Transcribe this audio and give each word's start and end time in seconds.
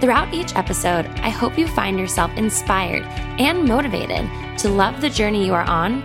Throughout 0.00 0.34
each 0.34 0.54
episode, 0.56 1.06
I 1.22 1.30
hope 1.30 1.58
you 1.58 1.66
find 1.66 1.98
yourself 1.98 2.30
inspired 2.36 3.02
and 3.40 3.64
motivated 3.64 4.28
to 4.58 4.68
love 4.68 5.00
the 5.00 5.08
journey 5.08 5.46
you 5.46 5.54
are 5.54 5.64
on 5.64 6.02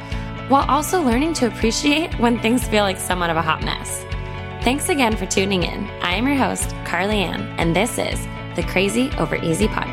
while 0.47 0.65
also 0.69 1.01
learning 1.01 1.33
to 1.33 1.47
appreciate 1.47 2.17
when 2.17 2.39
things 2.39 2.65
feel 2.67 2.83
like 2.83 2.97
somewhat 2.97 3.29
of 3.29 3.37
a 3.37 3.41
hot 3.41 3.63
mess. 3.63 4.05
Thanks 4.63 4.87
again 4.87 5.17
for 5.17 5.25
tuning 5.25 5.63
in. 5.63 5.89
I 6.01 6.15
am 6.15 6.25
your 6.25 6.37
host, 6.37 6.73
Carly 6.85 7.17
Ann, 7.17 7.41
and 7.59 7.75
this 7.75 7.97
is 7.97 8.19
the 8.55 8.63
Crazy 8.63 9.11
Over 9.17 9.35
Easy 9.35 9.67
podcast. 9.67 9.90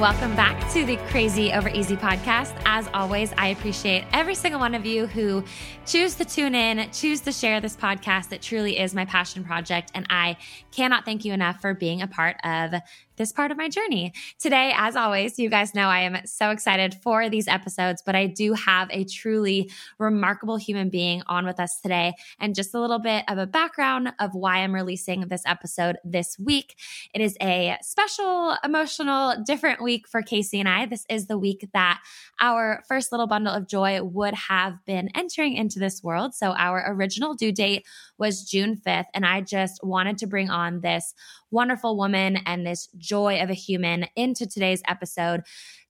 Welcome 0.00 0.34
back 0.34 0.58
to 0.72 0.86
the 0.86 0.96
Crazy 1.08 1.52
Over 1.52 1.68
Easy 1.68 1.94
podcast. 1.94 2.58
As 2.64 2.88
always, 2.94 3.34
I 3.36 3.48
appreciate 3.48 4.06
every 4.14 4.34
single 4.34 4.58
one 4.58 4.74
of 4.74 4.86
you 4.86 5.06
who 5.06 5.44
choose 5.84 6.14
to 6.14 6.24
tune 6.24 6.54
in, 6.54 6.90
choose 6.90 7.20
to 7.20 7.32
share 7.32 7.60
this 7.60 7.76
podcast. 7.76 8.32
It 8.32 8.40
truly 8.40 8.78
is 8.78 8.94
my 8.94 9.04
passion 9.04 9.44
project, 9.44 9.90
and 9.94 10.06
I 10.08 10.38
cannot 10.72 11.04
thank 11.04 11.26
you 11.26 11.34
enough 11.34 11.60
for 11.60 11.74
being 11.74 12.00
a 12.00 12.06
part 12.06 12.38
of 12.44 12.72
this 13.20 13.32
part 13.32 13.50
of 13.50 13.58
my 13.58 13.68
journey. 13.68 14.14
Today, 14.38 14.72
as 14.74 14.96
always, 14.96 15.38
you 15.38 15.50
guys 15.50 15.74
know 15.74 15.88
I 15.88 16.00
am 16.00 16.24
so 16.24 16.48
excited 16.48 16.96
for 17.02 17.28
these 17.28 17.48
episodes, 17.48 18.02
but 18.04 18.16
I 18.16 18.26
do 18.26 18.54
have 18.54 18.88
a 18.90 19.04
truly 19.04 19.70
remarkable 19.98 20.56
human 20.56 20.88
being 20.88 21.22
on 21.26 21.44
with 21.44 21.60
us 21.60 21.82
today. 21.82 22.14
And 22.38 22.54
just 22.54 22.74
a 22.74 22.80
little 22.80 22.98
bit 22.98 23.24
of 23.28 23.36
a 23.36 23.46
background 23.46 24.14
of 24.20 24.34
why 24.34 24.60
I'm 24.60 24.74
releasing 24.74 25.28
this 25.28 25.42
episode 25.44 25.98
this 26.02 26.38
week. 26.38 26.76
It 27.12 27.20
is 27.20 27.36
a 27.42 27.76
special, 27.82 28.56
emotional, 28.64 29.34
different 29.44 29.82
week 29.82 30.08
for 30.08 30.22
Casey 30.22 30.58
and 30.58 30.68
I. 30.68 30.86
This 30.86 31.04
is 31.10 31.26
the 31.26 31.36
week 31.36 31.68
that 31.74 32.00
our 32.40 32.82
first 32.88 33.12
little 33.12 33.26
bundle 33.26 33.52
of 33.52 33.68
joy 33.68 34.02
would 34.02 34.32
have 34.32 34.82
been 34.86 35.10
entering 35.14 35.56
into 35.56 35.78
this 35.78 36.02
world. 36.02 36.34
So 36.34 36.52
our 36.52 36.90
original 36.90 37.34
due 37.34 37.52
date 37.52 37.86
was 38.16 38.44
June 38.44 38.76
5th. 38.76 39.06
And 39.12 39.26
I 39.26 39.42
just 39.42 39.84
wanted 39.84 40.16
to 40.18 40.26
bring 40.26 40.48
on 40.48 40.80
this 40.80 41.12
wonderful 41.50 41.96
woman 41.96 42.38
and 42.46 42.66
this 42.66 42.88
joy 42.98 43.40
of 43.42 43.50
a 43.50 43.54
human 43.54 44.06
into 44.16 44.46
today's 44.46 44.82
episode 44.86 45.42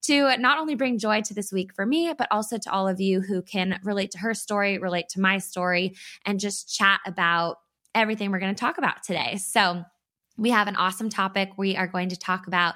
to 0.02 0.36
not 0.38 0.58
only 0.58 0.74
bring 0.74 0.98
joy 0.98 1.20
to 1.22 1.34
this 1.34 1.52
week 1.52 1.74
for 1.74 1.84
me, 1.84 2.12
but 2.16 2.28
also 2.30 2.56
to 2.58 2.72
all 2.72 2.88
of 2.88 3.00
you 3.00 3.20
who 3.20 3.42
can 3.42 3.78
relate 3.84 4.10
to 4.12 4.18
her 4.18 4.34
story, 4.34 4.78
relate 4.78 5.08
to 5.10 5.20
my 5.20 5.38
story, 5.38 5.94
and 6.24 6.40
just 6.40 6.74
chat 6.74 7.00
about 7.06 7.56
everything 7.94 8.30
we're 8.30 8.40
going 8.40 8.54
to 8.54 8.60
talk 8.60 8.78
about 8.78 9.02
today. 9.02 9.36
So, 9.36 9.84
we 10.40 10.50
have 10.50 10.68
an 10.68 10.76
awesome 10.76 11.10
topic. 11.10 11.50
We 11.58 11.76
are 11.76 11.86
going 11.86 12.08
to 12.08 12.16
talk 12.16 12.46
about 12.46 12.74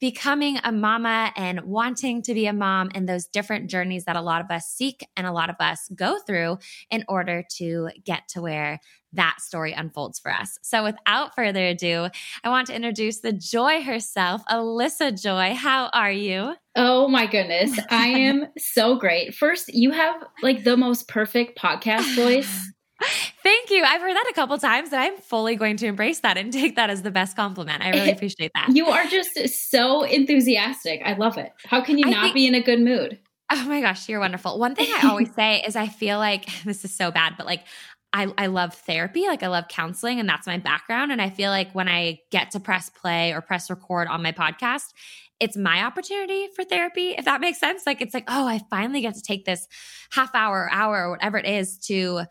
becoming 0.00 0.58
a 0.64 0.72
mama 0.72 1.30
and 1.36 1.60
wanting 1.60 2.22
to 2.22 2.32
be 2.32 2.46
a 2.46 2.54
mom 2.54 2.90
and 2.94 3.06
those 3.06 3.26
different 3.26 3.68
journeys 3.68 4.06
that 4.06 4.16
a 4.16 4.22
lot 4.22 4.40
of 4.40 4.50
us 4.50 4.66
seek 4.66 5.06
and 5.14 5.26
a 5.26 5.32
lot 5.32 5.50
of 5.50 5.56
us 5.60 5.90
go 5.94 6.18
through 6.26 6.58
in 6.90 7.04
order 7.08 7.44
to 7.56 7.90
get 8.04 8.28
to 8.28 8.40
where 8.40 8.80
that 9.14 9.36
story 9.40 9.72
unfolds 9.72 10.18
for 10.18 10.32
us. 10.32 10.58
So, 10.62 10.84
without 10.84 11.34
further 11.34 11.66
ado, 11.66 12.08
I 12.44 12.48
want 12.48 12.68
to 12.68 12.74
introduce 12.74 13.20
the 13.20 13.32
joy 13.32 13.82
herself, 13.82 14.42
Alyssa 14.50 15.20
Joy. 15.20 15.54
How 15.54 15.90
are 15.92 16.10
you? 16.10 16.54
Oh 16.76 17.08
my 17.08 17.26
goodness. 17.26 17.78
I 17.90 18.06
am 18.08 18.46
so 18.58 18.96
great. 18.96 19.34
First, 19.34 19.72
you 19.74 19.90
have 19.90 20.16
like 20.42 20.64
the 20.64 20.76
most 20.76 21.08
perfect 21.08 21.58
podcast 21.58 22.14
voice. 22.16 22.68
Thank 23.42 23.70
you. 23.70 23.82
I've 23.82 24.00
heard 24.00 24.14
that 24.14 24.28
a 24.30 24.34
couple 24.34 24.56
times 24.58 24.92
and 24.92 25.00
I'm 25.00 25.16
fully 25.16 25.56
going 25.56 25.76
to 25.78 25.86
embrace 25.86 26.20
that 26.20 26.36
and 26.36 26.52
take 26.52 26.76
that 26.76 26.88
as 26.88 27.02
the 27.02 27.10
best 27.10 27.36
compliment. 27.36 27.84
I 27.84 27.90
really 27.90 28.10
appreciate 28.12 28.52
that. 28.54 28.68
You 28.70 28.86
are 28.86 29.06
just 29.06 29.36
so 29.70 30.02
enthusiastic. 30.02 31.02
I 31.04 31.14
love 31.14 31.36
it. 31.36 31.52
How 31.66 31.82
can 31.82 31.98
you 31.98 32.06
I 32.06 32.10
not 32.10 32.22
think, 32.22 32.34
be 32.34 32.46
in 32.46 32.54
a 32.54 32.62
good 32.62 32.80
mood? 32.80 33.18
Oh 33.50 33.64
my 33.66 33.80
gosh, 33.80 34.08
you're 34.08 34.20
wonderful. 34.20 34.58
One 34.58 34.74
thing 34.74 34.88
I 34.94 35.08
always 35.08 35.34
say 35.34 35.62
is 35.66 35.76
I 35.76 35.88
feel 35.88 36.18
like 36.18 36.48
this 36.64 36.84
is 36.84 36.94
so 36.94 37.10
bad, 37.10 37.34
but 37.36 37.44
like 37.44 37.64
I, 38.12 38.32
I 38.36 38.46
love 38.46 38.74
therapy, 38.74 39.26
like 39.26 39.42
I 39.42 39.48
love 39.48 39.68
counseling, 39.68 40.20
and 40.20 40.28
that's 40.28 40.46
my 40.46 40.58
background. 40.58 41.12
And 41.12 41.22
I 41.22 41.30
feel 41.30 41.50
like 41.50 41.74
when 41.74 41.88
I 41.88 42.20
get 42.30 42.50
to 42.50 42.60
press 42.60 42.90
play 42.90 43.32
or 43.32 43.40
press 43.40 43.70
record 43.70 44.08
on 44.08 44.22
my 44.22 44.32
podcast, 44.32 44.92
it's 45.40 45.56
my 45.56 45.82
opportunity 45.82 46.48
for 46.54 46.62
therapy, 46.62 47.16
if 47.18 47.24
that 47.24 47.40
makes 47.40 47.58
sense. 47.58 47.82
Like 47.86 48.00
it's 48.00 48.14
like, 48.14 48.24
oh, 48.28 48.46
I 48.46 48.60
finally 48.70 49.00
get 49.00 49.14
to 49.14 49.22
take 49.22 49.44
this 49.44 49.66
half 50.10 50.34
hour, 50.34 50.68
hour, 50.70 51.06
or 51.06 51.10
whatever 51.10 51.38
it 51.38 51.46
is 51.46 51.78
to 51.86 52.22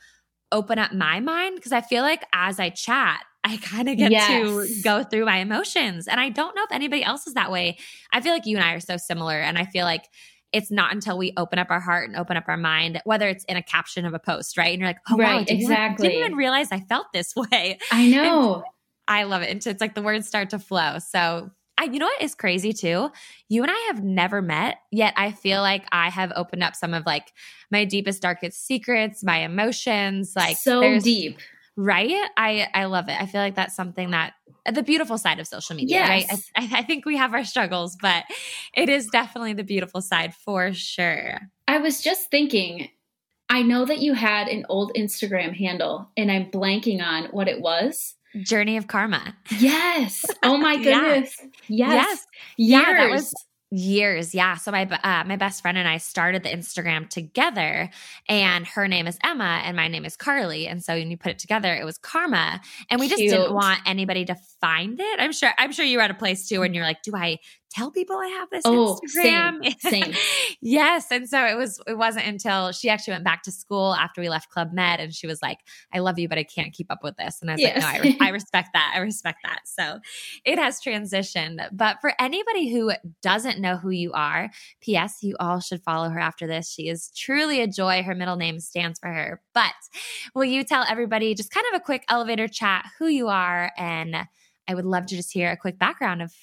open 0.51 0.79
up 0.79 0.93
my 0.93 1.19
mind. 1.19 1.61
Cause 1.61 1.71
I 1.71 1.81
feel 1.81 2.03
like 2.03 2.25
as 2.33 2.59
I 2.59 2.69
chat, 2.69 3.23
I 3.43 3.57
kind 3.57 3.89
of 3.89 3.97
get 3.97 4.11
yes. 4.11 4.29
to 4.29 4.81
go 4.83 5.03
through 5.03 5.25
my 5.25 5.37
emotions. 5.37 6.07
And 6.07 6.19
I 6.19 6.29
don't 6.29 6.55
know 6.55 6.63
if 6.63 6.71
anybody 6.71 7.03
else 7.03 7.27
is 7.27 7.33
that 7.33 7.51
way. 7.51 7.77
I 8.13 8.21
feel 8.21 8.31
like 8.31 8.45
you 8.45 8.55
and 8.55 8.63
I 8.63 8.73
are 8.73 8.79
so 8.79 8.97
similar. 8.97 9.39
And 9.39 9.57
I 9.57 9.65
feel 9.65 9.85
like 9.85 10.05
it's 10.53 10.71
not 10.71 10.93
until 10.93 11.17
we 11.17 11.33
open 11.37 11.59
up 11.59 11.67
our 11.69 11.79
heart 11.79 12.09
and 12.09 12.17
open 12.17 12.37
up 12.37 12.45
our 12.47 12.57
mind, 12.57 13.01
whether 13.05 13.27
it's 13.27 13.43
in 13.45 13.57
a 13.57 13.63
caption 13.63 14.05
of 14.05 14.13
a 14.13 14.19
post, 14.19 14.57
right? 14.57 14.73
And 14.73 14.79
you're 14.79 14.89
like, 14.89 14.99
oh, 15.09 15.17
right, 15.17 15.35
wow, 15.35 15.43
didn't 15.43 15.61
exactly. 15.61 16.07
Even, 16.07 16.17
didn't 16.17 16.25
even 16.25 16.37
realize 16.37 16.71
I 16.71 16.79
felt 16.81 17.07
this 17.13 17.33
way. 17.51 17.79
I 17.91 18.09
know. 18.09 18.55
And 18.55 18.63
I 19.07 19.23
love 19.23 19.41
it. 19.41 19.49
And 19.49 19.65
it's 19.65 19.81
like 19.81 19.95
the 19.95 20.01
words 20.01 20.27
start 20.27 20.51
to 20.51 20.59
flow. 20.59 20.97
So 20.99 21.51
I, 21.77 21.85
you 21.85 21.99
know 21.99 22.05
what 22.05 22.21
is 22.21 22.35
crazy 22.35 22.73
too? 22.73 23.09
You 23.49 23.63
and 23.63 23.71
I 23.71 23.87
have 23.87 24.03
never 24.03 24.41
met, 24.41 24.77
yet 24.91 25.13
I 25.17 25.31
feel 25.31 25.61
like 25.61 25.85
I 25.91 26.09
have 26.09 26.31
opened 26.35 26.63
up 26.63 26.75
some 26.75 26.93
of 26.93 27.05
like 27.05 27.31
my 27.71 27.85
deepest, 27.85 28.21
darkest 28.21 28.65
secrets, 28.65 29.23
my 29.23 29.37
emotions. 29.37 30.33
Like 30.35 30.57
so 30.57 30.99
deep 30.99 31.39
right? 31.75 32.29
I 32.37 32.67
i 32.73 32.85
love 32.85 33.09
it. 33.09 33.19
I 33.19 33.25
feel 33.25 33.41
like 33.41 33.55
that's 33.55 33.75
something 33.75 34.11
that 34.11 34.33
uh, 34.65 34.71
the 34.71 34.83
beautiful 34.83 35.17
side 35.17 35.39
of 35.39 35.47
social 35.47 35.75
media 35.75 35.97
yes. 35.97 36.29
right? 36.29 36.41
I, 36.55 36.79
I 36.79 36.83
think 36.83 37.05
we 37.05 37.17
have 37.17 37.33
our 37.33 37.43
struggles 37.43 37.97
but 38.01 38.23
it 38.75 38.89
is 38.89 39.07
definitely 39.07 39.53
the 39.53 39.63
beautiful 39.63 40.01
side 40.01 40.33
for 40.33 40.73
sure. 40.73 41.39
I 41.67 41.77
was 41.77 42.01
just 42.01 42.29
thinking 42.29 42.89
i 43.49 43.61
know 43.61 43.85
that 43.85 43.99
you 43.99 44.13
had 44.13 44.47
an 44.47 44.65
old 44.69 44.91
instagram 44.95 45.55
handle 45.55 46.09
and 46.15 46.31
i'm 46.31 46.49
blanking 46.51 47.01
on 47.01 47.25
what 47.31 47.47
it 47.47 47.61
was. 47.61 48.15
Journey 48.43 48.77
of 48.77 48.87
karma. 48.87 49.35
Yes. 49.59 50.25
Oh 50.43 50.57
my 50.57 50.77
goodness. 50.77 51.35
Yes. 51.67 51.93
Yes, 51.93 52.25
yes. 52.57 52.81
yeah 52.81 52.93
that 52.93 53.09
was 53.09 53.33
years. 53.71 54.35
Yeah. 54.35 54.55
So 54.55 54.69
my 54.69 54.83
uh, 54.83 55.23
my 55.25 55.37
best 55.37 55.61
friend 55.61 55.77
and 55.77 55.87
i 55.87 55.97
started 55.97 56.43
the 56.43 56.49
instagram 56.49 57.09
together 57.09 57.89
and 58.27 58.67
her 58.67 58.85
name 58.87 59.07
is 59.07 59.17
emma 59.23 59.61
and 59.63 59.77
my 59.77 59.87
name 59.87 60.03
is 60.03 60.17
carly. 60.17 60.67
And 60.67 60.83
so 60.83 60.93
when 60.93 61.09
you 61.09 61.17
put 61.17 61.31
it 61.31 61.39
together 61.39 61.73
it 61.73 61.85
was 61.85 61.97
karma. 61.97 62.59
And 62.89 62.99
we 62.99 63.07
Cute. 63.07 63.19
just 63.19 63.33
didn't 63.33 63.53
want 63.53 63.79
anybody 63.85 64.25
to 64.25 64.35
find 64.59 64.99
it. 64.99 65.19
I'm 65.19 65.31
sure 65.31 65.51
i'm 65.57 65.71
sure 65.71 65.85
you 65.85 65.97
were 65.97 66.03
at 66.03 66.11
a 66.11 66.15
place 66.15 66.49
too 66.49 66.63
and 66.63 66.75
you're 66.75 66.83
like 66.83 67.01
do 67.01 67.15
i 67.15 67.39
tell 67.71 67.91
people 67.91 68.17
I 68.17 68.27
have 68.27 68.49
this 68.49 68.63
oh, 68.65 68.99
Instagram. 69.03 69.79
Same, 69.79 70.03
same. 70.03 70.13
yes. 70.61 71.07
And 71.11 71.27
so 71.27 71.45
it 71.45 71.57
was, 71.57 71.81
it 71.87 71.97
wasn't 71.97 72.25
until 72.27 72.71
she 72.71 72.89
actually 72.89 73.13
went 73.13 73.23
back 73.23 73.43
to 73.43 73.51
school 73.51 73.93
after 73.95 74.21
we 74.21 74.29
left 74.29 74.49
Club 74.49 74.73
Med 74.73 74.99
and 74.99 75.13
she 75.13 75.27
was 75.27 75.41
like, 75.41 75.59
I 75.93 75.99
love 75.99 76.19
you, 76.19 76.27
but 76.27 76.37
I 76.37 76.43
can't 76.43 76.73
keep 76.73 76.91
up 76.91 77.03
with 77.03 77.15
this. 77.17 77.41
And 77.41 77.49
I 77.49 77.53
was 77.53 77.61
yes. 77.61 77.81
like, 77.81 77.83
no, 77.83 77.99
I, 77.99 78.01
re- 78.01 78.17
I 78.21 78.29
respect 78.31 78.69
that. 78.73 78.93
I 78.95 78.99
respect 78.99 79.39
that. 79.43 79.61
So 79.65 79.99
it 80.45 80.59
has 80.59 80.81
transitioned. 80.81 81.65
But 81.71 81.97
for 82.01 82.13
anybody 82.19 82.71
who 82.71 82.91
doesn't 83.21 83.59
know 83.59 83.77
who 83.77 83.89
you 83.89 84.11
are, 84.13 84.49
P.S., 84.81 85.19
you 85.21 85.35
all 85.39 85.59
should 85.59 85.81
follow 85.83 86.09
her 86.09 86.19
after 86.19 86.47
this. 86.47 86.69
She 86.69 86.89
is 86.89 87.11
truly 87.15 87.61
a 87.61 87.67
joy. 87.67 88.03
Her 88.03 88.15
middle 88.15 88.35
name 88.35 88.59
stands 88.59 88.99
for 88.99 89.07
her. 89.07 89.41
But 89.53 89.73
will 90.35 90.45
you 90.45 90.63
tell 90.63 90.85
everybody 90.87 91.33
just 91.33 91.51
kind 91.51 91.65
of 91.73 91.79
a 91.79 91.83
quick 91.83 92.03
elevator 92.09 92.47
chat 92.47 92.85
who 92.99 93.07
you 93.07 93.27
are 93.27 93.71
and 93.77 94.27
I 94.67 94.75
would 94.75 94.85
love 94.85 95.05
to 95.07 95.15
just 95.15 95.33
hear 95.33 95.51
a 95.51 95.57
quick 95.57 95.77
background 95.77 96.21
of 96.21 96.33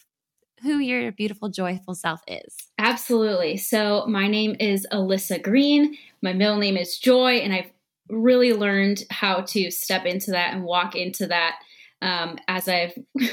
who 0.63 0.79
your 0.79 1.13
beautiful, 1.13 1.49
joyful 1.49 1.95
self 1.95 2.21
is. 2.27 2.55
Absolutely. 2.79 3.57
So, 3.57 4.05
my 4.07 4.29
name 4.29 4.57
is 4.61 4.87
Alyssa 4.93 5.43
Green. 5.43 5.97
My 6.23 6.33
middle 6.33 6.59
name 6.59 6.77
is 6.77 6.99
Joy, 6.99 7.37
and 7.37 7.53
I've 7.53 7.71
really 8.09 8.53
learned 8.53 9.05
how 9.11 9.43
to 9.43 9.71
step 9.71 10.05
into 10.07 10.31
that 10.33 10.55
and 10.55 10.65
walk 10.65 10.97
into 10.97 11.27
that 11.27 11.57
um, 12.03 12.39
as 12.49 12.69
I've 12.69 12.97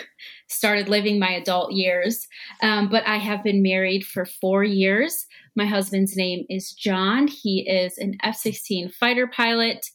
started 0.48 0.89
living 0.89 1.19
my 1.19 1.31
adult 1.31 1.72
years. 1.72 2.27
Um, 2.62 2.89
but 2.89 3.06
I 3.07 3.18
have 3.18 3.44
been 3.44 3.62
married 3.62 4.06
for 4.06 4.25
four 4.25 4.63
years. 4.63 5.25
My 5.56 5.66
husband's 5.66 6.16
name 6.16 6.45
is 6.50 6.72
John. 6.72 7.27
He 7.27 7.68
is 7.69 7.98
an 7.98 8.18
F 8.24 8.36
16 8.36 8.89
fighter 8.89 9.27
pilot. 9.27 9.86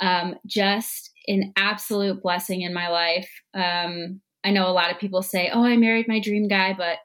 Um, 0.00 0.36
just 0.46 1.10
an 1.26 1.52
absolute 1.56 2.22
blessing 2.22 2.62
in 2.62 2.72
my 2.72 2.88
life. 2.88 3.30
Um, 3.54 4.20
I 4.44 4.50
know 4.50 4.68
a 4.68 4.72
lot 4.72 4.90
of 4.90 4.98
people 4.98 5.22
say, 5.22 5.50
"Oh, 5.52 5.64
I 5.64 5.76
married 5.76 6.08
my 6.08 6.20
dream 6.20 6.48
guy," 6.48 6.74
but 6.76 6.98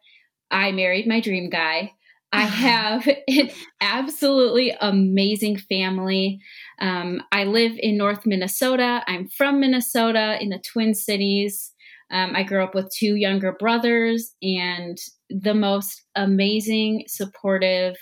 I 0.52 0.72
married 0.72 1.08
my 1.08 1.20
dream 1.20 1.50
guy. 1.50 1.92
I 2.32 2.42
have 2.42 3.08
an 3.28 3.52
absolutely 3.80 4.76
amazing 4.82 5.58
family. 5.58 6.40
Um, 6.80 7.22
I 7.32 7.44
live 7.44 7.74
in 7.78 7.98
North 7.98 8.26
Minnesota. 8.26 9.04
I'm 9.08 9.28
from 9.28 9.60
Minnesota 9.60 10.38
in 10.42 10.50
the 10.50 10.60
Twin 10.60 10.94
Cities. 10.96 11.72
Um, 12.12 12.36
I 12.36 12.44
grew 12.44 12.64
up 12.64 12.76
with 12.76 12.94
two 12.96 13.16
younger 13.16 13.54
brothers 13.54 14.36
and 14.42 14.98
the 15.30 15.54
most 15.54 16.04
amazing, 16.16 17.06
supportive 17.08 17.96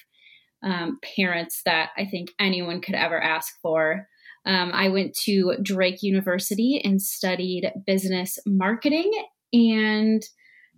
um, 0.64 1.00
parents 1.16 1.62
that 1.66 1.90
I 1.98 2.06
think 2.06 2.30
anyone 2.40 2.82
could 2.82 2.96
ever 2.96 3.22
ask 3.22 3.54
for. 3.62 4.08
Um, 4.46 4.72
I 4.74 4.90
went 4.90 5.16
to 5.24 5.56
Drake 5.62 6.02
University 6.02 6.82
and 6.84 7.02
studied 7.02 7.72
business 7.86 8.40
marketing. 8.46 9.12
And 9.54 10.24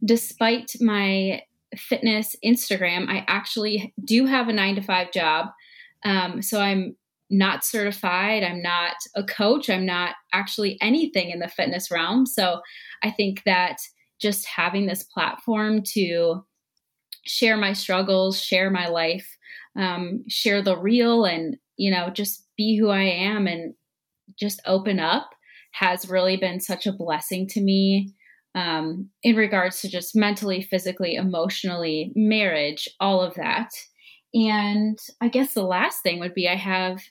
despite 0.03 0.71
my 0.81 1.41
fitness 1.77 2.35
Instagram, 2.43 3.07
I 3.07 3.23
actually 3.27 3.93
do 4.03 4.25
have 4.25 4.47
a 4.47 4.53
nine 4.53 4.75
to 4.75 4.81
five 4.81 5.11
job. 5.11 5.47
Um, 6.03 6.41
so 6.41 6.59
I'm 6.59 6.95
not 7.29 7.63
certified. 7.63 8.43
I'm 8.43 8.61
not 8.61 8.95
a 9.15 9.23
coach. 9.23 9.69
I'm 9.69 9.85
not 9.85 10.15
actually 10.33 10.77
anything 10.81 11.29
in 11.29 11.39
the 11.39 11.47
fitness 11.47 11.89
realm. 11.89 12.25
So 12.25 12.61
I 13.01 13.11
think 13.11 13.43
that 13.45 13.77
just 14.21 14.45
having 14.45 14.85
this 14.85 15.03
platform 15.03 15.81
to 15.93 16.45
share 17.25 17.57
my 17.57 17.73
struggles, 17.73 18.41
share 18.41 18.69
my 18.69 18.87
life, 18.87 19.37
um, 19.77 20.23
share 20.27 20.61
the 20.61 20.77
real, 20.77 21.25
and, 21.25 21.57
you 21.77 21.91
know, 21.91 22.09
just 22.09 22.47
be 22.57 22.77
who 22.77 22.89
I 22.89 23.03
am 23.03 23.47
and 23.47 23.73
just 24.39 24.61
open 24.65 24.99
up 24.99 25.29
has 25.71 26.09
really 26.09 26.37
been 26.37 26.59
such 26.59 26.85
a 26.85 26.93
blessing 26.93 27.47
to 27.47 27.61
me 27.61 28.13
um, 28.55 29.09
in 29.23 29.35
regards 29.35 29.81
to 29.81 29.89
just 29.89 30.15
mentally, 30.15 30.61
physically, 30.61 31.15
emotionally, 31.15 32.11
marriage, 32.15 32.87
all 32.99 33.21
of 33.21 33.33
that. 33.35 33.71
And 34.33 34.97
I 35.21 35.27
guess 35.27 35.53
the 35.53 35.63
last 35.63 36.01
thing 36.03 36.19
would 36.19 36.33
be 36.33 36.47
I 36.47 36.55
have 36.55 37.01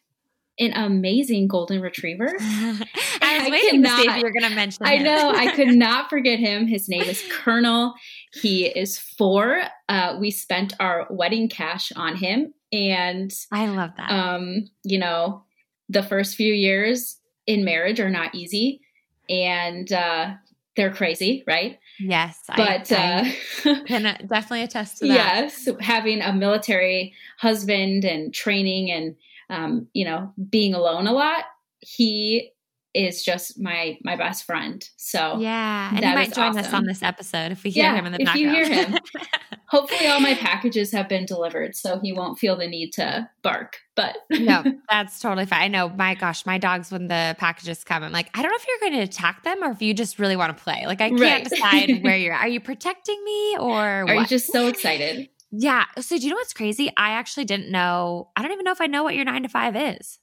an 0.58 0.72
amazing 0.74 1.48
golden 1.48 1.80
retriever. 1.80 2.34
I 2.40 3.38
was 3.38 3.46
I 3.46 3.50
waiting 3.50 3.70
cannot, 3.82 3.96
to 3.96 4.02
see 4.02 4.08
if 4.08 4.16
you 4.16 4.22
were 4.22 4.32
going 4.32 4.50
to 4.50 4.54
mention. 4.54 4.86
I 4.86 4.98
know 4.98 5.30
I 5.30 5.54
could 5.54 5.68
not 5.76 6.10
forget 6.10 6.38
him. 6.38 6.66
His 6.66 6.88
name 6.88 7.02
is 7.02 7.22
Colonel. 7.30 7.94
He 8.34 8.66
is 8.66 8.98
four. 8.98 9.62
Uh, 9.88 10.16
we 10.20 10.30
spent 10.30 10.74
our 10.78 11.06
wedding 11.10 11.48
cash 11.48 11.92
on 11.96 12.16
him, 12.16 12.52
and 12.72 13.32
I 13.50 13.66
love 13.66 13.90
that. 13.96 14.10
Um, 14.10 14.70
you 14.82 14.98
know, 14.98 15.44
the 15.88 16.02
first 16.02 16.36
few 16.36 16.52
years 16.52 17.18
in 17.46 17.64
marriage 17.64 18.00
are 18.00 18.10
not 18.10 18.34
easy, 18.34 18.80
and 19.28 19.92
uh, 19.92 20.34
they're 20.76 20.92
crazy, 20.92 21.44
right? 21.46 21.78
Yes, 21.98 22.38
but 22.48 22.90
I, 22.92 23.36
I 23.64 23.70
uh, 23.70 23.84
can 23.86 24.02
definitely 24.26 24.62
attest 24.62 24.98
to 24.98 25.06
that. 25.08 25.14
Yes, 25.14 25.68
having 25.80 26.22
a 26.22 26.32
military 26.32 27.14
husband 27.38 28.04
and 28.04 28.32
training 28.32 28.90
and 28.90 29.16
um, 29.50 29.88
you 29.92 30.04
know 30.04 30.32
being 30.50 30.74
alone 30.74 31.06
a 31.06 31.12
lot, 31.12 31.44
he 31.80 32.52
is 32.94 33.22
just 33.22 33.58
my 33.58 33.98
my 34.04 34.16
best 34.16 34.44
friend. 34.44 34.86
So 34.96 35.38
yeah, 35.38 35.90
and 35.94 36.04
he 36.04 36.14
might 36.14 36.34
join 36.34 36.50
awesome. 36.50 36.58
us 36.58 36.72
on 36.72 36.84
this 36.84 37.02
episode 37.02 37.52
if 37.52 37.64
we 37.64 37.70
hear 37.70 37.84
yeah, 37.84 37.94
him 37.94 38.06
in 38.06 38.12
the 38.12 38.20
if 38.20 38.26
background. 38.26 38.56
you 38.56 38.64
hear 38.64 38.84
him. 38.86 38.98
Hopefully, 39.68 40.06
all 40.06 40.20
my 40.20 40.34
packages 40.34 40.92
have 40.92 41.08
been 41.08 41.24
delivered, 41.24 41.74
so 41.74 41.98
he 41.98 42.12
won't 42.12 42.38
feel 42.38 42.56
the 42.56 42.66
need 42.66 42.92
to 42.92 43.28
bark. 43.42 43.78
But 43.94 44.18
no, 44.30 44.62
that's 44.90 45.18
totally 45.18 45.46
fine. 45.46 45.62
I 45.62 45.68
know. 45.68 45.88
My 45.88 46.14
gosh, 46.14 46.44
my 46.44 46.58
dogs 46.58 46.92
when 46.92 47.08
the 47.08 47.34
packages 47.38 47.82
come, 47.82 48.02
I'm 48.02 48.12
like, 48.12 48.28
I 48.34 48.42
don't 48.42 48.50
know 48.50 48.56
if 48.56 48.66
you're 48.68 48.90
going 48.90 49.00
to 49.00 49.10
attack 49.10 49.44
them 49.44 49.64
or 49.64 49.70
if 49.70 49.80
you 49.80 49.94
just 49.94 50.18
really 50.18 50.36
want 50.36 50.54
to 50.56 50.62
play. 50.62 50.84
Like, 50.86 51.00
I 51.00 51.08
can't 51.08 51.20
right. 51.20 51.44
decide 51.48 52.02
where 52.02 52.16
you're. 52.16 52.34
Are 52.34 52.48
you 52.48 52.60
protecting 52.60 53.22
me 53.24 53.56
or 53.58 53.78
are 53.78 54.04
what? 54.04 54.16
you 54.18 54.26
just 54.26 54.52
so 54.52 54.66
excited? 54.66 55.30
Yeah. 55.50 55.84
So, 55.98 56.18
do 56.18 56.22
you 56.22 56.30
know 56.30 56.36
what's 56.36 56.52
crazy? 56.52 56.90
I 56.98 57.12
actually 57.12 57.46
didn't 57.46 57.70
know. 57.70 58.28
I 58.36 58.42
don't 58.42 58.52
even 58.52 58.64
know 58.64 58.72
if 58.72 58.80
I 58.82 58.86
know 58.86 59.02
what 59.02 59.14
your 59.14 59.24
nine 59.24 59.42
to 59.42 59.48
five 59.48 59.74
is. 59.74 60.18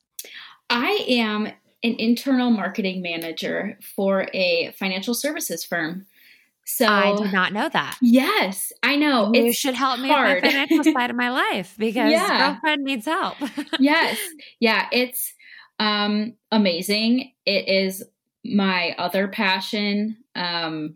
I 0.70 1.06
am 1.08 1.52
an 1.84 1.96
internal 1.98 2.50
marketing 2.50 3.02
manager 3.02 3.78
for 3.82 4.28
a 4.34 4.74
financial 4.78 5.14
services 5.14 5.64
firm. 5.64 6.06
So 6.66 6.86
I 6.86 7.16
did 7.16 7.34
not 7.34 7.52
know 7.52 7.68
that. 7.70 7.98
Yes, 8.00 8.72
I 8.84 8.96
know. 8.96 9.32
You 9.34 9.52
should 9.54 9.74
help 9.74 10.00
me 10.00 10.10
hard. 10.10 10.36
with 10.36 10.44
my 10.44 10.50
financial 10.52 10.84
side 10.94 11.10
of 11.10 11.16
my 11.16 11.32
life 11.32 11.74
because 11.80 12.12
yeah. 12.12 12.52
girlfriend 12.52 12.84
needs 12.84 13.06
help. 13.06 13.38
yes. 13.80 14.20
Yeah, 14.60 14.88
it's 14.92 15.34
um 15.80 16.34
amazing. 16.52 17.32
It 17.46 17.68
is 17.68 18.04
my 18.46 18.94
other 19.00 19.28
passion. 19.28 20.18
Um 20.36 20.96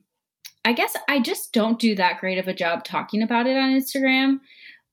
I 0.63 0.73
guess 0.73 0.95
I 1.09 1.19
just 1.19 1.53
don't 1.53 1.79
do 1.79 1.95
that 1.95 2.19
great 2.19 2.37
of 2.37 2.47
a 2.47 2.53
job 2.53 2.83
talking 2.83 3.23
about 3.23 3.47
it 3.47 3.57
on 3.57 3.71
Instagram, 3.71 4.41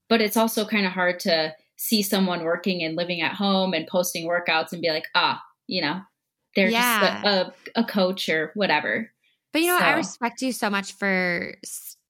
but 0.09 0.21
it's 0.23 0.37
also 0.37 0.65
kind 0.65 0.87
of 0.87 0.93
hard 0.93 1.21
to 1.21 1.55
see 1.77 2.03
someone 2.03 2.43
working 2.43 2.83
and 2.83 2.97
living 2.97 3.21
at 3.21 3.35
home 3.35 3.75
and 3.75 3.87
posting 3.87 4.27
workouts 4.27 4.73
and 4.73 4.83
be 4.83 4.91
like, 4.91 5.07
"Ah, 5.15 5.43
you 5.71 5.81
know, 5.83 6.01
they're 6.57 6.69
yeah. 6.69 7.23
just 7.23 7.27
a, 7.77 7.81
a, 7.81 7.85
coach 7.85 8.29
or 8.29 8.51
whatever. 8.55 9.11
But 9.53 9.63
you 9.63 9.69
know, 9.69 9.79
so. 9.79 9.85
I 9.85 9.93
respect 9.93 10.43
you 10.43 10.53
so 10.53 10.69
much 10.69 10.93
for 10.93 11.55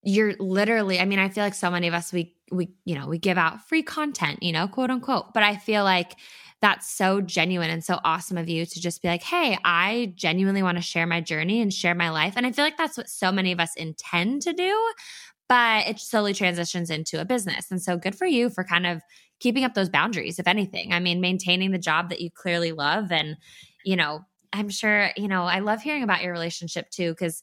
you're 0.02 0.34
literally. 0.38 0.98
I 0.98 1.04
mean, 1.04 1.18
I 1.18 1.28
feel 1.28 1.44
like 1.44 1.54
so 1.54 1.70
many 1.70 1.86
of 1.86 1.94
us 1.94 2.12
we 2.12 2.34
we 2.50 2.70
you 2.84 2.94
know 2.94 3.06
we 3.06 3.18
give 3.18 3.38
out 3.38 3.68
free 3.68 3.82
content, 3.82 4.42
you 4.42 4.52
know, 4.52 4.66
quote 4.66 4.90
unquote. 4.90 5.34
But 5.34 5.42
I 5.42 5.56
feel 5.56 5.84
like 5.84 6.16
that's 6.62 6.90
so 6.90 7.20
genuine 7.20 7.70
and 7.70 7.84
so 7.84 7.98
awesome 8.04 8.36
of 8.36 8.48
you 8.48 8.66
to 8.66 8.80
just 8.80 9.02
be 9.02 9.08
like, 9.08 9.22
hey, 9.22 9.58
I 9.64 10.12
genuinely 10.14 10.62
want 10.62 10.76
to 10.76 10.82
share 10.82 11.06
my 11.06 11.20
journey 11.20 11.60
and 11.62 11.72
share 11.72 11.94
my 11.94 12.10
life. 12.10 12.34
And 12.36 12.46
I 12.46 12.52
feel 12.52 12.64
like 12.64 12.76
that's 12.76 12.98
what 12.98 13.08
so 13.08 13.32
many 13.32 13.52
of 13.52 13.60
us 13.60 13.74
intend 13.76 14.42
to 14.42 14.52
do, 14.52 14.92
but 15.48 15.86
it 15.86 15.98
slowly 15.98 16.34
transitions 16.34 16.90
into 16.90 17.18
a 17.18 17.24
business. 17.24 17.70
And 17.70 17.80
so 17.80 17.96
good 17.96 18.14
for 18.14 18.26
you 18.26 18.50
for 18.50 18.62
kind 18.62 18.86
of 18.86 19.00
keeping 19.40 19.64
up 19.64 19.74
those 19.74 19.88
boundaries, 19.88 20.38
if 20.38 20.46
anything. 20.46 20.92
I 20.92 21.00
mean, 21.00 21.20
maintaining 21.20 21.72
the 21.72 21.78
job 21.78 22.10
that 22.10 22.20
you 22.20 22.30
clearly 22.30 22.72
love. 22.72 23.10
And, 23.10 23.36
you 23.84 23.96
know, 23.96 24.24
I'm 24.52 24.68
sure, 24.68 25.10
you 25.16 25.28
know, 25.28 25.44
I 25.44 25.58
love 25.60 25.82
hearing 25.82 26.02
about 26.02 26.22
your 26.22 26.32
relationship 26.32 26.90
too, 26.90 27.10
because 27.10 27.42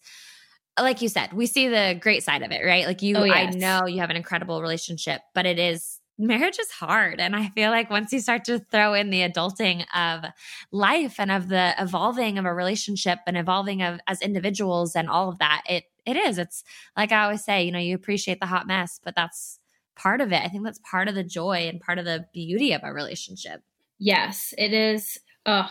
like 0.79 1.01
you 1.01 1.09
said, 1.09 1.33
we 1.33 1.47
see 1.47 1.67
the 1.67 1.97
great 1.99 2.23
side 2.23 2.43
of 2.43 2.51
it, 2.51 2.63
right? 2.63 2.85
Like 2.85 3.01
you, 3.01 3.17
oh, 3.17 3.23
yes. 3.23 3.55
I 3.55 3.57
know 3.57 3.87
you 3.87 3.99
have 3.99 4.11
an 4.11 4.15
incredible 4.15 4.61
relationship, 4.61 5.21
but 5.33 5.45
it 5.45 5.59
is 5.59 5.99
marriage 6.19 6.57
is 6.59 6.71
hard. 6.71 7.19
And 7.19 7.35
I 7.35 7.49
feel 7.49 7.69
like 7.69 7.89
once 7.89 8.11
you 8.11 8.19
start 8.19 8.45
to 8.45 8.59
throw 8.59 8.93
in 8.93 9.09
the 9.09 9.21
adulting 9.21 9.85
of 9.95 10.25
life 10.71 11.19
and 11.19 11.31
of 11.31 11.47
the 11.47 11.75
evolving 11.79 12.37
of 12.37 12.45
a 12.45 12.53
relationship 12.53 13.19
and 13.27 13.37
evolving 13.37 13.81
of 13.81 13.99
as 14.07 14.21
individuals 14.21 14.95
and 14.95 15.09
all 15.09 15.29
of 15.29 15.39
that, 15.39 15.61
it 15.69 15.83
it 16.05 16.15
is. 16.15 16.37
It's 16.37 16.63
like 16.95 17.11
I 17.11 17.23
always 17.23 17.43
say, 17.43 17.63
you 17.63 17.71
know, 17.71 17.79
you 17.79 17.93
appreciate 17.93 18.39
the 18.39 18.45
hot 18.45 18.65
mess, 18.65 18.99
but 19.03 19.13
that's 19.15 19.56
part 19.97 20.21
of 20.21 20.31
it. 20.31 20.41
I 20.41 20.47
think 20.47 20.63
that's 20.63 20.79
part 20.89 21.07
of 21.07 21.15
the 21.15 21.23
joy 21.23 21.67
and 21.67 21.81
part 21.81 21.99
of 21.99 22.05
the 22.05 22.25
beauty 22.33 22.73
of 22.73 22.81
a 22.83 22.93
relationship. 22.93 23.61
Yes, 23.99 24.53
it 24.57 24.73
is. 24.73 25.19
Oh, 25.45 25.69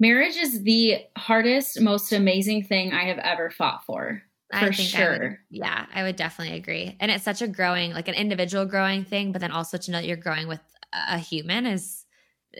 marriage 0.00 0.36
is 0.36 0.62
the 0.62 0.98
hardest, 1.16 1.80
most 1.80 2.12
amazing 2.12 2.64
thing 2.64 2.92
I 2.92 3.04
have 3.04 3.18
ever 3.18 3.50
fought 3.50 3.84
for. 3.84 4.22
For 4.58 4.72
sure. 4.72 5.04
I 5.04 5.18
would, 5.18 5.36
yeah, 5.50 5.86
I 5.92 6.02
would 6.04 6.16
definitely 6.16 6.56
agree. 6.56 6.96
And 7.00 7.10
it's 7.10 7.24
such 7.24 7.42
a 7.42 7.48
growing, 7.48 7.92
like 7.92 8.08
an 8.08 8.14
individual 8.14 8.66
growing 8.66 9.04
thing, 9.04 9.32
but 9.32 9.40
then 9.40 9.50
also 9.50 9.76
to 9.76 9.90
know 9.90 9.98
that 9.98 10.06
you're 10.06 10.16
growing 10.16 10.46
with 10.46 10.60
a 10.92 11.18
human 11.18 11.66
is 11.66 12.04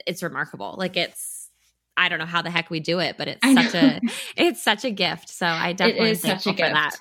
it's 0.07 0.23
remarkable. 0.23 0.75
Like 0.76 0.97
it's 0.97 1.50
I 1.97 2.09
don't 2.09 2.18
know 2.18 2.26
how 2.26 2.42
the 2.42 2.50
heck 2.50 2.71
we 2.71 2.80
do 2.80 2.99
it, 2.99 3.16
but 3.16 3.28
it's 3.28 3.54
such 3.54 3.75
a 3.75 4.00
it's 4.37 4.62
such 4.62 4.85
a 4.85 4.90
gift. 4.90 5.28
So 5.28 5.47
I 5.47 5.73
definitely 5.73 6.11
it 6.11 6.12
is 6.12 6.23
such 6.23 6.47
a 6.47 6.52
gift. 6.52 6.68
for 6.68 6.75
that. 6.75 6.97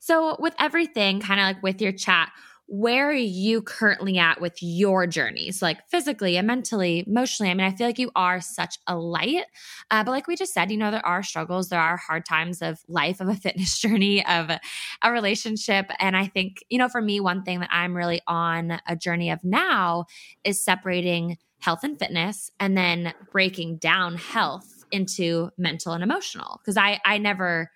So 0.00 0.36
with 0.38 0.54
everything, 0.58 1.20
kind 1.20 1.40
of 1.40 1.46
like 1.46 1.62
with 1.62 1.80
your 1.80 1.92
chat, 1.92 2.32
where 2.70 3.08
are 3.08 3.14
you 3.14 3.62
currently 3.62 4.18
at 4.18 4.42
with 4.42 4.58
your 4.60 5.06
journeys 5.06 5.62
like 5.62 5.78
physically 5.88 6.36
and 6.36 6.46
mentally 6.46 7.02
emotionally 7.06 7.50
i 7.50 7.54
mean 7.54 7.66
i 7.66 7.74
feel 7.74 7.86
like 7.86 7.98
you 7.98 8.10
are 8.14 8.42
such 8.42 8.76
a 8.86 8.94
light 8.94 9.44
uh, 9.90 10.04
but 10.04 10.10
like 10.10 10.26
we 10.26 10.36
just 10.36 10.52
said 10.52 10.70
you 10.70 10.76
know 10.76 10.90
there 10.90 11.04
are 11.04 11.22
struggles 11.22 11.70
there 11.70 11.80
are 11.80 11.96
hard 11.96 12.26
times 12.26 12.60
of 12.60 12.78
life 12.86 13.20
of 13.20 13.28
a 13.28 13.34
fitness 13.42 13.78
journey 13.78 14.24
of 14.26 14.50
a, 14.50 14.60
a 15.00 15.10
relationship 15.10 15.86
and 15.98 16.14
i 16.14 16.26
think 16.26 16.62
you 16.68 16.76
know 16.76 16.90
for 16.90 17.00
me 17.00 17.20
one 17.20 17.42
thing 17.42 17.60
that 17.60 17.70
i'm 17.72 17.96
really 17.96 18.20
on 18.26 18.78
a 18.86 18.94
journey 18.94 19.30
of 19.30 19.42
now 19.42 20.04
is 20.44 20.62
separating 20.62 21.38
health 21.60 21.82
and 21.82 21.98
fitness 21.98 22.50
and 22.60 22.76
then 22.76 23.14
breaking 23.32 23.78
down 23.78 24.14
health 24.16 24.84
into 24.92 25.48
mental 25.56 25.94
and 25.94 26.02
emotional 26.02 26.60
because 26.62 26.76
i 26.76 27.00
i 27.06 27.16
never 27.16 27.70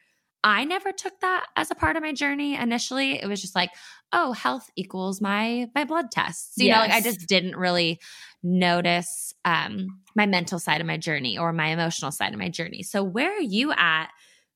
I 0.44 0.64
never 0.64 0.90
took 0.90 1.20
that 1.20 1.46
as 1.54 1.70
a 1.70 1.74
part 1.74 1.96
of 1.96 2.02
my 2.02 2.12
journey 2.12 2.56
initially. 2.56 3.12
It 3.12 3.28
was 3.28 3.40
just 3.40 3.54
like, 3.54 3.70
oh, 4.12 4.32
health 4.32 4.70
equals 4.76 5.20
my 5.20 5.68
my 5.74 5.84
blood 5.84 6.10
tests. 6.10 6.54
You 6.56 6.66
yes. 6.66 6.76
know, 6.76 6.80
like 6.82 6.92
I 6.92 7.00
just 7.00 7.26
didn't 7.26 7.56
really 7.56 8.00
notice 8.42 9.34
um 9.44 10.00
my 10.14 10.26
mental 10.26 10.58
side 10.58 10.80
of 10.80 10.86
my 10.86 10.96
journey 10.96 11.38
or 11.38 11.52
my 11.52 11.68
emotional 11.68 12.10
side 12.10 12.32
of 12.32 12.38
my 12.38 12.48
journey. 12.48 12.82
So 12.82 13.02
where 13.02 13.32
are 13.32 13.40
you 13.40 13.72
at 13.72 14.08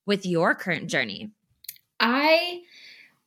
with 0.06 0.26
your 0.26 0.54
current 0.54 0.88
journey? 0.88 1.30
I 2.00 2.62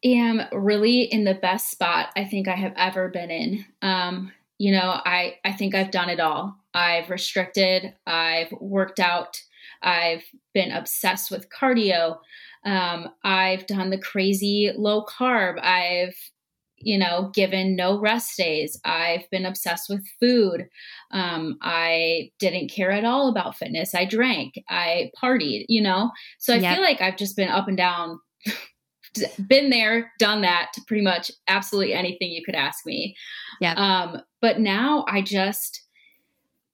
am 0.04 0.42
really 0.52 1.02
in 1.02 1.24
the 1.24 1.34
best 1.34 1.72
spot 1.72 2.10
I 2.16 2.26
think 2.26 2.48
I 2.48 2.56
have 2.56 2.74
ever 2.78 3.10
been 3.10 3.32
in. 3.32 3.66
Um, 3.82 4.32
you 4.58 4.72
know, 4.72 5.02
I 5.06 5.38
I 5.44 5.54
think 5.54 5.76
I've 5.76 5.92
done 5.92 6.10
it 6.10 6.20
all. 6.20 6.58
I've 6.74 7.10
restricted, 7.10 7.96
I've 8.06 8.52
worked 8.52 9.00
out, 9.00 9.42
I've 9.82 10.24
been 10.54 10.72
obsessed 10.72 11.32
with 11.32 11.50
cardio. 11.50 12.18
Um, 12.66 13.10
I've 13.24 13.68
done 13.68 13.90
the 13.90 13.98
crazy 13.98 14.72
low 14.76 15.06
carb. 15.06 15.60
I've, 15.64 16.16
you 16.78 16.98
know, 16.98 17.30
given 17.34 17.76
no 17.76 18.00
rest 18.00 18.38
days. 18.38 18.80
I've 18.86 19.30
been 19.32 19.46
obsessed 19.46 19.90
with 19.90 20.06
food. 20.20 20.68
Um, 21.12 21.58
I 21.62 22.32
didn't 22.40 22.72
care 22.72 22.92
at 22.92 23.06
all 23.06 23.28
about 23.30 23.58
fitness. 23.58 23.94
I 23.94 24.06
drank, 24.06 24.54
I 24.70 25.12
partied, 25.22 25.66
you 25.68 25.82
know? 25.82 26.12
So 26.38 26.54
I 26.54 26.58
yep. 26.58 26.76
feel 26.76 26.84
like 26.84 27.02
I've 27.02 27.18
just 27.18 27.36
been 27.36 27.50
up 27.50 27.68
and 27.68 27.76
down, 27.76 28.20
been 29.48 29.70
there, 29.70 30.12
done 30.20 30.42
that 30.42 30.70
to 30.74 30.82
pretty 30.88 31.04
much 31.04 31.32
absolutely 31.48 31.94
anything 31.94 32.30
you 32.30 32.46
could 32.46 32.56
ask 32.56 32.86
me. 32.86 33.16
Yeah. 33.60 33.74
Um, 33.74 34.22
but 34.42 34.60
now 34.60 35.04
I 35.08 35.22
just, 35.22 35.82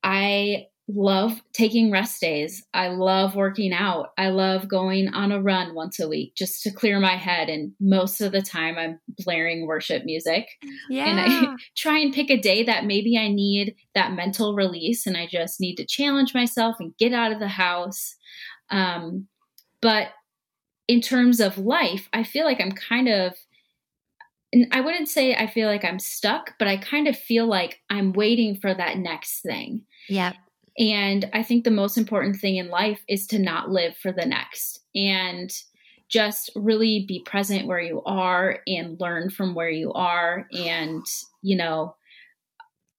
I 0.03 0.67
love 0.87 1.41
taking 1.53 1.91
rest 1.91 2.21
days. 2.21 2.63
I 2.73 2.89
love 2.89 3.35
working 3.35 3.73
out. 3.73 4.09
I 4.17 4.29
love 4.29 4.67
going 4.67 5.07
on 5.09 5.31
a 5.31 5.41
run 5.41 5.73
once 5.73 5.99
a 5.99 6.07
week 6.07 6.35
just 6.35 6.61
to 6.63 6.71
clear 6.71 6.99
my 6.99 7.15
head. 7.15 7.49
And 7.49 7.73
most 7.79 8.21
of 8.21 8.31
the 8.31 8.41
time, 8.41 8.77
I'm 8.77 8.99
blaring 9.23 9.65
worship 9.65 10.05
music. 10.05 10.47
Yeah. 10.89 11.05
And 11.05 11.19
I 11.19 11.55
try 11.75 11.97
and 11.97 12.13
pick 12.13 12.29
a 12.29 12.39
day 12.39 12.63
that 12.63 12.85
maybe 12.85 13.17
I 13.17 13.29
need 13.29 13.75
that 13.95 14.13
mental 14.13 14.53
release 14.53 15.07
and 15.07 15.17
I 15.17 15.27
just 15.27 15.59
need 15.59 15.75
to 15.77 15.85
challenge 15.87 16.35
myself 16.35 16.75
and 16.79 16.95
get 16.97 17.13
out 17.13 17.31
of 17.31 17.39
the 17.39 17.47
house. 17.47 18.15
Um, 18.69 19.27
but 19.81 20.09
in 20.87 21.01
terms 21.01 21.39
of 21.39 21.57
life, 21.57 22.09
I 22.13 22.23
feel 22.23 22.45
like 22.45 22.61
I'm 22.61 22.71
kind 22.71 23.09
of. 23.09 23.33
And 24.53 24.67
I 24.71 24.79
wouldn't 24.79 25.09
say 25.09 25.35
I 25.35 25.47
feel 25.47 25.67
like 25.67 25.83
I'm 25.83 25.99
stuck, 25.99 26.53
but 26.59 26.67
I 26.67 26.77
kind 26.77 27.07
of 27.07 27.17
feel 27.17 27.45
like 27.47 27.81
I'm 27.89 28.13
waiting 28.13 28.55
for 28.55 28.73
that 28.73 28.99
next 28.99 29.41
thing. 29.41 29.81
Yeah 30.07 30.33
and 30.77 31.29
I 31.33 31.43
think 31.43 31.63
the 31.63 31.71
most 31.71 31.97
important 31.97 32.37
thing 32.37 32.57
in 32.57 32.69
life 32.69 33.01
is 33.07 33.27
to 33.27 33.39
not 33.39 33.69
live 33.69 33.95
for 33.95 34.11
the 34.11 34.25
next 34.25 34.81
and 34.93 35.51
just 36.09 36.51
really 36.55 37.05
be 37.07 37.23
present 37.25 37.67
where 37.67 37.79
you 37.79 38.01
are 38.05 38.59
and 38.67 38.99
learn 38.99 39.29
from 39.29 39.55
where 39.55 39.69
you 39.69 39.91
are. 39.93 40.47
And, 40.51 41.05
you 41.41 41.57
know, 41.57 41.95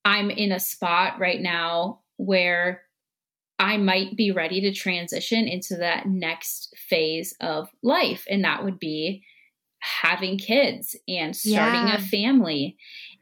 I'm 0.04 0.30
in 0.30 0.52
a 0.52 0.61
spot 0.61 1.18
right 1.18 1.40
now 1.40 2.00
where 2.16 2.83
I 3.59 3.76
might 3.76 4.16
be 4.16 4.33
ready 4.33 4.61
to 4.62 4.73
transition 4.73 5.47
into 5.47 5.76
that 5.76 6.06
next 6.06 6.75
phase 6.76 7.35
of 7.40 7.68
life. 7.83 8.25
And 8.28 8.45
that 8.45 8.64
would 8.64 8.78
be 8.78 9.23
having 9.80 10.38
kids 10.38 10.97
and 11.06 11.37
starting 11.37 11.88
yeah. 11.88 11.97
a 11.97 12.00
family. 12.00 12.76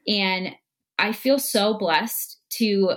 And 0.07 0.55
I 0.99 1.13
feel 1.13 1.39
so 1.39 1.75
blessed 1.75 2.39
to 2.51 2.95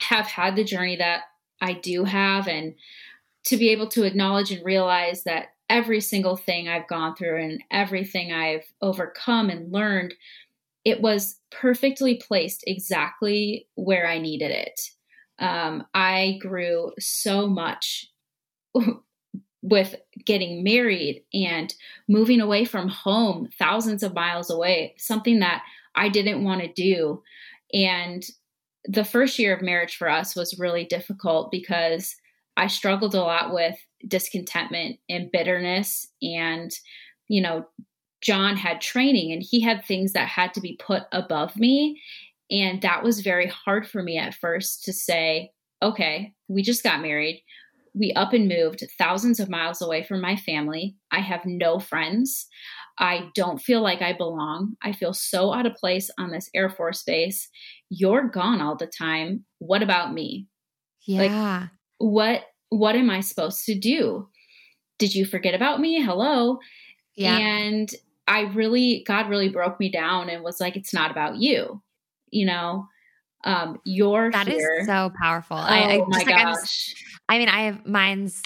have 0.00 0.26
had 0.26 0.56
the 0.56 0.64
journey 0.64 0.96
that 0.96 1.22
I 1.60 1.74
do 1.74 2.04
have 2.04 2.48
and 2.48 2.74
to 3.46 3.56
be 3.56 3.70
able 3.70 3.88
to 3.88 4.04
acknowledge 4.04 4.50
and 4.50 4.64
realize 4.64 5.24
that 5.24 5.48
every 5.68 6.00
single 6.00 6.36
thing 6.36 6.68
I've 6.68 6.88
gone 6.88 7.14
through 7.14 7.42
and 7.42 7.62
everything 7.70 8.32
I've 8.32 8.64
overcome 8.82 9.50
and 9.50 9.72
learned, 9.72 10.14
it 10.84 11.00
was 11.00 11.38
perfectly 11.50 12.16
placed 12.16 12.64
exactly 12.66 13.68
where 13.74 14.06
I 14.06 14.18
needed 14.18 14.50
it. 14.50 14.80
Um, 15.38 15.86
I 15.94 16.38
grew 16.40 16.92
so 16.98 17.46
much 17.46 18.06
with 19.62 19.94
getting 20.24 20.64
married 20.64 21.24
and 21.32 21.72
moving 22.08 22.40
away 22.40 22.64
from 22.64 22.88
home, 22.88 23.48
thousands 23.58 24.02
of 24.02 24.14
miles 24.14 24.50
away, 24.50 24.94
something 24.98 25.40
that 25.40 25.62
I 25.94 26.08
didn't 26.08 26.44
want 26.44 26.62
to 26.62 26.72
do. 26.72 27.22
And 27.72 28.24
the 28.84 29.04
first 29.04 29.38
year 29.38 29.54
of 29.54 29.62
marriage 29.62 29.96
for 29.96 30.08
us 30.08 30.34
was 30.34 30.58
really 30.58 30.84
difficult 30.84 31.50
because 31.50 32.16
I 32.56 32.66
struggled 32.66 33.14
a 33.14 33.20
lot 33.20 33.52
with 33.52 33.76
discontentment 34.06 34.98
and 35.08 35.30
bitterness. 35.30 36.06
And, 36.22 36.70
you 37.28 37.40
know, 37.42 37.66
John 38.20 38.56
had 38.56 38.80
training 38.80 39.32
and 39.32 39.42
he 39.42 39.60
had 39.60 39.84
things 39.84 40.12
that 40.12 40.28
had 40.28 40.52
to 40.54 40.60
be 40.60 40.78
put 40.78 41.04
above 41.12 41.56
me. 41.56 42.00
And 42.50 42.82
that 42.82 43.02
was 43.02 43.20
very 43.20 43.46
hard 43.46 43.88
for 43.88 44.02
me 44.02 44.18
at 44.18 44.34
first 44.34 44.84
to 44.84 44.92
say, 44.92 45.52
okay, 45.82 46.34
we 46.48 46.62
just 46.62 46.82
got 46.82 47.00
married. 47.00 47.42
We 47.94 48.12
up 48.12 48.32
and 48.32 48.48
moved 48.48 48.84
thousands 48.98 49.40
of 49.40 49.48
miles 49.48 49.80
away 49.80 50.02
from 50.02 50.20
my 50.20 50.36
family. 50.36 50.96
I 51.10 51.20
have 51.20 51.46
no 51.46 51.78
friends. 51.78 52.46
I 52.98 53.30
don't 53.34 53.60
feel 53.60 53.80
like 53.80 54.02
I 54.02 54.12
belong. 54.12 54.76
I 54.82 54.92
feel 54.92 55.14
so 55.14 55.54
out 55.54 55.66
of 55.66 55.74
place 55.74 56.10
on 56.18 56.30
this 56.30 56.50
Air 56.54 56.68
Force 56.68 57.02
base. 57.02 57.48
You're 57.90 58.28
gone 58.28 58.60
all 58.60 58.76
the 58.76 58.86
time. 58.86 59.44
What 59.58 59.82
about 59.82 60.14
me? 60.14 60.46
Yeah. 61.06 61.58
Like, 61.60 61.70
what 61.98 62.42
what 62.70 62.94
am 62.94 63.10
I 63.10 63.20
supposed 63.20 63.64
to 63.66 63.78
do? 63.78 64.28
Did 64.98 65.14
you 65.14 65.26
forget 65.26 65.54
about 65.54 65.80
me? 65.80 66.00
Hello. 66.00 66.58
Yeah. 67.16 67.36
And 67.36 67.90
I 68.28 68.42
really 68.42 69.04
God 69.06 69.28
really 69.28 69.48
broke 69.48 69.80
me 69.80 69.90
down 69.90 70.30
and 70.30 70.42
was 70.42 70.60
like, 70.60 70.76
it's 70.76 70.94
not 70.94 71.10
about 71.10 71.36
you. 71.36 71.82
You 72.30 72.46
know, 72.46 72.86
um, 73.44 73.80
you're 73.84 74.30
that 74.30 74.46
here. 74.46 74.78
is 74.80 74.86
so 74.86 75.10
powerful. 75.20 75.56
Oh 75.56 75.60
I, 75.60 75.94
I 75.94 75.98
my 75.98 76.18
like, 76.18 76.28
gosh. 76.28 76.94
I 77.28 77.38
mean, 77.38 77.48
I 77.48 77.62
have 77.62 77.84
mine's, 77.86 78.40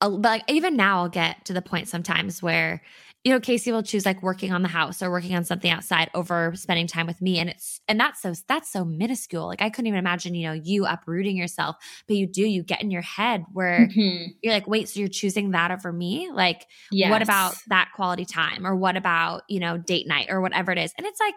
like 0.00 0.44
even 0.46 0.76
now 0.76 1.02
I'll 1.02 1.08
get 1.08 1.44
to 1.46 1.52
the 1.52 1.62
point 1.62 1.88
sometimes 1.88 2.40
where 2.40 2.80
you 3.28 3.34
know, 3.34 3.40
Casey 3.40 3.70
will 3.70 3.82
choose 3.82 4.06
like 4.06 4.22
working 4.22 4.54
on 4.54 4.62
the 4.62 4.68
house 4.68 5.02
or 5.02 5.10
working 5.10 5.36
on 5.36 5.44
something 5.44 5.70
outside 5.70 6.08
over 6.14 6.54
spending 6.54 6.86
time 6.86 7.06
with 7.06 7.20
me. 7.20 7.38
And 7.38 7.50
it's, 7.50 7.78
and 7.86 8.00
that's 8.00 8.22
so, 8.22 8.32
that's 8.48 8.72
so 8.72 8.86
minuscule. 8.86 9.46
Like 9.46 9.60
I 9.60 9.68
couldn't 9.68 9.86
even 9.86 9.98
imagine, 9.98 10.34
you 10.34 10.46
know, 10.46 10.54
you 10.54 10.86
uprooting 10.86 11.36
yourself, 11.36 11.76
but 12.06 12.16
you 12.16 12.26
do, 12.26 12.40
you 12.40 12.62
get 12.62 12.80
in 12.80 12.90
your 12.90 13.02
head 13.02 13.44
where 13.52 13.80
mm-hmm. 13.80 14.30
you're 14.42 14.54
like, 14.54 14.66
wait, 14.66 14.88
so 14.88 15.00
you're 15.00 15.10
choosing 15.10 15.50
that 15.50 15.70
over 15.70 15.92
me? 15.92 16.30
Like, 16.32 16.64
yes. 16.90 17.10
what 17.10 17.20
about 17.20 17.54
that 17.66 17.90
quality 17.94 18.24
time? 18.24 18.66
Or 18.66 18.74
what 18.74 18.96
about, 18.96 19.42
you 19.46 19.60
know, 19.60 19.76
date 19.76 20.06
night 20.06 20.28
or 20.30 20.40
whatever 20.40 20.72
it 20.72 20.78
is? 20.78 20.94
And 20.96 21.06
it's 21.06 21.20
like, 21.20 21.34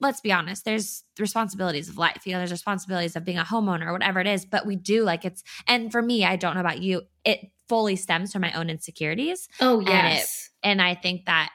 let's 0.00 0.20
be 0.20 0.32
honest, 0.32 0.64
there's 0.64 1.04
the 1.14 1.22
responsibilities 1.22 1.88
of 1.88 1.96
life. 1.96 2.26
You 2.26 2.32
know, 2.32 2.38
there's 2.38 2.50
responsibilities 2.50 3.14
of 3.14 3.24
being 3.24 3.38
a 3.38 3.44
homeowner 3.44 3.86
or 3.86 3.92
whatever 3.92 4.18
it 4.18 4.26
is, 4.26 4.44
but 4.44 4.66
we 4.66 4.74
do 4.74 5.04
like 5.04 5.24
it's, 5.24 5.44
and 5.68 5.92
for 5.92 6.02
me, 6.02 6.24
I 6.24 6.34
don't 6.34 6.54
know 6.54 6.60
about 6.60 6.82
you, 6.82 7.02
it 7.24 7.52
fully 7.72 7.96
stems 7.96 8.34
from 8.34 8.42
my 8.42 8.52
own 8.52 8.68
insecurities. 8.68 9.48
Oh, 9.58 9.80
yes. 9.80 10.50
And, 10.62 10.78
it, 10.78 10.82
and 10.82 10.90
I 10.90 10.94
think 10.94 11.24
that 11.24 11.48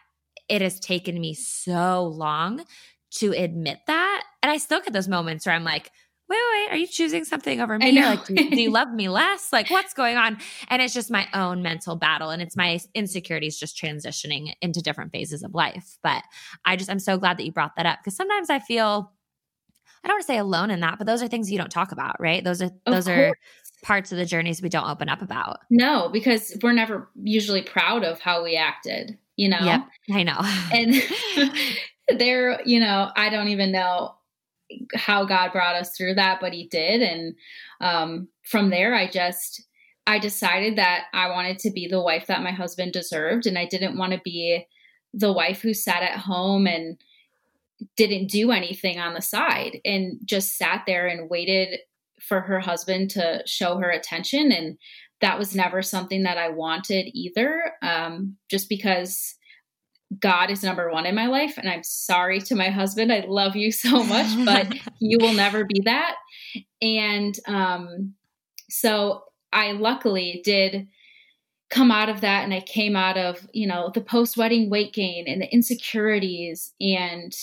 it 0.50 0.64
has 0.64 0.80
taken 0.80 1.22
me 1.22 1.36
so 1.36 2.06
long 2.06 2.64
to 3.18 3.34
admit 3.34 3.78
that. 3.86 4.24
And 4.42 4.52
I 4.52 4.58
still 4.58 4.82
get 4.82 4.94
those 4.94 5.08
moments 5.08 5.46
where 5.46 5.54
I'm 5.54 5.64
like, 5.64 5.92
wait, 6.28 6.40
wait, 6.40 6.64
wait, 6.64 6.74
are 6.74 6.78
you 6.78 6.88
choosing 6.88 7.24
something 7.24 7.62
over 7.62 7.78
me? 7.78 8.02
Like, 8.02 8.26
do, 8.26 8.34
do, 8.34 8.60
you 8.60 8.72
love 8.72 8.92
me 8.92 9.10
less? 9.10 9.54
Like, 9.54 9.70
what's 9.70 9.94
going 9.94 10.18
on? 10.18 10.40
And 10.70 10.82
it's 10.82 10.96
just 10.96 11.12
my 11.12 11.28
own 11.36 11.62
mental 11.62 11.96
battle. 11.96 12.32
And 12.32 12.42
it's 12.42 12.58
my 12.58 12.80
insecurities 12.96 13.60
just 13.60 13.80
transitioning 13.80 14.54
into 14.60 14.82
different 14.82 15.12
phases 15.12 15.44
of 15.44 15.54
life. 15.54 16.00
But 16.02 16.24
I 16.66 16.78
just, 16.78 16.90
I'm 16.90 16.98
so 16.98 17.20
glad 17.20 17.38
that 17.38 17.46
you 17.46 17.52
brought 17.52 17.76
that 17.76 17.86
up 17.86 18.00
because 18.00 18.16
sometimes 18.16 18.50
I 18.50 18.58
feel, 18.58 19.14
I 20.04 20.08
don't 20.08 20.16
want 20.16 20.24
to 20.24 20.34
say 20.34 20.40
alone 20.40 20.72
in 20.72 20.80
that, 20.80 20.98
but 20.98 21.06
those 21.06 21.22
are 21.22 21.28
things 21.28 21.52
you 21.52 21.60
don't 21.60 21.70
talk 21.70 21.92
about, 21.92 22.20
right? 22.20 22.44
Those 22.44 22.64
are, 22.64 22.72
those 22.88 23.08
are 23.08 23.36
parts 23.84 24.12
of 24.12 24.18
the 24.18 24.26
journeys 24.26 24.62
we 24.62 24.70
don't 24.70 24.90
open 24.90 25.10
up 25.10 25.22
about. 25.22 25.60
No, 25.70 26.10
because 26.10 26.58
we're 26.62 26.74
never 26.74 27.10
usually 27.16 27.62
proud 27.62 28.04
of 28.04 28.20
how 28.20 28.44
we 28.44 28.56
acted, 28.56 29.18
you 29.36 29.50
know? 29.50 29.60
Yep, 29.62 29.88
I 30.12 30.24
know. 30.24 30.40
and 30.72 31.60
there, 32.20 32.62
you 32.66 32.80
know, 32.80 33.12
I 33.16 33.30
don't 33.30 33.50
even 33.50 33.72
know 33.72 34.16
how 34.96 35.26
God 35.26 35.52
brought 35.52 35.76
us 35.76 35.96
through 35.96 36.16
that, 36.16 36.40
but 36.42 36.54
He 36.54 36.68
did. 36.68 37.02
And 37.02 37.36
um, 37.82 38.28
from 38.44 38.70
there, 38.70 38.96
I 38.96 39.10
just, 39.10 39.64
I 40.06 40.20
decided 40.20 40.78
that 40.78 41.06
I 41.14 41.30
wanted 41.30 41.60
to 41.60 41.72
be 41.72 41.88
the 41.88 42.02
wife 42.02 42.28
that 42.28 42.44
my 42.44 42.52
husband 42.52 42.94
deserved. 42.94 43.46
And 43.46 43.58
I 43.58 43.66
didn't 43.66 43.98
want 43.98 44.14
to 44.14 44.22
be 44.24 44.66
the 45.14 45.32
wife 45.32 45.62
who 45.62 45.74
sat 45.74 46.04
at 46.04 46.18
home 46.18 46.68
and 46.68 46.98
didn't 47.96 48.30
do 48.30 48.52
anything 48.52 49.00
on 49.00 49.14
the 49.14 49.22
side 49.22 49.80
and 49.86 50.20
just 50.26 50.58
sat 50.58 50.84
there 50.88 51.08
and 51.08 51.30
waited 51.30 51.80
for 52.20 52.42
her 52.42 52.60
husband 52.60 53.10
to 53.12 53.42
show 53.46 53.78
her 53.78 53.90
attention. 53.90 54.52
And 54.52 54.78
that 55.22 55.40
was 55.40 55.56
never 55.56 55.82
something 55.82 56.24
that 56.24 56.38
I 56.38 56.50
wanted 56.50 57.10
either, 57.14 57.74
um, 57.82 58.38
just 58.50 58.70
because 58.70 59.36
God 60.20 60.50
is 60.50 60.64
number 60.64 60.92
one 60.92 61.06
in 61.06 61.16
my 61.16 61.28
life. 61.28 61.58
And 61.58 61.70
I'm 61.70 61.84
sorry 61.84 62.40
to 62.42 62.56
my 62.56 62.70
husband. 62.70 63.12
I 63.12 63.26
love 63.28 63.56
you 63.56 63.72
so 63.72 64.04
much, 64.04 64.46
but 64.46 64.74
you 65.00 65.18
will 65.20 65.34
never 65.34 65.66
be 65.66 65.82
that. 65.86 66.16
And 66.82 67.38
um, 67.48 68.14
so 68.70 69.24
I 69.52 69.72
luckily 69.74 70.42
did 70.44 70.88
come 71.70 71.92
out 71.92 72.10
of 72.10 72.22
that 72.22 72.44
and 72.44 72.54
I 72.54 72.62
came 72.62 72.96
out 72.96 73.18
of, 73.18 73.46
you 73.52 73.68
know, 73.68 73.92
the 73.94 74.02
post 74.02 74.38
wedding 74.38 74.70
weight 74.70 74.94
gain 74.94 75.26
and 75.28 75.42
the 75.42 75.54
insecurities 75.54 76.74
and 76.80 77.34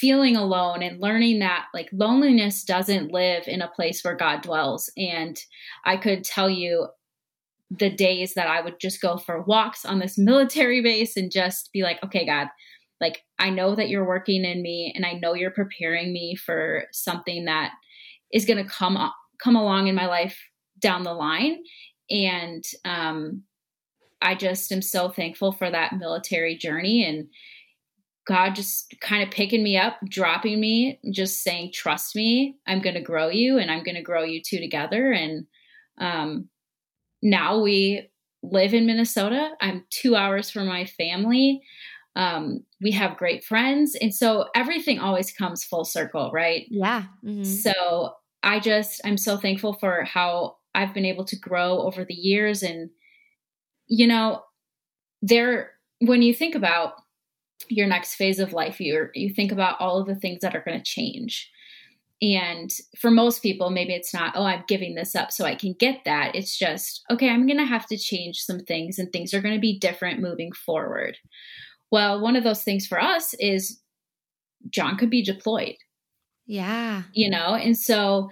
feeling 0.00 0.36
alone 0.36 0.82
and 0.82 1.00
learning 1.00 1.38
that 1.38 1.66
like 1.72 1.88
loneliness 1.92 2.64
doesn't 2.64 3.12
live 3.12 3.44
in 3.46 3.62
a 3.62 3.68
place 3.68 4.04
where 4.04 4.14
God 4.14 4.42
dwells. 4.42 4.90
And 4.96 5.38
I 5.84 5.96
could 5.96 6.22
tell 6.22 6.50
you 6.50 6.88
the 7.70 7.90
days 7.90 8.34
that 8.34 8.46
I 8.46 8.60
would 8.60 8.78
just 8.78 9.00
go 9.00 9.16
for 9.16 9.42
walks 9.42 9.84
on 9.84 9.98
this 9.98 10.18
military 10.18 10.82
base 10.82 11.16
and 11.16 11.32
just 11.32 11.70
be 11.72 11.82
like, 11.82 12.02
okay, 12.04 12.26
God, 12.26 12.48
like 13.00 13.22
I 13.38 13.50
know 13.50 13.74
that 13.74 13.88
you're 13.88 14.06
working 14.06 14.44
in 14.44 14.62
me 14.62 14.92
and 14.94 15.06
I 15.06 15.14
know 15.14 15.34
you're 15.34 15.50
preparing 15.50 16.12
me 16.12 16.36
for 16.36 16.84
something 16.92 17.46
that 17.46 17.72
is 18.32 18.44
going 18.44 18.62
to 18.62 18.70
come 18.70 18.98
come 19.42 19.56
along 19.56 19.86
in 19.86 19.94
my 19.94 20.06
life 20.06 20.38
down 20.78 21.02
the 21.04 21.14
line. 21.14 21.58
And 22.10 22.64
um, 22.84 23.42
I 24.20 24.34
just 24.34 24.70
am 24.72 24.82
so 24.82 25.08
thankful 25.08 25.52
for 25.52 25.70
that 25.70 25.96
military 25.98 26.56
journey 26.56 27.04
and 27.04 27.28
God 28.26 28.54
just 28.54 28.94
kind 29.00 29.22
of 29.22 29.30
picking 29.30 29.62
me 29.62 29.76
up, 29.76 29.98
dropping 30.08 30.60
me, 30.60 30.98
just 31.12 31.42
saying, 31.42 31.70
trust 31.72 32.16
me, 32.16 32.56
I'm 32.66 32.80
going 32.80 32.96
to 32.96 33.00
grow 33.00 33.28
you 33.28 33.58
and 33.58 33.70
I'm 33.70 33.84
going 33.84 33.94
to 33.94 34.02
grow 34.02 34.24
you 34.24 34.42
two 34.42 34.58
together. 34.58 35.12
And 35.12 35.46
um, 35.98 36.48
now 37.22 37.60
we 37.60 38.10
live 38.42 38.74
in 38.74 38.86
Minnesota. 38.86 39.50
I'm 39.60 39.84
two 39.90 40.16
hours 40.16 40.50
from 40.50 40.66
my 40.66 40.86
family. 40.86 41.62
Um, 42.16 42.64
we 42.80 42.90
have 42.92 43.16
great 43.16 43.44
friends. 43.44 43.96
And 44.00 44.14
so 44.14 44.46
everything 44.54 44.98
always 44.98 45.30
comes 45.32 45.64
full 45.64 45.84
circle, 45.84 46.30
right? 46.32 46.66
Yeah. 46.68 47.04
Mm-hmm. 47.24 47.44
So 47.44 48.14
I 48.42 48.58
just, 48.58 49.00
I'm 49.04 49.18
so 49.18 49.36
thankful 49.36 49.74
for 49.74 50.02
how 50.04 50.56
I've 50.74 50.94
been 50.94 51.04
able 51.04 51.24
to 51.26 51.38
grow 51.38 51.82
over 51.82 52.04
the 52.04 52.14
years. 52.14 52.62
And, 52.62 52.90
you 53.86 54.06
know, 54.06 54.42
there, 55.22 55.72
when 56.00 56.22
you 56.22 56.34
think 56.34 56.54
about 56.54 56.94
your 57.68 57.86
next 57.86 58.14
phase 58.14 58.38
of 58.38 58.52
life, 58.52 58.80
you 58.80 59.08
you 59.14 59.32
think 59.32 59.52
about 59.52 59.80
all 59.80 59.98
of 59.98 60.06
the 60.06 60.14
things 60.14 60.40
that 60.40 60.54
are 60.54 60.62
going 60.62 60.78
to 60.78 60.84
change. 60.84 61.50
And 62.22 62.70
for 62.98 63.10
most 63.10 63.42
people, 63.42 63.68
maybe 63.68 63.92
it's 63.92 64.14
not, 64.14 64.32
oh, 64.36 64.44
I'm 64.44 64.64
giving 64.66 64.94
this 64.94 65.14
up 65.14 65.30
so 65.30 65.44
I 65.44 65.54
can 65.54 65.74
get 65.74 66.04
that. 66.06 66.34
It's 66.34 66.56
just, 66.56 67.04
okay, 67.10 67.28
I'm 67.28 67.46
going 67.46 67.58
to 67.58 67.66
have 67.66 67.86
to 67.88 67.98
change 67.98 68.38
some 68.38 68.60
things 68.60 68.98
and 68.98 69.12
things 69.12 69.34
are 69.34 69.42
going 69.42 69.54
to 69.54 69.60
be 69.60 69.78
different 69.78 70.22
moving 70.22 70.52
forward. 70.52 71.18
Well, 71.90 72.20
one 72.20 72.34
of 72.34 72.42
those 72.42 72.62
things 72.62 72.86
for 72.86 72.98
us 72.98 73.34
is 73.34 73.80
John 74.70 74.96
could 74.96 75.10
be 75.10 75.22
deployed. 75.22 75.76
Yeah. 76.46 77.02
You 77.12 77.28
know, 77.28 77.54
and 77.54 77.76
so 77.76 78.30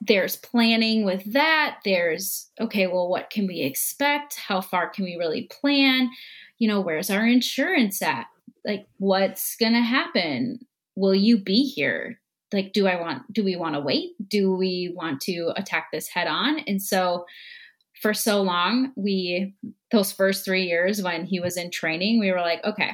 there's 0.00 0.36
planning 0.36 1.04
with 1.04 1.32
that. 1.32 1.78
There's, 1.84 2.50
okay, 2.60 2.86
well, 2.86 3.08
what 3.08 3.30
can 3.30 3.48
we 3.48 3.62
expect? 3.62 4.36
How 4.36 4.60
far 4.60 4.88
can 4.88 5.04
we 5.04 5.16
really 5.16 5.50
plan? 5.60 6.08
You 6.58 6.68
know, 6.68 6.80
where's 6.80 7.10
our 7.10 7.26
insurance 7.26 8.00
at? 8.02 8.26
Like, 8.64 8.86
what's 8.98 9.56
going 9.56 9.74
to 9.74 9.80
happen? 9.80 10.60
Will 10.94 11.14
you 11.14 11.38
be 11.38 11.64
here? 11.64 12.20
Like, 12.52 12.72
do 12.72 12.86
I 12.86 13.00
want, 13.00 13.32
do 13.32 13.44
we 13.44 13.56
want 13.56 13.74
to 13.74 13.80
wait? 13.80 14.10
Do 14.28 14.54
we 14.54 14.92
want 14.94 15.20
to 15.22 15.52
attack 15.56 15.88
this 15.92 16.08
head 16.08 16.26
on? 16.26 16.60
And 16.60 16.80
so, 16.80 17.26
for 18.00 18.12
so 18.12 18.42
long, 18.42 18.92
we, 18.94 19.54
those 19.90 20.12
first 20.12 20.44
three 20.44 20.64
years 20.64 21.02
when 21.02 21.24
he 21.24 21.40
was 21.40 21.56
in 21.56 21.70
training, 21.70 22.20
we 22.20 22.30
were 22.30 22.40
like, 22.40 22.62
okay, 22.64 22.92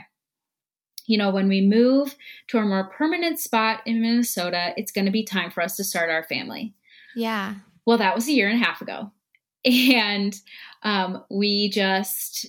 you 1.06 1.18
know, 1.18 1.30
when 1.30 1.48
we 1.48 1.60
move 1.60 2.14
to 2.48 2.58
a 2.58 2.62
more 2.62 2.84
permanent 2.84 3.38
spot 3.38 3.80
in 3.86 4.00
Minnesota, 4.00 4.72
it's 4.76 4.92
going 4.92 5.06
to 5.06 5.10
be 5.10 5.24
time 5.24 5.50
for 5.50 5.62
us 5.62 5.76
to 5.76 5.84
start 5.84 6.10
our 6.10 6.22
family. 6.22 6.74
Yeah. 7.16 7.56
Well, 7.84 7.98
that 7.98 8.14
was 8.14 8.28
a 8.28 8.32
year 8.32 8.48
and 8.48 8.60
a 8.60 8.64
half 8.64 8.80
ago. 8.80 9.10
And 9.64 10.34
um, 10.82 11.22
we 11.30 11.68
just, 11.68 12.46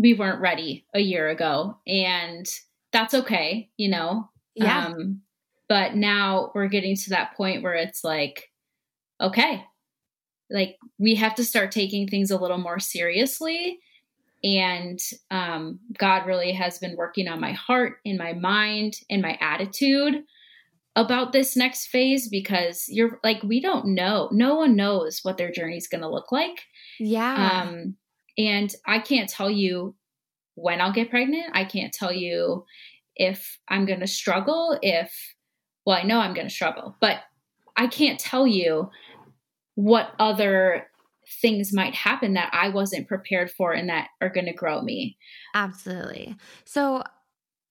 we 0.00 0.14
weren't 0.14 0.40
ready 0.40 0.86
a 0.94 1.00
year 1.00 1.28
ago. 1.28 1.78
And 1.86 2.46
that's 2.90 3.12
okay, 3.12 3.68
you 3.76 3.90
know? 3.90 4.30
Yeah. 4.54 4.86
Um, 4.86 5.20
but 5.68 5.94
now 5.94 6.50
we're 6.54 6.68
getting 6.68 6.96
to 6.96 7.10
that 7.10 7.36
point 7.36 7.62
where 7.62 7.74
it's 7.74 8.02
like, 8.02 8.50
okay, 9.20 9.64
like 10.50 10.78
we 10.98 11.14
have 11.16 11.34
to 11.36 11.44
start 11.44 11.70
taking 11.70 12.08
things 12.08 12.30
a 12.30 12.38
little 12.38 12.58
more 12.58 12.80
seriously 12.80 13.78
and 14.42 14.98
um, 15.30 15.78
god 15.98 16.26
really 16.26 16.52
has 16.52 16.78
been 16.78 16.96
working 16.96 17.28
on 17.28 17.40
my 17.40 17.52
heart 17.52 17.98
and 18.04 18.18
my 18.18 18.32
mind 18.32 18.94
and 19.08 19.22
my 19.22 19.38
attitude 19.40 20.22
about 20.96 21.32
this 21.32 21.56
next 21.56 21.86
phase 21.86 22.28
because 22.28 22.86
you're 22.88 23.20
like 23.22 23.42
we 23.42 23.60
don't 23.60 23.86
know 23.86 24.28
no 24.32 24.56
one 24.56 24.74
knows 24.74 25.20
what 25.22 25.36
their 25.36 25.52
journey 25.52 25.76
is 25.76 25.86
going 25.86 26.02
to 26.02 26.10
look 26.10 26.32
like 26.32 26.62
yeah 26.98 27.62
um 27.62 27.94
and 28.38 28.74
i 28.86 28.98
can't 28.98 29.28
tell 29.28 29.50
you 29.50 29.94
when 30.54 30.80
i'll 30.80 30.92
get 30.92 31.10
pregnant 31.10 31.50
i 31.54 31.64
can't 31.64 31.92
tell 31.92 32.12
you 32.12 32.64
if 33.16 33.58
i'm 33.68 33.86
going 33.86 34.00
to 34.00 34.06
struggle 34.06 34.78
if 34.82 35.12
well 35.84 35.96
i 35.96 36.02
know 36.02 36.18
i'm 36.18 36.34
going 36.34 36.48
to 36.48 36.54
struggle 36.54 36.96
but 37.00 37.18
i 37.76 37.86
can't 37.86 38.18
tell 38.18 38.46
you 38.46 38.88
what 39.74 40.12
other 40.18 40.86
things 41.40 41.72
might 41.72 41.94
happen 41.94 42.34
that 42.34 42.50
I 42.52 42.70
wasn't 42.70 43.08
prepared 43.08 43.50
for 43.50 43.72
and 43.72 43.88
that 43.88 44.08
are 44.20 44.28
going 44.28 44.46
to 44.46 44.52
grow 44.52 44.82
me. 44.82 45.16
Absolutely. 45.54 46.36
So, 46.64 47.02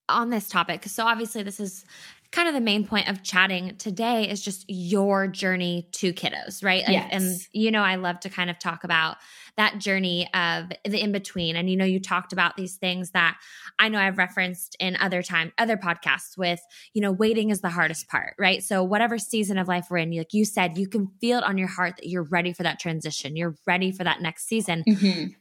on 0.08 0.32
this 0.32 0.50
topic, 0.50 0.86
so 0.86 1.06
obviously, 1.06 1.44
this 1.44 1.60
is 1.60 1.86
kind 2.32 2.48
of 2.48 2.54
the 2.54 2.62
main 2.62 2.86
point 2.86 3.10
of 3.10 3.24
chatting 3.24 3.76
today 3.78 4.30
is 4.30 4.42
just 4.42 4.64
your 4.68 5.28
journey 5.28 5.88
to 5.94 6.14
kiddos, 6.14 6.64
right? 6.64 6.84
Yes. 6.88 7.10
And, 7.12 7.40
you 7.54 7.72
know, 7.72 7.82
I 7.82 7.96
love 7.96 8.20
to 8.22 8.30
kind 8.30 8.52
of 8.52 8.60
talk 8.60 8.84
about 8.84 9.18
that 9.58 9.80
journey 9.80 10.30
of 10.34 10.70
the 10.86 11.02
in 11.02 11.12
between. 11.12 11.56
And, 11.56 11.70
you 11.70 11.76
know, 11.76 11.86
you 11.86 12.00
talked 12.00 12.32
about 12.32 12.56
these 12.56 12.76
things 12.76 13.12
that 13.12 13.38
I 13.80 13.90
know 13.90 14.00
I've 14.00 14.20
referenced 14.20 14.78
in 14.80 14.96
other 14.98 15.24
time, 15.24 15.52
other 15.58 15.76
podcasts 15.76 16.38
with, 16.38 16.62
you 16.94 17.02
know, 17.02 17.12
waiting 17.12 17.50
is 17.50 17.62
the 17.62 17.70
hardest 17.70 18.08
part, 18.08 18.36
right? 18.38 18.62
So, 18.62 18.84
whatever 18.84 19.18
season 19.18 19.58
of 19.58 19.68
life 19.68 19.88
we're 19.90 19.98
in, 19.98 20.16
like 20.16 20.34
you 20.34 20.46
said, 20.46 20.78
you 20.78 20.88
can 20.88 21.08
feel 21.20 21.40
it 21.40 21.44
on 21.44 21.58
your 21.58 21.68
heart 21.68 21.98
that 21.98 22.08
you're 22.08 22.24
ready 22.24 22.54
for 22.54 22.62
that 22.64 22.80
transition. 22.80 23.36
You're 23.36 23.56
ready 23.66 23.92
for 23.92 24.04
that 24.04 24.22
next 24.22 24.48
season. 24.48 24.84
Mm-hmm 24.88 25.34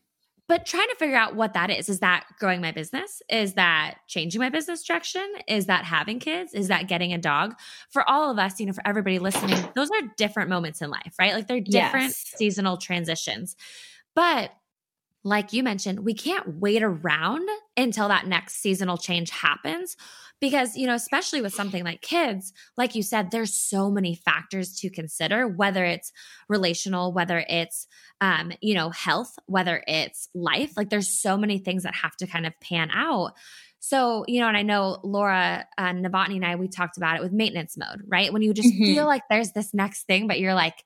but 0.49 0.67
trying 0.67 0.89
to 0.89 0.97
figure 0.97 1.17
out 1.17 1.37
what 1.37 1.53
that 1.53 1.71
is 1.71 1.89
is 1.89 2.01
that 2.01 2.25
growing 2.41 2.61
my 2.61 2.73
business? 2.73 3.23
Is 3.29 3.55
that 3.55 3.97
changing 4.09 4.41
my 4.41 4.49
business 4.49 4.83
direction? 4.83 5.27
Is 5.47 5.67
that 5.67 5.85
having 5.85 6.19
kids? 6.19 6.55
Is 6.55 6.69
that 6.69 6.89
getting 6.89 7.13
a 7.13 7.19
dog? 7.19 7.55
For 7.91 8.09
all 8.09 8.31
of 8.31 8.39
us 8.39 8.59
you 8.59 8.67
know 8.67 8.73
for 8.73 8.87
everybody 8.87 9.19
listening 9.19 9.59
those 9.77 9.91
are 9.91 10.01
different 10.17 10.49
moments 10.49 10.81
in 10.83 10.91
life 10.91 11.15
right? 11.19 11.35
Like 11.35 11.47
they're 11.47 11.61
different 11.61 12.07
Yes. 12.07 12.33
seasonal 12.37 12.77
transitions. 12.79 13.55
But 14.15 14.51
like 15.25 15.53
you 15.53 15.63
mentioned 15.63 16.01
we 16.01 16.15
can't 16.15 16.61
wait 16.61 16.83
around 16.83 17.49
until 17.77 18.09
that 18.09 18.27
next 18.27 18.57
seasonal 18.63 18.97
change 18.97 19.31
happens 19.31 19.97
because 20.41 20.77
you 20.77 20.87
know 20.87 20.95
especially 20.95 21.43
with 21.43 21.53
something 21.53 21.85
like 21.85 22.01
kids 22.01 22.53
like 22.77 22.95
you 22.95 23.03
said 23.03 23.31
there's 23.31 23.53
so 23.55 23.91
many 23.91 24.15
factors 24.15 24.75
to 24.77 24.89
consider 24.89 25.47
whether 25.49 25.85
it's 25.85 26.13
relational 26.49 27.13
whether 27.13 27.45
it's 27.49 27.87
um 28.21 28.53
you 28.61 28.75
know 28.75 28.91
health 28.91 29.37
whether 29.47 29.83
it's 29.89 30.29
life 30.35 30.77
like 30.77 30.89
there's 30.91 31.09
so 31.09 31.37
many 31.37 31.59
things 31.59 31.83
that 31.83 31.95
have 31.95 32.17
to 32.17 32.27
kind 32.27 32.47
of 32.47 32.53
pan 32.61 32.91
out 32.93 33.33
so 33.81 34.25
you 34.29 34.41
know 34.41 34.49
and 34.49 34.57
i 34.57 34.63
know 34.63 34.99
laura 35.03 35.67
uh, 35.79 35.93
novotny 35.93 36.37
and 36.37 36.45
i 36.47 36.55
we 36.57 36.69
talked 36.69 36.97
about 36.97 37.17
it 37.17 37.23
with 37.23 37.33
maintenance 37.33 37.77
mode 37.77 38.03
right 38.07 38.33
when 38.33 38.43
you 38.43 38.53
just 38.55 38.75
Mhm. 38.75 38.85
feel 38.85 39.07
like 39.07 39.23
there's 39.29 39.53
this 39.53 39.75
next 39.75 40.05
thing 40.07 40.27
but 40.27 40.39
you're 40.39 40.55
like 40.55 40.85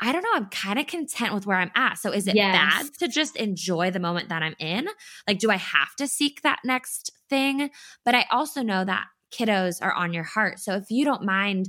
I 0.00 0.12
don't 0.12 0.22
know. 0.22 0.30
I'm 0.34 0.46
kind 0.46 0.78
of 0.78 0.86
content 0.86 1.34
with 1.34 1.46
where 1.46 1.56
I'm 1.56 1.72
at. 1.74 1.98
So 1.98 2.12
is 2.12 2.28
it 2.28 2.34
Yes. 2.36 2.52
bad 2.52 2.86
to 3.00 3.08
just 3.08 3.36
enjoy 3.36 3.90
the 3.90 3.98
moment 3.98 4.28
that 4.28 4.42
I'm 4.42 4.54
in? 4.58 4.86
Like, 5.26 5.38
do 5.38 5.50
I 5.50 5.56
have 5.56 5.94
to 5.96 6.06
seek 6.06 6.42
that 6.42 6.60
next 6.64 7.10
thing? 7.28 7.70
But 8.04 8.14
I 8.14 8.26
also 8.30 8.62
know 8.62 8.84
that 8.84 9.06
kiddos 9.32 9.82
are 9.82 9.92
on 9.92 10.12
your 10.12 10.22
heart. 10.24 10.60
So 10.60 10.74
if 10.76 10.90
you 10.90 11.04
don't 11.04 11.24
mind 11.24 11.68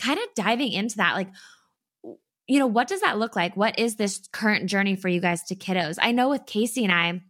kind 0.00 0.18
of 0.18 0.24
diving 0.36 0.72
into 0.72 0.98
that, 0.98 1.14
like, 1.14 1.28
you 2.46 2.58
know, 2.58 2.66
what 2.66 2.88
does 2.88 3.00
that 3.02 3.18
look 3.18 3.36
like? 3.36 3.56
What 3.56 3.78
is 3.78 3.96
this 3.96 4.26
current 4.32 4.66
journey 4.66 4.96
for 4.96 5.08
you 5.08 5.20
guys 5.20 5.42
to 5.44 5.54
kiddos? 5.56 5.96
I 6.00 6.12
know 6.12 6.30
with 6.30 6.46
Casey 6.46 6.84
and 6.84 6.92
I, 6.92 7.20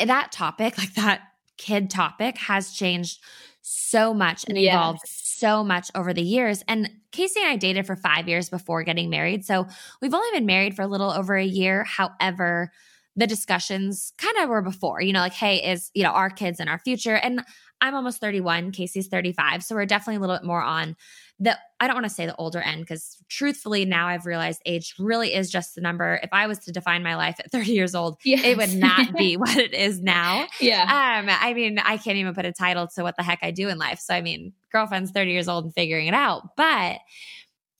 eh, 0.00 0.06
that 0.06 0.32
topic, 0.32 0.78
like 0.78 0.94
that 0.94 1.20
kid 1.56 1.90
topic, 1.90 2.38
has 2.38 2.72
changed 2.72 3.20
so 3.60 4.12
much 4.12 4.44
and 4.48 4.58
Yes. 4.58 4.72
evolved 4.74 5.00
so 5.38 5.64
much 5.64 5.90
over 5.94 6.12
the 6.12 6.22
years. 6.22 6.62
And 6.68 6.90
Casey 7.12 7.40
and 7.40 7.48
I 7.48 7.56
dated 7.56 7.86
for 7.86 7.96
five 7.96 8.28
years 8.28 8.48
before 8.48 8.82
getting 8.82 9.10
married. 9.10 9.44
So 9.44 9.66
we've 10.00 10.14
only 10.14 10.38
been 10.38 10.46
married 10.46 10.74
for 10.74 10.82
a 10.82 10.86
little 10.86 11.10
over 11.10 11.36
a 11.36 11.44
year. 11.44 11.84
However, 11.84 12.70
the 13.16 13.26
discussions 13.26 14.12
kind 14.18 14.36
of 14.38 14.48
were 14.48 14.62
before, 14.62 15.00
you 15.00 15.12
know, 15.12 15.20
like, 15.20 15.34
hey, 15.34 15.56
is, 15.70 15.90
you 15.94 16.02
know, 16.02 16.10
our 16.10 16.30
kids 16.30 16.58
and 16.58 16.68
our 16.68 16.78
future. 16.78 17.14
And 17.14 17.42
I'm 17.80 17.94
almost 17.94 18.20
31, 18.20 18.72
Casey's 18.72 19.08
35. 19.08 19.62
So 19.62 19.74
we're 19.74 19.86
definitely 19.86 20.16
a 20.16 20.20
little 20.20 20.36
bit 20.36 20.44
more 20.44 20.62
on 20.62 20.96
the, 21.40 21.58
I 21.80 21.86
don't 21.86 21.96
want 21.96 22.06
to 22.06 22.10
say 22.10 22.26
the 22.26 22.36
older 22.36 22.60
end 22.60 22.82
because 22.82 23.16
truthfully, 23.28 23.84
now 23.84 24.06
I've 24.06 24.24
realized 24.24 24.62
age 24.64 24.94
really 24.98 25.34
is 25.34 25.50
just 25.50 25.74
the 25.74 25.80
number. 25.80 26.20
If 26.22 26.30
I 26.32 26.46
was 26.46 26.60
to 26.60 26.72
define 26.72 27.02
my 27.02 27.16
life 27.16 27.36
at 27.40 27.50
30 27.52 27.72
years 27.72 27.94
old, 27.94 28.18
it 28.24 28.56
would 28.56 28.74
not 28.74 29.16
be 29.16 29.36
what 29.36 29.56
it 29.56 29.74
is 29.74 30.00
now. 30.00 30.46
yeah. 30.60 30.82
Um, 30.82 31.28
I 31.28 31.52
mean, 31.54 31.78
I 31.78 31.96
can't 31.96 32.16
even 32.16 32.34
put 32.34 32.44
a 32.46 32.52
title 32.52 32.86
to 32.94 33.02
what 33.02 33.16
the 33.16 33.22
heck 33.22 33.40
I 33.42 33.50
do 33.50 33.68
in 33.68 33.78
life. 33.78 33.98
So 33.98 34.14
I 34.14 34.20
mean, 34.20 34.52
girlfriend's 34.70 35.10
30 35.10 35.32
years 35.32 35.48
old 35.48 35.64
and 35.64 35.74
figuring 35.74 36.06
it 36.06 36.14
out. 36.14 36.56
But 36.56 36.98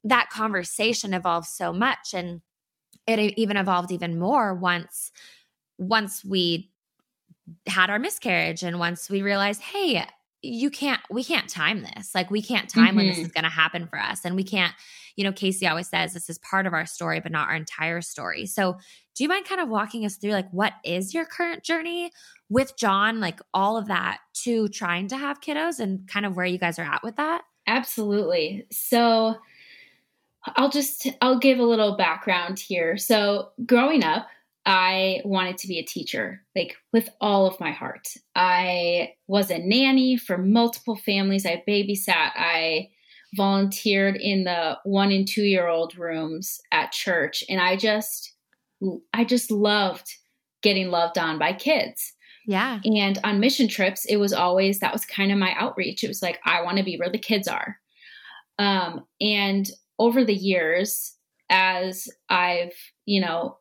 that 0.04 0.30
conversation 0.30 1.14
evolved 1.14 1.46
so 1.46 1.72
much 1.72 2.12
and 2.12 2.40
it 3.06 3.18
even 3.38 3.56
evolved 3.56 3.90
even 3.90 4.18
more 4.18 4.54
once 4.54 5.12
once 5.78 6.24
we 6.24 6.70
had 7.66 7.90
our 7.90 7.98
miscarriage 7.98 8.62
and 8.62 8.78
once 8.78 9.10
we 9.10 9.22
realized, 9.22 9.60
hey, 9.60 10.06
you 10.44 10.70
can't 10.70 11.00
we 11.10 11.24
can't 11.24 11.48
time 11.48 11.82
this. 11.82 12.14
Like 12.14 12.30
we 12.30 12.42
can't 12.42 12.68
time 12.68 12.96
when 12.96 13.06
this 13.06 13.18
Mhm. 13.18 13.24
is 13.26 13.32
going 13.32 13.44
to 13.44 13.50
happen 13.50 13.86
for 13.86 13.98
us 13.98 14.24
and 14.24 14.36
we 14.36 14.44
can't, 14.44 14.74
you 15.16 15.24
know, 15.24 15.32
Casey 15.32 15.66
always 15.66 15.88
says 15.88 16.12
this 16.12 16.28
is 16.28 16.38
part 16.38 16.66
of 16.66 16.72
our 16.72 16.86
story 16.86 17.20
but 17.20 17.32
not 17.32 17.48
our 17.48 17.54
entire 17.54 18.00
story. 18.00 18.46
So, 18.46 18.76
do 19.16 19.22
you 19.22 19.28
mind 19.28 19.46
kind 19.46 19.60
of 19.60 19.68
walking 19.68 20.04
us 20.04 20.16
through 20.16 20.32
like 20.32 20.50
what 20.50 20.72
is 20.84 21.14
your 21.14 21.24
current 21.24 21.62
journey 21.62 22.10
with 22.48 22.76
John, 22.76 23.20
like 23.20 23.40
all 23.54 23.76
of 23.76 23.86
that 23.86 24.18
to 24.42 24.68
trying 24.68 25.08
to 25.08 25.16
have 25.16 25.40
kiddos 25.40 25.78
and 25.80 26.06
kind 26.08 26.26
of 26.26 26.36
where 26.36 26.46
you 26.46 26.58
guys 26.58 26.78
are 26.78 26.82
at 26.84 27.02
with 27.04 27.16
that? 27.16 27.42
Absolutely. 27.66 28.66
So 28.70 29.36
I'll 30.56 30.68
just 30.70 31.06
I'll 31.22 31.38
give 31.38 31.58
a 31.58 31.64
little 31.64 31.96
background 31.96 32.58
here. 32.58 32.98
So 32.98 33.50
growing 33.64 34.04
up, 34.04 34.26
I 34.66 35.20
wanted 35.24 35.58
to 35.58 35.68
be 35.68 35.78
a 35.78 35.84
teacher, 35.84 36.42
like 36.56 36.76
with 36.92 37.10
all 37.20 37.46
of 37.46 37.60
my 37.60 37.70
heart. 37.70 38.08
I 38.34 39.12
was 39.26 39.50
a 39.50 39.58
nanny 39.58 40.16
for 40.16 40.38
multiple 40.38 40.96
families. 40.96 41.44
I 41.44 41.62
babysat. 41.68 42.32
I 42.34 42.88
volunteered 43.36 44.16
in 44.16 44.44
the 44.44 44.78
one 44.84 45.12
and 45.12 45.28
two 45.28 45.42
year 45.42 45.68
old 45.68 45.98
rooms 45.98 46.60
at 46.72 46.92
church. 46.92 47.44
And 47.48 47.60
I 47.60 47.76
just, 47.76 48.32
I 49.12 49.24
just 49.24 49.50
loved 49.50 50.08
getting 50.62 50.90
loved 50.90 51.18
on 51.18 51.38
by 51.38 51.52
kids. 51.52 52.14
Yeah. 52.46 52.80
And 52.84 53.18
on 53.24 53.40
mission 53.40 53.68
trips, 53.68 54.04
it 54.04 54.16
was 54.16 54.32
always, 54.32 54.80
that 54.80 54.92
was 54.92 55.04
kind 55.04 55.32
of 55.32 55.38
my 55.38 55.54
outreach. 55.58 56.04
It 56.04 56.08
was 56.08 56.22
like, 56.22 56.38
I 56.44 56.62
want 56.62 56.78
to 56.78 56.84
be 56.84 56.96
where 56.96 57.10
the 57.10 57.18
kids 57.18 57.48
are. 57.48 57.76
Um, 58.58 59.04
and 59.20 59.68
over 59.98 60.24
the 60.24 60.34
years, 60.34 61.16
as 61.50 62.08
I've, 62.28 62.74
you 63.04 63.20
know, 63.20 63.58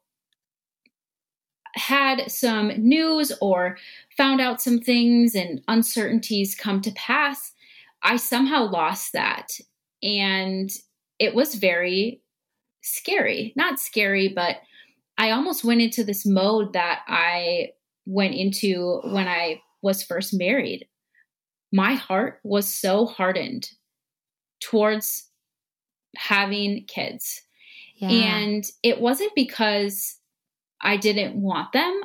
had 1.76 2.32
some 2.32 2.70
news 2.78 3.32
or 3.42 3.78
found 4.16 4.40
out 4.42 4.62
some 4.62 4.80
things 4.80 5.36
and 5.36 5.62
uncertainties 5.68 6.56
come 6.56 6.82
to 6.82 6.92
pass, 6.92 7.52
I 8.02 8.18
somehow 8.18 8.70
lost 8.70 9.14
that. 9.14 9.60
And 10.02 10.70
it 11.20 11.34
was 11.34 11.56
very 11.56 12.22
scary. 12.82 13.54
Not 13.56 13.80
scary, 13.80 14.28
but 14.28 14.58
I 15.18 15.32
almost 15.32 15.64
went 15.64 15.82
into 15.82 16.04
this 16.04 16.26
mode 16.26 16.74
that 16.74 17.02
I 17.08 17.70
went 18.06 18.34
into 18.36 19.00
when 19.06 19.28
I 19.28 19.62
was 19.82 20.04
first 20.04 20.34
married. 20.34 20.88
My 21.72 21.94
heart 21.94 22.40
was 22.44 22.68
so 22.68 23.06
hardened 23.06 23.70
towards 24.60 25.30
having 26.16 26.86
kids. 26.88 27.42
Yeah. 27.96 28.10
And 28.10 28.66
it 28.84 29.00
wasn't 29.00 29.34
because 29.36 30.18
I 30.84 30.98
didn't 30.98 31.36
want 31.36 31.72
them. 31.72 32.02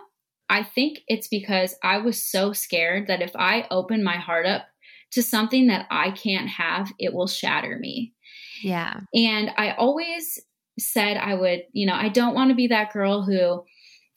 I 0.49 0.63
think 0.63 1.01
it's 1.09 1.29
because 1.29 1.75
I 1.83 1.99
was 1.99 2.23
so 2.23 2.53
scared 2.53 3.09
that 3.09 3.21
if 3.21 3.33
I 3.37 3.67
open 3.71 4.03
my 4.03 4.17
heart 4.17 4.47
up 4.47 4.67
to 5.13 5.23
something 5.23 5.67
that 5.67 5.87
I 5.91 6.11
can't 6.13 6.49
have, 6.49 6.91
it 6.99 7.13
will 7.13 7.27
shatter 7.27 7.79
me. 7.79 8.15
Yeah. 8.63 9.01
And 9.15 9.51
I 9.57 9.73
always 9.73 10.39
said 10.79 11.17
I 11.17 11.35
would, 11.35 11.65
you 11.73 11.87
know, 11.87 11.95
I 11.95 12.09
don't 12.09 12.35
want 12.35 12.51
to 12.51 12.57
be 12.57 12.69
that 12.69 12.93
girl 12.93 13.23
who 13.23 13.65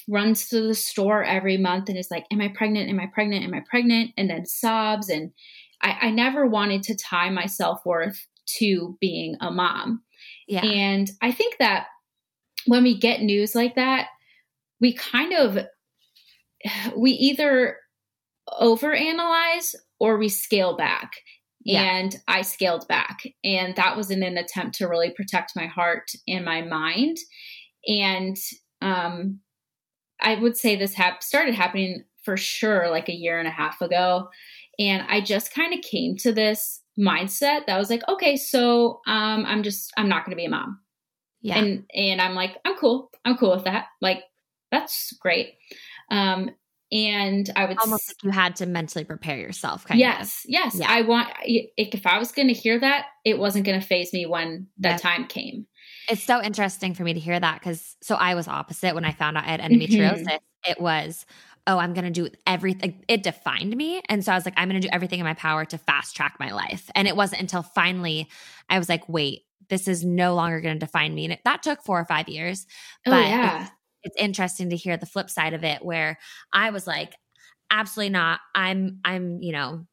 runs 0.07 0.47
to 0.49 0.61
the 0.61 0.75
store 0.75 1.23
every 1.23 1.57
month 1.57 1.89
and 1.89 1.97
is 1.97 2.11
like, 2.11 2.25
Am 2.31 2.41
I 2.41 2.49
pregnant? 2.49 2.89
Am 2.89 2.99
I 2.99 3.07
pregnant? 3.13 3.43
Am 3.43 3.53
I 3.53 3.63
pregnant? 3.69 4.11
And 4.17 4.29
then 4.29 4.45
sobs. 4.45 5.09
And 5.09 5.31
I, 5.81 5.97
I 6.03 6.11
never 6.11 6.45
wanted 6.45 6.83
to 6.83 6.95
tie 6.95 7.29
my 7.29 7.45
self 7.45 7.85
worth 7.85 8.27
to 8.57 8.97
being 8.99 9.35
a 9.41 9.51
mom. 9.51 10.03
Yeah. 10.47 10.65
And 10.65 11.09
I 11.21 11.31
think 11.31 11.57
that 11.59 11.87
when 12.67 12.83
we 12.83 12.97
get 12.97 13.21
news 13.21 13.55
like 13.55 13.75
that, 13.75 14.07
we 14.81 14.93
kind 14.93 15.33
of 15.33 15.59
we 16.97 17.11
either 17.11 17.77
overanalyze 18.49 19.75
or 19.99 20.17
we 20.17 20.29
scale 20.29 20.75
back. 20.75 21.11
Yeah. 21.63 21.83
And 21.83 22.15
I 22.27 22.41
scaled 22.41 22.87
back. 22.87 23.21
And 23.43 23.75
that 23.75 23.95
was 23.95 24.09
in 24.09 24.23
an 24.23 24.37
attempt 24.37 24.75
to 24.77 24.87
really 24.87 25.11
protect 25.11 25.55
my 25.55 25.67
heart 25.67 26.09
and 26.27 26.43
my 26.43 26.63
mind. 26.63 27.17
And 27.87 28.35
um, 28.81 29.39
I 30.19 30.35
would 30.35 30.57
say 30.57 30.75
this 30.75 30.95
hap- 30.95 31.21
started 31.21 31.53
happening 31.53 32.03
for 32.23 32.35
sure 32.35 32.89
like 32.89 33.09
a 33.09 33.15
year 33.15 33.37
and 33.37 33.47
a 33.47 33.51
half 33.51 33.79
ago. 33.81 34.29
And 34.79 35.03
I 35.07 35.21
just 35.21 35.53
kind 35.53 35.73
of 35.73 35.81
came 35.81 36.15
to 36.17 36.31
this 36.33 36.81
mindset 36.99 37.67
that 37.67 37.77
was 37.77 37.91
like, 37.91 38.01
okay, 38.09 38.37
so 38.37 38.99
um, 39.07 39.45
I'm 39.45 39.61
just, 39.61 39.91
I'm 39.97 40.09
not 40.09 40.25
going 40.25 40.35
to 40.35 40.41
be 40.41 40.45
a 40.45 40.49
mom. 40.49 40.79
Yeah. 41.41 41.59
And, 41.59 41.83
and 41.93 42.21
I'm 42.21 42.33
like, 42.33 42.57
I'm 42.65 42.75
cool. 42.75 43.11
I'm 43.23 43.37
cool 43.37 43.55
with 43.55 43.65
that. 43.65 43.85
Like, 44.01 44.23
that's 44.71 45.13
great. 45.19 45.55
Um, 46.09 46.51
and 46.91 47.49
I 47.55 47.65
would 47.65 47.77
almost 47.79 48.09
like 48.09 48.23
you 48.23 48.31
had 48.31 48.57
to 48.57 48.65
mentally 48.65 49.05
prepare 49.05 49.37
yourself. 49.37 49.85
yes, 49.93 50.43
of. 50.43 50.49
yes. 50.49 50.75
Yeah. 50.75 50.87
I 50.89 51.01
want 51.03 51.29
if 51.45 52.05
I 52.05 52.19
was 52.19 52.31
going 52.33 52.49
to 52.49 52.53
hear 52.53 52.79
that, 52.79 53.05
it 53.23 53.39
wasn't 53.39 53.65
going 53.65 53.79
to 53.79 53.85
phase 53.85 54.11
me 54.11 54.25
when 54.25 54.67
that 54.79 54.99
time 55.01 55.25
came. 55.27 55.67
It's 56.09 56.23
so 56.23 56.41
interesting 56.41 56.93
for 56.93 57.03
me 57.03 57.13
to 57.13 57.19
hear 57.19 57.39
that 57.39 57.59
because 57.59 57.95
so 58.01 58.15
I 58.15 58.35
was 58.35 58.47
opposite 58.47 58.93
when 58.93 59.05
I 59.05 59.13
found 59.13 59.37
out 59.37 59.45
I 59.45 59.51
had 59.51 59.61
endometriosis. 59.61 60.23
Mm-hmm. 60.23 60.71
It 60.71 60.81
was 60.81 61.25
oh, 61.67 61.77
I'm 61.77 61.93
going 61.93 62.05
to 62.05 62.11
do 62.11 62.27
everything. 62.47 63.05
It 63.07 63.21
defined 63.21 63.77
me. 63.77 64.01
And 64.09 64.25
so 64.25 64.31
I 64.31 64.35
was 64.35 64.45
like, 64.45 64.55
I'm 64.57 64.67
going 64.67 64.81
to 64.81 64.87
do 64.87 64.91
everything 64.91 65.19
in 65.19 65.25
my 65.25 65.35
power 65.35 65.63
to 65.63 65.77
fast 65.77 66.15
track 66.15 66.37
my 66.39 66.51
life. 66.51 66.89
And 66.95 67.07
it 67.07 67.15
wasn't 67.15 67.41
until 67.41 67.61
finally 67.61 68.27
I 68.67 68.79
was 68.79 68.89
like, 68.89 69.07
wait, 69.07 69.43
this 69.69 69.87
is 69.87 70.03
no 70.03 70.33
longer 70.33 70.59
going 70.59 70.79
to 70.79 70.79
define 70.83 71.13
me. 71.13 71.25
And 71.25 71.33
it, 71.33 71.41
that 71.45 71.61
took 71.61 71.83
four 71.83 71.99
or 71.99 72.05
five 72.05 72.27
years. 72.27 72.65
Oh, 73.05 73.11
but 73.11 73.27
yeah 73.27 73.67
it's 74.03 74.15
interesting 74.17 74.69
to 74.69 74.75
hear 74.75 74.97
the 74.97 75.05
flip 75.05 75.29
side 75.29 75.53
of 75.53 75.63
it 75.63 75.83
where 75.83 76.17
I 76.51 76.71
was 76.71 76.87
like, 76.87 77.13
absolutely 77.69 78.11
not. 78.11 78.39
I'm, 78.55 78.99
I'm, 79.05 79.41
you 79.41 79.51
know, 79.51 79.85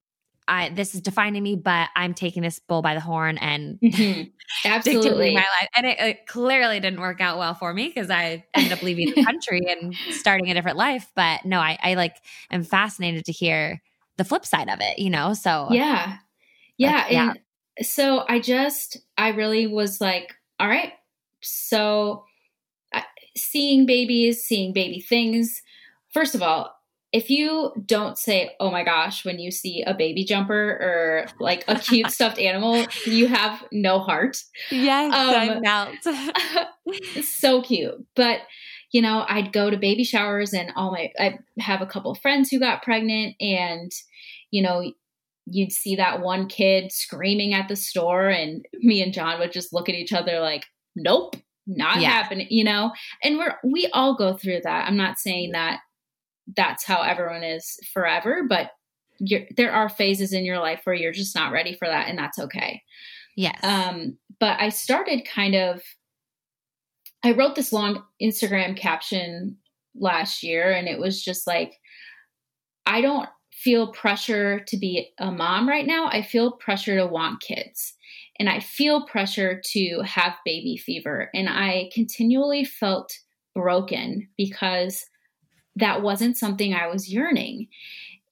I, 0.48 0.70
this 0.70 0.94
is 0.94 1.02
defining 1.02 1.42
me, 1.42 1.56
but 1.56 1.90
I'm 1.94 2.14
taking 2.14 2.42
this 2.42 2.58
bull 2.58 2.80
by 2.80 2.94
the 2.94 3.00
horn 3.00 3.36
and 3.38 3.78
mm-hmm. 3.84 4.22
absolutely 4.64 5.34
my 5.34 5.40
life. 5.40 5.68
And 5.76 5.86
it, 5.86 6.00
it, 6.00 6.26
clearly 6.26 6.80
didn't 6.80 7.00
work 7.00 7.20
out 7.20 7.38
well 7.38 7.54
for 7.54 7.72
me 7.72 7.88
because 7.88 8.10
I 8.10 8.44
ended 8.54 8.72
up 8.72 8.82
leaving 8.82 9.12
the 9.14 9.24
country 9.26 9.66
and 9.68 9.94
starting 10.10 10.50
a 10.50 10.54
different 10.54 10.78
life. 10.78 11.10
But 11.14 11.44
no, 11.44 11.60
I, 11.60 11.78
I 11.82 11.94
like 11.94 12.16
am 12.50 12.64
fascinated 12.64 13.26
to 13.26 13.32
hear 13.32 13.82
the 14.16 14.24
flip 14.24 14.46
side 14.46 14.70
of 14.70 14.78
it, 14.80 14.98
you 14.98 15.10
know? 15.10 15.34
So 15.34 15.68
yeah, 15.70 16.16
yeah. 16.78 17.06
yeah. 17.10 17.34
And 17.76 17.86
so 17.86 18.24
I 18.26 18.40
just, 18.40 18.98
I 19.18 19.28
really 19.28 19.66
was 19.66 20.00
like, 20.00 20.34
all 20.58 20.68
right, 20.68 20.92
so 21.40 22.24
seeing 23.42 23.86
babies, 23.86 24.44
seeing 24.44 24.72
baby 24.72 25.00
things. 25.00 25.62
First 26.12 26.34
of 26.34 26.42
all, 26.42 26.74
if 27.12 27.30
you 27.30 27.72
don't 27.86 28.18
say, 28.18 28.54
oh 28.60 28.70
my 28.70 28.84
gosh, 28.84 29.24
when 29.24 29.38
you 29.38 29.50
see 29.50 29.82
a 29.82 29.94
baby 29.94 30.24
jumper 30.24 30.54
or 30.54 31.26
like 31.40 31.64
a 31.66 31.78
cute 31.78 32.10
stuffed 32.10 32.38
animal, 32.38 32.84
you 33.06 33.28
have 33.28 33.64
no 33.72 33.98
heart. 33.98 34.42
Yes, 34.70 35.14
um, 35.14 35.34
I 35.34 35.60
melt. 35.60 37.24
so 37.24 37.62
cute. 37.62 37.94
But, 38.14 38.40
you 38.92 39.00
know, 39.00 39.24
I'd 39.26 39.52
go 39.52 39.70
to 39.70 39.76
baby 39.78 40.04
showers 40.04 40.52
and 40.52 40.70
all 40.76 40.92
my, 40.92 41.10
I 41.18 41.38
have 41.58 41.80
a 41.80 41.86
couple 41.86 42.10
of 42.10 42.20
friends 42.20 42.50
who 42.50 42.58
got 42.58 42.82
pregnant 42.82 43.36
and, 43.40 43.90
you 44.50 44.62
know, 44.62 44.92
you'd 45.46 45.72
see 45.72 45.96
that 45.96 46.20
one 46.20 46.46
kid 46.46 46.92
screaming 46.92 47.54
at 47.54 47.68
the 47.68 47.76
store 47.76 48.28
and 48.28 48.66
me 48.74 49.02
and 49.02 49.14
John 49.14 49.38
would 49.38 49.52
just 49.52 49.72
look 49.72 49.88
at 49.88 49.94
each 49.94 50.12
other 50.12 50.40
like, 50.40 50.66
nope, 50.94 51.36
not 51.68 52.00
yeah. 52.00 52.08
happening, 52.08 52.48
you 52.50 52.64
know? 52.64 52.90
And 53.22 53.38
we're, 53.38 53.56
we 53.62 53.86
all 53.92 54.16
go 54.16 54.36
through 54.36 54.62
that. 54.64 54.88
I'm 54.88 54.96
not 54.96 55.18
saying 55.18 55.52
that 55.52 55.80
that's 56.56 56.82
how 56.82 57.02
everyone 57.02 57.44
is 57.44 57.78
forever, 57.92 58.44
but 58.48 58.70
there 59.56 59.72
are 59.72 59.88
phases 59.88 60.32
in 60.32 60.44
your 60.44 60.58
life 60.60 60.80
where 60.84 60.94
you're 60.94 61.12
just 61.12 61.34
not 61.34 61.52
ready 61.52 61.74
for 61.74 61.86
that, 61.86 62.08
and 62.08 62.18
that's 62.18 62.38
okay. 62.38 62.82
Yes. 63.36 63.58
Um, 63.62 64.16
but 64.40 64.60
I 64.60 64.70
started 64.70 65.28
kind 65.28 65.54
of, 65.54 65.82
I 67.24 67.32
wrote 67.32 67.54
this 67.54 67.72
long 67.72 68.02
Instagram 68.22 68.76
caption 68.76 69.58
last 69.94 70.42
year, 70.42 70.70
and 70.70 70.88
it 70.88 70.98
was 70.98 71.22
just 71.22 71.46
like, 71.46 71.74
I 72.86 73.00
don't 73.00 73.28
feel 73.52 73.92
pressure 73.92 74.60
to 74.68 74.76
be 74.76 75.10
a 75.18 75.30
mom 75.30 75.68
right 75.68 75.86
now. 75.86 76.08
I 76.08 76.22
feel 76.22 76.52
pressure 76.52 76.96
to 76.96 77.06
want 77.06 77.42
kids 77.42 77.94
and 78.38 78.48
I 78.48 78.60
feel 78.60 79.06
pressure 79.06 79.60
to 79.72 80.00
have 80.04 80.34
baby 80.44 80.76
fever. 80.76 81.30
And 81.34 81.48
I 81.48 81.90
continually 81.92 82.64
felt 82.64 83.12
broken 83.54 84.28
because 84.36 85.04
that 85.76 86.02
wasn't 86.02 86.36
something 86.36 86.74
I 86.74 86.86
was 86.86 87.12
yearning. 87.12 87.68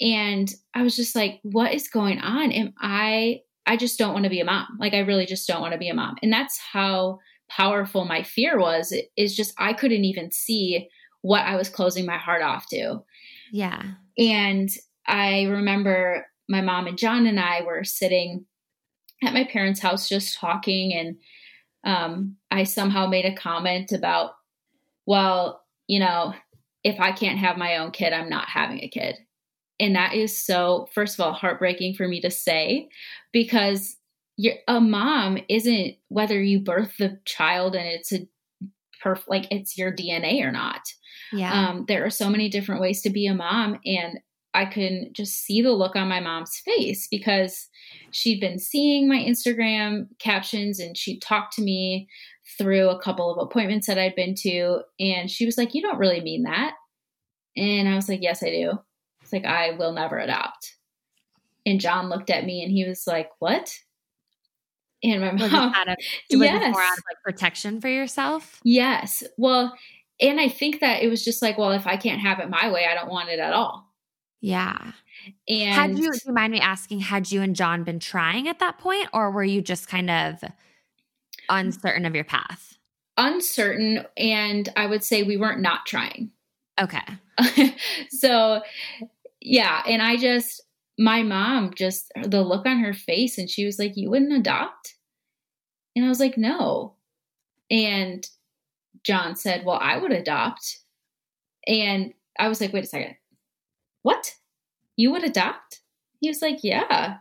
And 0.00 0.52
I 0.74 0.82
was 0.82 0.96
just 0.96 1.16
like, 1.16 1.40
what 1.42 1.72
is 1.72 1.88
going 1.88 2.20
on? 2.20 2.52
Am 2.52 2.74
I, 2.80 3.40
I 3.66 3.76
just 3.76 3.98
don't 3.98 4.12
want 4.12 4.24
to 4.24 4.30
be 4.30 4.40
a 4.40 4.44
mom. 4.44 4.66
Like, 4.78 4.94
I 4.94 5.00
really 5.00 5.26
just 5.26 5.48
don't 5.48 5.60
want 5.60 5.72
to 5.72 5.78
be 5.78 5.88
a 5.88 5.94
mom. 5.94 6.16
And 6.22 6.32
that's 6.32 6.58
how 6.58 7.18
powerful 7.48 8.04
my 8.04 8.22
fear 8.22 8.58
was, 8.58 8.94
is 9.16 9.36
just 9.36 9.54
I 9.58 9.72
couldn't 9.72 10.04
even 10.04 10.30
see 10.30 10.88
what 11.22 11.42
I 11.42 11.56
was 11.56 11.68
closing 11.68 12.06
my 12.06 12.18
heart 12.18 12.42
off 12.42 12.66
to. 12.70 13.00
Yeah. 13.52 13.82
And 14.18 14.68
I 15.06 15.44
remember 15.44 16.26
my 16.48 16.60
mom 16.60 16.86
and 16.86 16.98
John 16.98 17.26
and 17.26 17.40
I 17.40 17.62
were 17.62 17.84
sitting 17.84 18.44
at 19.22 19.34
my 19.34 19.44
parents' 19.44 19.80
house 19.80 20.08
just 20.08 20.38
talking, 20.38 20.92
and 20.92 21.16
um, 21.84 22.36
I 22.50 22.64
somehow 22.64 23.06
made 23.06 23.24
a 23.24 23.34
comment 23.34 23.92
about, 23.92 24.32
well, 25.06 25.62
you 25.86 26.00
know, 26.00 26.34
if 26.84 27.00
I 27.00 27.12
can't 27.12 27.38
have 27.38 27.56
my 27.56 27.78
own 27.78 27.90
kid, 27.90 28.12
I'm 28.12 28.28
not 28.28 28.48
having 28.48 28.80
a 28.80 28.88
kid. 28.88 29.16
And 29.78 29.94
that 29.94 30.14
is 30.14 30.44
so, 30.44 30.88
first 30.94 31.14
of 31.14 31.24
all, 31.24 31.32
heartbreaking 31.32 31.94
for 31.94 32.08
me 32.08 32.20
to 32.22 32.30
say 32.30 32.88
because 33.32 33.96
you're, 34.36 34.54
a 34.68 34.80
mom 34.80 35.38
isn't 35.48 35.96
whether 36.08 36.40
you 36.40 36.60
birth 36.60 36.94
the 36.98 37.18
child 37.24 37.74
and 37.74 37.86
it's 37.86 38.12
a 38.12 38.26
perf 39.04 39.22
like 39.28 39.46
it's 39.50 39.76
your 39.76 39.94
DNA 39.94 40.42
or 40.42 40.52
not. 40.52 40.80
Yeah. 41.32 41.68
Um, 41.68 41.84
there 41.88 42.04
are 42.04 42.10
so 42.10 42.28
many 42.30 42.48
different 42.48 42.80
ways 42.80 43.02
to 43.02 43.10
be 43.10 43.26
a 43.26 43.34
mom. 43.34 43.78
And 43.84 44.20
I 44.56 44.64
can 44.64 45.10
just 45.12 45.44
see 45.44 45.60
the 45.60 45.72
look 45.72 45.96
on 45.96 46.08
my 46.08 46.20
mom's 46.20 46.56
face 46.64 47.06
because 47.08 47.68
she'd 48.10 48.40
been 48.40 48.58
seeing 48.58 49.08
my 49.08 49.18
Instagram 49.18 50.08
captions 50.18 50.80
and 50.80 50.96
she'd 50.96 51.20
talked 51.20 51.54
to 51.54 51.62
me 51.62 52.08
through 52.58 52.88
a 52.88 53.00
couple 53.00 53.30
of 53.30 53.38
appointments 53.38 53.86
that 53.86 53.98
I'd 53.98 54.14
been 54.14 54.34
to. 54.36 54.80
And 54.98 55.30
she 55.30 55.44
was 55.44 55.58
like, 55.58 55.74
You 55.74 55.82
don't 55.82 55.98
really 55.98 56.20
mean 56.20 56.44
that. 56.44 56.74
And 57.56 57.88
I 57.88 57.94
was 57.94 58.08
like, 58.08 58.22
Yes, 58.22 58.42
I 58.42 58.50
do. 58.50 58.72
It's 59.22 59.32
like, 59.32 59.44
I 59.44 59.72
will 59.72 59.92
never 59.92 60.18
adopt. 60.18 60.76
And 61.66 61.80
John 61.80 62.08
looked 62.08 62.30
at 62.30 62.44
me 62.44 62.62
and 62.62 62.72
he 62.72 62.86
was 62.88 63.04
like, 63.06 63.28
What? 63.38 63.72
And 65.02 65.20
my 65.20 65.32
Was 65.34 65.52
mom, 65.52 65.70
it 65.70 65.76
out 65.76 65.88
of, 65.88 65.96
was 66.30 66.40
it 66.40 66.44
yes. 66.44 66.72
more 66.72 66.82
out 66.82 66.98
of 66.98 67.04
like 67.10 67.22
protection 67.22 67.80
for 67.80 67.88
yourself? 67.88 68.60
yes. 68.64 69.22
Well, 69.36 69.76
and 70.20 70.40
I 70.40 70.48
think 70.48 70.80
that 70.80 71.02
it 71.02 71.08
was 71.08 71.22
just 71.24 71.42
like, 71.42 71.58
well, 71.58 71.72
if 71.72 71.86
I 71.86 71.96
can't 71.98 72.22
have 72.22 72.40
it 72.40 72.48
my 72.48 72.70
way, 72.70 72.86
I 72.90 72.94
don't 72.94 73.10
want 73.10 73.28
it 73.28 73.38
at 73.38 73.52
all. 73.52 73.85
Yeah. 74.40 74.92
And 75.48 75.74
had 75.74 75.98
you, 75.98 76.12
do 76.12 76.18
you 76.26 76.32
mind 76.32 76.52
me 76.52 76.60
asking, 76.60 77.00
had 77.00 77.32
you 77.32 77.42
and 77.42 77.56
John 77.56 77.84
been 77.84 77.98
trying 77.98 78.48
at 78.48 78.58
that 78.60 78.78
point, 78.78 79.08
or 79.12 79.30
were 79.30 79.44
you 79.44 79.62
just 79.62 79.88
kind 79.88 80.10
of 80.10 80.34
mm. 80.40 80.52
uncertain 81.48 82.04
of 82.04 82.14
your 82.14 82.24
path? 82.24 82.74
uncertain, 83.18 84.04
and 84.16 84.68
I 84.76 84.86
would 84.86 85.02
say 85.02 85.22
we 85.22 85.36
weren't 85.36 85.62
not 85.62 85.86
trying. 85.86 86.30
Okay. 86.80 87.00
so 88.10 88.62
yeah 89.40 89.82
and 89.86 90.02
i 90.02 90.16
just 90.16 90.62
my 90.98 91.22
mom 91.22 91.70
just 91.74 92.10
the 92.24 92.42
look 92.42 92.66
on 92.66 92.78
her 92.78 92.94
face 92.94 93.38
and 93.38 93.50
she 93.50 93.64
was 93.64 93.78
like 93.78 93.96
you 93.96 94.10
wouldn't 94.10 94.32
adopt 94.32 94.94
and 95.94 96.04
i 96.04 96.08
was 96.08 96.18
like 96.18 96.38
no 96.38 96.94
and 97.70 98.26
john 99.04 99.36
said 99.36 99.64
well 99.64 99.78
i 99.80 99.98
would 99.98 100.12
adopt 100.12 100.78
and 101.66 102.12
i 102.38 102.48
was 102.48 102.60
like 102.60 102.72
wait 102.72 102.84
a 102.84 102.86
second 102.86 103.14
what? 104.06 104.34
You 104.96 105.10
would 105.12 105.24
adopt? 105.24 105.80
He 106.20 106.28
was 106.28 106.40
like 106.40 106.62
yeah. 106.62 107.18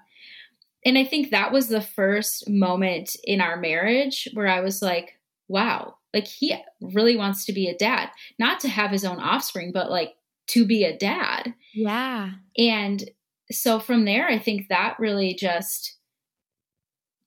And 0.85 0.97
i 0.99 1.03
think 1.03 1.31
that 1.31 1.51
was 1.51 1.67
the 1.67 1.81
first 1.81 2.47
moment 2.47 3.15
in 3.23 3.41
our 3.41 3.57
marriage 3.57 4.29
where 4.33 4.47
i 4.47 4.61
was 4.61 4.83
like 4.83 5.17
wow 5.47 5.95
like 6.13 6.27
he 6.27 6.55
really 6.79 7.17
wants 7.17 7.45
to 7.45 7.53
be 7.53 7.67
a 7.67 7.77
dad. 7.77 8.09
Not 8.39 8.61
to 8.61 8.69
have 8.69 8.89
his 8.89 9.03
own 9.03 9.19
offspring 9.19 9.71
but 9.73 9.91
like 9.91 10.15
to 10.47 10.65
be 10.65 10.85
a 10.85 10.97
dad. 10.97 11.53
Yeah. 11.73 12.31
and 12.57 13.03
so 13.51 13.79
from 13.79 14.05
there, 14.05 14.27
I 14.27 14.39
think 14.39 14.69
that 14.69 14.95
really 14.99 15.35
just 15.35 15.97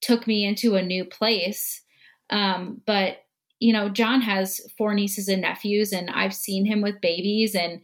took 0.00 0.26
me 0.26 0.44
into 0.44 0.74
a 0.74 0.82
new 0.82 1.04
place. 1.04 1.82
Um, 2.30 2.80
but, 2.86 3.18
you 3.60 3.72
know, 3.72 3.88
John 3.88 4.20
has 4.22 4.60
four 4.76 4.94
nieces 4.94 5.28
and 5.28 5.42
nephews, 5.42 5.92
and 5.92 6.10
I've 6.10 6.34
seen 6.34 6.64
him 6.64 6.82
with 6.82 7.00
babies, 7.00 7.54
and 7.54 7.80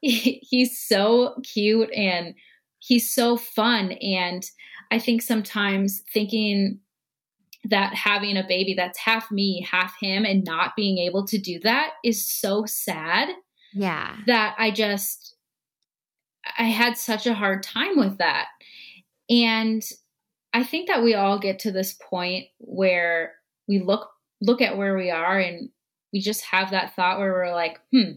he's 0.42 0.78
so 0.78 1.34
cute 1.44 1.90
and 1.94 2.34
he's 2.78 3.12
so 3.12 3.36
fun. 3.36 3.92
And 3.92 4.44
I 4.90 4.98
think 4.98 5.22
sometimes 5.22 6.02
thinking 6.12 6.80
that 7.64 7.94
having 7.94 8.36
a 8.36 8.46
baby 8.46 8.74
that's 8.74 8.98
half 8.98 9.30
me, 9.30 9.66
half 9.70 9.94
him, 10.00 10.24
and 10.24 10.44
not 10.44 10.76
being 10.76 10.98
able 10.98 11.26
to 11.26 11.38
do 11.38 11.58
that 11.60 11.90
is 12.04 12.26
so 12.26 12.64
sad 12.66 13.28
Yeah. 13.74 14.16
that 14.26 14.54
I 14.58 14.70
just 14.70 15.34
I 16.56 16.64
had 16.64 16.96
such 16.96 17.26
a 17.26 17.34
hard 17.34 17.62
time 17.62 17.98
with 17.98 18.18
that. 18.18 18.46
And 19.28 19.82
I 20.54 20.64
think 20.64 20.88
that 20.88 21.02
we 21.02 21.14
all 21.14 21.38
get 21.38 21.58
to 21.60 21.72
this 21.72 21.92
point 21.92 22.46
where 22.58 23.34
we 23.66 23.80
look 23.80 24.08
look 24.40 24.62
at 24.62 24.78
where 24.78 24.96
we 24.96 25.10
are 25.10 25.38
and 25.38 25.68
we 26.12 26.20
just 26.20 26.42
have 26.44 26.70
that 26.70 26.94
thought 26.94 27.18
where 27.18 27.32
we're 27.32 27.52
like, 27.54 27.78
"Hmm, 27.92 28.12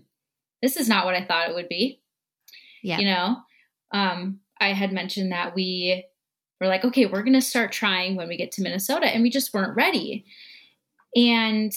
this 0.61 0.77
is 0.77 0.87
not 0.87 1.05
what 1.05 1.15
I 1.15 1.25
thought 1.25 1.49
it 1.49 1.55
would 1.55 1.69
be." 1.69 2.01
Yeah. 2.83 2.99
You 2.99 3.05
know? 3.05 3.37
Um 3.91 4.39
I 4.59 4.73
had 4.73 4.91
mentioned 4.91 5.31
that 5.31 5.55
we 5.55 6.05
were 6.59 6.67
like, 6.67 6.85
"Okay, 6.85 7.07
we're 7.07 7.23
going 7.23 7.33
to 7.33 7.41
start 7.41 7.71
trying 7.71 8.15
when 8.15 8.27
we 8.27 8.37
get 8.37 8.51
to 8.53 8.61
Minnesota." 8.61 9.07
And 9.07 9.23
we 9.23 9.31
just 9.31 9.53
weren't 9.53 9.75
ready. 9.75 10.25
And 11.15 11.73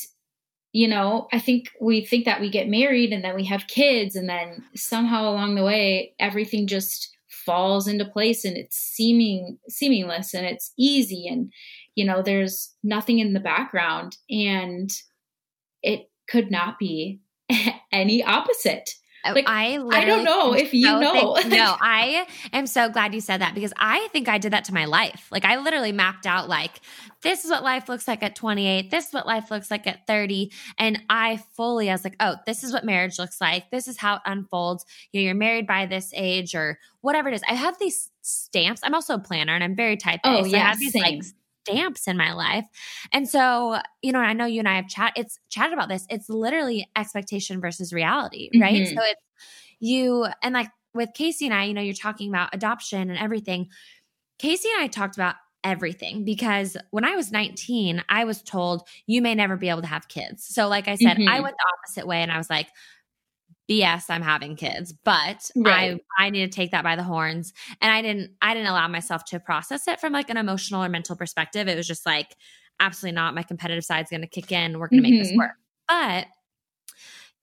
you 0.73 0.89
know, 0.89 1.29
I 1.33 1.39
think 1.39 1.71
we 1.81 2.05
think 2.05 2.25
that 2.25 2.41
we 2.41 2.51
get 2.51 2.69
married 2.69 3.13
and 3.13 3.23
then 3.25 3.37
we 3.37 3.45
have 3.45 3.69
kids, 3.69 4.17
and 4.17 4.29
then 4.29 4.65
somehow 4.75 5.31
along 5.31 5.55
the 5.55 5.65
way, 5.65 6.15
everything 6.19 6.67
just 6.67 7.15
falls 7.45 7.87
into 7.87 8.05
place 8.05 8.45
and 8.45 8.57
it's 8.57 8.77
seeming 8.77 9.59
seamless 9.69 10.35
and 10.35 10.47
it's 10.47 10.73
easy 10.79 11.27
and 11.29 11.53
you 11.95 12.05
know 12.05 12.23
there's 12.23 12.75
nothing 12.83 13.19
in 13.19 13.33
the 13.33 13.41
background 13.41 14.17
and 14.31 14.91
it 15.83 16.11
could 16.29 16.51
not 16.51 16.79
be 16.79 17.21
any 17.93 18.23
opposite 18.23 18.95
oh, 19.27 19.33
Like, 19.33 19.45
I, 19.47 19.79
I 19.93 20.05
don't 20.05 20.25
know 20.25 20.55
if 20.55 20.73
you 20.75 20.87
know. 20.87 21.35
thank- 21.35 21.53
no, 21.53 21.77
I 21.81 22.27
am 22.53 22.67
so 22.67 22.89
glad 22.89 23.15
you 23.15 23.21
said 23.21 23.41
that 23.41 23.55
because 23.55 23.73
I 23.77 24.09
think 24.13 24.29
I 24.29 24.39
did 24.39 24.53
that 24.53 24.65
to 24.65 24.75
my 24.75 24.85
life. 24.85 25.29
Like 25.31 25.45
I 25.45 25.57
literally 25.57 25.93
mapped 25.93 26.27
out 26.27 26.49
like 26.49 26.81
this 27.23 27.45
is 27.45 27.51
what 27.51 27.63
life 27.63 27.89
looks 27.89 28.07
like 28.07 28.23
at 28.23 28.37
28. 28.37 28.91
This 28.91 29.09
is 29.09 29.15
what 29.15 29.27
life 29.27 29.51
looks 29.51 29.71
like 29.71 29.87
at 29.87 30.07
30. 30.07 30.53
And 30.79 31.03
I 31.09 31.39
fully, 31.55 31.91
I 31.91 31.95
was 31.95 32.05
like, 32.05 32.17
oh, 32.21 32.37
this 32.47 32.63
is 32.63 32.73
what 32.73 32.85
marriage 32.85 33.19
looks 33.19 33.41
like. 33.41 33.71
This 33.71 33.89
is 33.89 33.97
how 33.97 34.17
it 34.17 34.23
unfolds. 34.27 34.85
You 35.13 35.21
know, 35.21 35.25
you're 35.27 35.35
married 35.35 35.67
by 35.67 35.87
this 35.87 36.13
age 36.15 36.55
or 36.55 36.79
whatever 37.01 37.29
it 37.31 37.35
is. 37.35 37.43
I 37.49 37.55
have 37.55 37.79
these 37.79 38.11
stamps. 38.21 38.83
I'm 38.85 38.95
also 38.95 39.15
a 39.15 39.19
planner 39.19 39.55
and 39.55 39.65
I'm 39.65 39.75
very 39.75 39.97
type 39.97 40.21
A. 40.25 40.29
Oh, 40.29 40.43
so 40.43 40.49
I 40.49 40.51
yeah, 40.51 40.69
have 40.69 40.79
these 40.79 40.95
like 40.95 41.23
stamps 41.67 42.07
in 42.07 42.17
my 42.17 42.33
life. 42.33 42.65
And 43.13 43.29
so, 43.29 43.79
you 44.03 44.13
know, 44.13 44.19
I 44.21 44.33
know 44.33 44.47
you 44.47 44.59
and 44.61 44.69
I 44.69 44.77
have 44.77 44.89
chat 44.89 45.13
it's 45.17 45.39
chatted 45.49 45.73
about 45.73 45.89
this. 45.89 46.07
It's 46.11 46.29
literally 46.29 46.89
expectation 46.97 47.61
versus 47.61 47.93
reality, 47.93 48.51
right? 48.61 48.83
Mhm. 48.83 48.95
So 48.95 49.03
it's 49.03 49.21
you 49.81 50.27
and 50.43 50.55
like 50.55 50.71
with 50.95 51.11
Casey 51.15 51.47
and 51.47 51.55
I, 51.55 51.65
you 51.65 51.75
know, 51.75 51.81
you're 51.81 51.95
talking 51.95 52.29
about 52.29 52.55
adoption 52.55 53.11
and 53.11 53.19
everything. 53.19 53.69
Casey 54.39 54.69
and 54.75 54.83
I 54.85 54.89
talked 54.89 55.17
about 55.17 55.37
everything 55.65 56.25
because 56.25 56.77
when 56.91 57.05
I 57.05 57.17
was 57.17 57.33
19, 57.33 58.05
I 58.09 58.25
was 58.25 58.43
told 58.43 58.87
you 59.07 59.23
may 59.23 59.35
never 59.35 59.57
be 59.57 59.71
able 59.71 59.83
to 59.83 59.89
have 59.89 60.09
kids. 60.09 60.45
So 60.45 60.69
like 60.69 60.89
I 60.89 60.97
said, 60.97 61.19
I 61.27 61.41
Mhm. 61.41 61.43
went 61.43 61.57
the 61.57 61.67
opposite 61.79 62.07
way 62.07 62.23
and 62.23 62.31
I 62.31 62.39
was 62.39 62.51
like 62.51 62.69
BS, 63.69 64.11
I'm 64.11 64.23
having 64.23 64.57
kids, 64.57 64.93
but 64.93 65.51
Right. 65.55 65.97
I 65.97 65.99
I 66.19 66.31
need 66.31 66.51
to 66.51 66.55
take 66.55 66.71
that 66.73 66.85
by 66.85 66.97
the 66.97 67.03
horns. 67.03 67.53
And 67.81 67.91
I 67.93 68.03
didn't 68.03 68.33
I 68.43 68.55
didn't 68.55 68.69
allow 68.69 68.89
myself 68.89 69.25
to 69.27 69.41
process 69.41 69.89
it 69.89 70.01
from 70.01 70.13
like 70.13 70.31
an 70.31 70.37
emotional 70.37 70.83
or 70.85 70.89
mental 70.89 71.17
perspective. 71.17 71.69
It 71.69 71.77
was 71.77 71.87
just 71.87 72.07
like 72.07 72.37
absolutely 72.81 73.15
not. 73.17 73.35
My 73.35 73.43
competitive 73.43 73.85
side's 73.85 74.11
going 74.11 74.21
to 74.23 74.27
kick 74.27 74.53
in. 74.53 74.79
We're 74.79 74.89
going 74.89 74.99
to 74.99 75.03
make 75.03 75.19
this 75.19 75.33
Mhm. 75.33 75.37
work. 75.37 75.53
But 75.89 76.27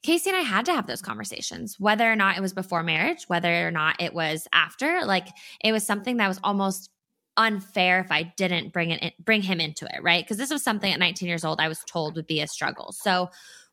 Casey 0.04 0.32
and 0.32 0.38
I 0.38 0.42
had 0.42 0.66
to 0.66 0.74
have 0.74 0.88
those 0.88 1.02
conversations, 1.02 1.80
whether 1.80 2.12
or 2.12 2.16
not 2.16 2.38
it 2.38 2.42
was 2.42 2.54
before 2.54 2.82
marriage, 2.82 3.26
whether 3.28 3.68
or 3.68 3.72
not 3.72 4.02
it 4.02 4.14
was 4.14 4.48
after. 4.52 5.06
Like 5.06 5.28
it 5.64 5.72
was 5.72 5.86
something 5.86 6.18
that 6.18 6.28
was 6.28 6.40
almost 6.44 6.90
unfair 7.38 8.00
if 8.00 8.12
I 8.12 8.24
didn't 8.36 8.74
bring 8.74 8.90
it 8.90 9.02
in, 9.02 9.12
bring 9.24 9.42
him 9.44 9.60
into 9.62 9.86
it, 9.86 10.02
right? 10.02 10.24
Because 10.24 10.38
this 10.38 10.50
was 10.50 10.64
something 10.64 10.92
at 10.92 11.00
19 11.00 11.28
years 11.30 11.46
old 11.46 11.60
I 11.60 11.68
was 11.68 11.84
told 11.86 12.16
would 12.16 12.28
be 12.28 12.42
a 12.42 12.48
struggle. 12.48 12.92
So 12.94 13.30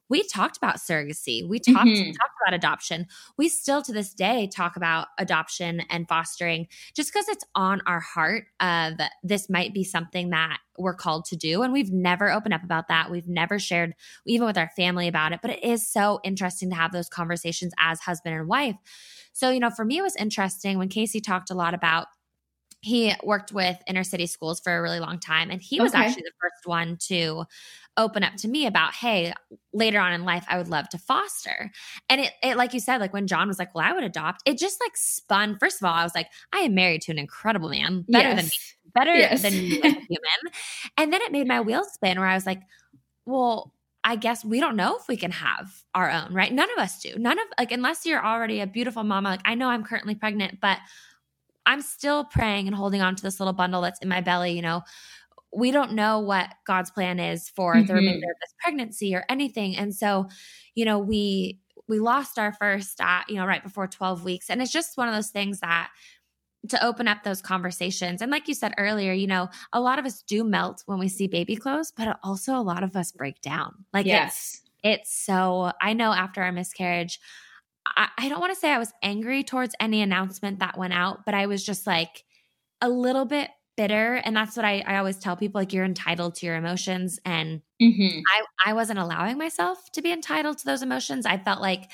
we 0.09 0.23
talked 0.25 0.57
about 0.57 0.77
surrogacy. 0.77 1.47
We 1.49 1.59
talked 1.59 1.97
Mhm. 1.97 2.13
talked 2.21 2.35
about 2.47 2.55
adoption. 2.55 3.07
We 3.37 3.49
still 3.49 3.83
to 3.83 3.93
this 3.93 4.15
day 4.15 4.49
talk 4.49 4.77
about 4.77 5.09
adoption 5.19 5.81
and 5.91 6.09
fostering 6.09 6.69
just 6.95 7.13
because 7.13 7.29
it's 7.29 7.45
on 7.55 7.81
our 7.87 8.01
heart 8.01 8.47
of 8.61 8.95
this 9.23 9.49
might 9.51 9.75
be 9.75 9.85
something 9.85 10.31
that 10.31 10.59
we're 10.79 10.95
called 10.95 11.25
to 11.27 11.37
do 11.37 11.63
and 11.63 11.73
we've 11.73 11.93
never 11.93 12.31
opened 12.31 12.55
up 12.55 12.63
about 12.63 12.89
that. 12.89 13.11
We've 13.11 13.29
never 13.29 13.59
shared 13.59 13.95
even 14.27 14.47
with 14.47 14.57
our 14.59 14.71
family 14.77 15.09
about 15.09 15.33
it, 15.33 15.41
but 15.43 15.51
it 15.51 15.63
is 15.65 15.87
so 15.89 16.21
interesting 16.25 16.71
to 16.71 16.77
have 16.77 16.93
those 16.93 17.09
conversations 17.09 17.73
as 17.79 18.01
husband 18.01 18.35
and 18.37 18.49
wife. 18.49 18.77
So, 19.33 19.51
you 19.51 19.61
know, 19.61 19.71
for 19.71 19.85
me 19.85 19.99
it 19.99 20.03
was 20.03 20.17
interesting 20.17 20.79
when 20.79 20.89
Casey 20.89 21.21
talked 21.21 21.51
a 21.51 21.55
lot 21.55 21.75
about 21.75 22.07
he 22.81 23.13
worked 23.25 23.53
with 23.53 23.77
inner 23.87 24.05
city 24.05 24.27
schools 24.27 24.61
for 24.61 24.77
a 24.77 24.81
really 24.83 25.01
long 25.01 25.19
time 25.19 25.51
and 25.51 25.61
he 25.61 25.81
was 25.81 25.95
Okay. 25.95 25.99
actually 25.99 26.23
the 26.23 26.33
first 26.41 26.67
one 26.67 26.97
to 26.97 27.45
open 27.97 28.23
up 28.23 28.35
to 28.37 28.47
me 28.47 28.67
about 28.67 28.95
hey 28.95 29.33
later 29.73 29.99
on 29.99 30.13
in 30.13 30.25
life 30.25 30.45
i 30.49 30.57
would 30.57 30.69
love 30.69 30.89
to 30.89 30.99
foster 30.99 31.71
and 32.09 32.21
it, 32.21 32.33
it 32.43 32.57
like 32.57 32.73
you 32.73 32.79
said 32.81 32.99
like 33.01 33.13
when 33.13 33.27
john 33.27 33.49
was 33.49 33.59
like 33.59 33.75
well 33.75 33.85
i 33.85 33.93
would 33.93 34.05
adopt 34.05 34.41
it 34.47 34.57
just 34.57 34.81
like 34.81 34.97
spun 34.97 35.57
first 35.59 35.83
of 35.83 35.87
all 35.87 35.95
i 35.95 36.05
was 36.05 36.15
like 36.15 36.29
i 36.53 36.59
am 36.61 36.75
married 36.75 37.03
to 37.03 37.11
an 37.11 37.19
incredible 37.19 37.69
man 37.69 38.05
better 38.09 38.33
than 38.35 38.45
me 38.45 38.51
better 38.95 39.19
Yes. 39.19 39.43
than 39.43 39.59
me 39.61 39.81
as 39.83 39.93
human 40.09 40.55
and 40.97 41.13
then 41.13 41.21
it 41.23 41.33
made 41.33 41.49
my 41.49 41.61
wheels 41.61 41.93
spin 41.93 42.19
where 42.19 42.29
i 42.29 42.35
was 42.35 42.47
like 42.47 42.63
well 43.27 43.75
I 44.05 44.17
guess 44.17 44.45
we 44.45 44.61
don't 44.61 44.77
know 44.77 44.97
if 44.97 45.07
we 45.09 45.17
can 45.19 45.33
have 45.33 45.71
our 45.95 46.09
own, 46.11 46.33
right? 46.33 46.51
None 46.53 46.71
of 46.71 46.79
us 46.79 47.01
do. 47.01 47.15
None 47.19 47.39
of 47.39 47.45
like 47.59 47.73
unless 47.73 48.07
you're 48.07 48.25
already 48.25 48.61
a 48.61 48.67
beautiful 48.67 49.03
mama. 49.03 49.31
Like 49.31 49.41
I 49.45 49.55
know 49.55 49.69
I'm 49.69 49.85
currently 49.85 50.15
pregnant, 50.15 50.61
but 50.63 50.79
I'm 51.69 51.83
still 51.83 52.25
praying 52.25 52.67
and 52.69 52.77
holding 52.77 53.03
on 53.03 53.17
to 53.17 53.23
this 53.25 53.41
little 53.41 53.55
bundle 53.55 53.83
that's 53.83 54.01
in 54.01 54.09
my 54.09 54.23
belly, 54.23 54.53
you 54.55 54.63
know. 54.63 54.83
We 55.53 55.71
don't 55.71 55.93
know 55.93 56.21
what 56.21 56.55
God's 56.67 56.91
plan 56.91 57.19
is 57.21 57.49
for 57.49 57.83
the 57.83 57.95
Mhm. 57.95 57.95
remainder 57.95 58.27
of 58.31 58.37
this 58.41 58.55
pregnancy 58.63 59.15
or 59.15 59.25
anything. 59.31 59.77
And 59.77 59.95
so, 59.95 60.29
you 60.75 60.85
know, 60.85 60.99
we 60.99 61.61
we 61.89 62.01
lost 62.01 62.39
our 62.39 62.53
first 62.53 63.01
at, 63.01 63.25
you 63.31 63.37
know, 63.37 63.47
right 63.47 63.63
before 63.63 63.89
12 63.89 64.25
weeks. 64.25 64.51
And 64.51 64.61
it's 64.63 64.73
just 64.73 64.99
one 64.99 65.09
of 65.09 65.15
those 65.15 65.31
things 65.31 65.61
that 65.61 65.91
to 66.69 66.85
open 66.85 67.09
up 67.09 67.23
those 67.23 67.41
conversations. 67.41 68.21
And 68.21 68.31
like 68.33 68.49
you 68.49 68.55
said 68.55 68.75
earlier, 68.79 69.13
you 69.13 69.27
know, 69.27 69.49
a 69.73 69.81
lot 69.81 69.99
of 69.99 70.05
us 70.07 70.23
do 70.23 70.45
melt 70.45 70.83
when 70.87 70.99
we 70.99 71.09
see 71.09 71.29
baby 71.29 71.57
clothes, 71.57 71.93
but 71.97 72.19
also 72.23 72.57
a 72.57 72.63
lot 72.63 72.83
of 72.83 72.97
us 72.97 73.13
break 73.13 73.41
down. 73.41 73.85
Like 73.93 74.11
it's 74.11 74.37
yes. 74.39 74.63
it's 74.83 75.15
so 75.15 75.73
I 75.81 75.93
know 75.93 76.13
after 76.13 76.43
our 76.43 76.53
miscarriage, 76.53 77.21
I, 77.97 78.09
I 78.19 78.29
don't 78.29 78.41
want 78.41 78.53
to 78.53 78.59
say 78.59 78.71
I 78.71 78.79
was 78.79 78.93
angry 79.03 79.45
towards 79.45 79.75
any 79.81 80.03
announcement 80.03 80.59
that 80.61 80.79
went 80.79 80.93
out, 80.93 81.25
but 81.25 81.35
I 81.35 81.47
was 81.47 81.65
just 81.65 81.87
like 81.87 82.25
a 82.81 82.89
little 82.89 83.25
bit 83.25 83.51
bitter. 83.77 84.15
And 84.17 84.37
that's 84.37 84.57
what 84.57 84.65
I, 84.65 84.83
I 84.87 84.97
always 84.99 85.19
tell 85.19 85.37
people 85.37 85.61
like, 85.61 85.73
you're 85.73 85.85
entitled 85.85 86.35
to 86.37 86.47
your 86.47 86.57
emotions. 86.57 87.19
And 87.25 87.63
Mhm. 87.81 88.23
I, 88.27 88.71
I 88.71 88.73
wasn't 88.75 88.99
allowing 88.99 89.39
myself 89.39 89.79
to 89.93 90.03
be 90.03 90.13
entitled 90.13 90.59
to 90.59 90.65
those 90.65 90.83
emotions. 90.83 91.27
I 91.27 91.39
felt 91.39 91.61
like 91.61 91.91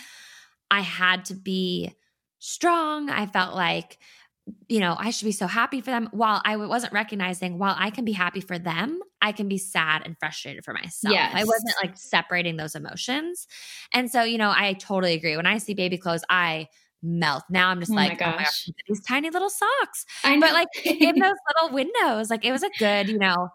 I 0.70 0.80
had 0.80 1.26
to 1.26 1.34
be 1.34 1.94
strong. 2.38 3.10
I 3.10 3.26
felt 3.26 3.54
like, 3.54 3.98
you 4.68 4.80
know, 4.80 4.94
I 4.98 5.10
should 5.10 5.24
be 5.24 5.32
so 5.32 5.46
happy 5.46 5.80
for 5.80 5.90
them 5.90 6.08
while 6.12 6.42
I 6.44 6.56
wasn't 6.56 6.92
recognizing 6.92 7.58
while 7.58 7.74
I 7.78 7.90
can 7.90 8.04
be 8.04 8.12
happy 8.12 8.40
for 8.40 8.58
them, 8.58 9.00
I 9.22 9.32
can 9.32 9.48
be 9.48 9.56
sad 9.58 10.02
and 10.04 10.18
frustrated 10.18 10.64
for 10.64 10.74
myself. 10.74 11.14
I 11.32 11.44
wasn't 11.44 11.74
like 11.82 11.96
separating 11.96 12.56
those 12.56 12.74
emotions. 12.74 13.46
And 13.92 14.10
so, 14.10 14.22
you 14.22 14.36
know, 14.36 14.50
I 14.54 14.74
totally 14.74 15.14
agree. 15.14 15.36
When 15.36 15.46
I 15.46 15.58
see 15.58 15.74
baby 15.74 15.96
clothes, 15.96 16.24
I 16.28 16.68
melt. 17.02 17.44
Now 17.50 17.68
I'm 17.70 17.80
just 17.80 17.92
Oh 17.92 17.94
my 17.94 18.08
like, 18.08 18.20
oh 18.22 18.26
my 18.26 18.32
gosh, 18.32 18.44
gosh. 18.44 18.64
look 18.68 18.76
at 18.78 18.84
these 18.88 19.02
tiny 19.02 19.30
little 19.30 19.50
socks. 19.50 20.04
I 20.24 20.38
But 20.40 20.52
like 20.52 20.68
in 20.84 21.18
those 21.18 21.32
little 21.54 21.74
windows, 21.74 22.30
like 22.30 22.44
it 22.44 22.52
was 22.52 22.62
a 22.62 22.70
good, 22.78 23.08
you 23.08 23.18
know, 23.18 23.48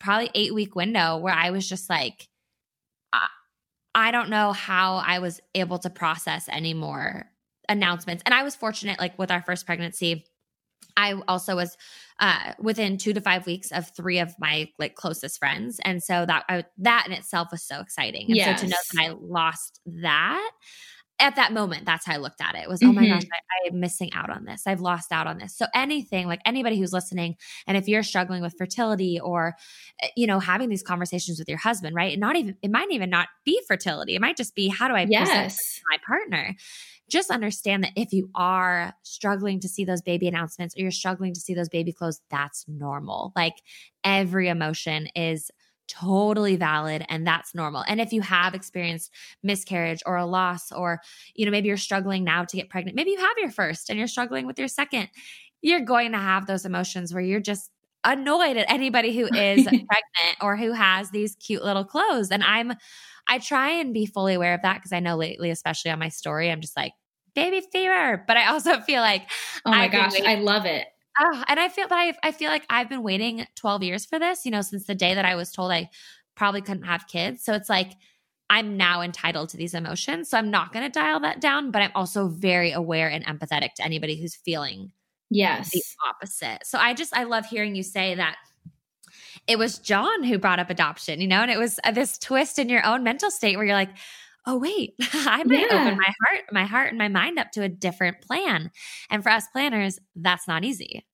probably 0.00 0.30
eight 0.34 0.54
week 0.54 0.74
window 0.74 1.16
where 1.18 1.34
I 1.34 1.50
was 1.50 1.68
just 1.68 1.88
like, 1.90 2.28
I, 3.12 3.28
I 3.94 4.10
don't 4.10 4.30
know 4.30 4.52
how 4.52 4.96
I 4.96 5.18
was 5.20 5.40
able 5.54 5.78
to 5.80 5.90
process 5.90 6.48
any 6.50 6.74
more 6.74 7.26
announcements. 7.68 8.22
And 8.24 8.34
I 8.34 8.42
was 8.42 8.54
fortunate, 8.54 8.98
like 8.98 9.18
with 9.18 9.30
our 9.30 9.42
first 9.42 9.66
pregnancy, 9.66 10.24
I 10.96 11.14
also 11.26 11.56
was 11.56 11.76
uh, 12.20 12.52
within 12.58 12.98
two 12.98 13.12
to 13.12 13.20
five 13.20 13.46
weeks 13.46 13.72
of 13.72 13.90
three 13.96 14.18
of 14.18 14.34
my 14.38 14.68
like 14.78 14.94
closest 14.94 15.38
friends, 15.38 15.80
and 15.84 16.02
so 16.02 16.26
that 16.26 16.44
I, 16.48 16.64
that 16.78 17.06
in 17.06 17.12
itself 17.12 17.48
was 17.50 17.62
so 17.62 17.80
exciting. 17.80 18.26
And 18.30 18.58
so 18.58 18.64
to 18.64 18.70
know 18.70 18.76
that 18.94 19.02
I 19.02 19.14
lost 19.18 19.80
that 19.86 20.50
at 21.22 21.36
that 21.36 21.52
moment, 21.52 21.86
that's 21.86 22.04
how 22.04 22.14
I 22.14 22.16
looked 22.16 22.40
at 22.40 22.56
it. 22.56 22.68
Was 22.68 22.82
oh 22.82 22.92
my 22.92 23.06
gosh, 23.06 23.22
I, 23.22 23.68
I'm 23.68 23.78
missing 23.78 24.12
out 24.12 24.28
on 24.28 24.44
this. 24.44 24.66
I've 24.66 24.80
lost 24.80 25.12
out 25.12 25.26
on 25.26 25.38
this. 25.38 25.56
So 25.56 25.66
anything 25.74 26.26
like 26.26 26.40
anybody 26.44 26.78
who's 26.78 26.92
listening, 26.92 27.36
and 27.66 27.76
if 27.76 27.88
you're 27.88 28.02
struggling 28.02 28.42
with 28.42 28.54
fertility 28.58 29.20
or 29.20 29.54
eh, 30.02 30.08
you 30.16 30.26
know 30.26 30.40
having 30.40 30.68
these 30.68 30.82
conversations 30.82 31.38
with 31.38 31.48
your 31.48 31.58
husband, 31.58 31.94
right? 31.94 32.12
And 32.12 32.20
not 32.20 32.36
even 32.36 32.56
it 32.60 32.70
might 32.70 32.90
even 32.90 33.08
not 33.08 33.28
be 33.44 33.60
fertility. 33.68 34.16
It 34.16 34.20
might 34.20 34.36
just 34.36 34.54
be 34.54 34.68
how 34.68 34.88
do 34.88 34.94
I 34.94 35.06
present 35.06 35.28
yes. 35.28 35.80
my 35.90 35.98
partner. 36.06 36.56
Just 37.12 37.30
understand 37.30 37.84
that 37.84 37.92
if 37.94 38.10
you 38.14 38.30
are 38.34 38.94
struggling 39.02 39.60
to 39.60 39.68
see 39.68 39.84
those 39.84 40.00
baby 40.00 40.26
announcements 40.26 40.74
or 40.74 40.80
you're 40.80 40.90
struggling 40.90 41.34
to 41.34 41.40
see 41.40 41.52
those 41.52 41.68
baby 41.68 41.92
clothes, 41.92 42.22
that's 42.30 42.64
normal. 42.66 43.34
Like 43.36 43.56
every 44.02 44.48
emotion 44.48 45.08
is 45.14 45.50
totally 45.88 46.56
valid 46.56 47.04
and 47.10 47.26
that's 47.26 47.54
normal. 47.54 47.84
And 47.86 48.00
if 48.00 48.14
you 48.14 48.22
have 48.22 48.54
experienced 48.54 49.12
miscarriage 49.42 50.02
or 50.06 50.16
a 50.16 50.24
loss, 50.24 50.72
or, 50.72 51.02
you 51.34 51.44
know, 51.44 51.50
maybe 51.50 51.68
you're 51.68 51.76
struggling 51.76 52.24
now 52.24 52.44
to 52.44 52.56
get 52.56 52.70
pregnant, 52.70 52.96
maybe 52.96 53.10
you 53.10 53.18
have 53.18 53.36
your 53.36 53.50
first 53.50 53.90
and 53.90 53.98
you're 53.98 54.08
struggling 54.08 54.46
with 54.46 54.58
your 54.58 54.68
second, 54.68 55.08
you're 55.60 55.80
going 55.80 56.12
to 56.12 56.18
have 56.18 56.46
those 56.46 56.64
emotions 56.64 57.12
where 57.12 57.22
you're 57.22 57.40
just 57.40 57.70
annoyed 58.04 58.56
at 58.56 58.70
anybody 58.70 59.14
who 59.14 59.24
is 59.34 59.64
pregnant 59.64 60.36
or 60.40 60.56
who 60.56 60.72
has 60.72 61.10
these 61.10 61.36
cute 61.36 61.62
little 61.62 61.84
clothes. 61.84 62.30
And 62.30 62.42
I'm, 62.42 62.72
I 63.28 63.38
try 63.38 63.68
and 63.72 63.92
be 63.92 64.06
fully 64.06 64.32
aware 64.32 64.54
of 64.54 64.62
that 64.62 64.76
because 64.76 64.92
I 64.92 65.00
know 65.00 65.16
lately, 65.16 65.50
especially 65.50 65.90
on 65.90 65.98
my 65.98 66.08
story, 66.08 66.50
I'm 66.50 66.62
just 66.62 66.74
like, 66.74 66.94
baby 67.34 67.60
fever. 67.72 68.24
But 68.26 68.36
I 68.36 68.46
also 68.48 68.80
feel 68.80 69.00
like, 69.00 69.22
Oh 69.64 69.70
my 69.70 69.84
I've 69.84 69.92
gosh. 69.92 70.20
I 70.20 70.36
love 70.36 70.64
it. 70.66 70.86
oh, 71.20 71.44
and 71.48 71.58
I 71.60 71.68
feel, 71.68 71.88
but 71.88 71.96
I, 71.96 72.14
I 72.22 72.32
feel 72.32 72.50
like 72.50 72.64
I've 72.70 72.88
been 72.88 73.02
waiting 73.02 73.46
12 73.56 73.82
years 73.82 74.04
for 74.06 74.18
this, 74.18 74.44
you 74.44 74.50
know, 74.50 74.62
since 74.62 74.84
the 74.86 74.94
day 74.94 75.14
that 75.14 75.24
I 75.24 75.34
was 75.34 75.52
told 75.52 75.70
I 75.72 75.90
probably 76.34 76.62
couldn't 76.62 76.84
have 76.84 77.06
kids. 77.08 77.44
So 77.44 77.52
it's 77.54 77.68
like, 77.68 77.92
I'm 78.50 78.76
now 78.76 79.00
entitled 79.00 79.48
to 79.50 79.56
these 79.56 79.72
emotions. 79.72 80.28
So 80.28 80.36
I'm 80.36 80.50
not 80.50 80.72
going 80.72 80.84
to 80.84 80.90
dial 80.90 81.20
that 81.20 81.40
down, 81.40 81.70
but 81.70 81.80
I'm 81.80 81.92
also 81.94 82.28
very 82.28 82.72
aware 82.72 83.08
and 83.08 83.24
empathetic 83.24 83.74
to 83.76 83.84
anybody 83.84 84.20
who's 84.20 84.34
feeling 84.34 84.92
Yes. 85.30 85.70
the 85.70 85.82
opposite. 86.06 86.58
So 86.66 86.78
I 86.78 86.92
just 86.92 87.16
I 87.16 87.24
love 87.24 87.46
hearing 87.46 87.74
you 87.74 87.82
say 87.82 88.14
that 88.14 88.36
it 89.46 89.58
was 89.58 89.78
John 89.78 90.22
who 90.22 90.38
brought 90.38 90.58
up 90.58 90.68
adoption, 90.68 91.20
you 91.20 91.26
know, 91.26 91.40
and 91.42 91.50
it 91.50 91.58
was 91.58 91.80
uh, 91.84 91.90
this 91.92 92.18
twist 92.18 92.58
in 92.58 92.68
your 92.68 92.84
own 92.84 93.02
mental 93.02 93.30
state 93.30 93.56
where 93.56 93.64
you're 93.64 93.74
like, 93.74 93.90
"Oh 94.46 94.58
wait, 94.58 94.94
I 95.12 95.44
might 95.44 95.68
Yeah. 95.70 95.70
open 95.72 95.96
my 95.96 96.12
heart, 96.26 96.44
my 96.52 96.64
heart 96.64 96.88
and 96.90 96.98
my 96.98 97.08
mind 97.08 97.38
up 97.38 97.52
to 97.52 97.62
a 97.62 97.68
different 97.68 98.20
plan." 98.20 98.70
And 99.10 99.22
for 99.22 99.30
us 99.30 99.46
planners, 99.52 99.98
that's 100.16 100.48
not 100.48 100.64
easy. 100.64 101.04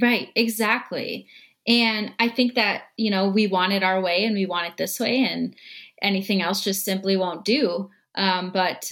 Right, 0.00 0.28
exactly. 0.36 1.26
And 1.66 2.12
I 2.18 2.28
think 2.28 2.54
that, 2.54 2.84
you 2.96 3.10
know, 3.10 3.28
we 3.28 3.46
want 3.46 3.72
it 3.72 3.82
our 3.82 4.00
way 4.00 4.24
and 4.24 4.34
we 4.34 4.46
want 4.46 4.66
it 4.68 4.76
this 4.76 4.98
way, 5.00 5.18
and 5.24 5.54
anything 6.02 6.40
else 6.42 6.62
just 6.62 6.84
simply 6.84 7.16
won't 7.16 7.44
do. 7.44 7.90
Um, 8.14 8.50
but 8.52 8.90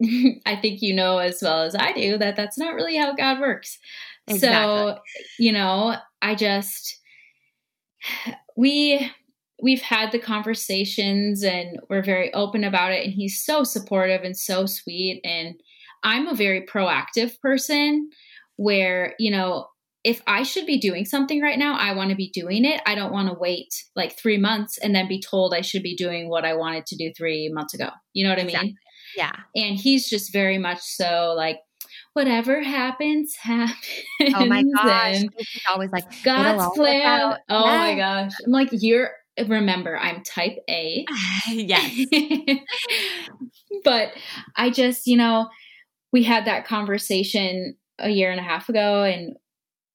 I 0.46 0.56
think 0.56 0.82
you 0.82 0.94
know 0.94 1.18
as 1.18 1.40
well 1.42 1.62
as 1.62 1.74
I 1.74 1.92
do 1.92 2.18
that 2.18 2.36
that's 2.36 2.58
not 2.58 2.74
really 2.74 2.96
how 2.96 3.14
God 3.14 3.40
works. 3.40 3.78
So, 4.28 4.98
you 5.38 5.52
know, 5.52 5.96
I 6.22 6.34
just, 6.34 7.00
we, 8.56 9.10
we've 9.62 9.82
had 9.82 10.12
the 10.12 10.18
conversations 10.18 11.42
and 11.42 11.78
we're 11.88 12.02
very 12.02 12.32
open 12.34 12.64
about 12.64 12.92
it. 12.92 13.04
And 13.04 13.12
he's 13.12 13.42
so 13.44 13.64
supportive 13.64 14.22
and 14.22 14.36
so 14.36 14.66
sweet. 14.66 15.20
And 15.24 15.54
I'm 16.02 16.26
a 16.28 16.34
very 16.34 16.66
proactive 16.66 17.40
person 17.40 18.10
where, 18.56 19.14
you 19.18 19.30
know, 19.30 19.66
if 20.04 20.22
I 20.26 20.44
should 20.44 20.66
be 20.66 20.78
doing 20.78 21.04
something 21.04 21.42
right 21.42 21.58
now, 21.58 21.76
I 21.76 21.92
want 21.92 22.10
to 22.10 22.16
be 22.16 22.30
doing 22.30 22.64
it. 22.64 22.80
I 22.86 22.94
don't 22.94 23.12
want 23.12 23.28
to 23.28 23.34
wait 23.34 23.74
like 23.96 24.16
three 24.16 24.38
months 24.38 24.78
and 24.78 24.94
then 24.94 25.08
be 25.08 25.20
told 25.20 25.52
I 25.52 25.62
should 25.62 25.82
be 25.82 25.96
doing 25.96 26.28
what 26.28 26.44
I 26.44 26.54
wanted 26.54 26.86
to 26.86 26.96
do 26.96 27.12
three 27.16 27.50
months 27.52 27.74
ago. 27.74 27.88
You 28.12 28.24
know 28.24 28.30
what 28.30 28.38
I 28.38 28.44
mean? 28.44 28.76
Yeah. 29.16 29.32
And 29.56 29.76
he's 29.76 30.08
just 30.08 30.32
very 30.32 30.58
much 30.58 30.80
so 30.80 31.34
like, 31.36 31.58
whatever 32.12 32.62
happens, 32.62 33.34
happens. 33.34 33.74
Oh 34.34 34.46
my 34.46 34.62
gosh. 34.62 35.16
and 35.16 35.30
He's 35.36 35.62
always 35.68 35.90
like, 35.90 36.04
God's 36.22 36.76
plan. 36.76 37.02
out." 37.04 37.38
Oh 37.48 37.66
my 37.66 37.94
gosh. 37.96 38.32
I'm 38.44 38.52
like, 38.52 38.68
you're, 38.72 39.10
remember, 39.46 39.98
I'm 39.98 40.22
type 40.22 40.56
A. 40.68 41.04
yes. 41.48 42.06
but 43.84 44.12
I 44.56 44.70
just, 44.70 45.06
you 45.06 45.16
know, 45.16 45.48
we 46.12 46.22
had 46.22 46.46
that 46.46 46.66
conversation 46.66 47.76
a 47.98 48.08
year 48.08 48.30
and 48.30 48.40
a 48.40 48.44
half 48.44 48.68
ago 48.68 49.02
and 49.02 49.36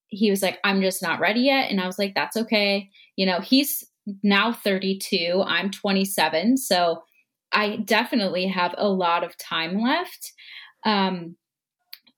he 0.08 0.30
was 0.30 0.42
like, 0.42 0.60
I'm 0.64 0.82
just 0.82 1.02
not 1.02 1.20
ready 1.20 1.42
yet. 1.42 1.72
And 1.72 1.80
I 1.80 1.88
was 1.88 1.98
like, 1.98 2.14
that's 2.14 2.36
okay. 2.36 2.90
You 3.16 3.26
know, 3.26 3.40
he's 3.40 3.84
now 4.24 4.52
32, 4.52 5.44
I'm 5.46 5.72
27. 5.72 6.58
So 6.58 7.04
I 7.52 7.78
definitely 7.78 8.48
have 8.48 8.76
a 8.78 8.90
lot 8.90 9.24
of 9.24 9.38
time 9.38 9.82
left. 9.82 10.34
Um, 10.86 11.36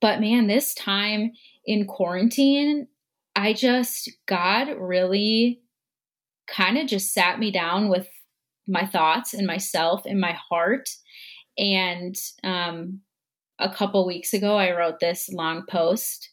but 0.02 0.20
man, 0.20 0.48
this 0.48 0.74
time 0.74 1.32
in 1.66 1.86
quarantine, 1.86 2.88
I 3.36 3.54
just, 3.54 4.12
God 4.28 4.70
really 4.78 5.63
kind 6.48 6.78
of 6.78 6.88
just 6.88 7.14
sat 7.14 7.40
me 7.40 7.52
down 7.52 7.90
with 7.90 8.08
my 8.68 8.86
thoughts 8.86 9.34
and 9.34 9.48
myself 9.48 10.04
and 10.06 10.20
my 10.20 10.38
heart. 10.50 10.90
And 11.58 12.16
um, 12.44 13.02
a 13.60 13.70
couple 13.70 14.06
weeks 14.08 14.34
ago, 14.34 14.56
I 14.58 14.76
wrote 14.76 15.00
this 15.00 15.30
long 15.30 15.66
post, 15.70 16.30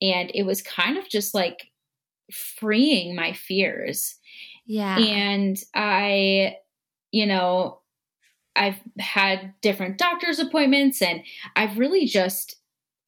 and 0.00 0.30
it 0.34 0.44
was 0.44 0.62
kind 0.62 0.98
of 0.98 1.08
just 1.08 1.34
like 1.34 1.68
freeing 2.32 3.14
my 3.14 3.32
fears. 3.32 4.16
Yeah. 4.66 4.98
And 4.98 5.56
I, 5.74 6.56
you 7.10 7.26
know, 7.26 7.80
I've 8.54 8.80
had 8.98 9.54
different 9.62 9.98
doctor's 9.98 10.38
appointments, 10.38 11.00
and 11.00 11.22
I've 11.56 11.78
really 11.78 12.06
just 12.06 12.56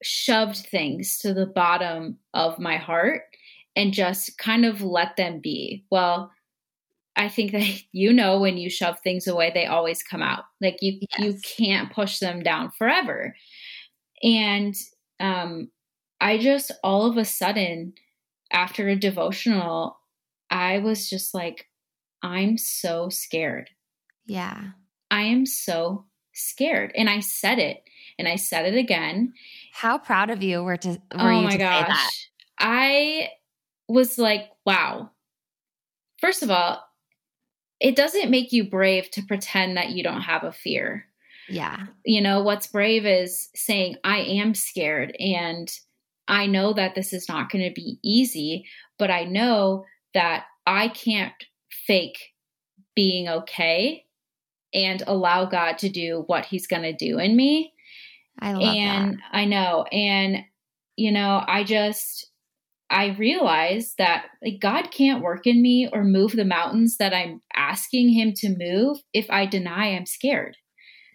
shoved 0.03 0.57
things 0.57 1.19
to 1.19 1.33
the 1.33 1.45
bottom 1.45 2.17
of 2.33 2.57
my 2.57 2.77
heart 2.77 3.23
and 3.75 3.93
just 3.93 4.37
kind 4.37 4.65
of 4.65 4.81
let 4.81 5.15
them 5.17 5.39
be. 5.41 5.85
Well, 5.91 6.31
I 7.15 7.29
think 7.29 7.51
that 7.51 7.67
you 7.91 8.13
know 8.13 8.39
when 8.39 8.57
you 8.57 8.69
shove 8.69 8.99
things 8.99 9.27
away, 9.27 9.51
they 9.53 9.65
always 9.65 10.03
come 10.03 10.21
out. 10.21 10.43
Like 10.61 10.77
you, 10.81 10.99
you 11.19 11.35
can't 11.57 11.91
push 11.93 12.19
them 12.19 12.41
down 12.43 12.71
forever. 12.77 13.35
And 14.23 14.75
um, 15.19 15.71
I 16.19 16.37
just 16.37 16.71
all 16.83 17.05
of 17.09 17.17
a 17.17 17.25
sudden, 17.25 17.93
after 18.51 18.87
a 18.89 18.95
devotional, 18.95 19.97
I 20.49 20.79
was 20.79 21.09
just 21.09 21.33
like, 21.33 21.67
I'm 22.21 22.57
so 22.57 23.09
scared. 23.09 23.69
yeah. 24.25 24.71
I 25.09 25.23
am 25.23 25.45
so 25.45 26.05
scared. 26.33 26.93
And 26.95 27.09
I 27.09 27.19
said 27.19 27.59
it, 27.59 27.83
and 28.17 28.27
I 28.29 28.37
said 28.37 28.65
it 28.65 28.77
again. 28.77 29.33
How 29.73 29.97
proud 29.97 30.29
of 30.29 30.41
you 30.41 30.63
were 30.63 30.77
to 30.77 31.01
were 31.19 31.33
oh 31.33 31.41
you 31.41 31.41
my 31.41 31.57
to 31.57 31.65
say 31.65 31.83
that? 31.87 31.87
gosh. 31.87 32.29
I 32.59 33.29
was 33.91 34.17
like, 34.17 34.49
wow. 34.65 35.11
First 36.19 36.43
of 36.43 36.51
all, 36.51 36.83
it 37.79 37.95
doesn't 37.95 38.29
make 38.29 38.51
you 38.51 38.69
brave 38.69 39.09
to 39.11 39.23
pretend 39.23 39.77
that 39.77 39.89
you 39.89 40.03
don't 40.03 40.21
have 40.21 40.43
a 40.43 40.51
fear. 40.51 41.05
Yeah. 41.49 41.87
You 42.05 42.21
know, 42.21 42.43
what's 42.43 42.67
brave 42.67 43.05
is 43.05 43.49
saying, 43.55 43.97
I 44.03 44.19
am 44.19 44.53
scared 44.53 45.15
and 45.19 45.71
I 46.27 46.45
know 46.45 46.73
that 46.73 46.95
this 46.95 47.11
is 47.11 47.27
not 47.27 47.49
going 47.49 47.67
to 47.67 47.73
be 47.73 47.99
easy, 48.03 48.65
but 48.97 49.09
I 49.09 49.25
know 49.25 49.85
that 50.13 50.45
I 50.65 50.87
can't 50.89 51.33
fake 51.87 52.19
being 52.95 53.27
okay 53.27 54.05
and 54.73 55.03
allow 55.07 55.45
God 55.45 55.79
to 55.79 55.89
do 55.89 56.23
what 56.27 56.45
he's 56.45 56.67
going 56.67 56.83
to 56.83 56.93
do 56.93 57.19
in 57.19 57.35
me 57.35 57.73
I 58.39 58.53
love 58.53 58.61
and 58.61 59.13
that. 59.15 59.19
I 59.31 59.45
know. 59.45 59.85
And, 59.91 60.45
you 60.95 61.11
know, 61.11 61.43
I 61.45 61.63
just, 61.63 62.30
I 62.91 63.15
realized 63.17 63.97
that 63.97 64.25
like 64.43 64.59
God 64.59 64.91
can't 64.91 65.23
work 65.23 65.47
in 65.47 65.61
me 65.61 65.89
or 65.91 66.03
move 66.03 66.33
the 66.33 66.43
mountains 66.43 66.97
that 66.97 67.13
I'm 67.13 67.41
asking 67.55 68.09
him 68.09 68.33
to 68.37 68.55
move 68.55 68.99
if 69.13 69.25
I 69.29 69.45
deny 69.45 69.95
I'm 69.95 70.05
scared. 70.05 70.57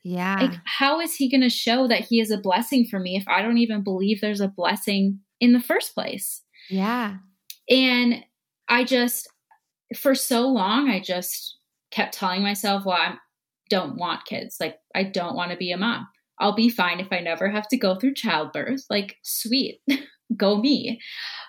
Yeah. 0.02 0.36
Like 0.40 0.58
how 0.64 1.00
is 1.00 1.14
he 1.14 1.30
going 1.30 1.42
to 1.42 1.50
show 1.50 1.86
that 1.86 2.06
he 2.06 2.18
is 2.18 2.30
a 2.30 2.38
blessing 2.38 2.86
for 2.90 2.98
me 2.98 3.16
if 3.16 3.28
I 3.28 3.42
don't 3.42 3.58
even 3.58 3.84
believe 3.84 4.20
there's 4.20 4.40
a 4.40 4.48
blessing 4.48 5.20
in 5.38 5.52
the 5.52 5.60
first 5.60 5.94
place? 5.94 6.42
Yeah. 6.70 7.16
And 7.68 8.24
I 8.68 8.84
just 8.84 9.28
for 9.94 10.14
so 10.14 10.48
long 10.48 10.88
I 10.88 11.00
just 11.00 11.58
kept 11.90 12.14
telling 12.14 12.42
myself, 12.42 12.86
well, 12.86 12.96
I 12.96 13.16
don't 13.68 13.96
want 13.96 14.24
kids. 14.24 14.56
Like 14.58 14.78
I 14.94 15.02
don't 15.02 15.36
want 15.36 15.50
to 15.50 15.58
be 15.58 15.72
a 15.72 15.76
mom. 15.76 16.08
I'll 16.40 16.54
be 16.54 16.70
fine 16.70 17.00
if 17.00 17.08
I 17.12 17.20
never 17.20 17.50
have 17.50 17.68
to 17.68 17.76
go 17.76 17.96
through 17.96 18.14
childbirth. 18.14 18.84
Like 18.88 19.16
sweet. 19.22 19.80
go 20.34 20.58
me. 20.58 21.00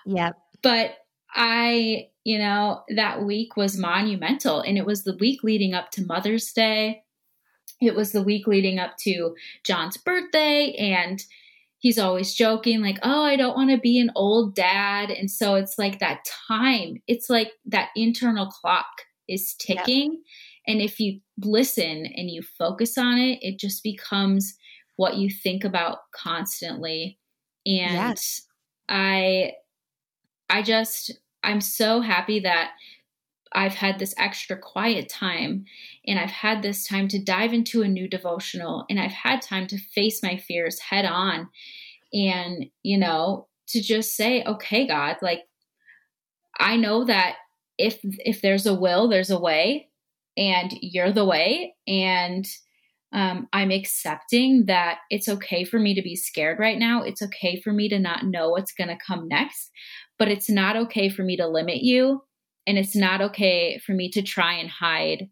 Yep. 0.06 0.36
But 0.62 0.96
I, 1.34 2.08
you 2.24 2.38
know, 2.38 2.82
that 2.94 3.24
week 3.24 3.56
was 3.56 3.78
monumental. 3.78 4.60
And 4.60 4.76
it 4.76 4.86
was 4.86 5.04
the 5.04 5.16
week 5.16 5.42
leading 5.42 5.74
up 5.74 5.90
to 5.92 6.04
Mother's 6.04 6.52
Day. 6.52 7.02
It 7.80 7.94
was 7.94 8.12
the 8.12 8.22
week 8.22 8.46
leading 8.46 8.78
up 8.78 8.96
to 9.00 9.34
John's 9.64 9.96
birthday. 9.96 10.72
And 10.78 11.22
he's 11.78 11.98
always 11.98 12.34
joking, 12.34 12.82
like, 12.82 12.98
oh, 13.02 13.22
I 13.22 13.36
don't 13.36 13.56
want 13.56 13.70
to 13.70 13.78
be 13.78 14.00
an 14.00 14.10
old 14.16 14.54
dad. 14.54 15.10
And 15.10 15.30
so 15.30 15.54
it's 15.54 15.78
like 15.78 16.00
that 16.00 16.26
time, 16.48 17.02
it's 17.06 17.30
like 17.30 17.52
that 17.66 17.90
internal 17.94 18.46
clock 18.46 18.86
is 19.28 19.54
ticking. 19.54 20.12
Yep. 20.12 20.20
And 20.66 20.82
if 20.82 20.98
you 20.98 21.20
listen 21.38 22.06
and 22.06 22.28
you 22.28 22.42
focus 22.42 22.98
on 22.98 23.18
it, 23.18 23.38
it 23.42 23.58
just 23.58 23.82
becomes 23.82 24.56
what 24.96 25.16
you 25.16 25.30
think 25.30 25.62
about 25.62 25.98
constantly. 26.12 27.18
And 27.64 27.94
yes. 27.94 28.42
I 28.88 29.52
I 30.48 30.62
just 30.62 31.12
I'm 31.42 31.60
so 31.60 32.00
happy 32.00 32.40
that 32.40 32.72
I've 33.52 33.74
had 33.74 33.98
this 33.98 34.14
extra 34.18 34.58
quiet 34.58 35.08
time 35.08 35.64
and 36.06 36.18
I've 36.18 36.30
had 36.30 36.62
this 36.62 36.86
time 36.86 37.08
to 37.08 37.22
dive 37.22 37.52
into 37.52 37.82
a 37.82 37.88
new 37.88 38.08
devotional 38.08 38.84
and 38.90 39.00
I've 39.00 39.12
had 39.12 39.40
time 39.40 39.66
to 39.68 39.78
face 39.78 40.22
my 40.22 40.36
fears 40.36 40.78
head 40.78 41.04
on 41.04 41.48
and 42.12 42.66
you 42.82 42.98
know 42.98 43.48
to 43.68 43.80
just 43.80 44.16
say 44.16 44.42
okay 44.44 44.86
God 44.86 45.16
like 45.22 45.42
I 46.58 46.76
know 46.76 47.04
that 47.04 47.36
if 47.78 48.00
if 48.02 48.42
there's 48.42 48.66
a 48.66 48.74
will 48.74 49.08
there's 49.08 49.30
a 49.30 49.38
way 49.38 49.88
and 50.36 50.72
you're 50.80 51.12
the 51.12 51.24
way 51.24 51.74
and 51.86 52.46
um, 53.12 53.48
I'm 53.52 53.70
accepting 53.70 54.66
that 54.66 54.98
it's 55.10 55.28
okay 55.28 55.64
for 55.64 55.78
me 55.78 55.94
to 55.94 56.02
be 56.02 56.14
scared 56.14 56.58
right 56.58 56.78
now. 56.78 57.02
It's 57.02 57.22
okay 57.22 57.60
for 57.60 57.72
me 57.72 57.88
to 57.88 57.98
not 57.98 58.26
know 58.26 58.50
what's 58.50 58.72
going 58.72 58.88
to 58.88 58.98
come 59.04 59.28
next, 59.28 59.70
but 60.18 60.28
it's 60.28 60.50
not 60.50 60.76
okay 60.76 61.08
for 61.08 61.22
me 61.22 61.36
to 61.36 61.48
limit 61.48 61.78
you. 61.78 62.22
And 62.66 62.76
it's 62.76 62.94
not 62.94 63.22
okay 63.22 63.78
for 63.78 63.92
me 63.92 64.10
to 64.10 64.20
try 64.20 64.54
and 64.54 64.68
hide 64.68 65.28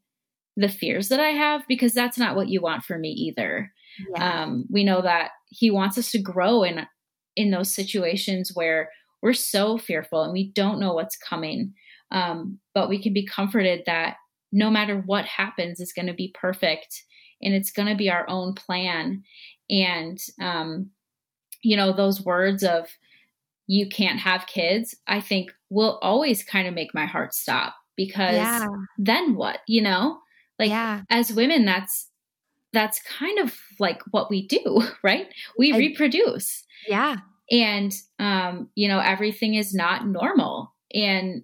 the 0.57 0.71
fears 0.71 1.11
that 1.11 1.21
I 1.21 1.31
have 1.31 1.65
because 1.69 1.93
that's 1.93 2.17
not 2.17 2.35
what 2.35 2.49
you 2.49 2.63
want 2.63 2.83
for 2.83 2.99
me 2.99 3.11
either. 3.11 3.71
Yeah. 4.15 4.43
Um, 4.45 4.65
we 4.71 4.85
know 4.85 5.03
that 5.03 5.33
He 5.51 5.71
wants 5.71 5.99
us 5.99 6.11
to 6.13 6.19
grow 6.19 6.63
in 6.63 6.87
in 7.37 7.51
those 7.51 7.75
situations 7.75 8.53
where 8.55 8.89
we're 9.21 9.35
so 9.35 9.77
fearful 9.77 10.23
and 10.23 10.33
we 10.33 10.51
don't 10.53 10.81
know 10.81 10.95
what's 10.95 11.19
coming. 11.19 11.75
Um, 12.11 12.59
but 12.75 12.89
we 12.89 13.03
can 13.03 13.13
be 13.13 13.27
comforted 13.27 13.83
that 13.85 14.17
no 14.53 14.71
matter 14.71 15.03
what 15.05 15.25
happens 15.27 15.81
it's 15.81 15.93
going 15.93 16.07
to 16.07 16.15
be 16.15 16.35
perfect 16.41 17.03
and 17.43 17.55
it's 17.55 17.71
going 17.71 17.89
to 17.89 17.95
be 17.95 18.11
our 18.11 18.29
own 18.29 18.55
plan. 18.55 19.23
And 19.69 20.19
um, 20.41 20.91
you 21.63 21.77
know 21.77 21.93
those 21.93 22.25
words 22.25 22.63
of 22.63 22.89
you 23.67 23.89
can't 23.89 24.21
have 24.21 24.47
kids 24.47 24.95
i 25.09 25.21
think 25.21 25.53
will 25.71 25.99
always 26.01 26.45
kind 26.45 26.69
of 26.69 26.75
make 26.75 26.95
my 26.95 27.07
heart 27.07 27.35
stop 27.35 27.75
because 27.97 28.35
yeah. 28.35 28.67
then 28.99 29.35
what 29.35 29.61
you 29.67 29.83
know? 29.83 30.19
Like 30.59 30.71
yeah. 30.71 31.03
as 31.11 31.33
women 31.33 31.65
that's 31.65 32.09
that's 32.73 33.01
kind 33.03 33.39
of 33.39 33.59
like 33.79 34.01
what 34.11 34.31
we 34.31 34.47
do 34.47 34.83
right? 35.03 35.27
We 35.59 35.73
I, 35.73 35.79
reproduce. 35.79 36.65
Yeah. 36.87 37.17
And 37.51 37.93
um 38.19 38.69
you 38.75 38.89
know 38.89 39.01
everything 39.01 39.55
is 39.55 39.75
not 39.75 40.07
normal. 40.07 40.73
And 40.95 41.43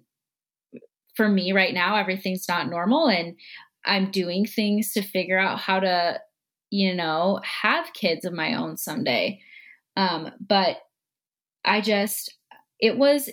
for 1.15 1.27
me 1.27 1.51
right 1.51 1.73
now 1.73 1.95
everything's 1.95 2.47
not 2.47 2.69
normal. 2.69 3.07
And 3.07 3.35
I'm 3.85 4.11
doing 4.11 4.45
things 4.45 4.93
to 4.93 5.01
figure 5.01 5.39
out 5.39 5.59
how 5.59 5.79
to, 5.79 6.19
you 6.69 6.95
know, 6.95 7.39
have 7.43 7.93
kids 7.93 8.25
of 8.25 8.33
my 8.33 8.55
own 8.55 8.77
someday. 8.77 9.41
Um, 9.95 10.31
but 10.39 10.77
I 11.65 11.81
just, 11.81 12.33
it 12.79 12.97
was 12.97 13.29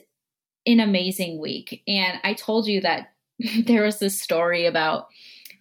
an 0.66 0.80
amazing 0.80 1.40
week. 1.40 1.82
And 1.86 2.18
I 2.22 2.34
told 2.34 2.66
you 2.66 2.80
that 2.82 3.12
there 3.66 3.84
was 3.84 3.98
this 3.98 4.20
story 4.20 4.66
about 4.66 5.06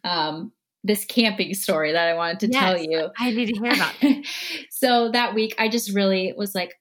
um, 0.04 0.52
this 0.84 1.06
camping 1.06 1.54
story 1.54 1.92
that 1.92 2.08
I 2.08 2.14
wanted 2.14 2.40
to 2.42 2.48
yes, 2.52 2.64
tell 2.64 2.78
you. 2.78 3.10
I 3.18 3.32
need 3.32 3.48
to 3.48 3.60
hear 3.60 3.74
about 3.74 3.96
it. 4.02 4.28
so 4.70 5.12
that 5.12 5.36
week, 5.36 5.56
I 5.58 5.70
just 5.70 5.94
really 5.94 6.34
was 6.38 6.56
like 6.56 6.76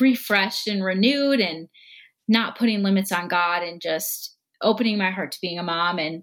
refreshed 0.00 0.66
and 0.66 0.84
renewed 0.84 1.40
and 1.40 1.68
not 2.26 2.56
putting 2.56 2.82
limits 2.82 3.12
on 3.12 3.28
God 3.28 3.62
and 3.62 3.80
just 3.80 4.36
opening 4.62 4.96
my 4.96 5.10
heart 5.10 5.32
to 5.32 5.40
being 5.42 5.58
a 5.58 5.62
mom. 5.62 5.98
And 5.98 6.22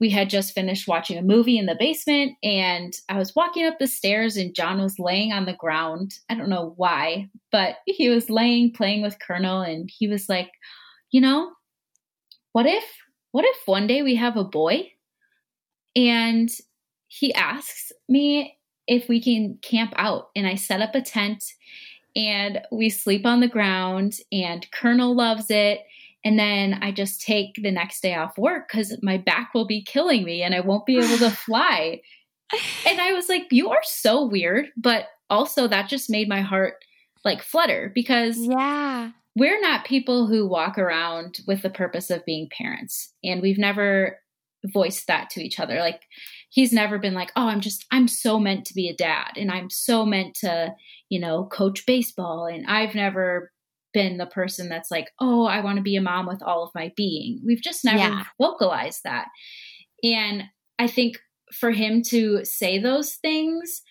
we 0.00 0.10
had 0.10 0.30
just 0.30 0.54
finished 0.54 0.86
watching 0.86 1.18
a 1.18 1.22
movie 1.22 1.58
in 1.58 1.66
the 1.66 1.76
basement 1.78 2.36
and 2.42 2.94
I 3.08 3.18
was 3.18 3.34
walking 3.34 3.66
up 3.66 3.78
the 3.78 3.88
stairs 3.88 4.36
and 4.36 4.54
John 4.54 4.80
was 4.80 4.98
laying 4.98 5.32
on 5.32 5.44
the 5.44 5.54
ground. 5.54 6.18
I 6.28 6.34
don't 6.34 6.48
know 6.48 6.74
why, 6.76 7.28
but 7.50 7.78
he 7.86 8.08
was 8.08 8.30
laying 8.30 8.72
playing 8.72 9.02
with 9.02 9.18
Colonel 9.18 9.62
and 9.62 9.90
he 9.90 10.08
was 10.08 10.28
like, 10.28 10.50
"You 11.10 11.20
know, 11.20 11.52
what 12.52 12.66
if 12.66 12.84
what 13.32 13.44
if 13.44 13.56
one 13.66 13.86
day 13.86 14.02
we 14.02 14.14
have 14.16 14.36
a 14.36 14.44
boy?" 14.44 14.92
And 15.96 16.50
he 17.08 17.34
asks 17.34 17.90
me 18.08 18.56
if 18.86 19.08
we 19.08 19.20
can 19.20 19.58
camp 19.62 19.92
out 19.96 20.30
and 20.36 20.46
I 20.46 20.54
set 20.54 20.80
up 20.80 20.94
a 20.94 21.02
tent 21.02 21.44
and 22.14 22.60
we 22.70 22.88
sleep 22.88 23.26
on 23.26 23.40
the 23.40 23.48
ground 23.48 24.18
and 24.30 24.70
Colonel 24.70 25.14
loves 25.14 25.50
it 25.50 25.80
and 26.24 26.38
then 26.38 26.78
I 26.82 26.90
just 26.90 27.20
take 27.20 27.54
the 27.56 27.70
next 27.70 28.02
day 28.02 28.14
off 28.14 28.36
work 28.36 28.68
because 28.68 28.96
my 29.02 29.18
back 29.18 29.50
will 29.54 29.66
be 29.66 29.82
killing 29.82 30.24
me 30.24 30.42
and 30.42 30.54
I 30.54 30.60
won't 30.60 30.86
be 30.86 30.98
able 30.98 31.18
to 31.18 31.30
fly. 31.46 32.00
and 32.86 33.00
I 33.00 33.12
was 33.12 33.28
like, 33.28 33.46
you 33.50 33.70
are 33.70 33.82
so 33.84 34.24
weird. 34.24 34.66
But 34.76 35.06
also, 35.30 35.68
that 35.68 35.88
just 35.88 36.10
made 36.10 36.28
my 36.28 36.40
heart 36.40 36.74
like 37.24 37.42
flutter 37.42 37.92
because 37.94 38.38
yeah, 38.38 39.10
we're 39.36 39.60
not 39.60 39.84
people 39.84 40.26
who 40.26 40.46
walk 40.46 40.78
around 40.78 41.38
with 41.46 41.62
the 41.62 41.70
purpose 41.70 42.10
of 42.10 42.24
being 42.24 42.48
parents. 42.50 43.12
And 43.22 43.40
we've 43.40 43.58
never 43.58 44.18
voiced 44.64 45.06
that 45.06 45.30
to 45.30 45.40
each 45.40 45.60
other. 45.60 45.78
Like, 45.78 46.02
he's 46.50 46.72
never 46.72 46.98
been 46.98 47.14
like, 47.14 47.30
oh, 47.36 47.46
I'm 47.46 47.60
just, 47.60 47.86
I'm 47.92 48.08
so 48.08 48.40
meant 48.40 48.64
to 48.66 48.74
be 48.74 48.88
a 48.88 48.96
dad 48.96 49.32
and 49.36 49.50
I'm 49.50 49.70
so 49.70 50.04
meant 50.04 50.34
to, 50.36 50.74
you 51.08 51.20
know, 51.20 51.44
coach 51.44 51.86
baseball. 51.86 52.46
And 52.46 52.66
I've 52.66 52.94
never 52.94 53.52
been 53.98 54.16
the 54.16 54.26
person 54.26 54.68
that's 54.68 54.92
like, 54.92 55.10
oh, 55.18 55.46
I 55.46 55.60
want 55.60 55.78
to 55.78 55.82
be 55.82 55.96
a 55.96 56.00
mom 56.00 56.28
with 56.28 56.40
all 56.40 56.62
of 56.62 56.70
my 56.72 56.92
being. 56.96 57.40
We've 57.44 57.60
just 57.60 57.84
never 57.84 57.98
yeah. 57.98 58.24
vocalized 58.40 59.00
that. 59.02 59.26
And 60.04 60.44
I 60.78 60.86
think 60.86 61.18
for 61.52 61.72
him 61.72 62.02
to 62.02 62.44
say 62.44 62.78
those 62.78 63.14
things, 63.16 63.82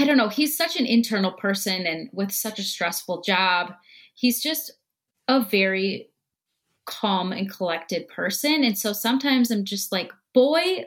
I 0.00 0.06
don't 0.06 0.16
know, 0.16 0.28
he's 0.28 0.56
such 0.56 0.76
an 0.76 0.86
internal 0.86 1.30
person 1.30 1.86
and 1.86 2.10
with 2.12 2.32
such 2.32 2.58
a 2.58 2.64
stressful 2.64 3.22
job. 3.22 3.74
He's 4.16 4.42
just 4.42 4.72
a 5.28 5.40
very 5.40 6.08
calm 6.86 7.30
and 7.30 7.48
collected 7.48 8.08
person. 8.08 8.64
And 8.64 8.76
so 8.76 8.92
sometimes 8.92 9.52
I'm 9.52 9.64
just 9.64 9.92
like, 9.92 10.12
boy, 10.34 10.86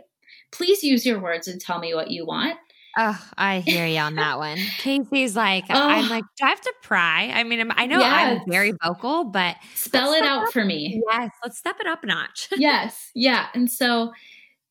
please 0.51 0.83
use 0.83 1.05
your 1.05 1.21
words 1.21 1.47
and 1.47 1.61
tell 1.61 1.79
me 1.79 1.93
what 1.93 2.11
you 2.11 2.25
want. 2.25 2.57
Oh, 3.01 3.17
I 3.37 3.61
hear 3.61 3.85
you 3.85 3.99
on 3.99 4.15
that 4.15 4.39
one. 4.39 4.57
Casey's 4.77 5.33
like, 5.33 5.63
oh. 5.69 5.73
I'm 5.73 6.09
like, 6.09 6.25
do 6.37 6.45
I 6.45 6.49
have 6.49 6.59
to 6.59 6.73
pry? 6.83 7.31
I 7.33 7.45
mean, 7.45 7.71
I 7.73 7.85
know 7.85 7.99
yes. 7.99 8.41
I'm 8.41 8.51
very 8.51 8.73
vocal, 8.83 9.23
but 9.23 9.55
spell 9.73 10.11
it 10.11 10.23
out 10.23 10.47
up. 10.47 10.53
for 10.53 10.65
me. 10.65 11.01
Yes, 11.09 11.31
let's 11.41 11.57
step 11.57 11.77
it 11.79 11.87
up 11.87 12.03
a 12.03 12.07
notch. 12.07 12.49
yes, 12.57 13.09
yeah. 13.15 13.47
And 13.53 13.71
so 13.71 14.11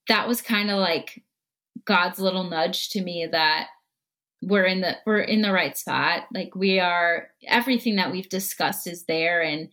that 0.08 0.28
was 0.28 0.42
kind 0.42 0.70
of 0.70 0.78
like 0.78 1.24
God's 1.86 2.18
little 2.18 2.44
nudge 2.44 2.90
to 2.90 3.02
me 3.02 3.26
that 3.32 3.68
we're 4.42 4.66
in 4.66 4.82
the 4.82 4.98
we're 5.06 5.20
in 5.20 5.40
the 5.40 5.52
right 5.52 5.78
spot. 5.78 6.24
Like 6.30 6.54
we 6.54 6.80
are 6.80 7.28
everything 7.46 7.96
that 7.96 8.12
we've 8.12 8.28
discussed 8.28 8.86
is 8.86 9.04
there 9.04 9.42
and 9.42 9.70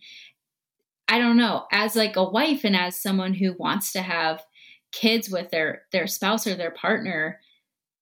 I 1.08 1.18
don't 1.18 1.36
know, 1.36 1.66
as 1.70 1.94
like 1.94 2.16
a 2.16 2.24
wife 2.24 2.64
and 2.64 2.74
as 2.74 2.98
someone 2.98 3.34
who 3.34 3.52
wants 3.58 3.92
to 3.92 4.00
have 4.00 4.42
kids 4.92 5.28
with 5.28 5.50
their 5.50 5.82
their 5.92 6.06
spouse 6.06 6.46
or 6.46 6.54
their 6.54 6.70
partner, 6.70 7.38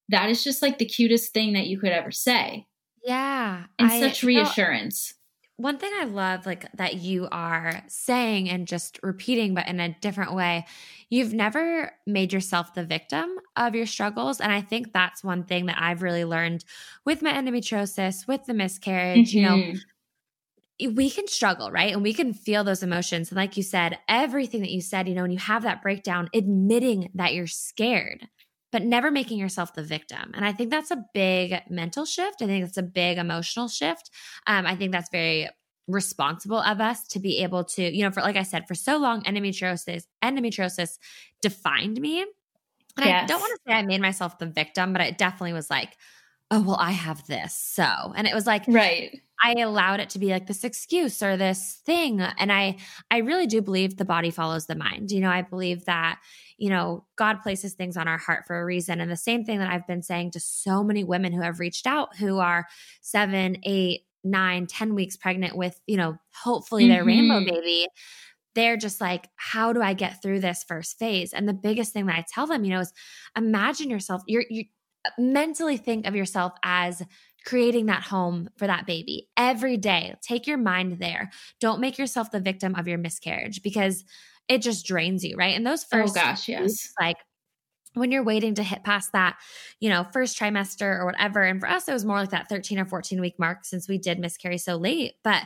that 0.09 0.29
is 0.29 0.43
just 0.43 0.61
like 0.61 0.77
the 0.77 0.85
cutest 0.85 1.33
thing 1.33 1.53
that 1.53 1.67
you 1.67 1.79
could 1.79 1.91
ever 1.91 2.11
say. 2.11 2.67
Yeah. 3.03 3.65
And 3.77 3.91
I, 3.91 3.99
such 3.99 4.23
reassurance. 4.23 5.13
one 5.57 5.77
thing 5.77 5.91
I 5.99 6.05
love 6.05 6.45
like 6.45 6.65
that 6.73 6.95
you 6.95 7.27
are 7.31 7.83
saying 7.87 8.49
and 8.49 8.67
just 8.67 8.99
repeating 9.03 9.53
but 9.53 9.67
in 9.67 9.79
a 9.79 9.95
different 10.01 10.33
way, 10.33 10.65
you've 11.09 11.33
never 11.33 11.91
made 12.07 12.33
yourself 12.33 12.73
the 12.73 12.83
victim 12.83 13.37
of 13.55 13.75
your 13.75 13.85
struggles 13.85 14.41
and 14.41 14.51
I 14.51 14.61
think 14.61 14.91
that's 14.91 15.23
one 15.23 15.43
thing 15.43 15.67
that 15.67 15.77
I've 15.79 16.01
really 16.01 16.25
learned 16.25 16.65
with 17.05 17.21
my 17.21 17.31
endometriosis, 17.31 18.27
with 18.27 18.45
the 18.45 18.53
miscarriage, 18.53 19.29
mm-hmm. 19.29 19.37
you 19.37 19.43
know, 19.43 19.77
mm-hmm. 20.81 20.95
we 20.95 21.09
can 21.11 21.27
struggle, 21.27 21.71
right? 21.71 21.93
And 21.93 22.01
we 22.01 22.13
can 22.13 22.33
feel 22.33 22.63
those 22.63 22.81
emotions. 22.83 23.29
And 23.29 23.37
like 23.37 23.55
you 23.55 23.63
said, 23.63 23.99
everything 24.09 24.61
that 24.61 24.71
you 24.71 24.81
said, 24.81 25.07
you 25.07 25.13
know, 25.13 25.21
when 25.21 25.31
you 25.31 25.37
have 25.37 25.63
that 25.63 25.83
breakdown, 25.83 26.27
admitting 26.33 27.11
that 27.13 27.33
you're 27.35 27.47
scared, 27.47 28.27
but 28.75 28.83
never 28.83 29.09
making 29.09 29.37
yourself 29.37 29.73
the 29.73 29.81
victim. 29.81 30.31
And 30.33 30.43
I 30.43 30.51
think 30.51 30.69
that's 30.69 30.91
a 30.91 31.01
big 31.13 31.61
mental 31.69 32.03
shift. 32.03 32.41
I 32.41 32.45
think 32.45 32.65
it's 32.65 32.75
a 32.75 32.83
big 32.83 33.17
emotional 33.17 33.69
shift. 33.69 34.09
Um, 34.47 34.65
I 34.65 34.75
think 34.75 34.91
that's 34.91 35.07
very 35.09 35.47
responsible 35.87 36.59
of 36.59 36.81
us 36.81 37.07
to 37.07 37.19
be 37.19 37.37
able 37.37 37.63
to, 37.63 37.83
you 37.83 38.03
know, 38.03 38.11
for 38.11 38.19
like 38.19 38.35
I 38.35 38.43
said, 38.43 38.67
for 38.67 38.75
so 38.75 38.97
long, 38.97 39.23
endometriosis, 39.23 40.03
endometriosis 40.21 40.97
defined 41.41 42.01
me. 42.01 42.23
And 42.97 43.05
yes. 43.05 43.23
I 43.23 43.27
don't 43.27 43.39
want 43.39 43.53
to 43.53 43.59
say 43.65 43.77
I 43.77 43.81
made 43.83 44.01
myself 44.01 44.39
the 44.39 44.45
victim, 44.45 44.91
but 44.91 45.01
it 45.03 45.17
definitely 45.17 45.53
was 45.53 45.69
like, 45.69 45.95
oh, 46.51 46.61
well, 46.61 46.77
I 46.77 46.91
have 46.91 47.25
this. 47.27 47.57
So, 47.57 47.85
and 47.85 48.27
it 48.27 48.33
was 48.33 48.45
like, 48.45 48.65
right. 48.67 49.21
I 49.41 49.53
allowed 49.59 49.99
it 49.99 50.09
to 50.11 50.19
be 50.19 50.27
like 50.27 50.47
this 50.47 50.63
excuse 50.63 51.21
or 51.21 51.37
this 51.37 51.81
thing. 51.85 52.21
And 52.21 52.51
I, 52.51 52.77
I 53.11 53.17
really 53.17 53.47
do 53.47 53.61
believe 53.61 53.97
the 53.97 54.05
body 54.05 54.31
follows 54.31 54.65
the 54.65 54.75
mind. 54.75 55.11
You 55.11 55.21
know, 55.21 55.29
I 55.29 55.41
believe 55.41 55.85
that, 55.85 56.19
you 56.57 56.69
know, 56.69 57.05
God 57.17 57.41
places 57.41 57.73
things 57.73 57.97
on 57.97 58.07
our 58.07 58.17
heart 58.17 58.45
for 58.47 58.59
a 58.59 58.65
reason. 58.65 59.01
And 59.01 59.11
the 59.11 59.17
same 59.17 59.43
thing 59.43 59.59
that 59.59 59.69
I've 59.69 59.87
been 59.87 60.01
saying 60.01 60.31
to 60.31 60.39
so 60.39 60.83
many 60.83 61.03
women 61.03 61.33
who 61.33 61.41
have 61.41 61.59
reached 61.59 61.85
out 61.85 62.15
who 62.15 62.39
are 62.39 62.65
seven, 63.01 63.57
eight, 63.63 64.01
nine, 64.23 64.67
ten 64.67 64.95
weeks 64.95 65.17
pregnant 65.17 65.55
with, 65.55 65.79
you 65.85 65.97
know, 65.97 66.17
hopefully 66.33 66.87
their 66.87 66.99
mm-hmm. 66.99 67.29
rainbow 67.29 67.45
baby 67.45 67.87
they're 68.55 68.77
just 68.77 69.01
like, 69.01 69.27
how 69.35 69.73
do 69.73 69.81
I 69.81 69.93
get 69.93 70.21
through 70.21 70.39
this 70.39 70.63
first 70.63 70.97
phase? 70.97 71.33
And 71.33 71.47
the 71.47 71.53
biggest 71.53 71.91
thing 71.91 72.05
that 72.05 72.15
I 72.15 72.25
tell 72.33 72.47
them, 72.47 72.63
you 72.63 72.71
know, 72.71 72.79
is 72.79 72.93
imagine 73.37 73.89
yourself, 73.89 74.23
you're, 74.27 74.45
you 74.49 74.63
mentally 75.17 75.77
think 75.77 76.07
of 76.07 76.15
yourself 76.15 76.53
as 76.63 77.03
creating 77.45 77.85
that 77.85 78.03
home 78.03 78.49
for 78.57 78.67
that 78.67 78.85
baby 78.85 79.29
every 79.37 79.77
day. 79.77 80.15
Take 80.21 80.47
your 80.47 80.57
mind 80.57 80.99
there. 80.99 81.31
Don't 81.59 81.79
make 81.79 81.97
yourself 81.97 82.31
the 82.31 82.39
victim 82.39 82.75
of 82.75 82.87
your 82.87 82.97
miscarriage 82.97 83.61
because 83.61 84.03
it 84.47 84.61
just 84.61 84.85
drains 84.85 85.23
you, 85.23 85.35
right? 85.37 85.55
And 85.55 85.65
those 85.65 85.85
oh, 85.91 85.97
first, 85.97 86.17
oh 86.17 86.21
gosh, 86.21 86.47
yes, 86.47 86.61
weeks, 86.61 86.93
like 86.99 87.17
when 87.93 88.11
you're 88.11 88.23
waiting 88.23 88.55
to 88.55 88.63
hit 88.63 88.83
past 88.83 89.11
that, 89.13 89.37
you 89.79 89.89
know, 89.89 90.03
first 90.03 90.37
trimester 90.37 90.99
or 90.99 91.05
whatever. 91.05 91.41
And 91.41 91.59
for 91.59 91.69
us, 91.69 91.87
it 91.87 91.93
was 91.93 92.05
more 92.05 92.17
like 92.17 92.31
that 92.31 92.49
13 92.49 92.79
or 92.79 92.85
14 92.85 93.21
week 93.21 93.35
mark 93.39 93.63
since 93.63 93.87
we 93.87 93.97
did 93.97 94.19
miscarry 94.19 94.57
so 94.57 94.75
late. 94.75 95.13
But 95.23 95.43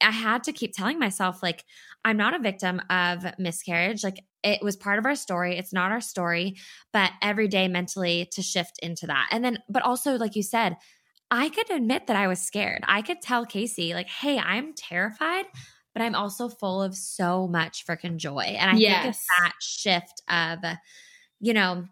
I 0.00 0.10
had 0.10 0.44
to 0.44 0.52
keep 0.52 0.74
telling 0.74 0.98
myself, 0.98 1.42
like, 1.42 1.64
I'm 2.04 2.16
not 2.16 2.34
a 2.34 2.42
victim 2.42 2.80
of 2.90 3.24
miscarriage. 3.38 4.02
Like, 4.02 4.24
it 4.42 4.62
was 4.62 4.74
part 4.74 4.98
of 4.98 5.06
our 5.06 5.14
story. 5.14 5.56
It's 5.56 5.72
not 5.72 5.92
our 5.92 6.00
story, 6.00 6.56
but 6.92 7.12
every 7.20 7.46
day 7.46 7.68
mentally 7.68 8.28
to 8.32 8.42
shift 8.42 8.78
into 8.82 9.06
that. 9.06 9.28
And 9.30 9.44
then, 9.44 9.58
but 9.68 9.82
also, 9.82 10.16
like 10.16 10.34
you 10.34 10.42
said, 10.42 10.76
I 11.32 11.48
could 11.48 11.70
admit 11.70 12.08
that 12.08 12.16
I 12.16 12.28
was 12.28 12.40
scared. 12.40 12.82
I 12.86 13.00
could 13.00 13.22
tell 13.22 13.46
Casey, 13.46 13.94
like, 13.94 14.06
hey, 14.06 14.38
I'm 14.38 14.74
terrified, 14.74 15.46
but 15.94 16.02
I'm 16.02 16.14
also 16.14 16.50
full 16.50 16.82
of 16.82 16.94
so 16.94 17.48
much 17.48 17.86
freaking 17.86 18.18
joy. 18.18 18.54
And 18.58 18.70
I 18.70 18.74
yes. 18.74 19.02
think 19.02 19.14
it's 19.14 19.26
that 19.38 19.52
shift 19.58 20.22
of, 20.28 20.58
you 21.40 21.54
know, 21.54 21.86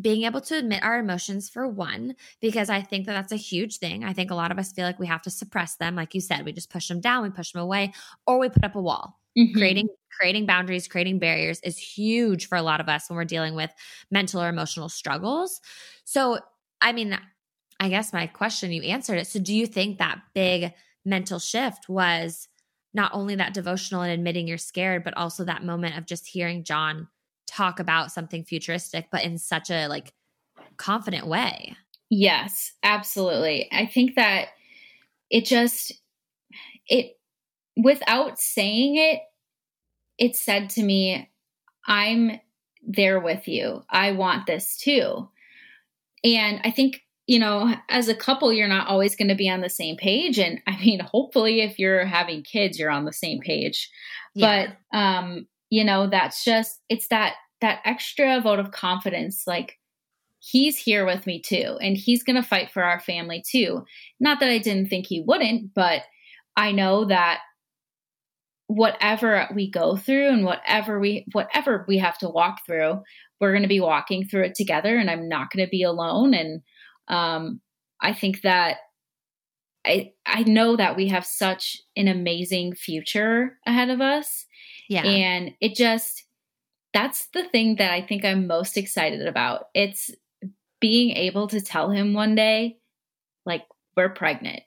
being 0.00 0.22
able 0.22 0.40
to 0.40 0.56
admit 0.56 0.82
our 0.82 0.98
emotions 0.98 1.48
for 1.48 1.66
one 1.66 2.14
because 2.42 2.68
i 2.68 2.82
think 2.82 3.06
that 3.06 3.14
that's 3.14 3.32
a 3.32 3.36
huge 3.36 3.78
thing 3.78 4.04
i 4.04 4.12
think 4.12 4.30
a 4.30 4.34
lot 4.34 4.50
of 4.50 4.58
us 4.58 4.70
feel 4.72 4.84
like 4.84 4.98
we 4.98 5.06
have 5.06 5.22
to 5.22 5.30
suppress 5.30 5.76
them 5.76 5.96
like 5.96 6.14
you 6.14 6.20
said 6.20 6.44
we 6.44 6.52
just 6.52 6.68
push 6.68 6.86
them 6.86 7.00
down 7.00 7.22
we 7.22 7.30
push 7.30 7.52
them 7.52 7.62
away 7.62 7.90
or 8.26 8.38
we 8.38 8.50
put 8.50 8.62
up 8.62 8.74
a 8.74 8.80
wall 8.80 9.18
mm-hmm. 9.38 9.56
creating 9.56 9.88
creating 10.20 10.44
boundaries 10.44 10.86
creating 10.86 11.18
barriers 11.18 11.60
is 11.60 11.78
huge 11.78 12.46
for 12.46 12.56
a 12.56 12.62
lot 12.62 12.78
of 12.78 12.90
us 12.90 13.08
when 13.08 13.16
we're 13.16 13.24
dealing 13.24 13.54
with 13.54 13.70
mental 14.10 14.42
or 14.42 14.50
emotional 14.50 14.90
struggles 14.90 15.62
so 16.04 16.38
i 16.82 16.92
mean 16.92 17.18
i 17.80 17.88
guess 17.88 18.12
my 18.12 18.26
question 18.26 18.72
you 18.72 18.82
answered 18.82 19.18
it 19.18 19.26
so 19.26 19.38
do 19.38 19.54
you 19.54 19.66
think 19.66 19.98
that 19.98 20.20
big 20.34 20.72
mental 21.04 21.38
shift 21.38 21.88
was 21.88 22.48
not 22.94 23.12
only 23.14 23.34
that 23.34 23.54
devotional 23.54 24.02
and 24.02 24.12
admitting 24.12 24.48
you're 24.48 24.58
scared 24.58 25.04
but 25.04 25.16
also 25.16 25.44
that 25.44 25.64
moment 25.64 25.96
of 25.96 26.06
just 26.06 26.26
hearing 26.26 26.64
john 26.64 27.08
talk 27.46 27.80
about 27.80 28.12
something 28.12 28.44
futuristic, 28.44 29.08
but 29.10 29.24
in 29.24 29.38
such 29.38 29.70
a 29.70 29.88
like 29.88 30.12
confident 30.76 31.26
way. 31.26 31.76
Yes, 32.10 32.72
absolutely. 32.82 33.68
I 33.72 33.86
think 33.86 34.16
that 34.16 34.48
it 35.30 35.44
just 35.44 35.92
it 36.88 37.18
without 37.76 38.38
saying 38.38 38.96
it, 38.96 39.20
it 40.18 40.36
said 40.36 40.70
to 40.70 40.82
me, 40.82 41.30
I'm 41.86 42.40
there 42.82 43.20
with 43.20 43.48
you. 43.48 43.82
I 43.90 44.12
want 44.12 44.46
this 44.46 44.76
too. 44.76 45.28
And 46.24 46.60
I 46.64 46.70
think, 46.70 47.02
you 47.26 47.38
know, 47.38 47.74
as 47.88 48.08
a 48.08 48.14
couple, 48.14 48.52
you're 48.52 48.68
not 48.68 48.86
always 48.86 49.16
going 49.16 49.28
to 49.28 49.34
be 49.34 49.48
on 49.48 49.60
the 49.60 49.68
same 49.68 49.96
page. 49.96 50.38
And 50.38 50.60
I 50.66 50.76
mean, 50.78 51.00
hopefully, 51.00 51.60
if 51.60 51.78
you're 51.78 52.04
having 52.04 52.42
kids, 52.42 52.78
you're 52.78 52.90
on 52.90 53.04
the 53.04 53.12
same 53.12 53.40
page. 53.40 53.90
Yeah. 54.34 54.68
But, 54.92 54.96
um, 54.96 55.46
you 55.70 55.84
know, 55.84 56.08
that's 56.08 56.44
just, 56.44 56.80
it's 56.88 57.08
that 57.08 57.34
that 57.60 57.80
extra 57.84 58.40
vote 58.40 58.58
of 58.58 58.70
confidence 58.70 59.44
like 59.46 59.78
he's 60.38 60.78
here 60.78 61.06
with 61.06 61.26
me 61.26 61.40
too 61.40 61.76
and 61.80 61.96
he's 61.96 62.22
going 62.22 62.36
to 62.36 62.46
fight 62.46 62.70
for 62.70 62.82
our 62.82 63.00
family 63.00 63.42
too 63.48 63.84
not 64.20 64.40
that 64.40 64.50
i 64.50 64.58
didn't 64.58 64.88
think 64.88 65.06
he 65.06 65.22
wouldn't 65.26 65.72
but 65.74 66.02
i 66.56 66.70
know 66.70 67.04
that 67.06 67.40
whatever 68.68 69.48
we 69.54 69.70
go 69.70 69.96
through 69.96 70.28
and 70.28 70.44
whatever 70.44 70.98
we 70.98 71.24
whatever 71.32 71.84
we 71.88 71.98
have 71.98 72.18
to 72.18 72.28
walk 72.28 72.58
through 72.66 73.00
we're 73.40 73.52
going 73.52 73.62
to 73.62 73.68
be 73.68 73.80
walking 73.80 74.26
through 74.26 74.42
it 74.42 74.54
together 74.54 74.96
and 74.96 75.10
i'm 75.10 75.28
not 75.28 75.50
going 75.50 75.64
to 75.64 75.70
be 75.70 75.82
alone 75.82 76.34
and 76.34 76.60
um, 77.08 77.60
i 78.00 78.12
think 78.12 78.42
that 78.42 78.78
i 79.84 80.12
i 80.26 80.42
know 80.44 80.76
that 80.76 80.96
we 80.96 81.08
have 81.08 81.24
such 81.24 81.78
an 81.96 82.08
amazing 82.08 82.74
future 82.74 83.58
ahead 83.66 83.90
of 83.90 84.00
us 84.00 84.46
yeah 84.88 85.02
and 85.02 85.52
it 85.60 85.74
just 85.74 86.26
that's 86.96 87.26
the 87.34 87.44
thing 87.44 87.76
that 87.76 87.92
I 87.92 88.00
think 88.00 88.24
I'm 88.24 88.46
most 88.46 88.78
excited 88.78 89.26
about. 89.26 89.66
It's 89.74 90.10
being 90.80 91.10
able 91.10 91.46
to 91.48 91.60
tell 91.60 91.90
him 91.90 92.14
one 92.14 92.34
day, 92.34 92.78
like, 93.44 93.66
we're 93.94 94.08
pregnant. 94.08 94.62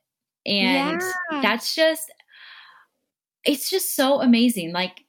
And 0.45 1.01
yeah. 1.31 1.41
that's 1.41 1.73
just, 1.73 2.11
it's 3.43 3.67
just 3.71 3.95
so 3.95 4.21
amazing. 4.21 4.73
Like, 4.73 5.05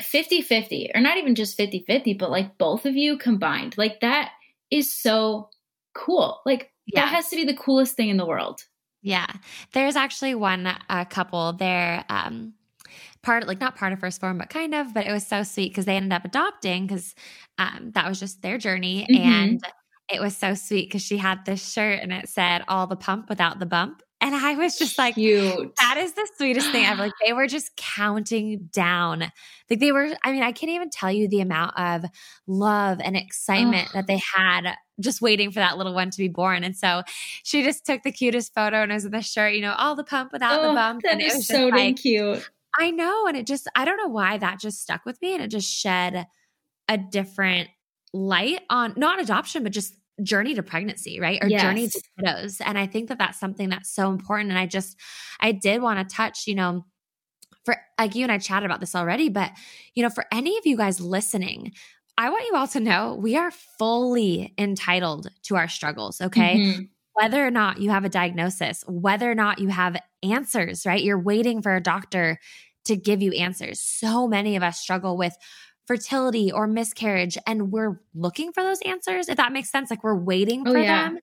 50 0.00 0.42
50, 0.42 0.90
or 0.92 1.00
not 1.00 1.18
even 1.18 1.36
just 1.36 1.56
50 1.56 1.84
50, 1.86 2.14
but 2.14 2.32
like 2.32 2.58
both 2.58 2.84
of 2.84 2.96
you 2.96 3.16
combined. 3.16 3.78
Like, 3.78 4.00
that 4.00 4.32
is 4.72 4.92
so 4.92 5.50
cool. 5.94 6.40
Like, 6.46 6.72
yeah. 6.86 7.02
that 7.02 7.14
has 7.14 7.28
to 7.28 7.36
be 7.36 7.44
the 7.44 7.54
coolest 7.54 7.96
thing 7.96 8.08
in 8.08 8.16
the 8.16 8.26
world. 8.26 8.60
Yeah. 9.02 9.26
There's 9.72 9.96
actually 9.96 10.34
one 10.34 10.66
uh, 10.66 11.04
couple 11.06 11.52
there. 11.54 12.04
Um, 12.08 12.54
part 13.22 13.46
like 13.46 13.60
not 13.60 13.76
part 13.76 13.92
of 13.92 14.00
1st 14.00 14.20
form 14.20 14.38
but 14.38 14.50
kind 14.50 14.74
of 14.74 14.92
but 14.92 15.06
it 15.06 15.12
was 15.12 15.24
so 15.24 15.44
sweet 15.44 15.70
because 15.70 15.84
they 15.84 15.96
ended 15.96 16.12
up 16.12 16.24
adopting 16.24 16.86
because 16.86 17.14
um, 17.56 17.92
that 17.94 18.08
was 18.08 18.18
just 18.18 18.42
their 18.42 18.58
journey 18.58 19.06
mm-hmm. 19.08 19.22
and 19.22 19.60
it 20.12 20.20
was 20.20 20.36
so 20.36 20.54
sweet 20.54 20.88
because 20.88 21.02
she 21.02 21.16
had 21.16 21.44
this 21.44 21.72
shirt 21.72 22.00
and 22.02 22.12
it 22.12 22.28
said 22.28 22.62
all 22.68 22.86
the 22.86 22.96
pump 22.96 23.28
without 23.28 23.58
the 23.58 23.66
bump 23.66 24.02
and 24.22 24.36
I 24.36 24.54
was 24.54 24.78
just 24.78 24.98
like, 24.98 25.16
Cute. 25.16 25.74
that 25.80 25.96
is 25.98 26.12
the 26.12 26.28
sweetest 26.36 26.70
thing 26.70 26.86
ever. 26.86 27.02
Like 27.02 27.12
they 27.26 27.32
were 27.32 27.48
just 27.48 27.74
counting 27.76 28.70
down. 28.72 29.32
Like 29.68 29.80
they 29.80 29.90
were, 29.90 30.10
I 30.22 30.30
mean, 30.30 30.44
I 30.44 30.52
can't 30.52 30.70
even 30.70 30.90
tell 30.90 31.10
you 31.10 31.26
the 31.26 31.40
amount 31.40 31.76
of 31.76 32.04
love 32.46 33.00
and 33.02 33.16
excitement 33.16 33.88
oh. 33.90 33.92
that 33.94 34.06
they 34.06 34.22
oh. 34.36 34.40
had 34.40 34.76
just 35.00 35.22
waiting 35.22 35.50
for 35.50 35.58
that 35.58 35.76
little 35.76 35.92
one 35.92 36.10
to 36.10 36.18
be 36.18 36.28
born. 36.28 36.62
And 36.62 36.76
so 36.76 37.02
she 37.42 37.64
just 37.64 37.84
took 37.84 38.04
the 38.04 38.12
cutest 38.12 38.54
photo 38.54 38.82
and 38.82 38.92
it 38.92 38.94
was 38.94 39.04
in 39.04 39.10
the 39.10 39.22
shirt, 39.22 39.54
you 39.54 39.60
know, 39.60 39.74
all 39.76 39.96
the 39.96 40.04
pump 40.04 40.32
without 40.32 40.60
oh, 40.60 40.68
the 40.68 40.74
bump. 40.74 41.02
That 41.02 41.14
and 41.14 41.22
is 41.22 41.48
so 41.48 41.66
like, 41.66 41.96
cute. 41.96 42.48
I 42.78 42.92
know. 42.92 43.26
And 43.26 43.36
it 43.36 43.44
just, 43.44 43.68
I 43.74 43.84
don't 43.84 43.96
know 43.96 44.08
why 44.08 44.38
that 44.38 44.60
just 44.60 44.80
stuck 44.80 45.04
with 45.04 45.20
me 45.20 45.34
and 45.34 45.42
it 45.42 45.48
just 45.48 45.68
shed 45.68 46.28
a 46.88 46.96
different 46.96 47.70
light 48.12 48.60
on 48.70 48.94
not 48.96 49.20
adoption, 49.20 49.64
but 49.64 49.72
just 49.72 49.96
journey 50.22 50.54
to 50.54 50.62
pregnancy, 50.62 51.20
right? 51.20 51.42
Or 51.42 51.48
yes. 51.48 51.62
journey 51.62 51.88
to 51.88 52.02
kiddos. 52.18 52.60
And 52.64 52.78
I 52.78 52.86
think 52.86 53.08
that 53.08 53.18
that's 53.18 53.38
something 53.38 53.68
that's 53.68 53.94
so 53.94 54.10
important. 54.10 54.50
And 54.50 54.58
I 54.58 54.66
just, 54.66 54.96
I 55.40 55.52
did 55.52 55.82
want 55.82 55.98
to 55.98 56.14
touch, 56.14 56.46
you 56.46 56.54
know, 56.54 56.84
for 57.64 57.76
like 57.98 58.14
you 58.14 58.24
and 58.24 58.32
I 58.32 58.38
chatted 58.38 58.66
about 58.66 58.80
this 58.80 58.94
already, 58.94 59.28
but, 59.28 59.52
you 59.94 60.02
know, 60.02 60.10
for 60.10 60.24
any 60.32 60.58
of 60.58 60.66
you 60.66 60.76
guys 60.76 61.00
listening, 61.00 61.72
I 62.18 62.30
want 62.30 62.44
you 62.46 62.56
all 62.56 62.66
to 62.68 62.80
know 62.80 63.14
we 63.14 63.36
are 63.36 63.50
fully 63.50 64.52
entitled 64.58 65.28
to 65.44 65.56
our 65.56 65.68
struggles, 65.68 66.20
okay? 66.20 66.56
Mm-hmm 66.56 66.82
whether 67.14 67.46
or 67.46 67.50
not 67.50 67.80
you 67.80 67.90
have 67.90 68.04
a 68.04 68.08
diagnosis, 68.08 68.84
whether 68.86 69.30
or 69.30 69.34
not 69.34 69.58
you 69.58 69.68
have 69.68 69.96
answers, 70.22 70.86
right? 70.86 71.02
You're 71.02 71.20
waiting 71.20 71.62
for 71.62 71.74
a 71.74 71.82
doctor 71.82 72.38
to 72.86 72.96
give 72.96 73.22
you 73.22 73.32
answers. 73.32 73.80
So 73.80 74.26
many 74.26 74.56
of 74.56 74.62
us 74.62 74.80
struggle 74.80 75.16
with 75.16 75.36
fertility 75.86 76.52
or 76.52 76.66
miscarriage, 76.66 77.36
and 77.46 77.72
we're 77.72 78.00
looking 78.14 78.52
for 78.52 78.62
those 78.62 78.80
answers, 78.82 79.28
if 79.28 79.36
that 79.36 79.52
makes 79.52 79.70
sense. 79.70 79.90
Like 79.90 80.04
we're 80.04 80.14
waiting 80.14 80.64
oh, 80.66 80.72
for 80.72 80.78
oh, 80.78 80.82
yeah. 80.82 81.08
them 81.08 81.18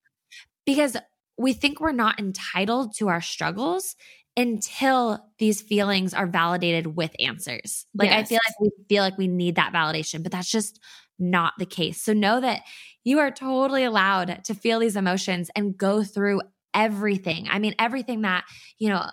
because 0.66 0.98
we 1.38 1.54
think 1.54 1.80
we're 1.80 1.92
not 1.92 2.20
entitled 2.20 2.96
to 2.98 3.08
our 3.08 3.22
struggles 3.22 3.96
until 4.36 5.26
these 5.38 5.62
feelings 5.62 6.14
are 6.14 6.28
validated 6.28 6.96
with 6.96 7.12
answers. 7.20 7.86
Like 7.94 8.10
yes. 8.10 8.20
I 8.20 8.24
feel 8.24 8.40
like 8.46 8.60
we 8.60 8.72
feel 8.88 9.04
like 9.04 9.18
we 9.18 9.28
need 9.28 9.56
that 9.56 9.74
validation, 9.74 10.24
but 10.24 10.32
that's 10.32 10.50
just 10.50 10.80
not 11.18 11.54
the 11.58 11.66
case. 11.66 12.02
So 12.02 12.14
know 12.14 12.40
that 12.40 12.62
you 13.04 13.20
are 13.20 13.32
totally 13.32 13.84
allowed 13.84 14.44
to 14.46 14.54
feel 14.54 14.80
these 14.80 14.96
emotions 14.96 15.50
and 15.56 15.78
go 15.78 16.04
through 16.04 16.42
everything. 16.74 17.48
I 17.50 17.60
mean, 17.60 17.76
everything 17.80 18.22
that, 18.22 18.46
you 18.78 18.90
know, 18.90 19.10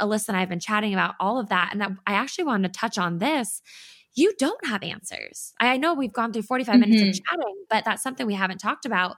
Alyssa 0.00 0.28
and 0.28 0.36
I 0.36 0.40
have 0.40 0.48
been 0.48 0.60
chatting 0.60 0.92
about 0.92 1.14
all 1.20 1.38
of 1.38 1.48
that. 1.48 1.70
And 1.72 1.82
I 2.06 2.12
actually 2.14 2.44
wanted 2.44 2.72
to 2.72 2.78
touch 2.78 2.98
on 2.98 3.18
this. 3.18 3.62
You 4.16 4.34
don't 4.38 4.66
have 4.66 4.82
answers. 4.82 5.52
I 5.60 5.76
know 5.76 5.94
we've 5.94 6.12
gone 6.12 6.32
through 6.32 6.42
45 6.42 6.72
mm-hmm. 6.72 6.80
minutes 6.80 7.02
of 7.02 7.08
mm-hmm. 7.08 7.36
chatting, 7.36 7.54
but 7.70 7.84
that's 7.84 8.02
something 8.02 8.26
we 8.26 8.34
haven't 8.34 8.58
talked 8.58 8.86
about. 8.86 9.16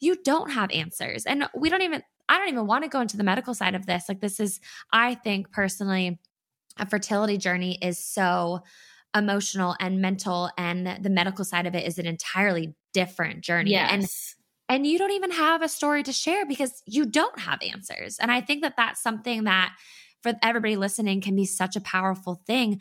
You 0.00 0.16
don't 0.22 0.50
have 0.50 0.70
answers. 0.70 1.24
And 1.24 1.48
we 1.56 1.70
don't 1.70 1.82
even, 1.82 2.02
I 2.28 2.38
don't 2.38 2.48
even 2.48 2.66
want 2.66 2.84
to 2.84 2.90
go 2.90 3.00
into 3.00 3.16
the 3.16 3.24
medical 3.24 3.54
side 3.54 3.74
of 3.74 3.86
this. 3.86 4.04
Like, 4.08 4.20
this 4.20 4.38
is, 4.38 4.60
I 4.92 5.14
think 5.14 5.50
personally, 5.50 6.20
a 6.78 6.86
fertility 6.86 7.38
journey 7.38 7.78
is 7.80 7.98
so 7.98 8.60
emotional 9.16 9.76
and 9.80 10.00
mental, 10.00 10.50
and 10.58 10.98
the 11.02 11.10
medical 11.10 11.44
side 11.44 11.66
of 11.66 11.74
it 11.74 11.86
is 11.86 11.98
an 11.98 12.06
entirely 12.06 12.74
different 12.92 13.42
journey. 13.42 13.70
Yes. 13.72 13.90
And 13.90 14.08
and 14.66 14.86
you 14.86 14.98
don't 14.98 15.12
even 15.12 15.30
have 15.30 15.62
a 15.62 15.68
story 15.68 16.02
to 16.04 16.12
share 16.12 16.46
because 16.46 16.82
you 16.86 17.04
don't 17.04 17.38
have 17.38 17.60
answers. 17.62 18.18
And 18.18 18.32
I 18.32 18.40
think 18.40 18.62
that 18.62 18.76
that's 18.76 19.02
something 19.02 19.44
that 19.44 19.74
for 20.22 20.32
everybody 20.42 20.76
listening 20.76 21.20
can 21.20 21.36
be 21.36 21.44
such 21.44 21.76
a 21.76 21.82
powerful 21.82 22.40
thing. 22.46 22.80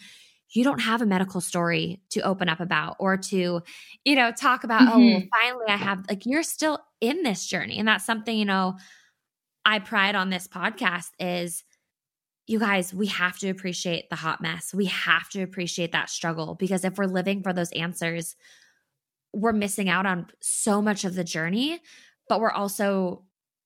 You 0.54 0.64
don't 0.64 0.80
have 0.80 1.02
a 1.02 1.06
medical 1.06 1.42
story 1.42 2.02
to 2.12 2.22
open 2.22 2.48
up 2.48 2.60
about 2.60 2.96
or 3.00 3.18
to, 3.18 3.62
you 4.06 4.16
know, 4.16 4.32
talk 4.32 4.64
about, 4.64 4.82
mm-hmm. 4.82 4.92
oh, 4.92 5.00
well, 5.00 5.20
mm-hmm. 5.20 5.42
finally 5.42 5.66
I 5.68 5.78
have, 5.78 6.06
like, 6.10 6.26
you're 6.26 6.44
still 6.44 6.80
in 7.02 7.24
this 7.24 7.46
journey. 7.46 7.80
And 7.80 7.88
that's 7.88 8.06
something, 8.06 8.38
you 8.38 8.46
know, 8.46 8.78
I 9.66 9.80
pride 9.80 10.16
on 10.16 10.30
this 10.30 10.48
podcast 10.48 11.10
is 11.20 11.64
you 12.46 12.60
guys, 12.60 12.94
we 12.94 13.08
have 13.08 13.38
to 13.40 13.50
appreciate 13.50 14.10
the 14.10 14.16
hot 14.16 14.42
mess. 14.42 14.74
We 14.74 14.86
have 14.86 15.30
to 15.30 15.42
appreciate 15.42 15.94
that 15.94 16.10
struggle 16.10 16.56
because 16.56 16.84
if 16.84 16.98
we're 16.98 17.06
living 17.06 17.42
for 17.42 17.54
those 17.54 17.72
answers, 17.72 18.36
we're 19.34 19.54
missing 19.54 19.90
out 19.90 20.06
on 20.06 20.28
so 20.42 20.82
much 20.82 21.06
of 21.06 21.16
the 21.16 21.24
journey, 21.24 21.80
but 22.28 22.42
we're 22.42 22.52
also 22.52 23.24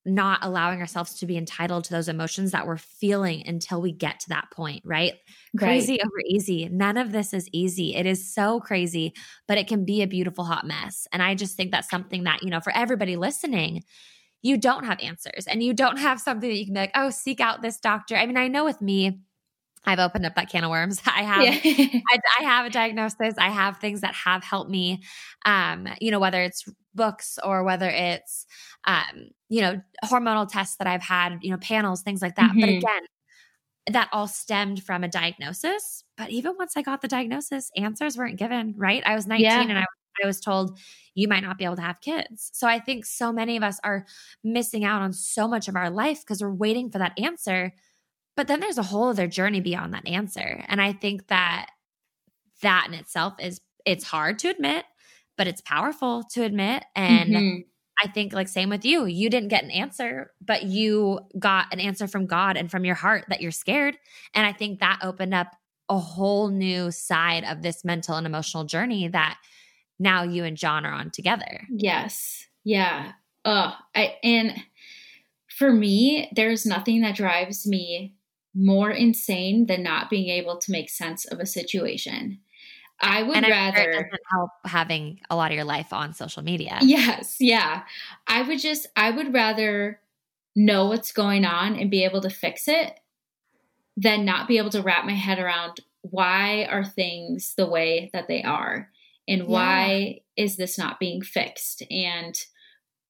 not 0.08 0.40
allowing 0.42 0.80
ourselves 0.80 1.14
to 1.18 1.26
be 1.26 1.36
entitled 1.36 1.84
to 1.84 1.92
those 1.92 2.08
emotions 2.08 2.52
that 2.52 2.66
we're 2.66 2.78
feeling 2.78 3.46
until 3.46 3.80
we 3.80 3.92
get 3.92 4.20
to 4.20 4.28
that 4.30 4.50
point, 4.52 4.82
right? 4.84 5.12
right? 5.54 5.66
Crazy 5.66 6.00
over 6.00 6.20
easy. 6.28 6.68
None 6.70 6.96
of 6.96 7.12
this 7.12 7.32
is 7.32 7.48
easy. 7.52 7.94
It 7.94 8.06
is 8.06 8.34
so 8.34 8.60
crazy, 8.60 9.12
but 9.46 9.58
it 9.58 9.68
can 9.68 9.84
be 9.84 10.02
a 10.02 10.06
beautiful 10.06 10.44
hot 10.44 10.66
mess. 10.66 11.06
And 11.12 11.22
I 11.22 11.34
just 11.34 11.56
think 11.56 11.70
that's 11.70 11.90
something 11.90 12.24
that, 12.24 12.42
you 12.42 12.50
know, 12.50 12.60
for 12.60 12.72
everybody 12.74 13.16
listening, 13.16 13.82
you 14.42 14.56
don't 14.56 14.84
have 14.84 15.00
answers 15.00 15.46
and 15.46 15.62
you 15.62 15.74
don't 15.74 15.98
have 15.98 16.20
something 16.20 16.48
that 16.48 16.56
you 16.56 16.64
can 16.64 16.74
be 16.74 16.80
like, 16.80 16.92
oh, 16.94 17.10
seek 17.10 17.40
out 17.40 17.62
this 17.62 17.78
doctor. 17.78 18.16
I 18.16 18.26
mean, 18.26 18.36
I 18.36 18.48
know 18.48 18.64
with 18.64 18.80
me, 18.80 19.20
I've 19.84 19.98
opened 19.98 20.26
up 20.26 20.34
that 20.34 20.50
can 20.50 20.64
of 20.64 20.70
worms. 20.70 21.00
I 21.06 21.22
have, 21.22 21.42
yeah. 21.42 22.00
I, 22.10 22.18
I, 22.40 22.42
have 22.44 22.66
a 22.66 22.70
diagnosis. 22.70 23.34
I 23.38 23.48
have 23.48 23.78
things 23.78 24.00
that 24.00 24.14
have 24.14 24.42
helped 24.44 24.70
me. 24.70 25.02
Um, 25.44 25.88
you 26.00 26.10
know, 26.10 26.18
whether 26.18 26.42
it's 26.42 26.64
books 26.94 27.38
or 27.42 27.64
whether 27.64 27.88
it's, 27.88 28.46
um, 28.84 29.30
you 29.48 29.60
know, 29.60 29.80
hormonal 30.04 30.48
tests 30.48 30.76
that 30.76 30.86
I've 30.86 31.02
had, 31.02 31.38
you 31.42 31.50
know, 31.50 31.58
panels, 31.58 32.02
things 32.02 32.22
like 32.22 32.36
that. 32.36 32.50
Mm-hmm. 32.50 32.60
But 32.60 32.68
again, 32.68 33.02
that 33.90 34.08
all 34.12 34.28
stemmed 34.28 34.82
from 34.82 35.04
a 35.04 35.08
diagnosis. 35.08 36.04
But 36.16 36.30
even 36.30 36.54
once 36.58 36.74
I 36.76 36.82
got 36.82 37.00
the 37.00 37.08
diagnosis, 37.08 37.70
answers 37.76 38.18
weren't 38.18 38.36
given. 38.36 38.74
Right? 38.76 39.02
I 39.06 39.14
was 39.14 39.26
19 39.26 39.44
yeah. 39.44 39.62
and 39.62 39.78
I 39.78 39.84
I 40.22 40.26
was 40.26 40.40
told 40.40 40.78
you 41.14 41.28
might 41.28 41.42
not 41.42 41.58
be 41.58 41.64
able 41.64 41.76
to 41.76 41.82
have 41.82 42.00
kids. 42.00 42.50
So 42.52 42.66
I 42.66 42.78
think 42.78 43.04
so 43.04 43.32
many 43.32 43.56
of 43.56 43.62
us 43.62 43.80
are 43.82 44.06
missing 44.44 44.84
out 44.84 45.02
on 45.02 45.12
so 45.12 45.48
much 45.48 45.68
of 45.68 45.76
our 45.76 45.90
life 45.90 46.20
because 46.20 46.42
we're 46.42 46.52
waiting 46.52 46.90
for 46.90 46.98
that 46.98 47.18
answer. 47.18 47.72
But 48.38 48.46
then 48.46 48.60
there's 48.60 48.78
a 48.78 48.84
whole 48.84 49.08
other 49.08 49.26
journey 49.26 49.60
beyond 49.60 49.94
that 49.94 50.06
answer. 50.06 50.64
And 50.68 50.80
I 50.80 50.92
think 50.92 51.26
that 51.26 51.70
that 52.62 52.86
in 52.86 52.94
itself 52.94 53.34
is 53.40 53.60
it's 53.84 54.04
hard 54.04 54.38
to 54.38 54.48
admit, 54.48 54.84
but 55.36 55.48
it's 55.48 55.60
powerful 55.60 56.22
to 56.34 56.44
admit. 56.44 56.84
And 56.94 57.30
mm-hmm. 57.30 57.60
I 58.00 58.06
think 58.06 58.32
like 58.32 58.46
same 58.46 58.68
with 58.68 58.84
you. 58.84 59.06
You 59.06 59.28
didn't 59.28 59.48
get 59.48 59.64
an 59.64 59.72
answer, 59.72 60.30
but 60.40 60.62
you 60.62 61.18
got 61.36 61.66
an 61.72 61.80
answer 61.80 62.06
from 62.06 62.26
God 62.26 62.56
and 62.56 62.70
from 62.70 62.84
your 62.84 62.94
heart 62.94 63.24
that 63.28 63.40
you're 63.40 63.50
scared. 63.50 63.98
And 64.34 64.46
I 64.46 64.52
think 64.52 64.78
that 64.78 65.00
opened 65.02 65.34
up 65.34 65.48
a 65.88 65.98
whole 65.98 66.46
new 66.46 66.92
side 66.92 67.42
of 67.42 67.62
this 67.62 67.84
mental 67.84 68.14
and 68.14 68.24
emotional 68.24 68.62
journey 68.62 69.08
that 69.08 69.36
now 69.98 70.22
you 70.22 70.44
and 70.44 70.56
John 70.56 70.86
are 70.86 70.92
on 70.92 71.10
together. 71.10 71.62
Yes. 71.68 72.46
Yeah. 72.62 73.14
Oh, 73.44 73.74
I 73.96 74.14
and 74.22 74.62
for 75.48 75.72
me, 75.72 76.30
there's 76.36 76.64
nothing 76.64 77.00
that 77.00 77.16
drives 77.16 77.66
me 77.66 78.14
more 78.58 78.90
insane 78.90 79.66
than 79.66 79.82
not 79.82 80.10
being 80.10 80.28
able 80.28 80.58
to 80.58 80.72
make 80.72 80.90
sense 80.90 81.24
of 81.26 81.38
a 81.38 81.46
situation. 81.46 82.40
I 83.00 83.22
would 83.22 83.36
and 83.36 83.46
rather 83.46 83.92
doesn't 83.92 84.20
help 84.30 84.50
having 84.64 85.20
a 85.30 85.36
lot 85.36 85.52
of 85.52 85.54
your 85.54 85.64
life 85.64 85.92
on 85.92 86.12
social 86.14 86.42
media. 86.42 86.78
Yes, 86.82 87.36
yeah. 87.38 87.84
I 88.26 88.42
would 88.42 88.58
just 88.58 88.88
I 88.96 89.10
would 89.10 89.32
rather 89.32 90.00
know 90.56 90.86
what's 90.86 91.12
going 91.12 91.44
on 91.44 91.76
and 91.76 91.90
be 91.90 92.04
able 92.04 92.20
to 92.22 92.30
fix 92.30 92.66
it 92.66 92.98
than 93.96 94.24
not 94.24 94.48
be 94.48 94.58
able 94.58 94.70
to 94.70 94.82
wrap 94.82 95.04
my 95.04 95.14
head 95.14 95.38
around 95.38 95.80
why 96.02 96.64
are 96.64 96.84
things 96.84 97.54
the 97.56 97.66
way 97.66 98.10
that 98.12 98.26
they 98.26 98.42
are 98.42 98.90
and 99.28 99.46
why 99.46 100.20
yeah. 100.36 100.44
is 100.44 100.56
this 100.56 100.78
not 100.78 100.98
being 100.98 101.22
fixed 101.22 101.82
and 101.90 102.34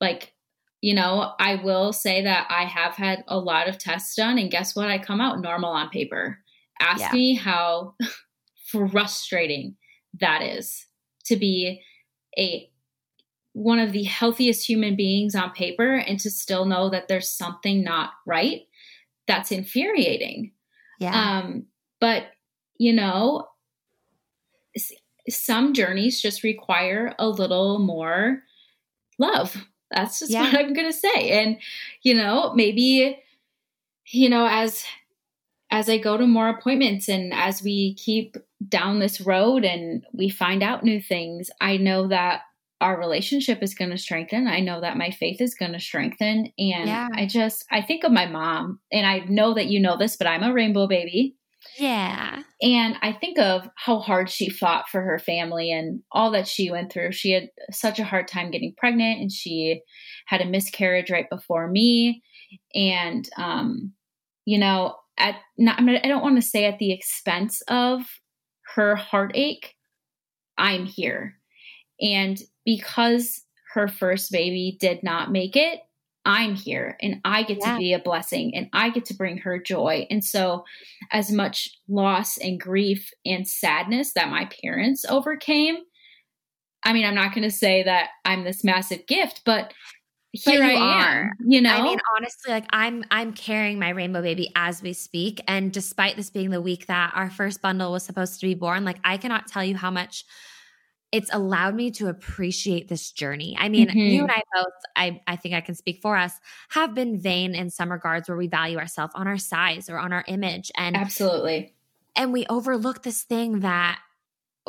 like 0.01 0.33
you 0.81 0.95
know 0.95 1.33
i 1.39 1.57
will 1.57 1.93
say 1.93 2.23
that 2.23 2.47
i 2.51 2.65
have 2.65 2.95
had 2.95 3.25
a 3.29 3.39
lot 3.39 3.69
of 3.69 3.79
tests 3.79 4.15
done 4.15 4.39
and 4.39 4.51
guess 4.51 4.75
what 4.77 4.89
i 4.89 4.99
come 4.99 5.21
out 5.21 5.41
normal 5.41 5.71
on 5.71 5.89
paper 5.91 6.39
ask 6.81 7.01
yeah. 7.01 7.13
me 7.13 7.35
how 7.35 7.95
frustrating 8.67 9.77
that 10.21 10.43
is 10.43 10.87
to 11.25 11.37
be 11.37 11.83
a 12.39 12.71
one 13.53 13.79
of 13.81 13.93
the 13.93 14.05
healthiest 14.05 14.69
human 14.69 14.95
beings 14.95 15.35
on 15.35 15.51
paper 15.51 15.95
and 15.95 16.21
to 16.21 16.31
still 16.31 16.65
know 16.65 16.89
that 16.89 17.09
there's 17.09 17.29
something 17.29 17.83
not 17.83 18.11
right 18.27 18.63
that's 19.27 19.51
infuriating 19.51 20.53
yeah 21.01 21.39
um 21.39 21.65
but 22.01 22.27
you 22.79 22.93
know 22.93 23.49
some 25.29 25.75
journeys 25.75 26.21
just 26.21 26.43
require 26.43 27.15
a 27.19 27.29
little 27.29 27.79
more 27.79 28.43
love. 29.19 29.67
That's 29.91 30.19
just 30.19 30.31
yeah. 30.31 30.43
what 30.43 30.55
I'm 30.55 30.75
going 30.75 30.91
to 30.91 30.99
say. 30.99 31.31
And 31.43 31.59
you 32.03 32.15
know, 32.15 32.53
maybe 32.55 33.19
you 34.07 34.29
know 34.29 34.47
as 34.49 34.85
as 35.71 35.89
I 35.89 35.99
go 35.99 36.17
to 36.17 36.27
more 36.27 36.49
appointments 36.49 37.09
and 37.09 37.33
as 37.35 37.63
we 37.63 37.95
keep 37.95 38.37
down 38.67 38.99
this 38.99 39.21
road 39.21 39.65
and 39.65 40.05
we 40.13 40.29
find 40.29 40.63
out 40.63 40.83
new 40.83 41.01
things, 41.01 41.51
I 41.61 41.77
know 41.77 42.09
that 42.09 42.43
our 42.81 42.99
relationship 42.99 43.63
is 43.63 43.75
going 43.75 43.91
to 43.91 43.99
strengthen. 43.99 44.47
I 44.47 44.61
know 44.61 44.81
that 44.81 44.97
my 44.97 45.11
faith 45.11 45.41
is 45.41 45.55
going 45.55 45.73
to 45.73 45.81
strengthen. 45.81 46.53
And 46.59 46.89
yeah. 46.89 47.09
I 47.13 47.27
just, 47.27 47.67
I 47.71 47.83
think 47.83 48.05
of 48.05 48.13
my 48.13 48.27
mom, 48.27 48.81
and 48.93 49.07
I 49.07 49.21
know 49.29 49.55
that 49.55 49.67
you 49.67 49.81
know 49.81 49.97
this, 49.97 50.17
but 50.17 50.29
I'm 50.29 50.45
a 50.45 50.53
rainbow 50.53 50.87
baby. 50.87 51.37
Yeah. 51.79 52.43
And 52.63 52.97
I 53.03 53.13
think 53.13 53.39
of 53.39 53.69
how 53.77 53.99
hard 53.99 54.31
she 54.31 54.49
fought 54.49 54.89
for 54.89 55.01
her 55.01 55.19
family 55.19 55.71
and 55.73 56.03
all 56.13 56.31
that 56.33 56.49
she 56.49 56.71
went 56.71 56.93
through. 56.93 57.13
She 57.13 57.33
had 57.33 57.51
such 57.71 57.99
a 57.99 58.05
hard 58.05 58.29
time 58.29 58.51
getting 58.51 58.75
pregnant 58.77 59.21
and 59.21 59.31
she 59.33 59.83
had 60.27 60.41
a 60.41 60.47
miscarriage 60.47 61.11
right 61.11 61.29
before 61.31 61.69
me. 61.69 62.23
And, 62.75 63.29
um, 63.37 63.93
you 64.45 64.59
know, 64.59 64.97
at 65.19 65.37
not, 65.57 65.81
I 65.81 66.09
don't 66.09 66.23
want 66.23 66.37
to 66.37 66.49
say 66.49 66.65
at 66.65 66.79
the 66.79 66.93
expense 66.93 67.61
of 67.69 68.03
her 68.75 68.95
heartache, 68.97 69.75
I'm 70.57 70.85
here. 70.85 71.35
And 72.01 72.41
because 72.65 73.43
her 73.75 73.89
first 73.89 74.31
baby 74.31 74.77
did 74.81 75.03
not 75.03 75.33
make 75.33 75.57
it, 75.57 75.81
I'm 76.29 76.55
here 76.55 76.99
and 77.01 77.23
I 77.25 77.43
get 77.43 77.59
yeah. 77.61 77.73
to 77.73 77.79
be 77.79 77.95
a 77.95 77.99
blessing 77.99 78.55
and 78.55 78.69
I 78.75 78.91
get 78.91 79.07
to 79.07 79.15
bring 79.15 79.39
her 79.39 79.59
joy. 79.59 80.07
And 80.11 80.23
so, 80.23 80.65
as 81.11 81.33
much 81.33 81.71
loss 81.89 82.37
and 82.37 82.61
grief 82.61 83.11
and 83.25 83.49
sadness 83.49 84.13
that 84.13 84.29
my 84.29 84.49
parents 84.63 85.07
overcame, 85.09 85.79
I 86.85 86.93
mean, 86.93 87.07
I'm 87.07 87.15
not 87.15 87.35
going 87.35 87.49
to 87.49 87.51
say 87.51 87.83
that 87.83 88.11
I'm 88.27 88.45
this 88.45 88.63
massive 88.63 89.07
gift, 89.07 89.41
but 89.47 89.73
here 90.33 90.63
I 90.63 90.75
are. 90.75 91.23
Am, 91.23 91.51
you 91.51 91.63
know, 91.63 91.71
I 91.71 91.83
mean, 91.83 91.99
honestly, 92.15 92.53
like 92.53 92.67
I'm, 92.71 93.05
I'm 93.11 93.33
carrying 93.33 93.79
my 93.79 93.89
rainbow 93.89 94.21
baby 94.21 94.53
as 94.55 94.83
we 94.83 94.93
speak, 94.93 95.41
and 95.49 95.73
despite 95.73 96.17
this 96.17 96.29
being 96.29 96.51
the 96.51 96.61
week 96.61 96.87
that 96.89 97.13
our 97.15 97.31
first 97.31 97.63
bundle 97.63 97.91
was 97.91 98.03
supposed 98.03 98.39
to 98.41 98.47
be 98.47 98.55
born, 98.55 98.85
like 98.85 98.99
I 99.03 99.17
cannot 99.17 99.49
tell 99.49 99.65
you 99.65 99.77
how 99.77 99.91
much 99.91 100.27
it's 101.11 101.31
allowed 101.33 101.75
me 101.75 101.91
to 101.93 102.09
appreciate 102.09 102.89
this 102.89 103.11
journey. 103.13 103.57
I 103.59 103.69
mean, 103.69 103.89
mm-hmm. 103.89 103.99
you 103.99 104.23
and 104.23 104.31
I 104.31 104.43
both, 104.55 104.73
I, 104.95 105.21
I 105.27 105.37
think 105.37 105.55
I 105.55 105.63
can 105.63 105.75
speak 105.75 106.01
for 106.03 106.17
us, 106.17 106.33
have 106.69 106.95
been 106.95 107.19
vain 107.19 107.55
in 107.55 107.71
some 107.71 107.91
regards 107.91 108.29
where 108.29 108.37
we 108.37 108.47
value 108.47 108.79
ourselves 108.79 109.15
on 109.17 109.27
our 109.27 109.39
size 109.39 109.89
or 109.89 109.99
on 109.99 110.13
our 110.13 110.25
image. 110.29 110.71
And 110.77 110.97
absolutely. 110.97 111.75
And 112.15 112.33
we 112.33 112.45
overlook 112.51 113.03
this 113.03 113.23
thing 113.23 113.61
that 113.61 114.01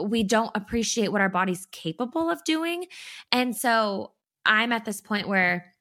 we 0.02 0.24
don't 0.24 0.52
appreciate 0.56 1.12
what 1.12 1.20
our 1.20 1.30
body's 1.30 1.66
capable 1.72 2.30
of 2.30 2.44
doing. 2.46 2.86
And 3.34 3.56
so 3.56 4.12
I'm 4.46 4.72
at 4.72 4.86
this 4.86 5.02
point 5.02 5.28
where 5.28 5.74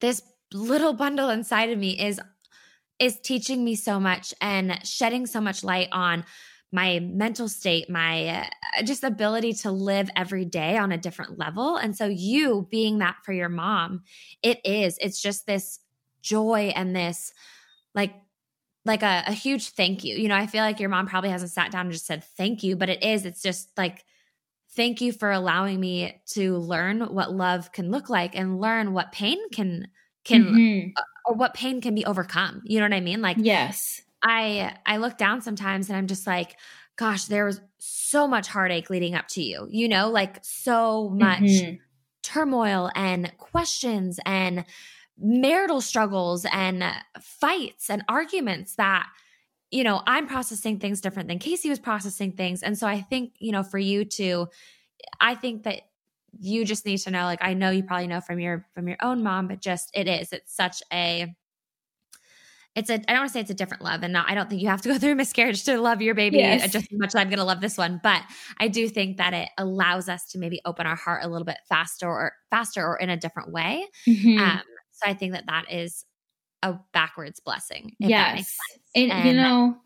this 0.00 0.20
little 0.52 0.92
bundle 0.92 1.30
inside 1.30 1.70
of 1.70 1.78
me 1.78 1.98
is 1.98 2.20
is 2.98 3.20
teaching 3.20 3.62
me 3.62 3.74
so 3.74 4.00
much 4.00 4.32
and 4.40 4.80
shedding 4.86 5.26
so 5.26 5.38
much 5.38 5.62
light 5.62 5.88
on 5.92 6.24
my 6.72 6.98
mental 7.00 7.48
state, 7.48 7.88
my 7.88 8.28
uh, 8.78 8.82
just 8.82 9.04
ability 9.04 9.52
to 9.52 9.70
live 9.70 10.10
every 10.16 10.44
day 10.44 10.76
on 10.76 10.92
a 10.92 10.98
different 10.98 11.38
level. 11.38 11.76
And 11.76 11.96
so, 11.96 12.06
you 12.06 12.66
being 12.70 12.98
that 12.98 13.16
for 13.24 13.32
your 13.32 13.48
mom, 13.48 14.02
it 14.42 14.60
is, 14.64 14.98
it's 15.00 15.20
just 15.20 15.46
this 15.46 15.78
joy 16.22 16.72
and 16.74 16.94
this 16.94 17.32
like 17.94 18.14
like 18.84 19.02
a, 19.02 19.24
a 19.26 19.32
huge 19.32 19.70
thank 19.70 20.04
you. 20.04 20.16
You 20.16 20.28
know, 20.28 20.36
I 20.36 20.46
feel 20.46 20.62
like 20.62 20.80
your 20.80 20.88
mom 20.88 21.06
probably 21.06 21.30
hasn't 21.30 21.50
sat 21.50 21.72
down 21.72 21.86
and 21.86 21.92
just 21.92 22.06
said 22.06 22.24
thank 22.36 22.62
you, 22.62 22.76
but 22.76 22.88
it 22.88 23.02
is, 23.02 23.26
it's 23.26 23.42
just 23.42 23.70
like, 23.76 24.04
thank 24.76 25.00
you 25.00 25.12
for 25.12 25.30
allowing 25.30 25.80
me 25.80 26.20
to 26.26 26.58
learn 26.58 27.00
what 27.00 27.32
love 27.32 27.72
can 27.72 27.90
look 27.90 28.08
like 28.08 28.36
and 28.36 28.60
learn 28.60 28.92
what 28.92 29.10
pain 29.10 29.38
can 29.50 29.88
can 30.24 30.44
mm-hmm. 30.44 30.88
Uh, 30.96 31.02
or 31.24 31.34
what 31.34 31.54
pain 31.54 31.80
can 31.80 31.94
be 31.94 32.04
overcome 32.04 32.62
you 32.64 32.78
know 32.78 32.84
what 32.84 32.92
i 32.92 33.00
mean 33.00 33.22
like 33.22 33.36
yes 33.40 34.02
i 34.26 34.76
i 34.84 34.96
look 34.96 35.16
down 35.16 35.40
sometimes 35.40 35.88
and 35.88 35.96
i'm 35.96 36.06
just 36.06 36.26
like 36.26 36.56
gosh 36.96 37.26
there 37.26 37.44
was 37.44 37.60
so 37.78 38.26
much 38.26 38.48
heartache 38.48 38.90
leading 38.90 39.14
up 39.14 39.28
to 39.28 39.42
you 39.42 39.66
you 39.70 39.88
know 39.88 40.10
like 40.10 40.38
so 40.42 41.08
much 41.10 41.40
mm-hmm. 41.40 41.76
turmoil 42.22 42.90
and 42.94 43.32
questions 43.38 44.18
and 44.26 44.64
marital 45.18 45.80
struggles 45.80 46.44
and 46.52 46.84
fights 47.20 47.88
and 47.88 48.02
arguments 48.08 48.74
that 48.74 49.06
you 49.70 49.84
know 49.84 50.02
i'm 50.06 50.26
processing 50.26 50.78
things 50.78 51.00
different 51.00 51.28
than 51.28 51.38
casey 51.38 51.70
was 51.70 51.78
processing 51.78 52.32
things 52.32 52.62
and 52.62 52.76
so 52.76 52.86
i 52.86 53.00
think 53.00 53.32
you 53.38 53.52
know 53.52 53.62
for 53.62 53.78
you 53.78 54.04
to 54.04 54.46
i 55.20 55.34
think 55.34 55.62
that 55.62 55.82
you 56.38 56.64
just 56.64 56.84
need 56.84 56.98
to 56.98 57.10
know 57.10 57.24
like 57.24 57.42
i 57.42 57.54
know 57.54 57.70
you 57.70 57.82
probably 57.82 58.06
know 58.06 58.20
from 58.20 58.40
your 58.40 58.66
from 58.74 58.88
your 58.88 58.98
own 59.00 59.22
mom 59.22 59.48
but 59.48 59.60
just 59.60 59.90
it 59.94 60.08
is 60.08 60.32
it's 60.32 60.54
such 60.54 60.82
a 60.92 61.34
it's 62.76 62.90
a 62.90 62.94
i 62.94 63.12
don't 63.12 63.18
want 63.18 63.28
to 63.28 63.32
say 63.32 63.40
it's 63.40 63.50
a 63.50 63.54
different 63.54 63.82
love 63.82 64.02
and 64.02 64.12
not 64.12 64.30
i 64.30 64.34
don't 64.34 64.48
think 64.48 64.62
you 64.62 64.68
have 64.68 64.80
to 64.80 64.88
go 64.88 64.98
through 64.98 65.12
a 65.12 65.14
miscarriage 65.14 65.64
to 65.64 65.78
love 65.80 66.00
your 66.00 66.14
baby 66.14 66.38
yes. 66.38 66.70
just 66.70 66.92
as 66.92 66.98
much 66.98 67.08
as 67.08 67.14
i'm 67.16 67.28
going 67.28 67.38
to 67.38 67.44
love 67.44 67.60
this 67.60 67.76
one 67.76 68.00
but 68.02 68.22
i 68.58 68.68
do 68.68 68.88
think 68.88 69.16
that 69.16 69.34
it 69.34 69.48
allows 69.58 70.08
us 70.08 70.26
to 70.26 70.38
maybe 70.38 70.60
open 70.64 70.86
our 70.86 70.96
heart 70.96 71.24
a 71.24 71.28
little 71.28 71.46
bit 71.46 71.58
faster 71.68 72.06
or 72.06 72.32
faster 72.50 72.86
or 72.86 72.96
in 72.96 73.10
a 73.10 73.16
different 73.16 73.52
way 73.52 73.84
mm-hmm. 74.06 74.38
um, 74.38 74.62
so 74.92 75.10
i 75.10 75.14
think 75.14 75.32
that 75.32 75.44
that 75.46 75.64
is 75.70 76.04
a 76.62 76.74
backwards 76.92 77.40
blessing 77.40 77.94
yes 77.98 78.56
and, 78.94 79.10
and, 79.10 79.28
you 79.28 79.34
know 79.34 79.76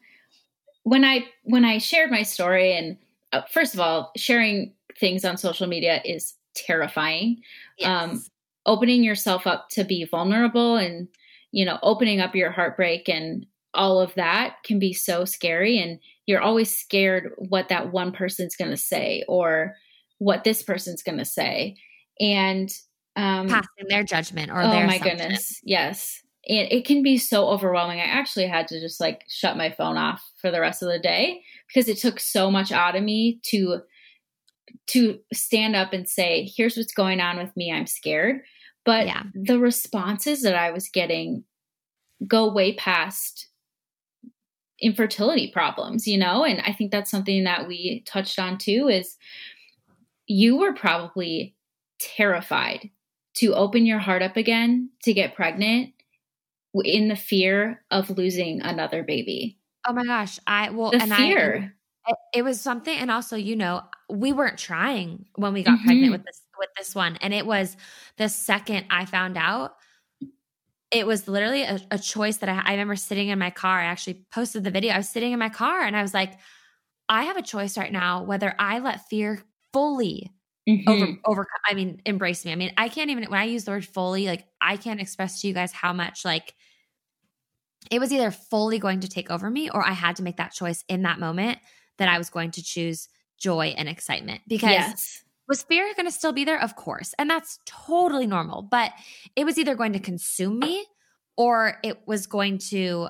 when 0.83 1.05
i 1.05 1.25
when 1.45 1.65
i 1.65 1.79
shared 1.79 2.11
my 2.11 2.23
story 2.23 2.77
and 2.77 2.97
uh, 3.33 3.43
first 3.51 3.75
of 3.75 3.81
all 3.81 4.11
sharing 4.17 4.75
things 4.99 5.25
on 5.25 5.37
social 5.37 5.67
media 5.67 6.01
is 6.05 6.35
terrifying. 6.55 7.43
Yes. 7.79 7.89
Um, 7.89 8.25
opening 8.67 9.03
yourself 9.03 9.47
up 9.47 9.69
to 9.71 9.85
be 9.85 10.05
vulnerable 10.05 10.77
and, 10.77 11.09
you 11.53 11.65
know, 11.65 11.79
opening 11.83 12.21
up 12.21 12.35
your 12.35 12.51
heartbreak 12.51 13.09
and 13.09 13.47
all 13.75 14.01
of 14.01 14.15
that 14.15 14.57
can 14.65 14.79
be 14.79 14.93
so 14.93 15.25
scary. 15.25 15.79
And 15.79 15.99
you're 16.27 16.41
always 16.41 16.77
scared 16.77 17.33
what 17.37 17.69
that 17.69 17.93
one 17.93 18.13
person's 18.13 18.57
going 18.57 18.71
to 18.71 18.77
say 18.77 19.25
or 19.29 19.75
what 20.19 20.45
this 20.45 20.63
person's 20.63 21.03
going 21.03 21.19
to 21.19 21.25
say. 21.25 21.77
And, 22.21 22.71
um, 23.17 23.49
passing 23.49 23.89
their 23.89 24.05
judgment 24.05 24.51
or 24.51 24.61
oh 24.61 24.71
their 24.71 24.87
my 24.87 24.99
goodness. 24.99 25.61
Yes. 25.65 26.23
And 26.49 26.71
it 26.71 26.85
can 26.85 27.03
be 27.03 27.19
so 27.19 27.49
overwhelming. 27.49 28.01
I 28.01 28.05
actually 28.05 28.47
had 28.47 28.67
to 28.69 28.81
just 28.81 29.01
like 29.01 29.25
shut 29.29 29.57
my 29.57 29.71
phone 29.71 29.97
off 29.97 30.23
for 30.41 30.51
the 30.51 30.61
rest 30.61 30.83
of 30.83 30.89
the 30.89 30.99
day 30.99 31.43
because 31.69 31.89
it 31.89 31.99
took 31.99 32.19
so 32.19 32.51
much 32.51 32.73
out 32.73 32.97
of 32.97 33.03
me 33.03 33.41
to 33.45 33.81
to 34.89 35.19
stand 35.33 35.77
up 35.77 35.93
and 35.93 36.09
say, 36.09 36.51
here's 36.57 36.77
what's 36.77 36.93
going 36.93 37.21
on 37.21 37.37
with 37.39 37.57
me. 37.57 37.73
I'm 37.73 37.87
scared. 37.87 38.41
But 38.85 39.07
yeah. 39.07 39.25
the 39.35 39.59
responses 39.59 40.43
that 40.43 40.55
I 40.55 40.71
was 40.71 40.89
getting 40.89 41.45
go 42.27 42.53
way 42.53 42.75
past 42.75 43.49
infertility 44.81 45.51
problems, 45.53 46.07
you 46.07 46.19
know? 46.19 46.45
And 46.45 46.61
I 46.61 46.73
think 46.73 46.91
that's 46.91 47.11
something 47.11 47.45
that 47.45 47.69
we 47.69 48.03
touched 48.07 48.39
on 48.39 48.59
too 48.59 48.89
is 48.89 49.17
you 50.27 50.57
were 50.57 50.73
probably 50.73 51.55
terrified 51.99 52.91
to 53.35 53.55
open 53.55 53.87
your 53.87 53.99
heart 53.99 54.23
up 54.23 54.37
again 54.37 54.91
to 55.03 55.13
get 55.13 55.35
pregnant 55.35 55.93
in 56.85 57.09
the 57.09 57.17
fear 57.17 57.83
of 57.91 58.11
losing 58.11 58.63
another 58.63 59.03
baby. 59.03 59.59
Oh 59.87 59.93
my 59.93 60.05
gosh. 60.05 60.39
I 60.47 60.71
well 60.71 60.91
the 60.91 61.03
and 61.03 61.13
fear. 61.13 61.75
I, 62.07 62.13
it 62.35 62.43
was 62.43 62.61
something 62.61 62.97
and 62.97 63.11
also 63.11 63.37
you 63.37 63.57
know 63.57 63.83
we 64.09 64.33
weren't 64.33 64.59
trying 64.59 65.27
when 65.35 65.53
we 65.53 65.63
got 65.63 65.79
mm-hmm. 65.79 65.87
pregnant 65.87 66.13
with 66.13 66.25
this 66.25 66.40
with 66.61 66.69
this 66.79 66.95
one 66.95 67.17
and 67.21 67.35
it 67.35 67.45
was 67.45 67.77
the 68.19 68.29
second 68.29 68.87
i 68.91 69.05
found 69.05 69.37
out 69.37 69.75
it 70.93 71.07
was 71.07 71.29
literally 71.29 71.63
a, 71.63 71.81
a 71.91 71.99
choice 71.99 72.39
that 72.39 72.49
I, 72.49 72.63
I 72.65 72.71
remember 72.73 72.97
sitting 72.97 73.29
in 73.29 73.39
my 73.39 73.51
car 73.51 73.81
i 73.81 73.85
actually 73.85 74.25
posted 74.31 74.63
the 74.63 74.71
video 74.71 74.95
i 74.95 74.99
was 74.99 75.09
sitting 75.09 75.33
in 75.33 75.39
my 75.39 75.49
car 75.49 75.83
and 75.83 75.97
i 75.97 76.03
was 76.03 76.15
like 76.15 76.35
i 77.09 77.25
have 77.25 77.37
a 77.37 77.43
choice 77.43 77.77
right 77.77 77.93
now 77.93 78.23
whether 78.23 78.55
i 78.59 78.79
let 78.79 79.09
fear 79.09 79.43
fully 79.73 80.31
mm-hmm. 80.69 80.89
over 80.89 81.07
overcome 81.25 81.61
i 81.69 81.75
mean 81.75 82.01
embrace 82.07 82.45
me 82.45 82.53
i 82.53 82.57
mean 82.57 82.73
i 82.77 82.89
can't 82.89 83.11
even 83.11 83.25
when 83.25 83.41
i 83.41 83.45
use 83.45 83.65
the 83.65 83.71
word 83.71 83.87
fully 83.87 84.27
like 84.27 84.47
i 84.61 84.77
can't 84.77 85.01
express 85.01 85.41
to 85.41 85.49
you 85.49 85.55
guys 85.55 85.73
how 85.73 85.93
much 85.93 86.25
like 86.25 86.55
it 87.91 87.99
was 87.99 88.13
either 88.13 88.31
fully 88.31 88.79
going 88.79 89.01
to 89.01 89.09
take 89.09 89.31
over 89.31 89.51
me 89.51 89.71
or 89.71 89.87
i 89.87 89.93
had 89.93 90.17
to 90.17 90.23
make 90.23 90.37
that 90.37 90.53
choice 90.53 90.85
in 90.89 91.03
that 91.03 91.19
moment 91.19 91.59
that 91.99 92.09
i 92.09 92.19
was 92.19 92.31
going 92.31 92.51
to 92.51 92.63
choose 92.63 93.09
joy 93.39 93.75
and 93.77 93.89
excitement 93.89 94.43
because 94.47 94.71
yes. 94.71 95.23
Was 95.51 95.63
fear 95.65 95.93
going 95.97 96.07
to 96.07 96.13
still 96.13 96.33
be 96.33 96.45
there? 96.45 96.63
Of 96.63 96.77
course. 96.77 97.13
And 97.19 97.29
that's 97.29 97.59
totally 97.67 98.27
normal. 98.27 98.63
But 98.63 98.93
it 99.37 99.45
was 99.45 99.59
either 99.59 99.75
going 99.75 99.93
to 99.93 99.99
consume 99.99 100.61
me 100.61 100.87
or 101.37 101.79
it 101.83 101.99
was 102.07 102.27
going 102.27 102.59
to 102.71 103.09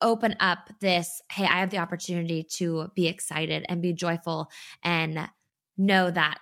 open 0.00 0.36
up 0.40 0.70
this 0.80 1.20
hey, 1.30 1.44
I 1.44 1.60
have 1.60 1.70
the 1.70 1.78
opportunity 1.78 2.44
to 2.56 2.90
be 2.94 3.08
excited 3.08 3.66
and 3.68 3.82
be 3.82 3.92
joyful 3.92 4.48
and 4.82 5.28
know 5.76 6.10
that 6.10 6.38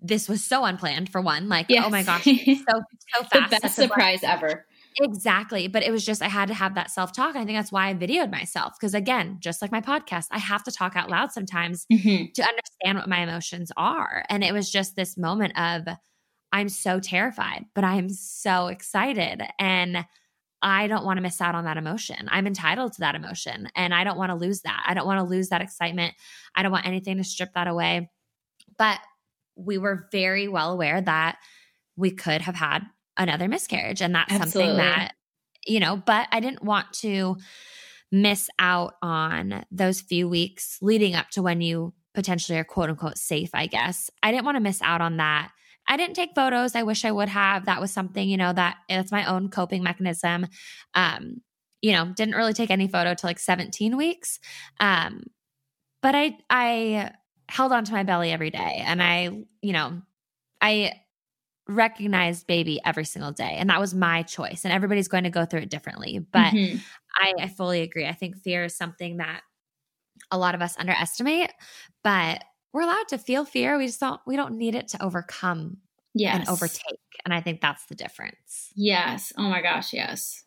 this 0.00 0.28
was 0.28 0.44
so 0.44 0.64
unplanned 0.64 1.10
for 1.10 1.20
one. 1.20 1.48
Like, 1.48 1.66
yes. 1.68 1.84
oh 1.86 1.90
my 1.90 2.02
gosh, 2.02 2.24
so 2.24 2.30
so 2.34 3.24
fast. 3.24 3.50
the 3.50 3.58
best 3.62 3.74
surprise 3.74 4.20
ever. 4.22 4.66
Exactly. 5.00 5.68
But 5.68 5.82
it 5.82 5.90
was 5.90 6.04
just, 6.04 6.22
I 6.22 6.28
had 6.28 6.48
to 6.48 6.54
have 6.54 6.74
that 6.74 6.90
self 6.90 7.12
talk. 7.12 7.36
I 7.36 7.44
think 7.44 7.58
that's 7.58 7.72
why 7.72 7.88
I 7.88 7.94
videoed 7.94 8.30
myself. 8.30 8.74
Because 8.78 8.94
again, 8.94 9.38
just 9.40 9.60
like 9.60 9.72
my 9.72 9.80
podcast, 9.80 10.26
I 10.30 10.38
have 10.38 10.64
to 10.64 10.72
talk 10.72 10.96
out 10.96 11.10
loud 11.10 11.32
sometimes 11.32 11.86
mm-hmm. 11.92 12.32
to 12.34 12.42
understand 12.42 12.98
what 12.98 13.08
my 13.08 13.20
emotions 13.20 13.70
are. 13.76 14.24
And 14.30 14.42
it 14.42 14.54
was 14.54 14.70
just 14.70 14.96
this 14.96 15.18
moment 15.18 15.58
of, 15.58 15.86
I'm 16.52 16.68
so 16.68 17.00
terrified, 17.00 17.66
but 17.74 17.84
I'm 17.84 18.08
so 18.08 18.68
excited. 18.68 19.42
And 19.58 20.06
I 20.62 20.86
don't 20.86 21.04
want 21.04 21.18
to 21.18 21.22
miss 21.22 21.40
out 21.40 21.54
on 21.54 21.64
that 21.64 21.76
emotion. 21.76 22.28
I'm 22.30 22.46
entitled 22.46 22.94
to 22.94 23.00
that 23.00 23.14
emotion 23.14 23.68
and 23.76 23.94
I 23.94 24.04
don't 24.04 24.16
want 24.16 24.30
to 24.30 24.36
lose 24.36 24.62
that. 24.62 24.82
I 24.86 24.94
don't 24.94 25.06
want 25.06 25.18
to 25.18 25.24
lose 25.24 25.50
that 25.50 25.60
excitement. 25.60 26.14
I 26.54 26.62
don't 26.62 26.72
want 26.72 26.86
anything 26.86 27.18
to 27.18 27.24
strip 27.24 27.52
that 27.54 27.68
away. 27.68 28.10
But 28.78 28.98
we 29.54 29.76
were 29.76 30.08
very 30.10 30.48
well 30.48 30.72
aware 30.72 31.00
that 31.00 31.36
we 31.96 32.10
could 32.10 32.42
have 32.42 32.54
had 32.54 32.86
another 33.16 33.48
miscarriage. 33.48 34.02
And 34.02 34.14
that's 34.14 34.32
Absolutely. 34.32 34.72
something 34.72 34.76
that, 34.76 35.14
you 35.66 35.80
know, 35.80 35.96
but 35.96 36.28
I 36.32 36.40
didn't 36.40 36.62
want 36.62 36.92
to 37.00 37.36
miss 38.12 38.48
out 38.58 38.94
on 39.02 39.64
those 39.70 40.00
few 40.00 40.28
weeks 40.28 40.78
leading 40.80 41.14
up 41.14 41.28
to 41.30 41.42
when 41.42 41.60
you 41.60 41.92
potentially 42.14 42.58
are 42.58 42.64
quote 42.64 42.90
unquote 42.90 43.18
safe, 43.18 43.50
I 43.52 43.66
guess. 43.66 44.10
I 44.22 44.30
didn't 44.30 44.44
want 44.44 44.56
to 44.56 44.62
miss 44.62 44.80
out 44.82 45.00
on 45.00 45.18
that. 45.18 45.50
I 45.88 45.96
didn't 45.96 46.14
take 46.14 46.34
photos. 46.34 46.74
I 46.74 46.82
wish 46.82 47.04
I 47.04 47.12
would 47.12 47.28
have. 47.28 47.66
That 47.66 47.80
was 47.80 47.92
something, 47.92 48.28
you 48.28 48.36
know, 48.36 48.52
that 48.52 48.78
that's 48.88 49.12
my 49.12 49.24
own 49.26 49.50
coping 49.50 49.82
mechanism. 49.82 50.46
Um, 50.94 51.42
you 51.80 51.92
know, 51.92 52.06
didn't 52.06 52.34
really 52.34 52.54
take 52.54 52.70
any 52.70 52.88
photo 52.88 53.14
till 53.14 53.28
like 53.28 53.38
17 53.38 53.96
weeks. 53.96 54.40
Um, 54.80 55.24
but 56.02 56.14
I 56.14 56.38
I 56.50 57.12
held 57.48 57.72
on 57.72 57.84
to 57.84 57.92
my 57.92 58.02
belly 58.02 58.32
every 58.32 58.50
day 58.50 58.82
and 58.84 59.00
I, 59.00 59.44
you 59.62 59.72
know, 59.72 60.02
I 60.60 60.92
recognized 61.68 62.46
baby 62.46 62.80
every 62.84 63.04
single 63.04 63.32
day. 63.32 63.56
And 63.58 63.70
that 63.70 63.80
was 63.80 63.94
my 63.94 64.22
choice. 64.22 64.64
And 64.64 64.72
everybody's 64.72 65.08
going 65.08 65.24
to 65.24 65.30
go 65.30 65.44
through 65.44 65.60
it 65.60 65.70
differently. 65.70 66.18
But 66.18 66.52
mm-hmm. 66.52 66.78
I, 67.14 67.44
I 67.44 67.48
fully 67.48 67.82
agree. 67.82 68.06
I 68.06 68.12
think 68.12 68.42
fear 68.42 68.64
is 68.64 68.76
something 68.76 69.16
that 69.16 69.40
a 70.30 70.38
lot 70.38 70.54
of 70.54 70.62
us 70.62 70.76
underestimate, 70.78 71.50
but 72.02 72.42
we're 72.72 72.82
allowed 72.82 73.08
to 73.08 73.18
feel 73.18 73.44
fear. 73.44 73.78
We 73.78 73.86
just 73.86 74.00
don't 74.00 74.20
we 74.26 74.36
don't 74.36 74.56
need 74.56 74.74
it 74.74 74.88
to 74.88 75.02
overcome 75.02 75.78
yes. 76.14 76.36
and 76.36 76.48
overtake. 76.48 77.00
And 77.24 77.32
I 77.32 77.40
think 77.40 77.60
that's 77.60 77.86
the 77.86 77.94
difference. 77.94 78.70
Yes. 78.74 79.32
Oh 79.36 79.48
my 79.48 79.62
gosh, 79.62 79.92
yes. 79.92 80.44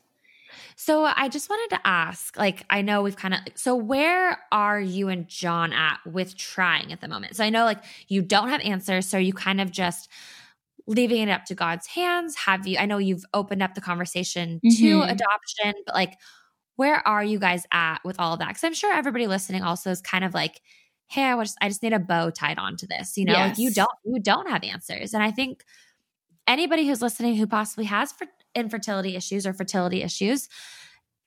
So 0.76 1.04
I 1.04 1.28
just 1.28 1.50
wanted 1.50 1.76
to 1.76 1.88
ask, 1.88 2.38
like, 2.38 2.66
I 2.70 2.82
know 2.82 3.02
we've 3.02 3.16
kind 3.16 3.34
of, 3.34 3.40
so 3.56 3.76
where 3.76 4.40
are 4.52 4.80
you 4.80 5.10
and 5.10 5.28
John 5.28 5.74
at 5.74 6.00
with 6.06 6.38
trying 6.38 6.92
at 6.92 7.02
the 7.02 7.08
moment? 7.08 7.36
So 7.36 7.44
I 7.44 7.50
know, 7.50 7.66
like, 7.66 7.84
you 8.08 8.22
don't 8.22 8.50
have 8.50 8.62
answers. 8.62 9.06
So 9.06 9.18
you 9.18 9.34
kind 9.34 9.60
of 9.60 9.72
just 9.72 10.10
leaving 10.90 11.22
it 11.22 11.30
up 11.30 11.46
to 11.46 11.56
God's 11.56 11.86
hands? 11.86 12.36
Have 12.36 12.66
you, 12.66 12.78
I 12.80 12.86
know 12.86 12.98
you've 12.98 13.24
opened 13.34 13.62
up 13.62 13.76
the 13.76 13.82
conversation 13.82 14.60
mm-hmm. 14.66 14.84
to 14.84 15.02
adoption, 15.04 15.74
but 15.86 15.94
like, 15.94 16.18
where 16.78 17.08
are 17.08 17.24
you 17.24 17.38
guys 17.40 17.66
at 17.72 18.00
with 18.04 18.20
all 18.20 18.34
of 18.34 18.40
that? 18.40 18.48
Because 18.48 18.64
I'm 18.64 18.74
sure 18.74 18.92
everybody 18.92 19.28
listening 19.28 19.62
also 19.62 19.92
is 19.92 20.02
kind 20.02 20.24
of 20.24 20.34
like, 20.34 20.62
hey, 21.08 21.26
I 21.26 21.40
just, 21.40 21.58
I 21.62 21.68
just 21.68 21.84
need 21.84 21.94
a 21.94 22.00
bow 22.00 22.32
tied 22.32 22.58
onto 22.58 22.88
this. 22.88 23.18
You 23.18 23.26
know, 23.26 23.34
yes. 23.34 23.50
like 23.50 23.58
you 23.60 23.72
don't, 23.72 23.92
you 24.04 24.20
don't 24.20 24.50
have 24.50 24.64
answers. 24.64 25.14
And 25.14 25.22
I 25.22 25.30
think 25.30 25.64
anybody 26.48 26.88
who's 26.88 27.02
listening 27.02 27.36
who 27.36 27.46
possibly 27.46 27.86
has 27.86 28.12
for 28.12 28.26
infertility 28.56 29.16
issues 29.16 29.46
or 29.46 29.54
fertility 29.54 30.02
issues 30.02 30.50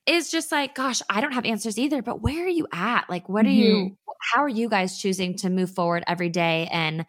is 0.07 0.31
just 0.31 0.51
like, 0.51 0.75
gosh, 0.75 1.03
I 1.09 1.21
don't 1.21 1.33
have 1.33 1.45
answers 1.45 1.79
either. 1.79 2.03
But 2.03 2.21
where 2.21 2.45
are 2.45 2.49
you 2.49 2.67
at? 2.73 3.09
Like, 3.09 3.29
what 3.29 3.47
are 3.47 3.49
mm-hmm. 3.49 3.87
you? 3.87 3.99
How 4.33 4.43
are 4.43 4.49
you 4.49 4.69
guys 4.69 4.99
choosing 4.99 5.37
to 5.39 5.51
move 5.51 5.71
forward 5.71 6.03
every 6.09 6.31
day 6.31 6.69
and 6.73 7.07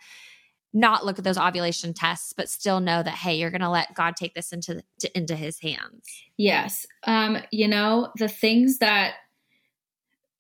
not 0.74 1.06
look 1.06 1.18
at 1.18 1.24
those 1.24 1.38
ovulation 1.38 1.94
tests 1.94 2.34
but 2.34 2.50
still 2.50 2.80
know 2.80 3.04
that 3.04 3.14
hey 3.14 3.36
you're 3.36 3.52
going 3.52 3.62
to 3.62 3.70
let 3.70 3.94
god 3.94 4.16
take 4.16 4.34
this 4.34 4.52
into 4.52 4.82
to, 5.00 5.18
into 5.18 5.36
his 5.36 5.60
hands 5.60 6.04
yes 6.38 6.86
um 7.06 7.38
you 7.52 7.68
know 7.68 8.12
the 8.18 8.28
things 8.28 8.80
that 8.80 9.16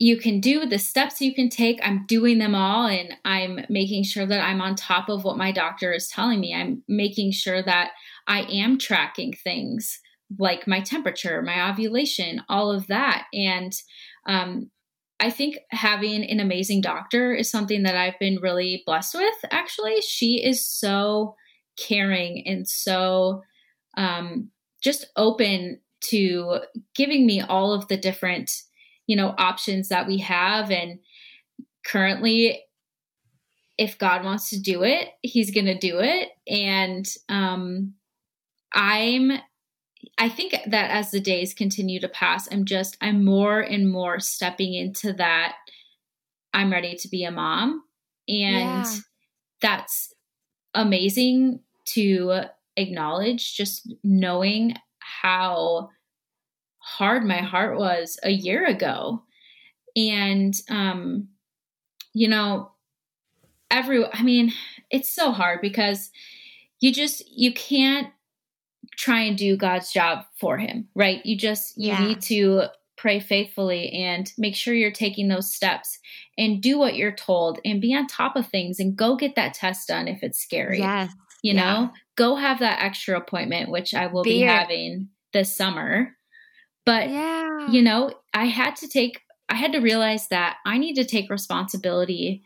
you 0.03 0.17
can 0.17 0.41
do, 0.41 0.65
the 0.65 0.79
steps 0.79 1.21
you 1.21 1.33
can 1.33 1.49
take. 1.49 1.79
I'm 1.81 2.05
doing 2.07 2.37
them 2.37 2.55
all 2.55 2.87
and 2.87 3.15
I'm 3.23 3.65
making 3.69 4.03
sure 4.03 4.25
that 4.25 4.41
I'm 4.41 4.59
on 4.59 4.75
top 4.75 5.07
of 5.07 5.23
what 5.23 5.37
my 5.37 5.51
doctor 5.51 5.93
is 5.93 6.09
telling 6.09 6.41
me. 6.41 6.53
I'm 6.53 6.83
making 6.89 7.31
sure 7.31 7.63
that 7.63 7.91
I 8.27 8.41
am 8.41 8.77
tracking 8.77 9.33
things 9.33 9.99
like 10.37 10.67
my 10.67 10.81
temperature, 10.81 11.41
my 11.41 11.69
ovulation, 11.69 12.41
all 12.49 12.71
of 12.71 12.87
that. 12.87 13.27
And 13.33 13.71
um, 14.27 14.71
I 15.23 15.29
think 15.29 15.57
having 15.69 16.29
an 16.29 16.41
amazing 16.41 16.81
doctor 16.81 17.33
is 17.33 17.49
something 17.49 17.83
that 17.83 17.95
I've 17.95 18.19
been 18.19 18.39
really 18.41 18.83
blessed 18.85 19.15
with, 19.15 19.35
actually. 19.51 20.01
She 20.01 20.43
is 20.43 20.67
so 20.67 21.35
caring 21.77 22.45
and 22.45 22.67
so 22.67 23.41
um, 23.95 24.49
just 24.81 25.05
open 25.15 25.79
to 26.09 26.59
giving 26.93 27.25
me 27.25 27.39
all 27.39 27.71
of 27.71 27.87
the 27.87 27.95
different 27.95 28.51
you 29.07 29.15
know 29.15 29.33
options 29.37 29.87
that 29.87 30.07
we 30.07 30.17
have 30.17 30.69
and 30.71 30.99
currently 31.85 32.61
if 33.77 33.97
god 33.97 34.23
wants 34.23 34.49
to 34.49 34.59
do 34.59 34.83
it 34.83 35.09
he's 35.21 35.51
going 35.51 35.65
to 35.65 35.77
do 35.77 35.99
it 35.99 36.29
and 36.47 37.07
um 37.29 37.93
i'm 38.73 39.31
i 40.17 40.29
think 40.29 40.55
that 40.67 40.91
as 40.91 41.11
the 41.11 41.19
days 41.19 41.53
continue 41.53 41.99
to 41.99 42.07
pass 42.07 42.47
i'm 42.51 42.65
just 42.65 42.97
i'm 43.01 43.23
more 43.23 43.59
and 43.59 43.91
more 43.91 44.19
stepping 44.19 44.73
into 44.73 45.13
that 45.13 45.55
i'm 46.53 46.71
ready 46.71 46.95
to 46.95 47.07
be 47.07 47.23
a 47.23 47.31
mom 47.31 47.83
and 48.27 48.85
yeah. 48.85 48.95
that's 49.61 50.13
amazing 50.73 51.59
to 51.85 52.43
acknowledge 52.77 53.55
just 53.55 53.93
knowing 54.03 54.75
how 54.99 55.89
hard 56.79 57.23
my 57.23 57.37
heart 57.37 57.77
was 57.77 58.19
a 58.23 58.29
year 58.29 58.65
ago. 58.65 59.23
And, 59.95 60.53
um, 60.69 61.29
you 62.13 62.27
know, 62.27 62.71
every, 63.71 64.05
I 64.11 64.23
mean, 64.23 64.53
it's 64.89 65.09
so 65.09 65.31
hard 65.31 65.61
because 65.61 66.11
you 66.79 66.93
just, 66.93 67.23
you 67.29 67.53
can't 67.53 68.07
try 68.97 69.21
and 69.21 69.37
do 69.37 69.57
God's 69.57 69.91
job 69.91 70.25
for 70.39 70.57
him, 70.57 70.87
right? 70.95 71.25
You 71.25 71.37
just, 71.37 71.77
you 71.77 71.89
yeah. 71.89 72.07
need 72.07 72.21
to 72.23 72.63
pray 72.97 73.19
faithfully 73.19 73.89
and 73.91 74.31
make 74.37 74.55
sure 74.55 74.73
you're 74.73 74.91
taking 74.91 75.27
those 75.27 75.51
steps 75.53 75.99
and 76.37 76.61
do 76.61 76.77
what 76.77 76.95
you're 76.95 77.15
told 77.15 77.59
and 77.65 77.81
be 77.81 77.93
on 77.93 78.07
top 78.07 78.35
of 78.35 78.47
things 78.47 78.79
and 78.79 78.95
go 78.95 79.15
get 79.15 79.35
that 79.35 79.53
test 79.53 79.87
done 79.87 80.07
if 80.07 80.23
it's 80.23 80.39
scary. 80.39 80.79
Yes. 80.79 81.11
You 81.41 81.53
yeah. 81.53 81.63
know, 81.63 81.91
go 82.15 82.35
have 82.35 82.59
that 82.59 82.81
extra 82.81 83.17
appointment, 83.17 83.69
which 83.69 83.93
I 83.93 84.07
will 84.07 84.23
be, 84.23 84.39
be 84.39 84.41
having 84.41 85.09
this 85.33 85.55
summer. 85.55 86.15
But, 86.85 87.09
yeah. 87.09 87.67
you 87.69 87.81
know, 87.81 88.13
I 88.33 88.45
had 88.45 88.75
to 88.77 88.87
take, 88.87 89.19
I 89.49 89.55
had 89.55 89.73
to 89.73 89.79
realize 89.79 90.27
that 90.29 90.57
I 90.65 90.77
need 90.77 90.95
to 90.95 91.05
take 91.05 91.29
responsibility 91.29 92.43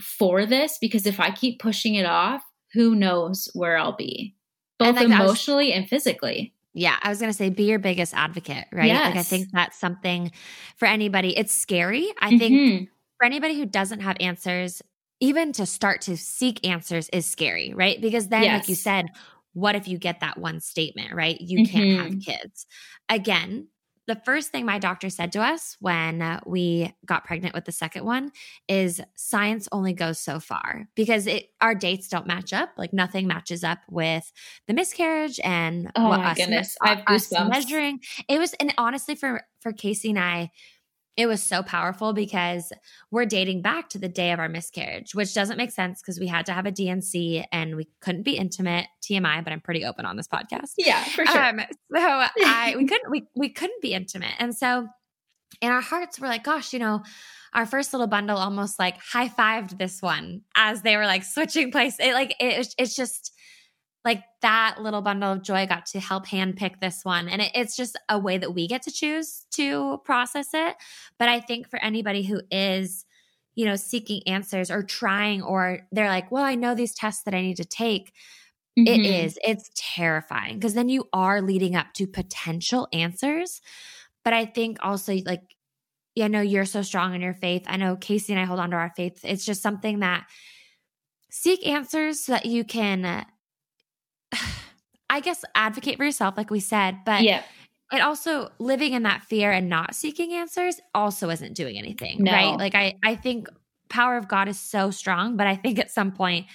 for 0.00 0.44
this 0.44 0.78
because 0.80 1.06
if 1.06 1.18
I 1.20 1.30
keep 1.30 1.60
pushing 1.60 1.94
it 1.94 2.06
off, 2.06 2.42
who 2.74 2.94
knows 2.94 3.48
where 3.54 3.78
I'll 3.78 3.96
be, 3.96 4.34
both 4.78 4.96
like 4.96 5.06
emotionally 5.06 5.68
was, 5.68 5.76
and 5.76 5.88
physically. 5.88 6.54
Yeah, 6.74 6.96
I 7.02 7.08
was 7.08 7.18
going 7.18 7.30
to 7.30 7.36
say 7.36 7.50
be 7.50 7.64
your 7.64 7.78
biggest 7.78 8.14
advocate, 8.14 8.66
right? 8.72 8.86
Yes. 8.86 9.06
Like 9.06 9.16
I 9.16 9.22
think 9.22 9.48
that's 9.52 9.78
something 9.78 10.30
for 10.76 10.86
anybody. 10.86 11.36
It's 11.36 11.52
scary. 11.52 12.12
I 12.20 12.30
mm-hmm. 12.30 12.38
think 12.38 12.90
for 13.18 13.26
anybody 13.26 13.56
who 13.56 13.66
doesn't 13.66 14.00
have 14.00 14.16
answers, 14.20 14.82
even 15.20 15.52
to 15.52 15.66
start 15.66 16.02
to 16.02 16.16
seek 16.16 16.66
answers 16.66 17.08
is 17.08 17.26
scary, 17.26 17.72
right? 17.74 18.00
Because 18.00 18.28
then, 18.28 18.44
yes. 18.44 18.60
like 18.60 18.68
you 18.68 18.76
said, 18.76 19.06
what 19.54 19.74
if 19.74 19.88
you 19.88 19.98
get 19.98 20.20
that 20.20 20.38
one 20.38 20.60
statement, 20.60 21.12
right? 21.12 21.40
You 21.40 21.60
mm-hmm. 21.60 21.76
can't 21.76 22.00
have 22.00 22.10
mm-hmm. 22.12 22.18
kids. 22.20 22.66
Again, 23.08 23.68
the 24.08 24.16
first 24.24 24.50
thing 24.50 24.64
my 24.64 24.78
doctor 24.78 25.10
said 25.10 25.30
to 25.32 25.40
us 25.42 25.76
when 25.80 26.22
uh, 26.22 26.40
we 26.46 26.92
got 27.04 27.26
pregnant 27.26 27.54
with 27.54 27.66
the 27.66 27.72
second 27.72 28.06
one 28.06 28.32
is 28.66 29.02
science 29.16 29.68
only 29.70 29.92
goes 29.92 30.18
so 30.18 30.40
far 30.40 30.88
because 30.94 31.26
it 31.26 31.50
our 31.60 31.74
dates 31.74 32.08
don't 32.08 32.26
match 32.26 32.54
up. 32.54 32.70
Like 32.78 32.94
nothing 32.94 33.26
matches 33.26 33.62
up 33.62 33.80
with 33.90 34.32
the 34.66 34.72
miscarriage 34.72 35.38
and 35.44 35.92
oh 35.94 36.08
what 36.08 36.20
my 36.20 36.30
us, 36.30 36.38
goodness. 36.38 36.76
i 36.82 36.88
have 36.88 37.04
goosebumps. 37.04 37.50
measuring. 37.50 38.00
It 38.28 38.38
was 38.38 38.54
and 38.54 38.72
honestly 38.78 39.14
for 39.14 39.42
for 39.60 39.72
casey 39.72 40.08
and 40.08 40.18
i 40.18 40.50
it 41.18 41.26
was 41.26 41.42
so 41.42 41.64
powerful 41.64 42.12
because 42.12 42.72
we're 43.10 43.26
dating 43.26 43.60
back 43.60 43.88
to 43.88 43.98
the 43.98 44.08
day 44.08 44.30
of 44.30 44.38
our 44.38 44.48
miscarriage, 44.48 45.16
which 45.16 45.34
doesn't 45.34 45.56
make 45.56 45.72
sense 45.72 46.00
because 46.00 46.20
we 46.20 46.28
had 46.28 46.46
to 46.46 46.52
have 46.52 46.64
a 46.64 46.70
D&C 46.70 47.44
and 47.50 47.74
we 47.74 47.88
couldn't 48.00 48.22
be 48.22 48.36
intimate. 48.36 48.86
TMI, 49.02 49.42
but 49.42 49.52
I'm 49.52 49.60
pretty 49.60 49.84
open 49.84 50.06
on 50.06 50.16
this 50.16 50.28
podcast. 50.28 50.74
Yeah, 50.76 51.02
for 51.04 51.26
sure. 51.26 51.44
Um, 51.44 51.60
so 51.60 51.98
I 51.98 52.74
we 52.76 52.86
couldn't 52.86 53.10
we 53.10 53.26
we 53.34 53.48
couldn't 53.48 53.80
be 53.82 53.94
intimate, 53.94 54.34
and 54.38 54.54
so 54.54 54.86
in 55.60 55.70
our 55.70 55.80
hearts 55.80 56.20
we're 56.20 56.28
like, 56.28 56.44
gosh, 56.44 56.72
you 56.72 56.78
know. 56.78 57.02
Our 57.54 57.64
first 57.64 57.94
little 57.94 58.06
bundle 58.06 58.36
almost 58.36 58.78
like 58.78 58.98
high 58.98 59.30
fived 59.30 59.78
this 59.78 60.02
one 60.02 60.42
as 60.54 60.82
they 60.82 60.98
were 60.98 61.06
like 61.06 61.24
switching 61.24 61.72
place. 61.72 61.96
It 61.98 62.12
like 62.12 62.36
it, 62.38 62.74
it's 62.76 62.94
just 62.94 63.32
like 64.04 64.22
that 64.42 64.76
little 64.80 65.02
bundle 65.02 65.32
of 65.32 65.42
joy 65.42 65.66
got 65.66 65.86
to 65.86 66.00
help 66.00 66.26
handpick 66.26 66.80
this 66.80 67.04
one. 67.04 67.28
And 67.28 67.42
it, 67.42 67.50
it's 67.54 67.76
just 67.76 67.98
a 68.08 68.18
way 68.18 68.38
that 68.38 68.54
we 68.54 68.68
get 68.68 68.82
to 68.82 68.90
choose 68.90 69.44
to 69.52 69.98
process 70.04 70.48
it. 70.54 70.76
But 71.18 71.28
I 71.28 71.40
think 71.40 71.68
for 71.68 71.82
anybody 71.82 72.22
who 72.22 72.40
is, 72.50 73.04
you 73.54 73.64
know, 73.64 73.76
seeking 73.76 74.22
answers 74.26 74.70
or 74.70 74.82
trying, 74.82 75.42
or 75.42 75.80
they're 75.90 76.08
like, 76.08 76.30
well, 76.30 76.44
I 76.44 76.54
know 76.54 76.74
these 76.74 76.94
tests 76.94 77.24
that 77.24 77.34
I 77.34 77.40
need 77.40 77.56
to 77.56 77.64
take. 77.64 78.12
Mm-hmm. 78.78 78.86
It 78.86 79.04
is, 79.04 79.38
it's 79.42 79.70
terrifying 79.74 80.54
because 80.54 80.74
then 80.74 80.88
you 80.88 81.08
are 81.12 81.42
leading 81.42 81.74
up 81.74 81.92
to 81.94 82.06
potential 82.06 82.86
answers. 82.92 83.60
But 84.24 84.32
I 84.32 84.44
think 84.44 84.78
also, 84.80 85.16
like, 85.26 85.42
yeah, 86.14 86.26
I 86.26 86.28
know 86.28 86.40
you're 86.40 86.64
so 86.64 86.82
strong 86.82 87.14
in 87.14 87.20
your 87.20 87.34
faith. 87.34 87.64
I 87.66 87.76
know 87.76 87.96
Casey 87.96 88.32
and 88.32 88.40
I 88.40 88.44
hold 88.44 88.60
on 88.60 88.70
to 88.70 88.76
our 88.76 88.92
faith. 88.96 89.20
It's 89.24 89.44
just 89.44 89.62
something 89.62 90.00
that 90.00 90.26
seek 91.30 91.66
answers 91.66 92.20
so 92.20 92.32
that 92.32 92.46
you 92.46 92.64
can 92.64 93.26
I 95.10 95.20
guess 95.20 95.44
advocate 95.54 95.96
for 95.96 96.04
yourself, 96.04 96.36
like 96.36 96.50
we 96.50 96.60
said, 96.60 96.98
but 97.04 97.22
yeah. 97.22 97.42
it 97.92 98.00
also 98.00 98.50
living 98.58 98.92
in 98.92 99.04
that 99.04 99.22
fear 99.22 99.50
and 99.50 99.68
not 99.68 99.94
seeking 99.94 100.32
answers 100.34 100.80
also 100.94 101.30
isn't 101.30 101.54
doing 101.54 101.78
anything, 101.78 102.22
no. 102.22 102.32
right? 102.32 102.56
Like 102.58 102.74
I, 102.74 102.94
I 103.04 103.14
think 103.14 103.48
power 103.88 104.16
of 104.16 104.28
God 104.28 104.48
is 104.48 104.58
so 104.58 104.90
strong, 104.90 105.36
but 105.36 105.46
I 105.46 105.56
think 105.56 105.78
at 105.78 105.90
some 105.90 106.12
point 106.12 106.46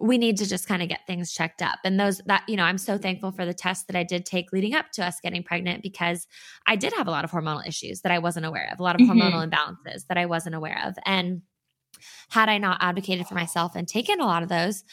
we 0.00 0.16
need 0.16 0.38
to 0.38 0.48
just 0.48 0.66
kind 0.66 0.82
of 0.82 0.88
get 0.88 1.06
things 1.06 1.30
checked 1.32 1.60
up. 1.60 1.78
And 1.84 2.00
those 2.00 2.22
that, 2.26 2.42
you 2.48 2.56
know, 2.56 2.64
I'm 2.64 2.78
so 2.78 2.96
thankful 2.96 3.32
for 3.32 3.44
the 3.44 3.52
test 3.52 3.86
that 3.86 3.96
I 3.96 4.02
did 4.02 4.24
take 4.24 4.50
leading 4.50 4.74
up 4.74 4.90
to 4.92 5.04
us 5.04 5.20
getting 5.20 5.42
pregnant 5.42 5.82
because 5.82 6.26
I 6.66 6.76
did 6.76 6.94
have 6.94 7.06
a 7.06 7.10
lot 7.10 7.24
of 7.24 7.30
hormonal 7.30 7.66
issues 7.66 8.00
that 8.00 8.10
I 8.10 8.18
wasn't 8.18 8.46
aware 8.46 8.70
of, 8.72 8.80
a 8.80 8.82
lot 8.82 8.94
of 8.94 9.06
mm-hmm. 9.06 9.20
hormonal 9.20 9.46
imbalances 9.46 10.06
that 10.08 10.16
I 10.16 10.24
wasn't 10.24 10.54
aware 10.54 10.82
of. 10.86 10.94
And 11.04 11.42
had 12.30 12.48
I 12.48 12.56
not 12.56 12.78
advocated 12.80 13.26
for 13.26 13.34
myself 13.34 13.76
and 13.76 13.86
taken 13.86 14.20
a 14.20 14.26
lot 14.26 14.42
of 14.42 14.48
those, 14.48 14.84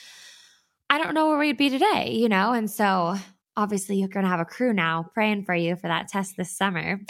I 0.90 0.98
don't 0.98 1.14
know 1.14 1.28
where 1.28 1.38
we'd 1.38 1.58
be 1.58 1.70
today, 1.70 2.12
you 2.14 2.30
know? 2.30 2.54
And 2.54 2.70
so 2.70 3.16
obviously 3.58 3.98
you're 3.98 4.08
going 4.08 4.24
to 4.24 4.30
have 4.30 4.40
a 4.40 4.46
crew 4.46 4.72
now 4.72 5.10
praying 5.14 5.44
for 5.44 5.56
you 5.56 5.76
for 5.76 5.88
that 5.88 6.08
test 6.08 6.36
this 6.38 6.56
summer. 6.56 7.00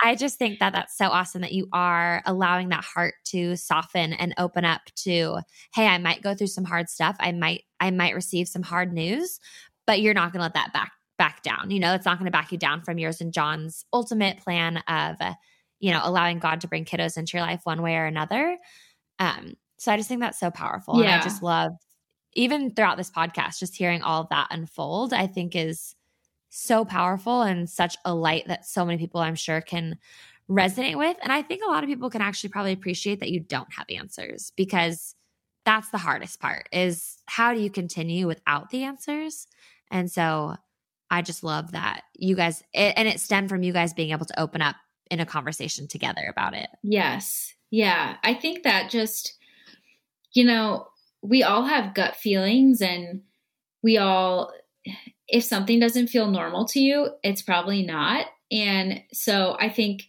But 0.00 0.06
I 0.10 0.14
just 0.14 0.38
think 0.38 0.60
that 0.60 0.72
that's 0.72 0.96
so 0.96 1.08
awesome 1.08 1.40
that 1.40 1.52
you 1.52 1.66
are 1.72 2.22
allowing 2.24 2.68
that 2.68 2.84
heart 2.84 3.14
to 3.30 3.56
soften 3.56 4.12
and 4.12 4.32
open 4.38 4.64
up 4.64 4.82
to, 5.02 5.38
hey, 5.74 5.88
I 5.88 5.98
might 5.98 6.22
go 6.22 6.36
through 6.36 6.46
some 6.46 6.64
hard 6.64 6.88
stuff. 6.88 7.16
I 7.18 7.32
might, 7.32 7.62
I 7.80 7.90
might 7.90 8.14
receive 8.14 8.46
some 8.46 8.62
hard 8.62 8.92
news, 8.92 9.40
but 9.88 10.00
you're 10.00 10.14
not 10.14 10.32
going 10.32 10.38
to 10.38 10.44
let 10.44 10.54
that 10.54 10.72
back, 10.72 10.92
back 11.16 11.42
down. 11.42 11.72
You 11.72 11.80
know, 11.80 11.94
it's 11.94 12.04
not 12.04 12.18
going 12.18 12.30
to 12.30 12.30
back 12.30 12.52
you 12.52 12.58
down 12.58 12.82
from 12.82 12.98
yours 12.98 13.20
and 13.20 13.32
John's 13.32 13.84
ultimate 13.92 14.38
plan 14.38 14.76
of, 14.86 15.16
you 15.80 15.90
know, 15.90 16.00
allowing 16.04 16.38
God 16.38 16.60
to 16.60 16.68
bring 16.68 16.84
kiddos 16.84 17.16
into 17.16 17.36
your 17.36 17.44
life 17.44 17.62
one 17.64 17.82
way 17.82 17.96
or 17.96 18.04
another. 18.04 18.56
Um, 19.18 19.54
so 19.78 19.90
I 19.90 19.96
just 19.96 20.08
think 20.08 20.20
that's 20.20 20.38
so 20.38 20.52
powerful. 20.52 21.02
Yeah. 21.02 21.14
And 21.14 21.20
I 21.20 21.24
just 21.24 21.42
love 21.42 21.72
even 22.34 22.70
throughout 22.70 22.96
this 22.96 23.10
podcast, 23.10 23.58
just 23.58 23.76
hearing 23.76 24.02
all 24.02 24.22
of 24.22 24.28
that 24.28 24.48
unfold, 24.50 25.12
I 25.12 25.26
think 25.26 25.56
is 25.56 25.94
so 26.50 26.84
powerful 26.84 27.42
and 27.42 27.68
such 27.68 27.96
a 28.04 28.14
light 28.14 28.46
that 28.48 28.66
so 28.66 28.84
many 28.84 28.98
people 28.98 29.20
I'm 29.20 29.34
sure 29.34 29.60
can 29.60 29.98
resonate 30.48 30.96
with. 30.96 31.16
And 31.22 31.32
I 31.32 31.42
think 31.42 31.62
a 31.62 31.70
lot 31.70 31.84
of 31.84 31.88
people 31.88 32.10
can 32.10 32.22
actually 32.22 32.50
probably 32.50 32.72
appreciate 32.72 33.20
that 33.20 33.30
you 33.30 33.40
don't 33.40 33.72
have 33.74 33.86
answers 33.90 34.52
because 34.56 35.14
that's 35.64 35.90
the 35.90 35.98
hardest 35.98 36.40
part 36.40 36.68
is 36.72 37.18
how 37.26 37.52
do 37.52 37.60
you 37.60 37.70
continue 37.70 38.26
without 38.26 38.70
the 38.70 38.84
answers? 38.84 39.46
And 39.90 40.10
so 40.10 40.56
I 41.10 41.22
just 41.22 41.44
love 41.44 41.72
that 41.72 42.02
you 42.14 42.34
guys, 42.36 42.62
it, 42.72 42.94
and 42.96 43.06
it 43.06 43.20
stemmed 43.20 43.50
from 43.50 43.62
you 43.62 43.72
guys 43.72 43.92
being 43.92 44.10
able 44.10 44.26
to 44.26 44.40
open 44.40 44.62
up 44.62 44.76
in 45.10 45.20
a 45.20 45.26
conversation 45.26 45.86
together 45.86 46.26
about 46.30 46.54
it. 46.54 46.68
Yes. 46.82 47.54
Yeah. 47.70 48.16
I 48.22 48.34
think 48.34 48.62
that 48.62 48.90
just, 48.90 49.36
you 50.32 50.44
know, 50.44 50.87
we 51.22 51.42
all 51.42 51.64
have 51.64 51.94
gut 51.94 52.16
feelings 52.16 52.80
and 52.80 53.22
we 53.82 53.98
all 53.98 54.52
if 55.26 55.44
something 55.44 55.78
doesn't 55.78 56.08
feel 56.08 56.30
normal 56.30 56.66
to 56.66 56.80
you 56.80 57.08
it's 57.22 57.42
probably 57.42 57.84
not 57.84 58.26
and 58.50 59.02
so 59.12 59.56
i 59.60 59.68
think 59.68 60.04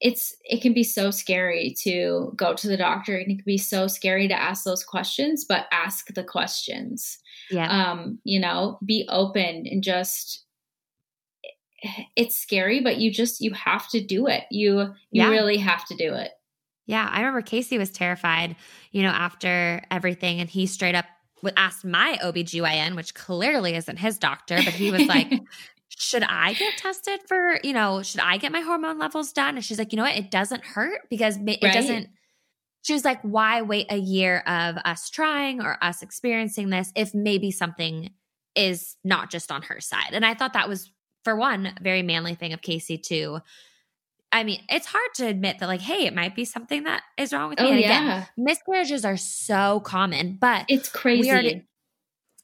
it's 0.00 0.34
it 0.44 0.60
can 0.60 0.72
be 0.72 0.82
so 0.82 1.10
scary 1.10 1.74
to 1.78 2.32
go 2.34 2.54
to 2.54 2.66
the 2.66 2.76
doctor 2.76 3.16
and 3.16 3.30
it 3.30 3.36
can 3.36 3.44
be 3.44 3.58
so 3.58 3.86
scary 3.86 4.26
to 4.26 4.40
ask 4.40 4.64
those 4.64 4.84
questions 4.84 5.44
but 5.44 5.66
ask 5.72 6.12
the 6.14 6.24
questions 6.24 7.18
yeah 7.50 7.90
um 7.90 8.18
you 8.24 8.40
know 8.40 8.78
be 8.84 9.06
open 9.10 9.66
and 9.66 9.82
just 9.82 10.44
it's 12.16 12.36
scary, 12.36 12.80
but 12.80 12.98
you 12.98 13.10
just 13.10 13.40
you 13.40 13.52
have 13.52 13.88
to 13.90 14.00
do 14.04 14.26
it. 14.26 14.44
You 14.50 14.80
you 15.10 15.22
yeah. 15.22 15.30
really 15.30 15.56
have 15.58 15.84
to 15.86 15.96
do 15.96 16.14
it. 16.14 16.30
Yeah, 16.86 17.08
I 17.10 17.20
remember 17.20 17.42
Casey 17.42 17.78
was 17.78 17.90
terrified, 17.90 18.56
you 18.90 19.02
know, 19.02 19.10
after 19.10 19.82
everything 19.90 20.40
and 20.40 20.50
he 20.50 20.66
straight 20.66 20.94
up 20.94 21.06
asked 21.56 21.84
my 21.84 22.18
OBGYN, 22.22 22.94
which 22.94 23.14
clearly 23.14 23.74
isn't 23.74 23.98
his 23.98 24.18
doctor, 24.18 24.56
but 24.56 24.74
he 24.74 24.90
was 24.90 25.06
like, 25.06 25.32
should 25.88 26.22
I 26.22 26.52
get 26.54 26.76
tested 26.78 27.20
for, 27.26 27.58
you 27.62 27.72
know, 27.72 28.02
should 28.02 28.20
I 28.20 28.36
get 28.36 28.52
my 28.52 28.60
hormone 28.60 28.98
levels 28.98 29.32
done? 29.32 29.56
And 29.56 29.64
she's 29.64 29.78
like, 29.78 29.92
you 29.92 29.96
know 29.96 30.04
what? 30.04 30.16
It 30.16 30.30
doesn't 30.30 30.64
hurt 30.64 31.00
because 31.10 31.36
it 31.36 31.58
right. 31.62 31.72
doesn't. 31.72 32.08
She 32.82 32.92
was 32.92 33.04
like, 33.04 33.20
why 33.22 33.62
wait 33.62 33.86
a 33.90 33.96
year 33.96 34.38
of 34.40 34.76
us 34.84 35.10
trying 35.10 35.60
or 35.62 35.78
us 35.82 36.02
experiencing 36.02 36.70
this 36.70 36.92
if 36.96 37.14
maybe 37.14 37.50
something 37.50 38.10
is 38.54 38.96
not 39.04 39.30
just 39.30 39.52
on 39.52 39.62
her 39.62 39.80
side? 39.80 40.10
And 40.12 40.26
I 40.26 40.34
thought 40.34 40.54
that 40.54 40.68
was, 40.68 40.90
for 41.24 41.36
one, 41.36 41.74
very 41.80 42.02
manly 42.02 42.34
thing 42.34 42.52
of 42.52 42.62
Casey 42.62 42.98
to 42.98 43.40
I 44.32 44.44
mean, 44.44 44.60
it's 44.70 44.86
hard 44.86 45.14
to 45.16 45.26
admit 45.26 45.58
that, 45.58 45.66
like, 45.66 45.82
hey, 45.82 46.06
it 46.06 46.14
might 46.14 46.34
be 46.34 46.46
something 46.46 46.84
that 46.84 47.02
is 47.18 47.32
wrong 47.32 47.50
with 47.50 47.60
me. 47.60 47.66
Oh, 47.66 47.70
and 47.70 47.78
again, 47.78 48.06
yeah. 48.06 48.24
miscarriages 48.36 49.04
are 49.04 49.18
so 49.18 49.80
common, 49.80 50.38
but 50.40 50.64
it's 50.68 50.88
crazy. 50.88 51.64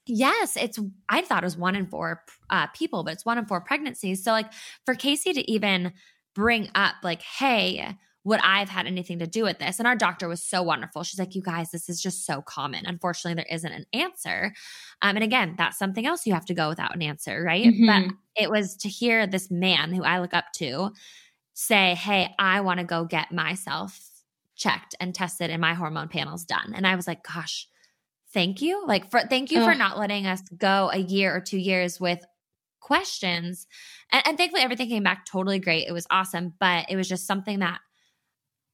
yes, 0.06 0.56
it's. 0.56 0.78
I 1.08 1.22
thought 1.22 1.42
it 1.42 1.46
was 1.46 1.56
one 1.56 1.74
in 1.74 1.86
four 1.86 2.22
uh, 2.50 2.66
people, 2.68 3.04
but 3.04 3.14
it's 3.14 3.24
one 3.24 3.38
in 3.38 3.46
four 3.46 3.62
pregnancies. 3.62 4.22
So, 4.22 4.32
like, 4.32 4.52
for 4.84 4.94
Casey 4.94 5.32
to 5.32 5.50
even 5.50 5.94
bring 6.34 6.68
up, 6.74 6.96
like, 7.02 7.22
hey, 7.22 7.96
would 8.24 8.40
I've 8.42 8.68
had 8.68 8.86
anything 8.86 9.20
to 9.20 9.26
do 9.26 9.44
with 9.44 9.58
this? 9.58 9.78
And 9.78 9.88
our 9.88 9.96
doctor 9.96 10.28
was 10.28 10.42
so 10.42 10.62
wonderful. 10.62 11.02
She's 11.02 11.18
like, 11.18 11.34
you 11.34 11.40
guys, 11.40 11.70
this 11.70 11.88
is 11.88 12.02
just 12.02 12.26
so 12.26 12.42
common. 12.42 12.84
Unfortunately, 12.84 13.34
there 13.34 13.46
isn't 13.50 13.72
an 13.72 13.86
answer. 13.94 14.52
Um, 15.00 15.16
and 15.16 15.24
again, 15.24 15.54
that's 15.56 15.78
something 15.78 16.06
else 16.06 16.26
you 16.26 16.34
have 16.34 16.44
to 16.46 16.54
go 16.54 16.68
without 16.68 16.94
an 16.94 17.00
answer, 17.00 17.42
right? 17.42 17.64
Mm-hmm. 17.64 17.86
But 17.86 18.16
it 18.36 18.50
was 18.50 18.76
to 18.78 18.88
hear 18.90 19.26
this 19.26 19.50
man 19.50 19.94
who 19.94 20.04
I 20.04 20.20
look 20.20 20.34
up 20.34 20.52
to 20.56 20.90
say, 21.60 21.96
Hey, 21.96 22.32
I 22.38 22.60
want 22.60 22.78
to 22.78 22.86
go 22.86 23.04
get 23.04 23.32
myself 23.32 24.00
checked 24.54 24.94
and 25.00 25.12
tested 25.12 25.50
and 25.50 25.60
my 25.60 25.74
hormone 25.74 26.06
panels 26.06 26.44
done. 26.44 26.72
And 26.72 26.86
I 26.86 26.94
was 26.94 27.08
like, 27.08 27.24
Gosh, 27.24 27.66
thank 28.32 28.62
you. 28.62 28.86
Like, 28.86 29.10
for 29.10 29.20
thank 29.22 29.50
you 29.50 29.58
Ugh. 29.58 29.72
for 29.72 29.74
not 29.74 29.98
letting 29.98 30.28
us 30.28 30.40
go 30.56 30.88
a 30.92 30.98
year 30.98 31.34
or 31.34 31.40
two 31.40 31.58
years 31.58 31.98
with 31.98 32.24
questions. 32.80 33.66
And, 34.12 34.24
and 34.24 34.38
thankfully, 34.38 34.62
everything 34.62 34.88
came 34.88 35.02
back 35.02 35.26
totally 35.26 35.58
great. 35.58 35.88
It 35.88 35.92
was 35.92 36.06
awesome. 36.10 36.54
But 36.60 36.86
it 36.90 36.96
was 36.96 37.08
just 37.08 37.26
something 37.26 37.58
that, 37.58 37.80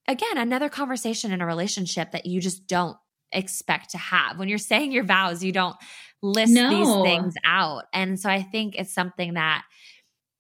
again, 0.06 0.36
another 0.36 0.68
conversation 0.68 1.32
in 1.32 1.40
a 1.40 1.46
relationship 1.46 2.12
that 2.12 2.26
you 2.26 2.38
just 2.42 2.66
don't 2.66 2.98
expect 3.32 3.92
to 3.92 3.98
have. 3.98 4.38
When 4.38 4.48
you're 4.48 4.58
saying 4.58 4.92
your 4.92 5.04
vows, 5.04 5.42
you 5.42 5.52
don't 5.52 5.76
list 6.22 6.52
no. 6.52 6.68
these 6.68 7.10
things 7.10 7.34
out. 7.46 7.84
And 7.94 8.20
so 8.20 8.28
I 8.28 8.42
think 8.42 8.74
it's 8.76 8.92
something 8.92 9.34
that 9.34 9.64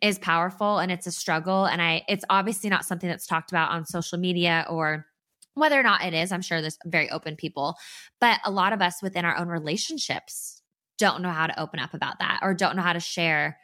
is 0.04 0.18
powerful 0.18 0.78
and 0.78 0.92
it's 0.92 1.06
a 1.06 1.10
struggle 1.10 1.64
and 1.64 1.80
I 1.80 2.02
it's 2.08 2.26
obviously 2.28 2.68
not 2.68 2.84
something 2.84 3.08
that's 3.08 3.26
talked 3.26 3.50
about 3.50 3.70
on 3.70 3.86
social 3.86 4.18
media 4.18 4.66
or 4.68 5.06
whether 5.54 5.80
or 5.80 5.82
not 5.82 6.04
it 6.04 6.12
is, 6.12 6.30
I'm 6.30 6.42
sure 6.42 6.60
there's 6.60 6.78
very 6.84 7.08
open 7.10 7.36
people, 7.36 7.76
but 8.20 8.40
a 8.44 8.50
lot 8.50 8.72
of 8.74 8.82
us 8.82 9.00
within 9.00 9.24
our 9.24 9.36
own 9.36 9.48
relationships 9.48 10.60
don't 10.98 11.22
know 11.22 11.30
how 11.30 11.46
to 11.46 11.58
open 11.58 11.80
up 11.80 11.94
about 11.94 12.18
that 12.18 12.40
or 12.42 12.52
don't 12.52 12.76
know 12.76 12.82
how 12.82 12.92
to 12.92 13.00
share 13.00 13.58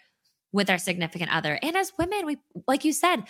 with 0.51 0.71
our 0.71 0.79
significant 0.79 1.31
other. 1.31 1.59
And 1.63 1.77
as 1.77 1.93
women, 1.99 2.25
we 2.25 2.39
like 2.67 2.87
you 2.87 2.95
said, 2.95 3.25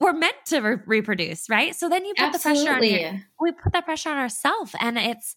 we're 0.00 0.14
meant 0.14 0.36
to 0.46 0.60
re- 0.60 0.76
reproduce, 0.86 1.50
right? 1.50 1.74
So 1.74 1.90
then 1.90 2.06
you 2.06 2.14
put 2.16 2.34
Absolutely. 2.34 2.62
the 2.62 2.68
pressure 2.68 3.04
on 3.04 3.12
your, 3.12 3.22
we 3.38 3.52
put 3.52 3.72
that 3.74 3.84
pressure 3.84 4.08
on 4.08 4.16
ourselves 4.16 4.74
and 4.80 4.96
it's 4.96 5.34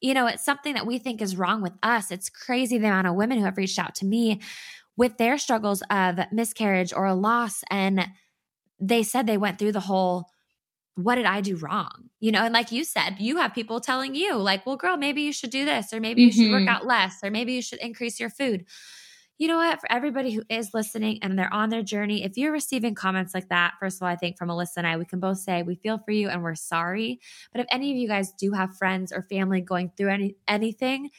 you 0.00 0.12
know, 0.12 0.26
it's 0.26 0.44
something 0.44 0.74
that 0.74 0.86
we 0.86 0.98
think 0.98 1.22
is 1.22 1.36
wrong 1.36 1.62
with 1.62 1.72
us. 1.82 2.10
It's 2.10 2.28
crazy 2.28 2.78
the 2.78 2.88
amount 2.88 3.06
of 3.06 3.14
women 3.14 3.38
who 3.38 3.44
have 3.44 3.56
reached 3.56 3.78
out 3.78 3.94
to 3.96 4.04
me 4.04 4.40
with 4.96 5.18
their 5.18 5.38
struggles 5.38 5.82
of 5.90 6.18
miscarriage 6.32 6.92
or 6.92 7.06
a 7.06 7.14
loss. 7.14 7.62
And 7.70 8.06
they 8.80 9.02
said 9.02 9.26
they 9.26 9.38
went 9.38 9.58
through 9.58 9.72
the 9.72 9.80
whole, 9.80 10.26
what 10.96 11.16
did 11.16 11.24
I 11.24 11.40
do 11.40 11.56
wrong? 11.56 12.10
You 12.20 12.32
know, 12.32 12.44
and 12.44 12.54
like 12.54 12.70
you 12.70 12.84
said, 12.84 13.16
you 13.18 13.38
have 13.38 13.54
people 13.54 13.80
telling 13.80 14.14
you, 14.14 14.36
like, 14.36 14.64
well, 14.64 14.76
girl, 14.76 14.96
maybe 14.96 15.22
you 15.22 15.32
should 15.32 15.50
do 15.50 15.64
this, 15.64 15.92
or 15.92 16.00
maybe 16.00 16.22
you 16.22 16.30
mm-hmm. 16.30 16.40
should 16.40 16.52
work 16.52 16.60
mm-hmm. 16.60 16.68
out 16.68 16.86
less, 16.86 17.18
or 17.22 17.30
maybe 17.30 17.52
you 17.52 17.62
should 17.62 17.80
increase 17.80 18.20
your 18.20 18.30
food. 18.30 18.64
You 19.36 19.48
know 19.48 19.56
what? 19.56 19.80
For 19.80 19.90
everybody 19.90 20.32
who 20.32 20.44
is 20.48 20.70
listening 20.72 21.18
and 21.20 21.36
they're 21.36 21.52
on 21.52 21.68
their 21.68 21.82
journey, 21.82 22.22
if 22.22 22.36
you're 22.36 22.52
receiving 22.52 22.94
comments 22.94 23.34
like 23.34 23.48
that, 23.48 23.74
first 23.80 23.98
of 23.98 24.02
all, 24.02 24.08
I 24.08 24.14
think 24.14 24.38
from 24.38 24.48
Alyssa 24.48 24.76
and 24.76 24.86
I, 24.86 24.96
we 24.96 25.04
can 25.04 25.18
both 25.18 25.38
say 25.38 25.64
we 25.64 25.74
feel 25.74 25.98
for 25.98 26.12
you 26.12 26.28
and 26.28 26.44
we're 26.44 26.54
sorry. 26.54 27.18
But 27.52 27.60
if 27.60 27.66
any 27.70 27.90
of 27.90 27.96
you 27.96 28.06
guys 28.06 28.32
do 28.38 28.52
have 28.52 28.76
friends 28.76 29.12
or 29.12 29.26
family 29.28 29.60
going 29.60 29.90
through 29.96 30.10
any 30.10 30.36
anything, 30.46 31.10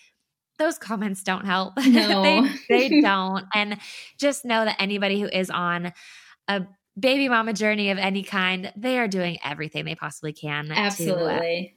those 0.57 0.77
comments 0.77 1.23
don't 1.23 1.45
help. 1.45 1.73
No. 1.85 2.23
they, 2.23 2.89
they 2.89 3.01
don't. 3.01 3.45
And 3.53 3.77
just 4.17 4.45
know 4.45 4.65
that 4.65 4.77
anybody 4.79 5.19
who 5.21 5.27
is 5.27 5.49
on 5.49 5.93
a 6.47 6.65
baby 6.99 7.29
mama 7.29 7.53
journey 7.53 7.91
of 7.91 7.97
any 7.97 8.23
kind, 8.23 8.71
they 8.75 8.99
are 8.99 9.07
doing 9.07 9.37
everything 9.43 9.85
they 9.85 9.95
possibly 9.95 10.33
can 10.33 10.71
Absolutely. 10.71 11.23
to 11.25 11.67
uh, 11.67 11.73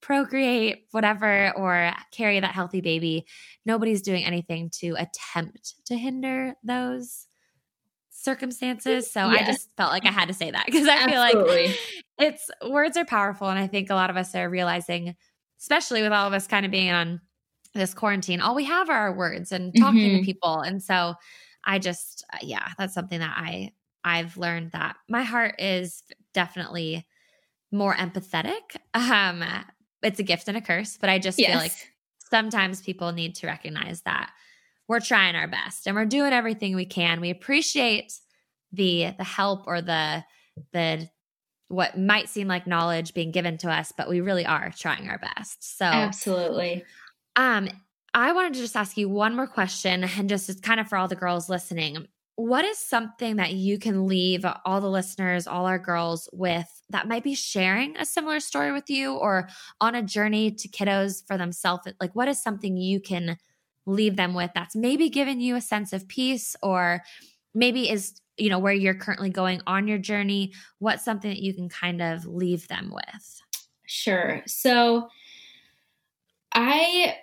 procreate, 0.00 0.86
whatever, 0.90 1.52
or 1.56 1.92
carry 2.10 2.40
that 2.40 2.52
healthy 2.52 2.80
baby. 2.80 3.26
Nobody's 3.64 4.02
doing 4.02 4.24
anything 4.24 4.70
to 4.80 4.94
attempt 4.98 5.74
to 5.86 5.96
hinder 5.96 6.54
those 6.64 7.26
circumstances. 8.10 9.10
So 9.10 9.30
yes. 9.30 9.42
I 9.42 9.46
just 9.50 9.68
felt 9.76 9.90
like 9.90 10.06
I 10.06 10.10
had 10.10 10.28
to 10.28 10.34
say 10.34 10.50
that 10.50 10.66
because 10.66 10.86
I 10.86 10.96
Absolutely. 10.96 11.68
feel 11.68 11.70
like 11.70 11.78
it's 12.18 12.50
words 12.68 12.96
are 12.96 13.04
powerful. 13.04 13.48
And 13.48 13.58
I 13.58 13.66
think 13.66 13.90
a 13.90 13.94
lot 13.94 14.10
of 14.10 14.16
us 14.16 14.34
are 14.34 14.48
realizing, 14.48 15.16
especially 15.60 16.02
with 16.02 16.12
all 16.12 16.26
of 16.26 16.32
us 16.32 16.46
kind 16.46 16.64
of 16.64 16.72
being 16.72 16.90
on 16.90 17.20
this 17.74 17.94
quarantine, 17.94 18.40
all 18.40 18.54
we 18.54 18.64
have 18.64 18.90
are 18.90 18.98
our 18.98 19.14
words 19.14 19.52
and 19.52 19.74
talking 19.76 20.00
mm-hmm. 20.00 20.18
to 20.18 20.24
people. 20.24 20.60
And 20.60 20.82
so 20.82 21.14
I 21.64 21.78
just, 21.78 22.24
uh, 22.32 22.38
yeah, 22.42 22.68
that's 22.78 22.94
something 22.94 23.20
that 23.20 23.34
I, 23.36 23.72
I've 24.04 24.36
learned 24.36 24.72
that 24.72 24.96
my 25.08 25.22
heart 25.22 25.56
is 25.58 26.02
definitely 26.34 27.06
more 27.70 27.94
empathetic. 27.94 28.60
Um, 28.94 29.42
it's 30.02 30.20
a 30.20 30.24
gift 30.24 30.48
and 30.48 30.56
a 30.56 30.60
curse, 30.60 30.98
but 31.00 31.08
I 31.08 31.18
just 31.18 31.38
yes. 31.38 31.50
feel 31.50 31.58
like 31.58 31.72
sometimes 32.28 32.82
people 32.82 33.12
need 33.12 33.36
to 33.36 33.46
recognize 33.46 34.02
that 34.02 34.30
we're 34.88 35.00
trying 35.00 35.36
our 35.36 35.48
best 35.48 35.86
and 35.86 35.96
we're 35.96 36.04
doing 36.04 36.32
everything 36.32 36.74
we 36.74 36.84
can. 36.84 37.20
We 37.20 37.30
appreciate 37.30 38.12
the 38.72 39.14
the 39.16 39.24
help 39.24 39.64
or 39.66 39.80
the 39.80 40.24
the 40.72 41.08
what 41.68 41.98
might 41.98 42.28
seem 42.28 42.48
like 42.48 42.66
knowledge 42.66 43.14
being 43.14 43.30
given 43.30 43.56
to 43.58 43.70
us, 43.70 43.92
but 43.96 44.08
we 44.08 44.20
really 44.20 44.44
are 44.44 44.70
trying 44.76 45.08
our 45.08 45.18
best. 45.18 45.78
So 45.78 45.86
Absolutely. 45.86 46.84
Um, 47.36 47.68
I 48.14 48.32
wanted 48.32 48.54
to 48.54 48.60
just 48.60 48.76
ask 48.76 48.96
you 48.96 49.08
one 49.08 49.34
more 49.34 49.46
question, 49.46 50.04
and 50.04 50.28
just 50.28 50.62
kind 50.62 50.80
of 50.80 50.88
for 50.88 50.96
all 50.98 51.08
the 51.08 51.16
girls 51.16 51.48
listening. 51.48 52.06
What 52.36 52.64
is 52.64 52.78
something 52.78 53.36
that 53.36 53.52
you 53.52 53.78
can 53.78 54.06
leave 54.06 54.44
all 54.64 54.80
the 54.80 54.90
listeners, 54.90 55.46
all 55.46 55.66
our 55.66 55.78
girls 55.78 56.28
with 56.32 56.66
that 56.90 57.06
might 57.06 57.22
be 57.22 57.34
sharing 57.34 57.96
a 57.96 58.06
similar 58.06 58.40
story 58.40 58.72
with 58.72 58.88
you 58.88 59.14
or 59.14 59.48
on 59.80 59.94
a 59.94 60.02
journey 60.02 60.50
to 60.50 60.68
kiddos 60.68 61.26
for 61.26 61.36
themselves? 61.36 61.86
Like, 62.00 62.14
what 62.14 62.28
is 62.28 62.42
something 62.42 62.76
you 62.76 63.00
can 63.00 63.36
leave 63.86 64.16
them 64.16 64.32
with 64.32 64.50
that's 64.54 64.74
maybe 64.74 65.10
given 65.10 65.40
you 65.40 65.56
a 65.56 65.60
sense 65.60 65.92
of 65.92 66.08
peace 66.08 66.56
or 66.62 67.02
maybe 67.54 67.90
is, 67.90 68.20
you 68.38 68.48
know, 68.48 68.58
where 68.58 68.72
you're 68.72 68.94
currently 68.94 69.30
going 69.30 69.60
on 69.66 69.86
your 69.86 69.98
journey? 69.98 70.52
What's 70.78 71.04
something 71.04 71.30
that 71.30 71.42
you 71.42 71.52
can 71.54 71.68
kind 71.68 72.00
of 72.00 72.24
leave 72.24 72.66
them 72.68 72.92
with? 72.94 73.42
Sure. 73.86 74.42
So, 74.46 75.08
I 76.54 77.16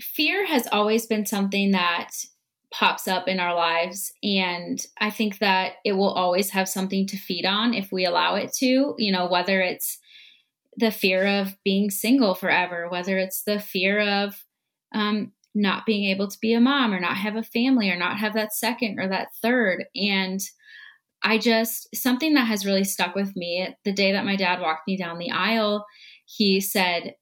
fear 0.00 0.46
has 0.46 0.66
always 0.70 1.06
been 1.06 1.26
something 1.26 1.72
that 1.72 2.10
pops 2.70 3.08
up 3.08 3.28
in 3.28 3.40
our 3.40 3.54
lives 3.54 4.12
and 4.22 4.84
I 5.00 5.10
think 5.10 5.38
that 5.38 5.74
it 5.84 5.92
will 5.92 6.12
always 6.12 6.50
have 6.50 6.68
something 6.68 7.06
to 7.06 7.16
feed 7.16 7.46
on 7.46 7.72
if 7.72 7.90
we 7.90 8.04
allow 8.04 8.34
it 8.34 8.52
to, 8.58 8.94
you 8.98 9.10
know, 9.10 9.26
whether 9.26 9.60
it's 9.60 9.98
the 10.76 10.90
fear 10.90 11.26
of 11.40 11.56
being 11.64 11.90
single 11.90 12.34
forever, 12.34 12.88
whether 12.88 13.16
it's 13.18 13.42
the 13.42 13.58
fear 13.58 14.00
of 14.00 14.44
um, 14.94 15.32
not 15.54 15.86
being 15.86 16.10
able 16.10 16.28
to 16.28 16.38
be 16.40 16.52
a 16.52 16.60
mom 16.60 16.92
or 16.92 17.00
not 17.00 17.16
have 17.16 17.36
a 17.36 17.42
family 17.42 17.90
or 17.90 17.96
not 17.96 18.18
have 18.18 18.34
that 18.34 18.52
second 18.52 18.98
or 18.98 19.08
that 19.08 19.28
third. 19.42 19.86
And 19.96 20.40
I 21.22 21.38
just, 21.38 21.88
something 21.96 22.34
that 22.34 22.46
has 22.46 22.66
really 22.66 22.84
stuck 22.84 23.14
with 23.14 23.34
me 23.34 23.74
the 23.84 23.92
day 23.92 24.12
that 24.12 24.24
my 24.24 24.36
dad 24.36 24.60
walked 24.60 24.86
me 24.86 24.96
down 24.96 25.18
the 25.18 25.32
aisle, 25.32 25.84
he 26.26 26.60
said, 26.60 27.14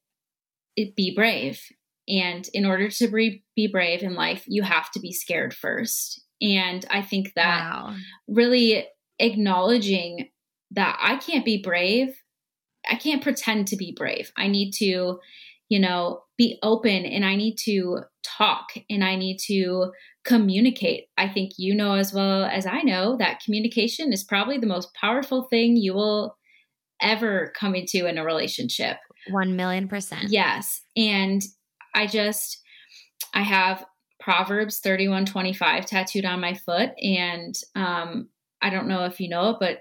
be 0.77 1.15
brave. 1.15 1.61
And 2.09 2.49
in 2.55 2.65
order 2.65 2.89
to 2.89 3.09
be, 3.09 3.45
be 3.57 3.67
brave 3.67 4.03
in 4.03 4.15
life, 4.15 4.45
you 4.47 4.63
have 4.63 4.91
to 4.93 5.01
be 5.01 5.13
scared 5.13 5.55
first. 5.55 6.23
And 6.41 6.85
I 6.91 7.03
think 7.03 7.33
that 7.35 7.61
wow. 7.61 7.95
really 8.29 8.87
acknowledging 9.19 10.29
that 10.73 10.99
I 11.01 11.17
can't 11.17 11.45
be 11.45 11.63
brave, 11.63 12.15
I 12.89 12.97
can't 12.97 13.23
pretend 13.23 13.69
to 13.69 13.77
be 13.77 13.95
brave. 13.97 14.31
I 14.37 14.47
need 14.49 14.73
to, 14.73 15.19
you 15.69 15.79
know, 15.81 16.23
be 16.37 16.59
open 16.63 17.05
and 17.07 17.25
I 17.25 17.35
need 17.35 17.57
to 17.65 18.01
talk 18.23 18.67
and 18.91 19.03
I 19.03 19.17
need 19.17 19.39
to 19.47 19.93
communicate. 20.25 21.07
I 21.17 21.29
think 21.29 21.53
you 21.57 21.75
know 21.75 21.95
as 21.95 22.13
well 22.13 22.45
as 22.45 22.67
I 22.67 22.83
know 22.83 23.17
that 23.17 23.41
communication 23.41 24.13
is 24.13 24.25
probably 24.25 24.59
the 24.59 24.67
most 24.67 24.93
powerful 24.95 25.45
thing 25.45 25.77
you 25.77 25.95
will 25.95 26.37
ever 27.01 27.53
come 27.59 27.75
into 27.75 28.07
in 28.07 28.19
a 28.19 28.25
relationship. 28.25 28.99
1 29.31 29.57
million 29.57 29.89
percent. 29.89 30.29
Yes. 30.29 30.81
And 30.97 31.43
I 31.95 32.07
just, 32.07 32.63
I 33.35 33.43
have 33.43 33.85
Proverbs 34.21 34.79
31 34.81 35.27
25 35.27 35.87
tattooed 35.87 36.25
on 36.25 36.41
my 36.41 36.55
foot. 36.55 36.91
And 37.01 37.55
um, 37.75 38.29
I 38.61 38.71
don't 38.71 38.89
know 38.89 39.05
if 39.05 39.21
you 39.21 39.29
know 39.29 39.51
it, 39.51 39.57
but 39.61 39.81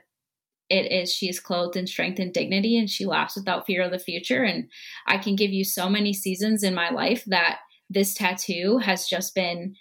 it 0.70 0.92
is 0.92 1.14
she 1.14 1.30
is 1.30 1.40
clothed 1.40 1.76
in 1.76 1.88
strength 1.88 2.20
and 2.20 2.34
dignity 2.34 2.78
and 2.78 2.90
she 2.90 3.06
laughs 3.06 3.36
without 3.36 3.66
fear 3.66 3.84
of 3.84 3.92
the 3.92 4.00
future. 4.00 4.44
And 4.44 4.70
I 5.08 5.18
can 5.18 5.36
give 5.36 5.52
you 5.52 5.64
so 5.64 5.90
many 5.90 6.14
seasons 6.14 6.64
in 6.64 6.74
my 6.74 6.90
life 6.90 7.24
that 7.28 7.60
this 7.90 8.14
tattoo 8.14 8.80
has 8.80 9.08
just 9.08 9.36
been 9.36 9.76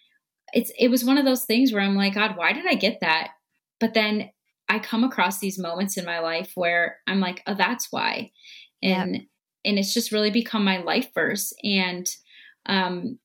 it's 0.53 0.71
it 0.79 0.89
was 0.89 1.05
one 1.05 1.19
of 1.19 1.25
those 1.25 1.45
things 1.45 1.73
where 1.73 1.83
I'm 1.83 1.97
like, 1.97 2.15
God, 2.15 2.37
why 2.37 2.53
did 2.53 2.67
I 2.67 2.75
get 2.75 2.99
that? 3.01 3.31
But 3.81 3.95
then 3.95 4.31
I 4.69 4.79
come 4.79 5.05
across 5.05 5.39
these 5.39 5.59
moments 5.59 5.97
in 5.97 6.05
my 6.05 6.21
life 6.21 6.53
where 6.55 6.99
I'm 7.07 7.21
like, 7.21 7.43
oh, 7.47 7.55
that's 7.55 7.89
why. 7.91 8.31
And 8.83 9.27
and 9.65 9.79
it's 9.79 9.95
just 9.95 10.13
really 10.13 10.31
become 10.31 10.65
my 10.65 10.79
life 10.79 11.09
verse. 11.15 11.53
And 11.63 12.07
um 12.67 13.19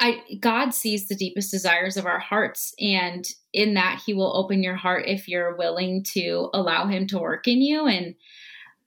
I 0.00 0.22
God 0.40 0.70
sees 0.70 1.08
the 1.08 1.16
deepest 1.16 1.50
desires 1.50 1.96
of 1.96 2.06
our 2.06 2.20
hearts 2.20 2.72
and 2.78 3.26
in 3.52 3.74
that 3.74 4.02
he 4.04 4.14
will 4.14 4.36
open 4.36 4.62
your 4.62 4.76
heart 4.76 5.04
if 5.06 5.26
you're 5.26 5.56
willing 5.56 6.04
to 6.12 6.50
allow 6.54 6.86
him 6.86 7.06
to 7.08 7.18
work 7.18 7.48
in 7.48 7.60
you 7.60 7.86
and 7.86 8.14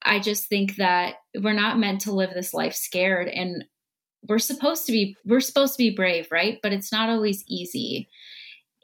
I 0.04 0.20
just 0.20 0.48
think 0.48 0.78
that 0.78 1.16
we're 1.40 1.54
not 1.54 1.80
meant 1.80 2.02
to 2.02 2.12
live 2.12 2.32
this 2.34 2.54
life 2.54 2.74
scared 2.74 3.28
and 3.28 3.66
we're 4.28 4.40
supposed 4.40 4.86
to 4.86 4.92
be 4.92 5.16
we're 5.26 5.40
supposed 5.40 5.74
to 5.74 5.84
be 5.84 5.96
brave, 5.96 6.28
right? 6.32 6.60
But 6.62 6.74
it's 6.74 6.92
not 6.92 7.10
always 7.10 7.44
easy. 7.48 8.10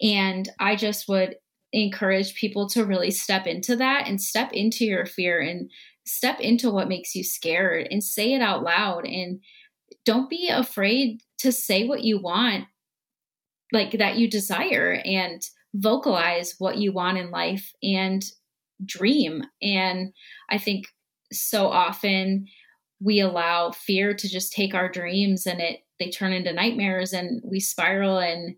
And 0.01 0.49
I 0.59 0.75
just 0.75 1.07
would 1.07 1.35
encourage 1.73 2.35
people 2.35 2.69
to 2.69 2.85
really 2.85 3.11
step 3.11 3.45
into 3.45 3.75
that 3.75 4.07
and 4.07 4.21
step 4.21 4.51
into 4.53 4.85
your 4.85 5.05
fear 5.05 5.39
and 5.39 5.69
step 6.07 6.39
into 6.39 6.71
what 6.71 6.87
makes 6.87 7.13
you 7.13 7.23
scared 7.23 7.87
and 7.91 8.03
say 8.03 8.33
it 8.33 8.41
out 8.41 8.63
loud 8.63 9.05
and 9.05 9.39
don't 10.05 10.29
be 10.29 10.49
afraid 10.49 11.21
to 11.39 11.51
say 11.51 11.85
what 11.85 12.03
you 12.03 12.19
want 12.19 12.65
like 13.73 13.91
that 13.91 14.17
you 14.17 14.29
desire 14.29 15.01
and 15.03 15.41
vocalize 15.75 16.55
what 16.59 16.77
you 16.77 16.93
want 16.93 17.17
in 17.17 17.29
life 17.29 17.71
and 17.83 18.23
dream. 18.85 19.43
And 19.61 20.13
i 20.49 20.57
think 20.57 20.85
so 21.31 21.67
often 21.67 22.47
we 22.99 23.19
allow 23.19 23.71
fear 23.71 24.13
to 24.13 24.29
just 24.29 24.53
take 24.53 24.73
our 24.73 24.89
dreams 24.89 25.45
and 25.45 25.59
it 25.59 25.81
they 25.99 26.09
turn 26.09 26.31
into 26.31 26.53
nightmares 26.53 27.11
and 27.11 27.41
we 27.43 27.59
spiral 27.59 28.19
and 28.19 28.55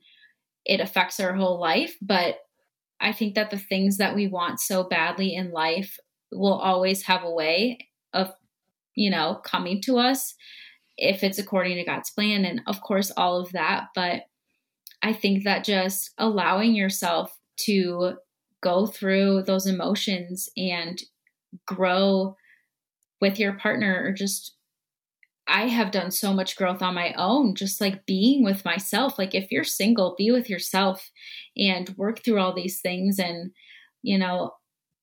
it 0.65 0.81
affects 0.81 1.19
our 1.19 1.33
whole 1.33 1.59
life. 1.59 1.95
But 2.01 2.37
i 3.01 3.11
think 3.11 3.33
that 3.35 3.49
the 3.49 3.57
things 3.57 3.97
that 3.97 4.15
we 4.15 4.27
want 4.27 4.59
so 4.59 4.83
badly 4.83 5.33
in 5.33 5.51
life 5.51 5.97
will 6.32 6.53
always 6.53 7.03
have 7.03 7.23
a 7.23 7.32
way 7.32 7.77
of 8.13 8.32
you 8.95 9.09
know 9.09 9.39
coming 9.43 9.82
to 9.82 9.97
us 9.97 10.36
if 10.97 11.23
it's 11.23 11.39
according 11.39 11.77
to 11.77 11.84
god's 11.84 12.11
plan 12.11 12.45
and 12.45 12.61
of 12.67 12.82
course 12.82 13.11
all 13.17 13.39
of 13.39 13.51
that 13.51 13.88
but 13.95 14.23
i 15.03 15.13
think 15.13 15.43
that 15.43 15.63
just 15.63 16.11
allowing 16.17 16.73
yourself 16.73 17.38
to 17.57 18.13
go 18.61 18.86
through 18.86 19.43
those 19.43 19.65
emotions 19.65 20.49
and 20.57 21.01
grow 21.65 22.36
with 23.21 23.39
your 23.39 23.53
partner 23.53 24.03
or 24.05 24.11
just 24.11 24.55
I 25.49 25.67
have 25.67 25.89
done 25.89 26.11
so 26.11 26.32
much 26.32 26.55
growth 26.55 26.84
on 26.84 26.93
my 26.93 27.11
own, 27.17 27.55
just 27.55 27.82
like 27.82 28.05
being 28.05 28.43
with 28.43 28.63
myself. 28.63 29.17
Like, 29.17 29.34
if 29.34 29.51
you're 29.51 29.63
single, 29.63 30.13
be 30.15 30.32
with 30.32 30.47
yourself 30.47 31.09
and 31.57 31.89
work 31.97 32.23
through 32.23 32.39
all 32.39 32.53
these 32.53 32.82
things. 32.82 33.17
And, 33.17 33.51
you 34.03 34.19
know, 34.19 34.51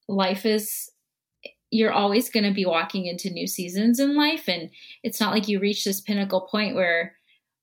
life 0.09 0.47
is, 0.47 0.89
you're 1.71 1.93
always 1.93 2.31
going 2.31 2.45
to 2.45 2.55
be 2.55 2.67
walking 2.67 3.07
into 3.07 3.31
new 3.31 3.47
seasons 3.47 3.99
in 3.99 4.17
life. 4.17 4.49
And 4.49 4.71
it's 5.03 5.21
not 5.21 5.33
like 5.33 5.49
you 5.49 5.59
reach 5.59 5.85
this 5.85 6.01
pinnacle 6.01 6.49
point 6.51 6.75
where, 6.75 7.17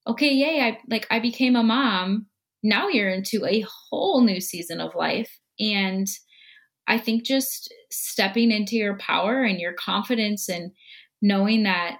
okay, 0.08 0.32
yay, 0.32 0.62
I 0.62 0.80
like, 0.90 1.08
I 1.10 1.20
became 1.20 1.56
a 1.56 1.64
mom. 1.64 2.28
Now 2.62 2.90
you're 2.90 3.10
into 3.10 3.46
a 3.46 3.66
whole 3.90 4.22
new 4.22 4.42
season 4.42 4.82
of 4.82 4.96
life. 4.96 5.40
And, 5.60 6.08
I 6.88 6.98
think 6.98 7.24
just 7.24 7.74
stepping 7.92 8.52
into 8.52 8.76
your 8.76 8.98
power 8.98 9.44
and 9.44 9.60
your 9.60 9.74
confidence 9.74 10.50
and 10.50 10.72
knowing 11.22 11.64
that 11.64 11.98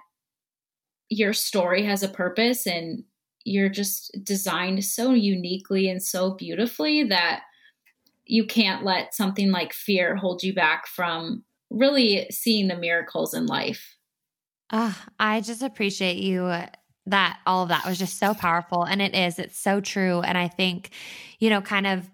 your 1.08 1.32
story 1.32 1.84
has 1.84 2.02
a 2.02 2.08
purpose 2.08 2.66
and 2.66 3.04
you're 3.44 3.68
just 3.68 4.16
designed 4.22 4.84
so 4.84 5.12
uniquely 5.12 5.88
and 5.88 6.02
so 6.02 6.34
beautifully 6.34 7.04
that 7.04 7.42
you 8.26 8.46
can't 8.46 8.84
let 8.84 9.14
something 9.14 9.50
like 9.50 9.72
fear 9.72 10.16
hold 10.16 10.42
you 10.42 10.54
back 10.54 10.86
from 10.86 11.44
really 11.74 12.26
seeing 12.30 12.68
the 12.68 12.76
miracles 12.76 13.34
in 13.34 13.46
life. 13.46 13.96
Uh, 14.70 14.92
I 15.18 15.40
just 15.40 15.62
appreciate 15.62 16.16
you 16.16 16.52
that 17.06 17.38
all 17.46 17.64
of 17.64 17.68
that 17.68 17.84
was 17.84 17.98
just 17.98 18.18
so 18.18 18.32
powerful. 18.32 18.82
And 18.82 19.02
it 19.02 19.14
is, 19.14 19.38
it's 19.38 19.58
so 19.58 19.80
true. 19.80 20.20
And 20.20 20.38
I 20.38 20.48
think, 20.48 20.90
you 21.38 21.50
know, 21.50 21.60
kind 21.60 21.86
of 21.86 22.10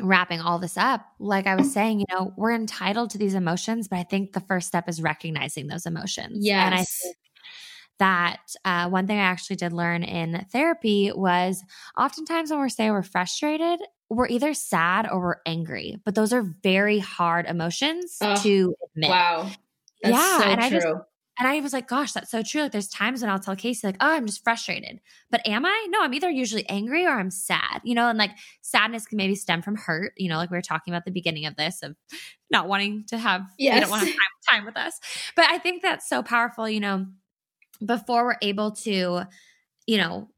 wrapping 0.00 0.40
all 0.40 0.58
this 0.58 0.76
up, 0.76 1.06
like 1.18 1.46
I 1.46 1.56
was 1.56 1.72
saying, 1.72 2.00
you 2.00 2.06
know, 2.10 2.32
we're 2.36 2.52
entitled 2.52 3.10
to 3.10 3.18
these 3.18 3.34
emotions, 3.34 3.88
but 3.88 3.96
I 3.96 4.04
think 4.04 4.32
the 4.32 4.40
first 4.40 4.68
step 4.68 4.88
is 4.88 5.02
recognizing 5.02 5.66
those 5.66 5.86
emotions. 5.86 6.44
Yes. 6.44 6.64
And 6.64 6.74
I 6.74 6.84
think 6.84 7.16
that 7.98 8.40
uh, 8.64 8.88
one 8.88 9.06
thing 9.06 9.18
I 9.18 9.22
actually 9.22 9.56
did 9.56 9.72
learn 9.72 10.02
in 10.02 10.46
therapy 10.52 11.12
was 11.14 11.62
oftentimes 11.96 12.50
when 12.50 12.58
we're 12.60 12.68
saying 12.68 12.92
we're 12.92 13.02
frustrated, 13.02 13.80
we're 14.10 14.28
either 14.28 14.54
sad 14.54 15.08
or 15.10 15.20
we're 15.20 15.36
angry, 15.46 16.00
but 16.04 16.14
those 16.14 16.32
are 16.32 16.54
very 16.62 16.98
hard 16.98 17.46
emotions 17.46 18.16
oh, 18.20 18.36
to 18.42 18.74
admit. 18.94 19.10
Wow. 19.10 19.50
That's 20.02 20.14
yeah, 20.14 20.38
so 20.38 20.44
and 20.44 20.60
true. 20.60 20.66
I 20.66 20.70
just 20.70 20.86
and 21.38 21.46
I 21.46 21.60
was 21.60 21.72
like, 21.72 21.86
gosh, 21.86 22.12
that's 22.12 22.32
so 22.32 22.42
true. 22.42 22.62
Like 22.62 22.72
there's 22.72 22.88
times 22.88 23.20
when 23.20 23.30
I'll 23.30 23.38
tell 23.38 23.54
Casey, 23.54 23.86
like, 23.86 23.96
oh, 24.00 24.10
I'm 24.10 24.26
just 24.26 24.42
frustrated. 24.42 25.00
But 25.30 25.46
am 25.46 25.64
I? 25.64 25.86
No, 25.90 26.02
I'm 26.02 26.12
either 26.12 26.28
usually 26.28 26.68
angry 26.68 27.06
or 27.06 27.10
I'm 27.10 27.30
sad, 27.30 27.80
you 27.84 27.94
know, 27.94 28.08
and 28.08 28.18
like 28.18 28.32
sadness 28.60 29.06
can 29.06 29.18
maybe 29.18 29.36
stem 29.36 29.62
from 29.62 29.76
hurt, 29.76 30.14
you 30.16 30.28
know, 30.28 30.36
like 30.36 30.50
we 30.50 30.56
were 30.56 30.62
talking 30.62 30.92
about 30.92 31.04
the 31.04 31.12
beginning 31.12 31.46
of 31.46 31.54
this 31.54 31.80
of 31.82 31.94
not 32.50 32.66
wanting 32.66 33.04
to 33.08 33.18
have 33.18 33.42
yes. 33.56 33.74
you 33.76 33.80
don't 33.82 33.90
want 33.90 34.02
to 34.02 34.08
have 34.08 34.16
time, 34.16 34.58
time 34.58 34.66
with 34.66 34.76
us. 34.76 34.98
But 35.36 35.46
I 35.48 35.58
think 35.58 35.82
that's 35.82 36.08
so 36.08 36.24
powerful, 36.24 36.68
you 36.68 36.80
know, 36.80 37.06
before 37.84 38.24
we're 38.24 38.36
able 38.42 38.72
to, 38.72 39.22
you 39.86 39.98
know, 39.98 40.28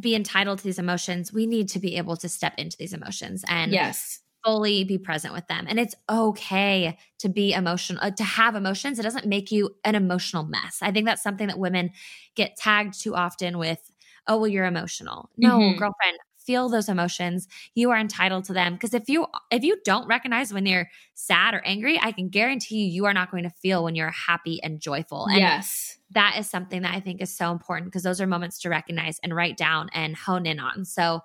be 0.00 0.14
entitled 0.14 0.58
to 0.58 0.64
these 0.64 0.78
emotions, 0.78 1.32
we 1.32 1.46
need 1.46 1.68
to 1.70 1.78
be 1.78 1.96
able 1.96 2.16
to 2.16 2.28
step 2.28 2.54
into 2.58 2.76
these 2.76 2.92
emotions 2.92 3.44
and 3.48 3.72
yes 3.72 4.20
fully 4.44 4.84
be 4.84 4.98
present 4.98 5.34
with 5.34 5.46
them. 5.48 5.66
And 5.68 5.78
it's 5.78 5.94
okay 6.08 6.96
to 7.18 7.28
be 7.28 7.52
emotional, 7.52 8.02
uh, 8.02 8.10
to 8.12 8.24
have 8.24 8.54
emotions. 8.54 8.98
It 8.98 9.02
doesn't 9.02 9.26
make 9.26 9.50
you 9.50 9.76
an 9.84 9.94
emotional 9.94 10.44
mess. 10.44 10.78
I 10.80 10.90
think 10.90 11.06
that's 11.06 11.22
something 11.22 11.48
that 11.48 11.58
women 11.58 11.90
get 12.34 12.56
tagged 12.56 13.00
too 13.00 13.14
often 13.14 13.58
with, 13.58 13.78
oh, 14.26 14.38
well, 14.38 14.48
you're 14.48 14.64
emotional. 14.64 15.30
No, 15.36 15.58
mm-hmm. 15.58 15.78
girlfriend, 15.78 16.18
feel 16.48 16.70
those 16.70 16.88
emotions 16.88 17.46
you 17.74 17.90
are 17.90 17.98
entitled 17.98 18.42
to 18.42 18.54
them. 18.54 18.72
Because 18.72 18.94
if 18.94 19.06
you 19.06 19.26
if 19.50 19.62
you 19.62 19.76
don't 19.84 20.08
recognize 20.08 20.50
when 20.50 20.64
you're 20.64 20.88
sad 21.12 21.52
or 21.52 21.60
angry 21.66 22.00
i 22.02 22.10
can 22.10 22.30
guarantee 22.30 22.76
you 22.76 22.86
you 22.86 23.04
are 23.04 23.12
not 23.12 23.30
going 23.30 23.42
to 23.42 23.50
feel 23.50 23.84
when 23.84 23.94
you're 23.94 24.10
happy 24.10 24.58
and 24.62 24.80
joyful. 24.80 25.26
And 25.26 25.38
yes. 25.38 25.98
that 26.12 26.36
is 26.38 26.48
something 26.48 26.80
that 26.82 26.94
i 26.94 27.00
think 27.00 27.20
is 27.20 27.36
so 27.36 27.52
important 27.52 27.90
because 27.92 28.02
those 28.02 28.18
are 28.18 28.26
moments 28.26 28.60
to 28.60 28.70
recognize 28.70 29.20
and 29.22 29.36
write 29.36 29.58
down 29.58 29.90
and 29.92 30.16
hone 30.16 30.46
in 30.46 30.58
on. 30.58 30.86
So 30.86 31.20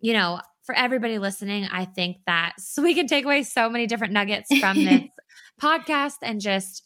you 0.00 0.12
know 0.12 0.40
for 0.64 0.74
everybody 0.76 1.18
listening, 1.18 1.66
I 1.72 1.86
think 1.86 2.18
that 2.26 2.52
so 2.58 2.82
we 2.88 2.94
can 2.94 3.06
take 3.06 3.24
away 3.24 3.42
so 3.42 3.70
many 3.70 3.86
different 3.86 4.12
nuggets 4.12 4.54
from 4.58 4.76
this 4.84 5.08
podcast 5.60 6.18
and 6.20 6.42
just 6.42 6.84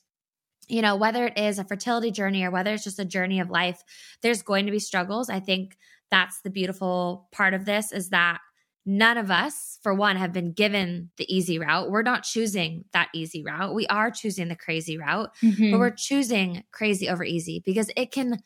you 0.69 0.83
know, 0.83 0.97
whether 0.97 1.27
it 1.27 1.39
is 1.39 1.59
a 1.59 1.65
fertility 1.65 2.11
journey 2.11 2.45
or 2.45 2.51
whether 2.51 2.75
it's 2.75 2.85
just 2.85 2.99
a 2.99 3.05
journey 3.05 3.41
of 3.41 3.51
life, 3.51 3.83
there's 4.23 4.43
going 4.43 4.67
to 4.67 4.73
be 4.73 4.79
struggles. 4.79 5.31
I 5.31 5.41
think 5.41 5.77
that's 6.11 6.41
the 6.43 6.51
beautiful 6.51 7.29
part 7.33 7.55
of 7.55 7.65
this 7.65 7.93
is 7.93 8.11
that 8.11 8.39
none 8.85 9.19
of 9.19 9.31
us, 9.31 9.79
for 9.83 9.93
one, 9.93 10.17
have 10.17 10.33
been 10.33 10.53
given 10.53 11.11
the 11.17 11.35
easy 11.35 11.59
route. 11.59 11.91
We're 11.91 12.03
not 12.03 12.23
choosing 12.23 12.85
that 12.93 13.09
easy 13.13 13.43
route. 13.43 13.75
We 13.75 13.87
are 13.89 14.11
choosing 14.11 14.49
the 14.49 14.57
crazy 14.57 14.97
route, 14.97 15.31
mm-hmm. 15.43 15.73
but 15.73 15.81
we're 15.81 15.91
choosing 15.91 16.63
crazy 16.73 17.09
over 17.09 17.25
easy 17.25 17.63
because 17.67 17.91
it 17.97 18.13
can 18.13 18.39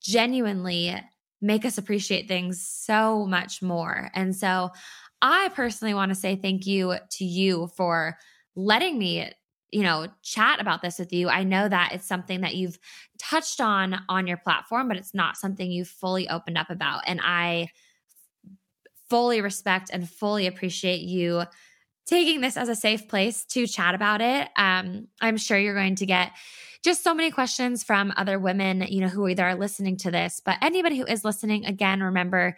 genuinely 0.00 0.94
make 1.40 1.64
us 1.64 1.78
appreciate 1.78 2.28
things 2.28 2.64
so 2.66 3.26
much 3.26 3.60
more. 3.60 4.10
And 4.14 4.34
so 4.34 4.70
I 5.20 5.50
personally 5.54 5.94
want 5.94 6.10
to 6.10 6.14
say 6.14 6.36
thank 6.36 6.66
you 6.66 6.94
to 7.12 7.24
you 7.24 7.68
for 7.76 8.16
letting 8.54 8.98
me 8.98 9.32
you 9.70 9.82
know 9.82 10.06
chat 10.22 10.60
about 10.60 10.82
this 10.82 10.98
with 10.98 11.12
you 11.12 11.28
i 11.28 11.42
know 11.42 11.68
that 11.68 11.92
it's 11.92 12.06
something 12.06 12.40
that 12.40 12.54
you've 12.54 12.78
touched 13.18 13.60
on 13.60 14.00
on 14.08 14.26
your 14.26 14.36
platform 14.36 14.88
but 14.88 14.96
it's 14.96 15.14
not 15.14 15.36
something 15.36 15.70
you've 15.70 15.88
fully 15.88 16.28
opened 16.28 16.56
up 16.56 16.70
about 16.70 17.02
and 17.06 17.20
i 17.22 17.68
fully 19.10 19.40
respect 19.40 19.90
and 19.92 20.08
fully 20.08 20.46
appreciate 20.46 21.00
you 21.00 21.42
taking 22.06 22.40
this 22.40 22.56
as 22.56 22.68
a 22.68 22.74
safe 22.74 23.06
place 23.06 23.44
to 23.44 23.66
chat 23.66 23.94
about 23.94 24.20
it. 24.20 24.48
Um, 24.56 25.08
i'm 25.20 25.36
sure 25.36 25.58
you're 25.58 25.74
going 25.74 25.96
to 25.96 26.06
get 26.06 26.32
just 26.84 27.02
so 27.02 27.12
many 27.12 27.30
questions 27.30 27.82
from 27.82 28.12
other 28.16 28.38
women, 28.38 28.82
you 28.88 29.00
know, 29.00 29.08
who 29.08 29.26
either 29.28 29.44
are 29.44 29.56
listening 29.56 29.96
to 29.98 30.10
this, 30.10 30.40
but 30.44 30.56
anybody 30.62 30.96
who 30.96 31.04
is 31.04 31.24
listening, 31.24 31.66
again, 31.66 32.02
remember, 32.02 32.56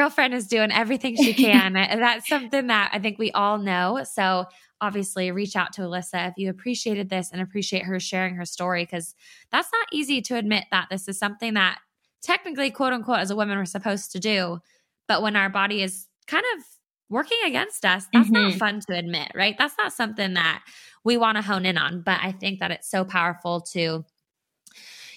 girlfriend 0.00 0.32
is 0.32 0.46
doing 0.46 0.72
everything 0.72 1.14
she 1.14 1.34
can. 1.46 1.74
That's 1.74 2.26
something 2.26 2.68
that 2.68 2.90
I 2.94 2.98
think 2.98 3.18
we 3.18 3.30
all 3.32 3.58
know. 3.58 4.02
So 4.10 4.46
obviously 4.80 5.30
reach 5.30 5.56
out 5.56 5.74
to 5.74 5.82
Alyssa 5.82 6.30
if 6.30 6.34
you 6.38 6.48
appreciated 6.48 7.10
this 7.10 7.30
and 7.30 7.42
appreciate 7.42 7.82
her 7.82 8.00
sharing 8.00 8.34
her 8.36 8.46
story 8.46 8.84
because 8.84 9.14
that's 9.52 9.68
not 9.70 9.86
easy 9.92 10.22
to 10.22 10.36
admit 10.36 10.64
that 10.70 10.86
this 10.90 11.06
is 11.06 11.18
something 11.18 11.52
that 11.52 11.80
technically, 12.22 12.70
quote 12.70 12.94
unquote, 12.94 13.18
as 13.18 13.30
a 13.30 13.36
woman, 13.36 13.58
we're 13.58 13.66
supposed 13.66 14.10
to 14.12 14.18
do. 14.18 14.60
But 15.06 15.20
when 15.20 15.36
our 15.36 15.50
body 15.50 15.82
is 15.82 16.06
kind 16.26 16.46
of 16.56 16.64
working 17.10 17.40
against 17.44 17.84
us, 17.84 18.06
that's 18.10 18.30
mm-hmm. 18.30 18.50
not 18.50 18.54
fun 18.54 18.80
to 18.88 18.96
admit, 18.96 19.30
right? 19.34 19.56
That's 19.58 19.76
not 19.76 19.92
something 19.92 20.32
that 20.32 20.62
we 21.04 21.18
want 21.18 21.36
to 21.36 21.42
hone 21.42 21.66
in 21.66 21.76
on. 21.76 22.00
But 22.00 22.20
I 22.22 22.32
think 22.32 22.60
that 22.60 22.70
it's 22.70 22.90
so 22.90 23.04
powerful 23.04 23.60
to 23.72 24.06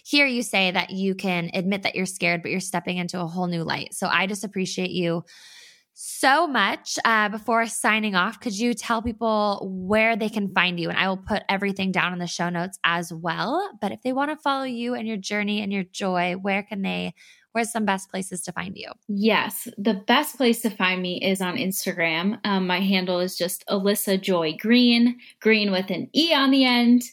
hear 0.03 0.27
you 0.27 0.43
say 0.43 0.69
that 0.69 0.91
you 0.91 1.15
can 1.15 1.49
admit 1.53 1.83
that 1.83 1.95
you're 1.95 2.05
scared, 2.05 2.41
but 2.41 2.51
you're 2.51 2.59
stepping 2.59 2.97
into 2.97 3.19
a 3.19 3.25
whole 3.25 3.47
new 3.47 3.63
light. 3.63 3.93
So 3.93 4.07
I 4.07 4.27
just 4.27 4.43
appreciate 4.43 4.91
you 4.91 5.23
so 5.93 6.47
much. 6.47 6.99
Uh, 7.05 7.29
before 7.29 7.65
signing 7.67 8.15
off, 8.15 8.39
could 8.39 8.57
you 8.57 8.73
tell 8.73 9.01
people 9.01 9.67
where 9.71 10.15
they 10.15 10.29
can 10.29 10.53
find 10.53 10.79
you? 10.79 10.89
And 10.89 10.97
I 10.97 11.07
will 11.07 11.17
put 11.17 11.43
everything 11.47 11.91
down 11.91 12.13
in 12.13 12.19
the 12.19 12.27
show 12.27 12.49
notes 12.49 12.77
as 12.83 13.13
well. 13.13 13.71
But 13.79 13.91
if 13.91 14.01
they 14.01 14.11
want 14.11 14.31
to 14.31 14.35
follow 14.35 14.65
you 14.65 14.93
and 14.93 15.07
your 15.07 15.17
journey 15.17 15.61
and 15.61 15.71
your 15.71 15.83
joy, 15.83 16.33
where 16.33 16.63
can 16.63 16.81
they? 16.81 17.13
Where's 17.53 17.71
some 17.71 17.85
best 17.85 18.09
places 18.09 18.41
to 18.43 18.51
find 18.51 18.75
you? 18.75 18.91
Yes, 19.07 19.67
the 19.77 19.93
best 19.93 20.37
place 20.37 20.61
to 20.61 20.69
find 20.69 21.01
me 21.01 21.21
is 21.23 21.39
on 21.39 21.55
Instagram. 21.55 22.39
Um, 22.43 22.67
my 22.67 22.79
handle 22.79 23.19
is 23.19 23.37
just 23.37 23.63
Alyssa 23.67 24.19
Joy 24.19 24.57
Greene, 24.59 25.19
green 25.39 25.71
with 25.71 25.89
an 25.89 26.09
E 26.15 26.33
on 26.33 26.51
the 26.51 26.65
end. 26.65 27.03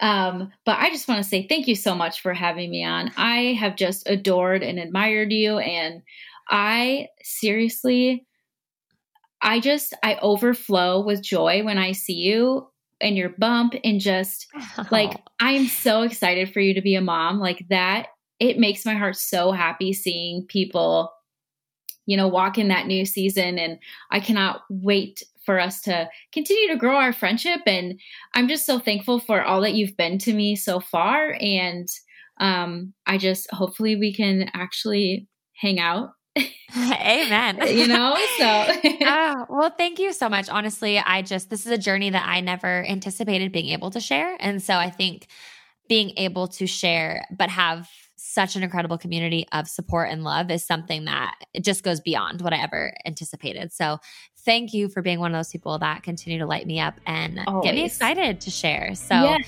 Um, 0.00 0.52
but 0.64 0.78
I 0.78 0.90
just 0.90 1.08
want 1.08 1.22
to 1.22 1.28
say 1.28 1.46
thank 1.46 1.66
you 1.68 1.74
so 1.74 1.94
much 1.94 2.20
for 2.20 2.32
having 2.32 2.70
me 2.70 2.84
on. 2.84 3.10
I 3.16 3.56
have 3.58 3.76
just 3.76 4.08
adored 4.08 4.62
and 4.62 4.78
admired 4.78 5.32
you, 5.32 5.58
and 5.58 6.02
I 6.48 7.08
seriously 7.22 8.24
I 9.40 9.60
just 9.60 9.94
I 10.02 10.16
overflow 10.16 11.00
with 11.00 11.22
joy 11.22 11.62
when 11.62 11.78
I 11.78 11.92
see 11.92 12.14
you 12.14 12.68
and 13.00 13.16
your 13.16 13.30
bump 13.30 13.74
and 13.84 14.00
just 14.00 14.46
oh. 14.54 14.86
like 14.90 15.20
I'm 15.40 15.66
so 15.66 16.02
excited 16.02 16.52
for 16.52 16.60
you 16.60 16.74
to 16.74 16.82
be 16.82 16.94
a 16.94 17.00
mom. 17.00 17.38
Like 17.38 17.66
that 17.70 18.08
it 18.40 18.58
makes 18.58 18.84
my 18.86 18.94
heart 18.94 19.16
so 19.16 19.52
happy 19.52 19.92
seeing 19.92 20.44
people 20.46 21.12
you 22.06 22.16
know 22.16 22.28
walk 22.28 22.58
in 22.58 22.68
that 22.68 22.86
new 22.86 23.04
season 23.04 23.58
and 23.58 23.78
I 24.10 24.20
cannot 24.20 24.62
wait 24.70 25.22
for 25.44 25.58
us 25.58 25.80
to 25.82 26.08
continue 26.32 26.68
to 26.68 26.76
grow 26.76 26.96
our 26.96 27.12
friendship 27.12 27.60
and 27.66 27.98
I'm 28.34 28.48
just 28.48 28.66
so 28.66 28.78
thankful 28.78 29.20
for 29.20 29.42
all 29.42 29.60
that 29.62 29.74
you've 29.74 29.96
been 29.96 30.18
to 30.18 30.32
me 30.32 30.56
so 30.56 30.80
far 30.80 31.36
and 31.40 31.88
um 32.40 32.94
I 33.06 33.18
just 33.18 33.50
hopefully 33.52 33.96
we 33.96 34.12
can 34.14 34.50
actually 34.54 35.28
hang 35.54 35.78
out 35.78 36.10
Amen. 36.76 37.58
you 37.66 37.86
know, 37.86 38.16
so. 38.38 38.66
oh, 39.02 39.46
well, 39.48 39.70
thank 39.70 39.98
you 39.98 40.12
so 40.12 40.28
much. 40.28 40.48
Honestly, 40.48 40.98
I 40.98 41.22
just, 41.22 41.50
this 41.50 41.64
is 41.66 41.72
a 41.72 41.78
journey 41.78 42.10
that 42.10 42.28
I 42.28 42.40
never 42.40 42.84
anticipated 42.86 43.52
being 43.52 43.70
able 43.70 43.90
to 43.90 44.00
share. 44.00 44.36
And 44.38 44.62
so 44.62 44.74
I 44.74 44.90
think 44.90 45.26
being 45.88 46.12
able 46.16 46.46
to 46.48 46.66
share, 46.66 47.26
but 47.30 47.48
have 47.48 47.88
such 48.28 48.56
an 48.56 48.62
incredible 48.62 48.98
community 48.98 49.46
of 49.52 49.68
support 49.68 50.10
and 50.10 50.22
love 50.22 50.50
is 50.50 50.64
something 50.64 51.06
that 51.06 51.34
it 51.54 51.64
just 51.64 51.82
goes 51.82 52.00
beyond 52.00 52.42
what 52.42 52.52
I 52.52 52.62
ever 52.62 52.92
anticipated. 53.06 53.72
So 53.72 53.98
thank 54.44 54.74
you 54.74 54.88
for 54.88 55.02
being 55.02 55.18
one 55.18 55.34
of 55.34 55.38
those 55.38 55.50
people 55.50 55.78
that 55.78 56.02
continue 56.02 56.38
to 56.38 56.46
light 56.46 56.66
me 56.66 56.78
up 56.78 57.00
and 57.06 57.40
Always. 57.46 57.64
get 57.64 57.74
me 57.74 57.84
excited 57.84 58.40
to 58.42 58.50
share. 58.50 58.94
So 58.94 59.14
yeah. 59.14 59.38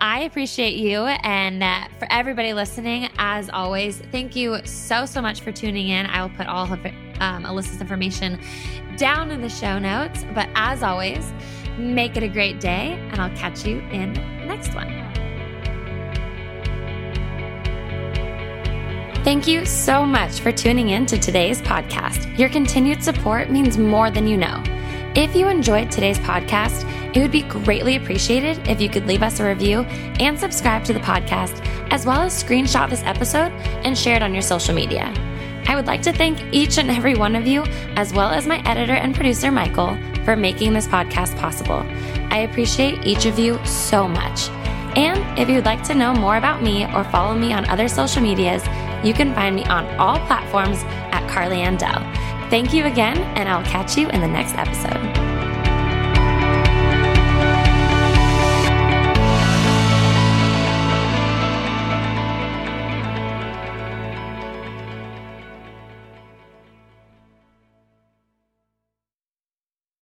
I 0.00 0.20
appreciate 0.20 0.76
you. 0.76 1.00
And 1.00 1.62
uh, 1.62 1.88
for 1.98 2.08
everybody 2.10 2.52
listening, 2.52 3.08
as 3.18 3.50
always, 3.50 3.98
thank 4.12 4.34
you 4.34 4.64
so, 4.64 5.06
so 5.06 5.20
much 5.20 5.40
for 5.40 5.52
tuning 5.52 5.88
in. 5.88 6.06
I 6.06 6.22
will 6.22 6.34
put 6.36 6.46
all 6.46 6.64
of 6.64 6.72
um, 6.72 7.44
Alyssa's 7.44 7.80
information 7.80 8.40
down 8.96 9.30
in 9.30 9.42
the 9.42 9.48
show 9.48 9.78
notes. 9.78 10.24
But 10.34 10.48
as 10.54 10.82
always, 10.82 11.32
make 11.78 12.16
it 12.16 12.22
a 12.22 12.28
great 12.28 12.60
day, 12.60 12.98
and 13.10 13.20
I'll 13.20 13.36
catch 13.36 13.66
you 13.66 13.78
in 13.78 14.14
the 14.14 14.46
next 14.46 14.74
one. 14.74 15.05
Thank 19.26 19.48
you 19.48 19.66
so 19.66 20.06
much 20.06 20.38
for 20.38 20.52
tuning 20.52 20.90
in 20.90 21.04
to 21.06 21.18
today's 21.18 21.60
podcast. 21.60 22.38
Your 22.38 22.48
continued 22.48 23.02
support 23.02 23.50
means 23.50 23.76
more 23.76 24.08
than 24.08 24.28
you 24.28 24.36
know. 24.36 24.62
If 25.16 25.34
you 25.34 25.48
enjoyed 25.48 25.90
today's 25.90 26.20
podcast, 26.20 26.88
it 27.12 27.20
would 27.20 27.32
be 27.32 27.42
greatly 27.42 27.96
appreciated 27.96 28.68
if 28.68 28.80
you 28.80 28.88
could 28.88 29.08
leave 29.08 29.24
us 29.24 29.40
a 29.40 29.44
review 29.44 29.80
and 30.20 30.38
subscribe 30.38 30.84
to 30.84 30.92
the 30.92 31.00
podcast, 31.00 31.60
as 31.90 32.06
well 32.06 32.20
as 32.20 32.40
screenshot 32.40 32.88
this 32.88 33.02
episode 33.02 33.50
and 33.82 33.98
share 33.98 34.14
it 34.14 34.22
on 34.22 34.32
your 34.32 34.42
social 34.42 34.76
media. 34.76 35.12
I 35.66 35.74
would 35.74 35.88
like 35.88 36.02
to 36.02 36.12
thank 36.12 36.40
each 36.54 36.78
and 36.78 36.88
every 36.88 37.16
one 37.16 37.34
of 37.34 37.48
you, 37.48 37.64
as 37.96 38.12
well 38.12 38.30
as 38.30 38.46
my 38.46 38.62
editor 38.64 38.94
and 38.94 39.12
producer, 39.12 39.50
Michael, 39.50 39.98
for 40.24 40.36
making 40.36 40.72
this 40.72 40.86
podcast 40.86 41.36
possible. 41.36 41.84
I 42.30 42.46
appreciate 42.48 43.04
each 43.04 43.26
of 43.26 43.40
you 43.40 43.58
so 43.66 44.06
much. 44.06 44.50
And 44.96 45.38
if 45.38 45.50
you'd 45.50 45.66
like 45.66 45.82
to 45.88 45.94
know 45.94 46.14
more 46.14 46.38
about 46.38 46.62
me 46.62 46.86
or 46.94 47.04
follow 47.04 47.36
me 47.36 47.52
on 47.52 47.66
other 47.66 47.86
social 47.86 48.22
medias, 48.22 48.62
you 49.04 49.14
can 49.14 49.34
find 49.34 49.56
me 49.56 49.64
on 49.64 49.86
all 49.96 50.18
platforms 50.26 50.82
at 51.12 51.28
Carly 51.28 51.58
Andell. 51.58 52.00
Thank 52.50 52.72
you 52.72 52.84
again, 52.84 53.18
and 53.36 53.48
I'll 53.48 53.64
catch 53.64 53.96
you 53.96 54.08
in 54.10 54.20
the 54.20 54.28
next 54.28 54.54
episode. 54.54 55.25